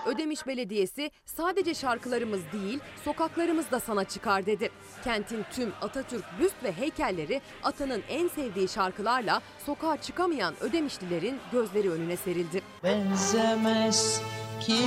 Ödemiş 0.06 0.48
Belediyesi 0.48 1.12
sadece 1.26 1.74
şarkılarımız 1.74 2.42
değil 2.54 2.80
sokaklarımız 3.06 3.72
da 3.72 3.80
sana 3.80 4.04
çıkar 4.04 4.46
dedi. 4.46 4.70
Kentin 5.04 5.46
tüm 5.52 5.74
Atatürk 5.82 6.24
büst 6.40 6.64
ve 6.64 6.72
heykelleri 6.72 7.42
atanın 7.64 8.04
en 8.10 8.28
sevdiği 8.28 8.68
şarkılarla 8.68 9.42
sokağa 9.66 10.02
çıkamayan 10.02 10.54
Ödemişlilerin 10.62 11.40
gözleri 11.52 11.92
önüne 11.92 12.18
serildi. 12.18 12.62
Benzemez 12.84 14.22
kimse 14.62 14.86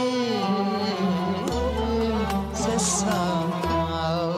sana 2.79 4.33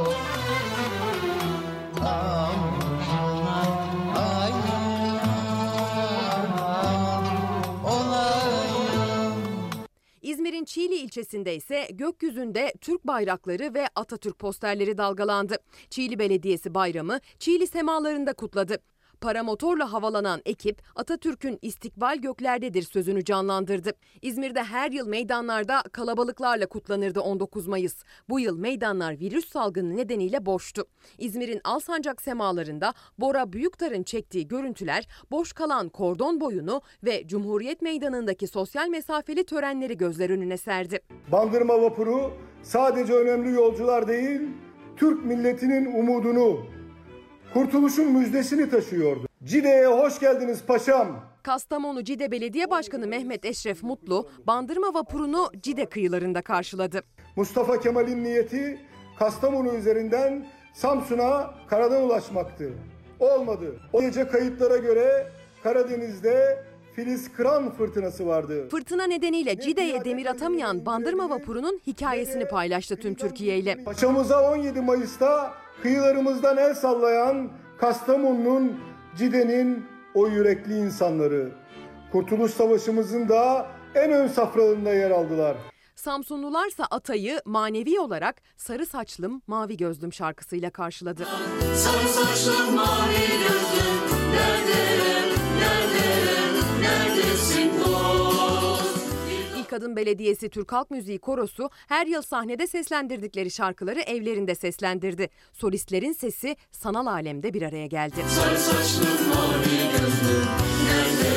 İzmir'in 10.22 10.64
Çiğli 10.64 10.94
ilçesinde 10.94 11.56
ise 11.56 11.88
gökyüzünde 11.90 12.72
Türk 12.80 13.06
bayrakları 13.06 13.74
ve 13.74 13.88
Atatürk 13.94 14.38
posterleri 14.38 14.98
dalgalandı. 14.98 15.56
Çiğli 15.90 16.18
Belediyesi 16.18 16.74
bayramı 16.74 17.20
Çiğli 17.38 17.66
semalarında 17.66 18.32
kutladı. 18.32 18.78
Paramotorla 19.20 19.92
havalanan 19.92 20.40
ekip 20.44 20.82
Atatürk'ün 20.96 21.58
istikbal 21.62 22.16
göklerdedir 22.16 22.82
sözünü 22.82 23.24
canlandırdı. 23.24 23.90
İzmir'de 24.22 24.62
her 24.62 24.90
yıl 24.90 25.08
meydanlarda 25.08 25.82
kalabalıklarla 25.92 26.66
kutlanırdı 26.66 27.20
19 27.20 27.66
Mayıs. 27.66 28.02
Bu 28.28 28.40
yıl 28.40 28.58
meydanlar 28.58 29.20
virüs 29.20 29.48
salgını 29.48 29.96
nedeniyle 29.96 30.46
boştu. 30.46 30.84
İzmir'in 31.18 31.60
Alsancak 31.64 32.22
semalarında 32.22 32.94
Bora 33.18 33.52
Büyüktar'ın 33.52 34.02
çektiği 34.02 34.48
görüntüler 34.48 35.08
boş 35.30 35.52
kalan 35.52 35.88
kordon 35.88 36.40
boyunu 36.40 36.80
ve 37.04 37.26
Cumhuriyet 37.26 37.82
Meydanı'ndaki 37.82 38.46
sosyal 38.46 38.88
mesafeli 38.88 39.44
törenleri 39.44 39.96
gözler 39.96 40.30
önüne 40.30 40.56
serdi. 40.56 41.00
Bandırma 41.32 41.82
vapuru 41.82 42.30
sadece 42.62 43.12
önemli 43.12 43.50
yolcular 43.50 44.08
değil, 44.08 44.40
Türk 44.96 45.24
milletinin 45.24 45.98
umudunu, 45.98 46.66
kurtuluşun 47.54 48.12
müjdesini 48.12 48.70
taşıyordu. 48.70 49.26
Cide'ye 49.44 49.86
hoş 49.86 50.20
geldiniz 50.20 50.62
paşam. 50.66 51.20
Kastamonu 51.42 52.04
Cide 52.04 52.30
Belediye 52.30 52.70
Başkanı 52.70 53.06
Mehmet 53.06 53.44
Eşref 53.44 53.82
Mutlu, 53.82 54.28
bandırma 54.46 54.94
vapurunu 54.94 55.50
Cide 55.62 55.86
kıyılarında 55.86 56.42
karşıladı. 56.42 57.02
Mustafa 57.36 57.80
Kemal'in 57.80 58.24
niyeti 58.24 58.80
Kastamonu 59.18 59.74
üzerinden 59.74 60.46
Samsun'a 60.74 61.54
karadan 61.66 62.02
ulaşmaktı. 62.02 62.72
Olmadı. 63.20 63.80
O 63.92 64.00
gece 64.00 64.28
kayıtlara 64.28 64.76
göre 64.76 65.26
Karadeniz'de 65.62 66.64
Filiz 66.96 67.32
Kıran 67.32 67.70
fırtınası 67.70 68.26
vardı. 68.26 68.68
Fırtına 68.68 69.04
nedeniyle 69.06 69.60
Cide'ye 69.60 70.04
demir 70.04 70.26
atamayan 70.26 70.86
bandırma 70.86 71.30
vapurunun 71.30 71.80
hikayesini 71.86 72.48
paylaştı 72.48 72.96
tüm 72.96 73.14
Türkiye 73.14 73.58
ile. 73.58 73.84
Paşamıza 73.84 74.52
17 74.52 74.80
Mayıs'ta 74.80 75.63
kıyılarımızdan 75.84 76.56
el 76.56 76.74
sallayan 76.74 77.50
Kastamonu'nun, 77.80 78.80
Cide'nin 79.16 79.86
o 80.14 80.26
yürekli 80.28 80.78
insanları. 80.78 81.52
Kurtuluş 82.12 82.50
Savaşımızın 82.50 83.28
da 83.28 83.66
en 83.94 84.12
ön 84.12 84.28
saflarında 84.28 84.94
yer 84.94 85.10
aldılar. 85.10 85.56
Samsunlularsa 85.96 86.84
Atay'ı 86.90 87.40
manevi 87.44 88.00
olarak 88.00 88.42
Sarı 88.56 88.86
Saçlım 88.86 89.42
Mavi 89.46 89.76
Gözlüm 89.76 90.12
şarkısıyla 90.12 90.70
karşıladı. 90.70 91.24
Sarı 91.74 92.08
saçlım 92.08 92.74
mavi 92.74 93.26
gözlüm 93.48 94.00
Neredeyim, 94.32 95.33
İlk 99.74 99.80
Adım 99.82 99.96
Belediyesi 99.96 100.48
Türk 100.48 100.72
Halk 100.72 100.90
Müziği 100.90 101.18
Korosu 101.18 101.70
her 101.88 102.06
yıl 102.06 102.22
sahnede 102.22 102.66
seslendirdikleri 102.66 103.50
şarkıları 103.50 104.00
evlerinde 104.00 104.54
seslendirdi. 104.54 105.28
Solistlerin 105.52 106.12
sesi 106.12 106.56
sanal 106.70 107.06
alemde 107.06 107.54
bir 107.54 107.62
araya 107.62 107.86
geldi. 107.86 108.14
Sarı 108.28 108.58
saçlım 108.58 109.28
mavi 109.28 109.90
gözlüm 109.92 110.46
Nerede, 110.86 111.32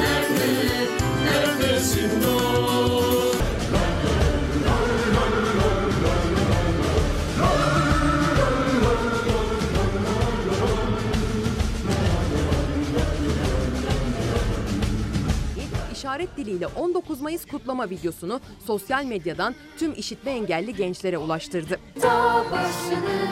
nerede, 0.00 0.88
neredesin 1.24 2.22
dost? 2.22 3.43
İşaret 16.04 16.36
diliyle 16.36 16.66
19 16.66 17.20
Mayıs 17.20 17.46
kutlama 17.46 17.90
videosunu 17.90 18.40
sosyal 18.66 19.04
medyadan 19.04 19.54
tüm 19.78 19.92
işitme 19.92 20.30
engelli 20.30 20.74
gençlere 20.74 21.18
ulaştırdı. 21.18 21.80
Dağ 22.02 22.44
başını 22.52 23.24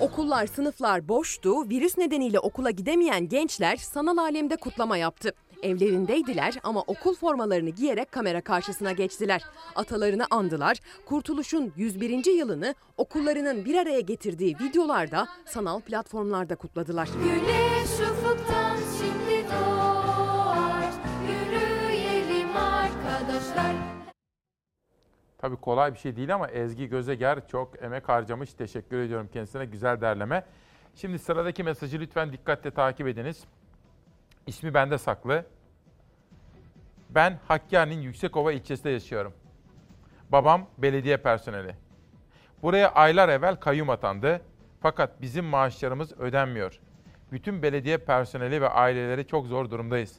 Okullar, 0.00 0.46
sınıflar 0.46 1.08
boştu. 1.08 1.68
Virüs 1.68 1.98
nedeniyle 1.98 2.38
okula 2.38 2.70
gidemeyen 2.70 3.28
gençler 3.28 3.76
sanal 3.76 4.16
alemde 4.16 4.56
kutlama 4.56 4.96
yaptı. 4.96 5.32
Evlerindeydiler 5.62 6.54
ama 6.62 6.80
okul 6.80 7.14
formalarını 7.14 7.70
giyerek 7.70 8.12
kamera 8.12 8.40
karşısına 8.40 8.92
geçtiler. 8.92 9.42
Atalarını 9.74 10.26
andılar. 10.30 10.78
Kurtuluş'un 11.06 11.72
101. 11.76 12.36
yılını 12.38 12.74
okullarının 12.96 13.64
bir 13.64 13.74
araya 13.74 14.00
getirdiği 14.00 14.56
videolarda 14.60 15.28
sanal 15.46 15.80
platformlarda 15.80 16.56
kutladılar. 16.56 17.08
Güneş 17.24 18.10
ufuktan 18.10 18.76
şimdi 18.98 19.46
doğar 19.50 20.92
Yürüyelim 21.28 22.56
arkadaşlar 22.56 23.76
Tabii 25.38 25.56
kolay 25.56 25.94
bir 25.94 25.98
şey 25.98 26.16
değil 26.16 26.34
ama 26.34 26.48
Ezgi 26.48 26.88
Gözeger 26.88 27.48
çok 27.48 27.82
emek 27.82 28.08
harcamış. 28.08 28.54
Teşekkür 28.54 28.98
ediyorum 28.98 29.28
kendisine. 29.32 29.64
Güzel 29.64 30.00
derleme. 30.00 30.44
Şimdi 30.94 31.18
sıradaki 31.18 31.62
mesajı 31.62 32.00
lütfen 32.00 32.32
dikkatle 32.32 32.70
takip 32.70 33.06
ediniz. 33.08 33.44
İsmi 34.46 34.74
bende 34.74 34.98
saklı. 34.98 35.46
Ben 37.10 37.38
Hakkari'nin 37.48 38.00
Yüksekova 38.02 38.52
ilçesinde 38.52 38.90
yaşıyorum. 38.90 39.32
Babam 40.32 40.66
belediye 40.78 41.16
personeli. 41.16 41.76
Buraya 42.62 42.92
aylar 42.92 43.28
evvel 43.28 43.56
kayyum 43.56 43.90
atandı. 43.90 44.40
Fakat 44.80 45.20
bizim 45.20 45.44
maaşlarımız 45.44 46.12
ödenmiyor. 46.12 46.80
Bütün 47.32 47.62
belediye 47.62 47.98
personeli 47.98 48.60
ve 48.62 48.68
aileleri 48.68 49.26
çok 49.26 49.46
zor 49.46 49.70
durumdayız. 49.70 50.18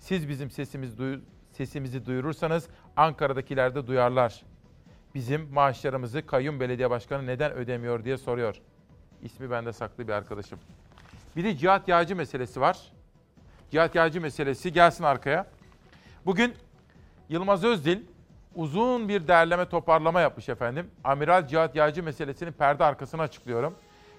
Siz 0.00 0.28
bizim 0.28 0.50
sesimizi, 0.50 0.98
duy- 1.02 1.20
sesimizi 1.52 2.06
duyurursanız 2.06 2.68
Ankara'dakiler 2.96 3.74
de 3.74 3.86
duyarlar. 3.86 4.42
Bizim 5.14 5.52
maaşlarımızı 5.52 6.26
kayyum 6.26 6.60
belediye 6.60 6.90
başkanı 6.90 7.26
neden 7.26 7.52
ödemiyor 7.52 8.04
diye 8.04 8.18
soruyor. 8.18 8.60
İsmi 9.22 9.50
bende 9.50 9.72
saklı 9.72 10.08
bir 10.08 10.12
arkadaşım. 10.12 10.58
Bir 11.36 11.44
de 11.44 11.56
Cihat 11.56 11.88
Yağcı 11.88 12.16
meselesi 12.16 12.60
var. 12.60 12.91
Cihat 13.72 13.94
Yağcı 13.94 14.20
meselesi 14.20 14.72
gelsin 14.72 15.04
arkaya. 15.04 15.46
Bugün 16.26 16.54
Yılmaz 17.28 17.64
Özdil 17.64 17.98
uzun 18.54 19.08
bir 19.08 19.28
derleme 19.28 19.68
toparlama 19.68 20.20
yapmış 20.20 20.48
efendim. 20.48 20.90
Amiral 21.04 21.46
Cihat 21.46 21.76
Yağcı 21.76 22.02
meselesinin 22.02 22.52
perde 22.52 22.84
arkasını 22.84 23.22
açıklıyorum. 23.22 23.74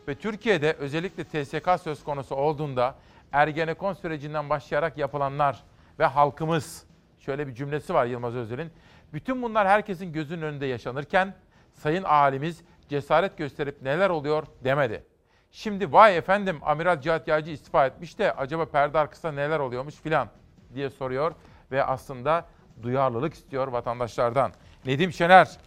Ve 0.08 0.16
Türkiye'de 0.16 0.74
özellikle 0.74 1.24
TSK 1.24 1.84
söz 1.84 2.04
konusu 2.04 2.36
olduğunda 2.36 2.96
Ergenekon 3.32 3.94
sürecinden 3.94 4.50
başlayarak 4.50 4.98
yapılanlar 4.98 5.64
ve 6.00 6.06
halkımız 6.06 6.86
şöyle 7.20 7.48
bir 7.48 7.54
cümlesi 7.54 7.94
var 7.94 8.06
Yılmaz 8.06 8.36
Özdil'in. 8.36 8.72
Bütün 9.14 9.42
bunlar 9.42 9.68
herkesin 9.68 10.14
gözünün 10.14 10.42
önünde 10.42 10.66
yaşanırken 10.66 11.36
Sayın 11.74 12.04
Alimiz 12.04 12.62
cesaret 12.90 13.38
gösterip 13.38 13.82
neler 13.82 14.10
oluyor 14.10 14.44
demedi. 14.64 15.13
Şimdi 15.56 15.94
vay 15.94 16.18
efendim 16.18 16.60
Amiral 16.62 17.02
Cihat 17.02 17.28
Yağcı 17.28 17.52
istifa 17.52 17.86
etmiş 17.86 18.20
de 18.20 18.34
acaba 18.34 18.66
perde 18.66 19.00
arkasında 19.00 19.32
neler 19.32 19.60
oluyormuş 19.60 19.96
filan 19.96 20.28
diye 20.74 20.90
soruyor 20.90 21.34
ve 21.72 21.84
aslında 21.84 22.46
duyarlılık 22.84 23.34
istiyor 23.34 23.68
vatandaşlardan. 23.68 24.52
Nedim 24.86 25.12
Şener, 25.12 25.58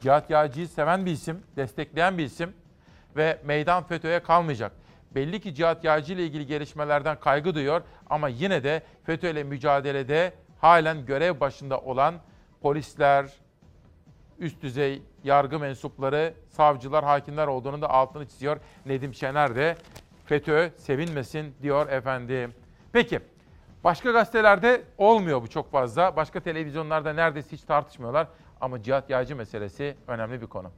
Cihat 0.00 0.30
Yağcı'yı 0.30 0.68
seven 0.68 1.06
bir 1.06 1.10
isim, 1.10 1.42
destekleyen 1.56 2.18
bir 2.18 2.24
isim 2.24 2.52
ve 3.16 3.38
meydan 3.44 3.82
FETÖ'ye 3.82 4.22
kalmayacak. 4.22 4.72
Belli 5.14 5.40
ki 5.40 5.54
Cihat 5.54 5.84
Yağcı 5.84 6.12
ile 6.12 6.24
ilgili 6.24 6.46
gelişmelerden 6.46 7.20
kaygı 7.20 7.54
duyuyor 7.54 7.82
ama 8.10 8.28
yine 8.28 8.64
de 8.64 8.82
FETÖ 9.04 9.30
ile 9.30 9.44
mücadelede 9.44 10.32
halen 10.60 11.06
görev 11.06 11.40
başında 11.40 11.80
olan 11.80 12.14
polisler, 12.60 13.32
üst 14.42 14.62
düzey 14.62 15.02
yargı 15.24 15.58
mensupları, 15.58 16.34
savcılar, 16.48 17.04
hakimler 17.04 17.46
olduğunu 17.46 17.82
da 17.82 17.90
altını 17.90 18.26
çiziyor. 18.26 18.56
Nedim 18.86 19.14
Şener 19.14 19.56
de 19.56 19.76
FETÖ 20.24 20.70
sevinmesin 20.76 21.54
diyor 21.62 21.88
efendim. 21.88 22.54
Peki 22.92 23.20
başka 23.84 24.10
gazetelerde 24.10 24.82
olmuyor 24.98 25.42
bu 25.42 25.48
çok 25.48 25.70
fazla. 25.70 26.16
Başka 26.16 26.40
televizyonlarda 26.40 27.12
neredeyse 27.12 27.52
hiç 27.52 27.62
tartışmıyorlar. 27.62 28.26
Ama 28.60 28.82
Cihat 28.82 29.10
Yağcı 29.10 29.36
meselesi 29.36 29.96
önemli 30.06 30.40
bir 30.40 30.46
konu. 30.46 30.70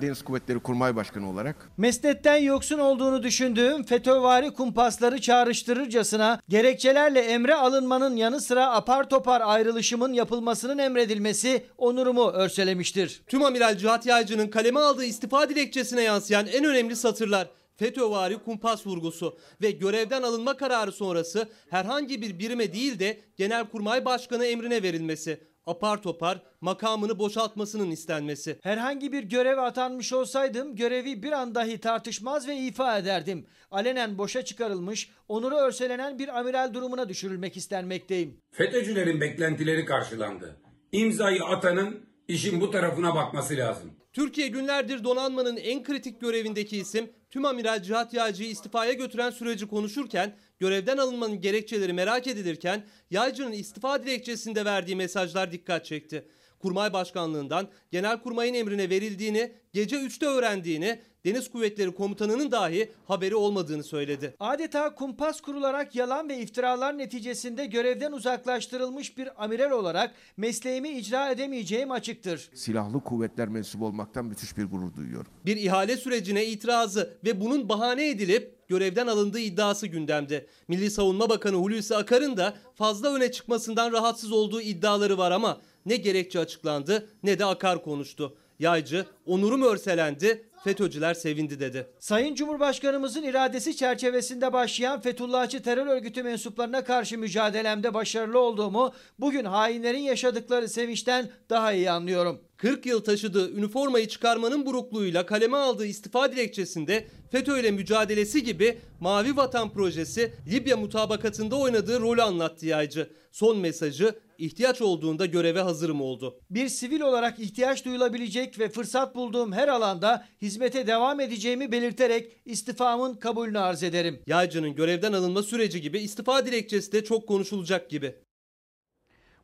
Deniz 0.00 0.22
Kuvvetleri 0.22 0.58
Kurmay 0.58 0.96
Başkanı 0.96 1.30
olarak 1.30 1.70
Mesnetten 1.76 2.36
yoksun 2.36 2.78
olduğunu 2.78 3.22
düşündüğüm 3.22 3.84
FETÖ'vari 3.84 4.50
kumpasları 4.50 5.20
çağrıştırırcasına 5.20 6.40
gerekçelerle 6.48 7.20
emre 7.20 7.54
alınmanın 7.54 8.16
yanı 8.16 8.40
sıra 8.40 8.70
apar 8.70 9.08
topar 9.08 9.42
ayrılışımın 9.44 10.12
yapılmasının 10.12 10.78
emredilmesi 10.78 11.66
onurumu 11.78 12.30
örselemiştir. 12.30 13.22
Tüm 13.26 13.44
Amiral 13.44 13.76
Cihat 13.76 14.06
Yaycı'nın 14.06 14.48
kaleme 14.48 14.80
aldığı 14.80 15.04
istifa 15.04 15.48
dilekçesine 15.48 16.02
yansıyan 16.02 16.46
en 16.46 16.64
önemli 16.64 16.96
satırlar 16.96 17.48
FETÖ'vari 17.76 18.38
kumpas 18.38 18.86
vurgusu 18.86 19.38
ve 19.62 19.70
görevden 19.70 20.22
alınma 20.22 20.56
kararı 20.56 20.92
sonrası 20.92 21.48
herhangi 21.70 22.22
bir 22.22 22.38
birime 22.38 22.72
değil 22.72 22.98
de 22.98 23.20
Genelkurmay 23.36 24.04
Başkanı 24.04 24.46
emrine 24.46 24.82
verilmesi. 24.82 25.49
Apar 25.70 26.02
topar 26.02 26.42
makamını 26.60 27.18
boşaltmasının 27.18 27.90
istenmesi. 27.90 28.58
Herhangi 28.62 29.12
bir 29.12 29.22
göreve 29.22 29.60
atanmış 29.60 30.12
olsaydım 30.12 30.76
görevi 30.76 31.22
bir 31.22 31.32
an 31.32 31.54
dahi 31.54 31.78
tartışmaz 31.78 32.48
ve 32.48 32.56
ifa 32.56 32.98
ederdim. 32.98 33.46
Alenen 33.70 34.18
boşa 34.18 34.44
çıkarılmış, 34.44 35.10
onuru 35.28 35.56
örselenen 35.56 36.18
bir 36.18 36.38
amiral 36.38 36.74
durumuna 36.74 37.08
düşürülmek 37.08 37.56
istenmekteyim. 37.56 38.40
FETÖ'cülerin 38.50 39.20
beklentileri 39.20 39.84
karşılandı. 39.84 40.56
İmzayı 40.92 41.44
atanın 41.44 42.00
işin 42.28 42.60
bu 42.60 42.70
tarafına 42.70 43.14
bakması 43.14 43.56
lazım. 43.56 43.90
Türkiye 44.12 44.48
günlerdir 44.48 45.04
donanmanın 45.04 45.56
en 45.56 45.82
kritik 45.82 46.20
görevindeki 46.20 46.76
isim 46.78 47.10
Tüm 47.30 47.44
Amiral 47.44 47.82
Cihat 47.82 48.14
Yaycı'yı 48.14 48.50
istifaya 48.50 48.92
götüren 48.92 49.30
süreci 49.30 49.68
konuşurken 49.68 50.36
görevden 50.60 50.96
alınmanın 50.96 51.40
gerekçeleri 51.40 51.92
merak 51.92 52.26
edilirken 52.26 52.84
Yaycı'nın 53.10 53.52
istifa 53.52 54.02
dilekçesinde 54.02 54.64
verdiği 54.64 54.96
mesajlar 54.96 55.52
dikkat 55.52 55.84
çekti. 55.84 56.24
Kurmay 56.58 56.92
Başkanlığından 56.92 57.68
Genelkurmay'ın 57.90 58.54
emrine 58.54 58.90
verildiğini, 58.90 59.52
gece 59.72 59.96
3'te 59.96 60.26
öğrendiğini, 60.26 61.00
Deniz 61.24 61.50
Kuvvetleri 61.50 61.94
Komutanı'nın 61.94 62.50
dahi 62.52 62.92
haberi 63.04 63.34
olmadığını 63.34 63.84
söyledi. 63.84 64.34
Adeta 64.40 64.94
kumpas 64.94 65.40
kurularak 65.40 65.94
yalan 65.94 66.28
ve 66.28 66.38
iftiralar 66.38 66.98
neticesinde 66.98 67.66
görevden 67.66 68.12
uzaklaştırılmış 68.12 69.18
bir 69.18 69.44
amiral 69.44 69.70
olarak 69.70 70.14
mesleğimi 70.36 70.88
icra 70.88 71.30
edemeyeceğim 71.30 71.90
açıktır. 71.90 72.50
Silahlı 72.54 73.00
kuvvetler 73.00 73.48
mensubu 73.48 73.86
olmaktan 73.86 74.24
müthiş 74.24 74.56
bir 74.56 74.64
gurur 74.64 74.94
duyuyorum. 74.94 75.32
Bir 75.46 75.56
ihale 75.56 75.96
sürecine 75.96 76.46
itirazı 76.46 77.14
ve 77.24 77.40
bunun 77.40 77.68
bahane 77.68 78.08
edilip 78.08 78.68
görevden 78.68 79.06
alındığı 79.06 79.40
iddiası 79.40 79.86
gündemde. 79.86 80.46
Milli 80.68 80.90
Savunma 80.90 81.28
Bakanı 81.28 81.56
Hulusi 81.56 81.96
Akar'ın 81.96 82.36
da 82.36 82.54
fazla 82.74 83.14
öne 83.14 83.32
çıkmasından 83.32 83.92
rahatsız 83.92 84.32
olduğu 84.32 84.60
iddiaları 84.60 85.18
var 85.18 85.30
ama 85.30 85.60
ne 85.86 85.96
gerekçe 85.96 86.38
açıklandı 86.38 87.08
ne 87.22 87.38
de 87.38 87.44
Akar 87.44 87.82
konuştu. 87.82 88.36
Yaycı, 88.58 89.06
onurum 89.26 89.62
örselendi, 89.62 90.44
FETÖ'cüler 90.64 91.14
sevindi 91.14 91.60
dedi. 91.60 91.86
Sayın 91.98 92.34
Cumhurbaşkanımızın 92.34 93.22
iradesi 93.22 93.76
çerçevesinde 93.76 94.52
başlayan 94.52 95.00
Fethullahçı 95.00 95.62
terör 95.62 95.86
örgütü 95.86 96.22
mensuplarına 96.22 96.84
karşı 96.84 97.18
mücadelemde 97.18 97.94
başarılı 97.94 98.38
olduğumu 98.38 98.92
bugün 99.18 99.44
hainlerin 99.44 99.98
yaşadıkları 99.98 100.68
sevinçten 100.68 101.30
daha 101.50 101.72
iyi 101.72 101.90
anlıyorum. 101.90 102.40
40 102.56 102.86
yıl 102.86 103.00
taşıdığı 103.00 103.50
üniformayı 103.50 104.08
çıkarmanın 104.08 104.66
burukluğuyla 104.66 105.26
kaleme 105.26 105.56
aldığı 105.56 105.86
istifa 105.86 106.32
dilekçesinde 106.32 107.06
FETÖ 107.30 107.60
ile 107.60 107.70
mücadelesi 107.70 108.42
gibi 108.42 108.78
Mavi 109.00 109.36
Vatan 109.36 109.72
projesi 109.72 110.32
Libya 110.50 110.76
mutabakatında 110.76 111.56
oynadığı 111.56 112.00
rolü 112.00 112.22
anlattı 112.22 112.66
yaycı. 112.66 113.10
Son 113.30 113.58
mesajı 113.58 114.18
ihtiyaç 114.38 114.82
olduğunda 114.82 115.26
göreve 115.26 115.60
hazırım 115.60 116.00
oldu. 116.00 116.40
Bir 116.50 116.68
sivil 116.68 117.00
olarak 117.00 117.38
ihtiyaç 117.38 117.84
duyulabilecek 117.84 118.58
ve 118.58 118.68
fırsat 118.68 119.14
bulduğum 119.14 119.52
her 119.52 119.68
alanda 119.68 120.26
hizmete 120.42 120.86
devam 120.86 121.20
edeceğimi 121.20 121.72
belirterek 121.72 122.36
istifamın 122.44 123.14
kabulünü 123.14 123.58
arz 123.58 123.82
ederim. 123.82 124.22
Yaycı'nın 124.26 124.74
görevden 124.74 125.12
alınma 125.12 125.42
süreci 125.42 125.80
gibi 125.80 125.98
istifa 125.98 126.46
dilekçesi 126.46 126.92
de 126.92 127.04
çok 127.04 127.28
konuşulacak 127.28 127.90
gibi. 127.90 128.14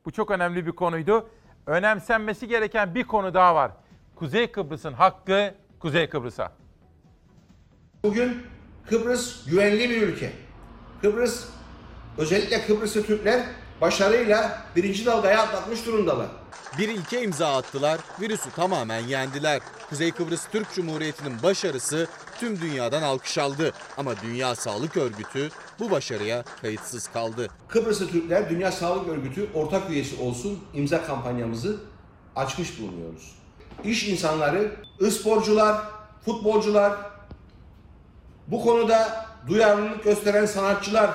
Bu 0.04 0.10
çok 0.10 0.30
önemli 0.30 0.66
bir 0.66 0.72
konuydu. 0.72 1.30
Önemsenmesi 1.66 2.48
gereken 2.48 2.94
bir 2.94 3.04
konu 3.04 3.34
daha 3.34 3.54
var. 3.54 3.72
Kuzey 4.14 4.46
Kıbrıs'ın 4.46 4.92
hakkı 4.92 5.54
Kuzey 5.78 6.08
Kıbrıs'a. 6.08 6.52
Bugün 8.02 8.42
Kıbrıs 8.88 9.46
güvenli 9.46 9.90
bir 9.90 10.02
ülke. 10.02 10.32
Kıbrıs, 11.02 11.44
özellikle 12.18 12.66
Kıbrıslı 12.66 13.02
Türkler 13.02 13.46
başarıyla 13.80 14.62
birinci 14.76 15.06
dalgayı 15.06 15.38
atlatmış 15.38 15.86
durumdalar. 15.86 16.26
Bir 16.78 16.88
ilke 16.88 17.22
imza 17.22 17.56
attılar, 17.56 18.00
virüsü 18.20 18.50
tamamen 18.50 19.00
yendiler. 19.00 19.60
Kuzey 19.88 20.12
Kıbrıs 20.12 20.46
Türk 20.52 20.74
Cumhuriyeti'nin 20.74 21.42
başarısı 21.42 22.06
tüm 22.40 22.60
dünyadan 22.60 23.02
alkış 23.02 23.38
aldı. 23.38 23.72
Ama 23.96 24.12
Dünya 24.22 24.54
Sağlık 24.54 24.96
Örgütü 24.96 25.50
bu 25.80 25.90
başarıya 25.90 26.44
kayıtsız 26.62 27.08
kaldı. 27.08 27.48
Kıbrıslı 27.68 28.08
Türkler 28.08 28.50
Dünya 28.50 28.72
Sağlık 28.72 29.08
Örgütü 29.08 29.48
ortak 29.54 29.90
üyesi 29.90 30.22
olsun 30.22 30.58
imza 30.74 31.06
kampanyamızı 31.06 31.76
açmış 32.36 32.80
bulunuyoruz. 32.80 33.34
İş 33.84 34.08
insanları, 34.08 34.76
sporcular, 35.10 35.76
futbolcular, 36.24 36.92
bu 38.46 38.62
konuda 38.62 39.26
duyarlılık 39.48 40.04
gösteren 40.04 40.46
sanatçılar 40.46 41.10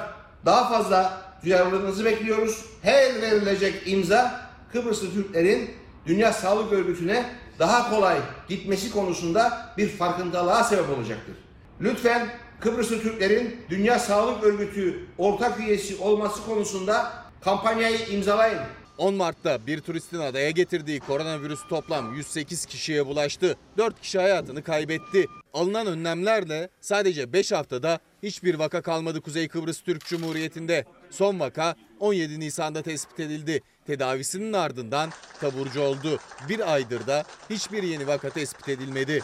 daha 0.45 0.69
fazla 0.69 1.21
duyarlılığınızı 1.43 2.05
bekliyoruz. 2.05 2.65
Her 2.81 3.21
verilecek 3.21 3.83
imza 3.85 4.51
Kıbrıslı 4.73 5.13
Türklerin 5.13 5.69
Dünya 6.05 6.33
Sağlık 6.33 6.73
Örgütü'ne 6.73 7.25
daha 7.59 7.89
kolay 7.89 8.17
gitmesi 8.49 8.91
konusunda 8.91 9.73
bir 9.77 9.89
farkındalığa 9.89 10.63
sebep 10.63 10.89
olacaktır. 10.89 11.35
Lütfen 11.81 12.29
Kıbrıslı 12.59 13.01
Türklerin 13.01 13.57
Dünya 13.69 13.99
Sağlık 13.99 14.43
Örgütü 14.43 15.05
ortak 15.17 15.59
üyesi 15.59 15.97
olması 15.97 16.45
konusunda 16.45 17.13
kampanyayı 17.41 18.07
imzalayın. 18.07 18.59
10 18.97 19.13
Mart'ta 19.13 19.67
bir 19.67 19.79
turistin 19.79 20.19
adaya 20.19 20.51
getirdiği 20.51 20.99
koronavirüs 20.99 21.59
toplam 21.69 22.15
108 22.15 22.65
kişiye 22.65 23.05
bulaştı. 23.05 23.57
4 23.77 24.01
kişi 24.01 24.19
hayatını 24.19 24.63
kaybetti. 24.63 25.25
Alınan 25.53 25.87
önlemlerle 25.87 26.69
sadece 26.81 27.33
5 27.33 27.51
haftada 27.51 27.99
hiçbir 28.23 28.55
vaka 28.55 28.81
kalmadı 28.81 29.21
Kuzey 29.21 29.47
Kıbrıs 29.47 29.81
Türk 29.81 30.05
Cumhuriyeti'nde. 30.05 30.85
Son 31.11 31.39
vaka 31.39 31.75
17 31.99 32.39
Nisan'da 32.39 32.81
tespit 32.81 33.19
edildi. 33.19 33.61
Tedavisinin 33.87 34.53
ardından 34.53 35.09
taburcu 35.39 35.81
oldu. 35.81 36.19
Bir 36.49 36.73
aydır 36.73 37.07
da 37.07 37.23
hiçbir 37.49 37.83
yeni 37.83 38.07
vaka 38.07 38.29
tespit 38.29 38.69
edilmedi. 38.69 39.23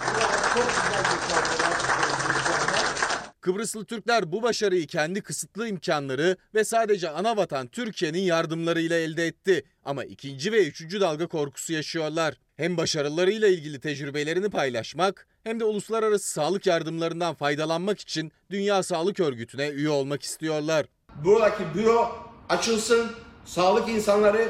Kıbrıslı 3.42 3.86
Türkler 3.86 4.32
bu 4.32 4.42
başarıyı 4.42 4.88
kendi 4.88 5.22
kısıtlı 5.22 5.68
imkanları 5.68 6.38
ve 6.56 6.64
sadece 6.64 7.10
ana 7.10 7.38
vatan 7.38 7.68
Türkiye'nin 7.68 8.22
yardımlarıyla 8.22 8.98
elde 8.98 9.28
etti. 9.28 9.64
Ama 9.86 10.06
ikinci 10.06 10.52
ve 10.52 10.68
üçüncü 10.68 11.02
dalga 11.02 11.28
korkusu 11.28 11.74
yaşıyorlar. 11.74 12.36
Hem 12.56 12.78
başarılarıyla 12.78 13.48
ilgili 13.48 13.80
tecrübelerini 13.80 14.50
paylaşmak 14.50 15.28
hem 15.44 15.60
de 15.60 15.64
uluslararası 15.64 16.30
sağlık 16.30 16.66
yardımlarından 16.66 17.36
faydalanmak 17.36 18.00
için 18.00 18.32
Dünya 18.50 18.84
Sağlık 18.84 19.20
Örgütü'ne 19.20 19.70
üye 19.70 19.90
olmak 19.90 20.24
istiyorlar. 20.24 20.86
Buradaki 21.24 21.64
büro 21.76 22.10
açılsın, 22.50 23.12
sağlık 23.46 23.90
insanları, 23.90 24.50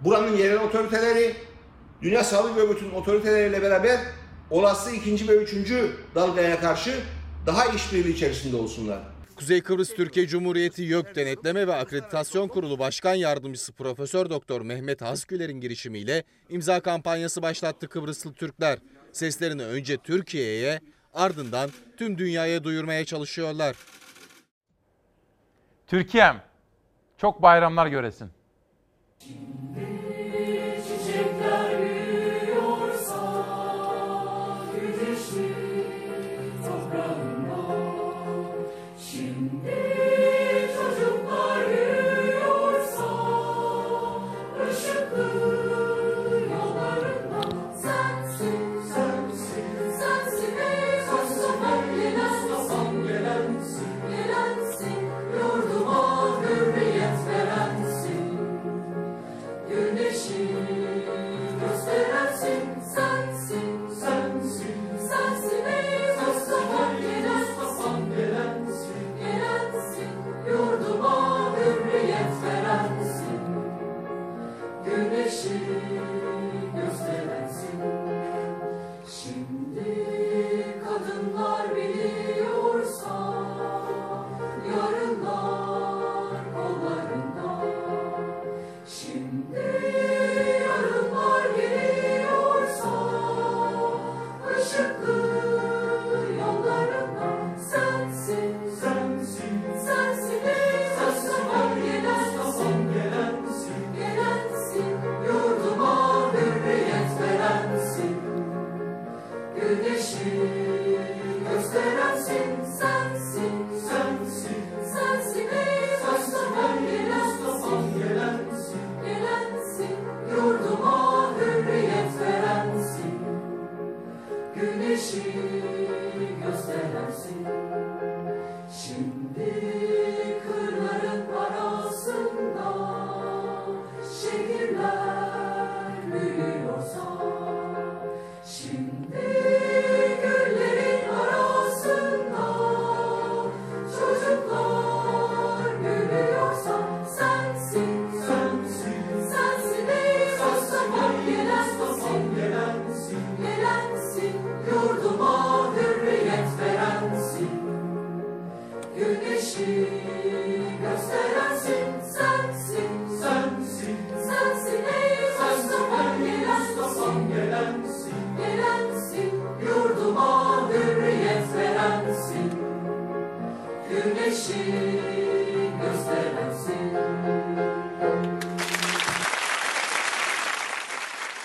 buranın 0.00 0.36
yerel 0.36 0.60
otoriteleri, 0.60 1.34
Dünya 2.02 2.24
Sağlık 2.24 2.58
Örgütü'nün 2.58 2.90
otoriteleriyle 2.90 3.62
beraber 3.62 4.00
olası 4.50 4.90
ikinci 4.90 5.28
ve 5.28 5.36
üçüncü 5.36 5.90
dalgaya 6.14 6.60
karşı 6.60 7.00
daha 7.46 7.66
işbirliği 7.66 8.14
içerisinde 8.14 8.56
olsunlar. 8.56 8.98
Kuzey 9.36 9.60
Kıbrıs 9.60 9.94
Türkiye 9.94 10.26
Cumhuriyeti 10.26 10.82
YÖK 10.82 11.16
Denetleme 11.16 11.66
ve 11.66 11.74
Akreditasyon 11.74 12.48
Kurulu 12.48 12.78
Başkan 12.78 13.14
Yardımcısı 13.14 13.72
Profesör 13.72 14.30
Doktor 14.30 14.60
Mehmet 14.60 15.02
Hasgüler'in 15.02 15.60
girişimiyle 15.60 16.24
imza 16.48 16.80
kampanyası 16.80 17.42
başlattı 17.42 17.88
Kıbrıslı 17.88 18.32
Türkler. 18.32 18.78
Seslerini 19.12 19.64
önce 19.64 19.96
Türkiye'ye 19.96 20.80
ardından 21.14 21.70
tüm 21.96 22.18
dünyaya 22.18 22.64
duyurmaya 22.64 23.04
çalışıyorlar. 23.04 23.76
Türkiye'm 25.86 26.36
çok 27.18 27.42
bayramlar 27.42 27.86
göresin. 27.86 28.30
Çiçekler 29.18 30.53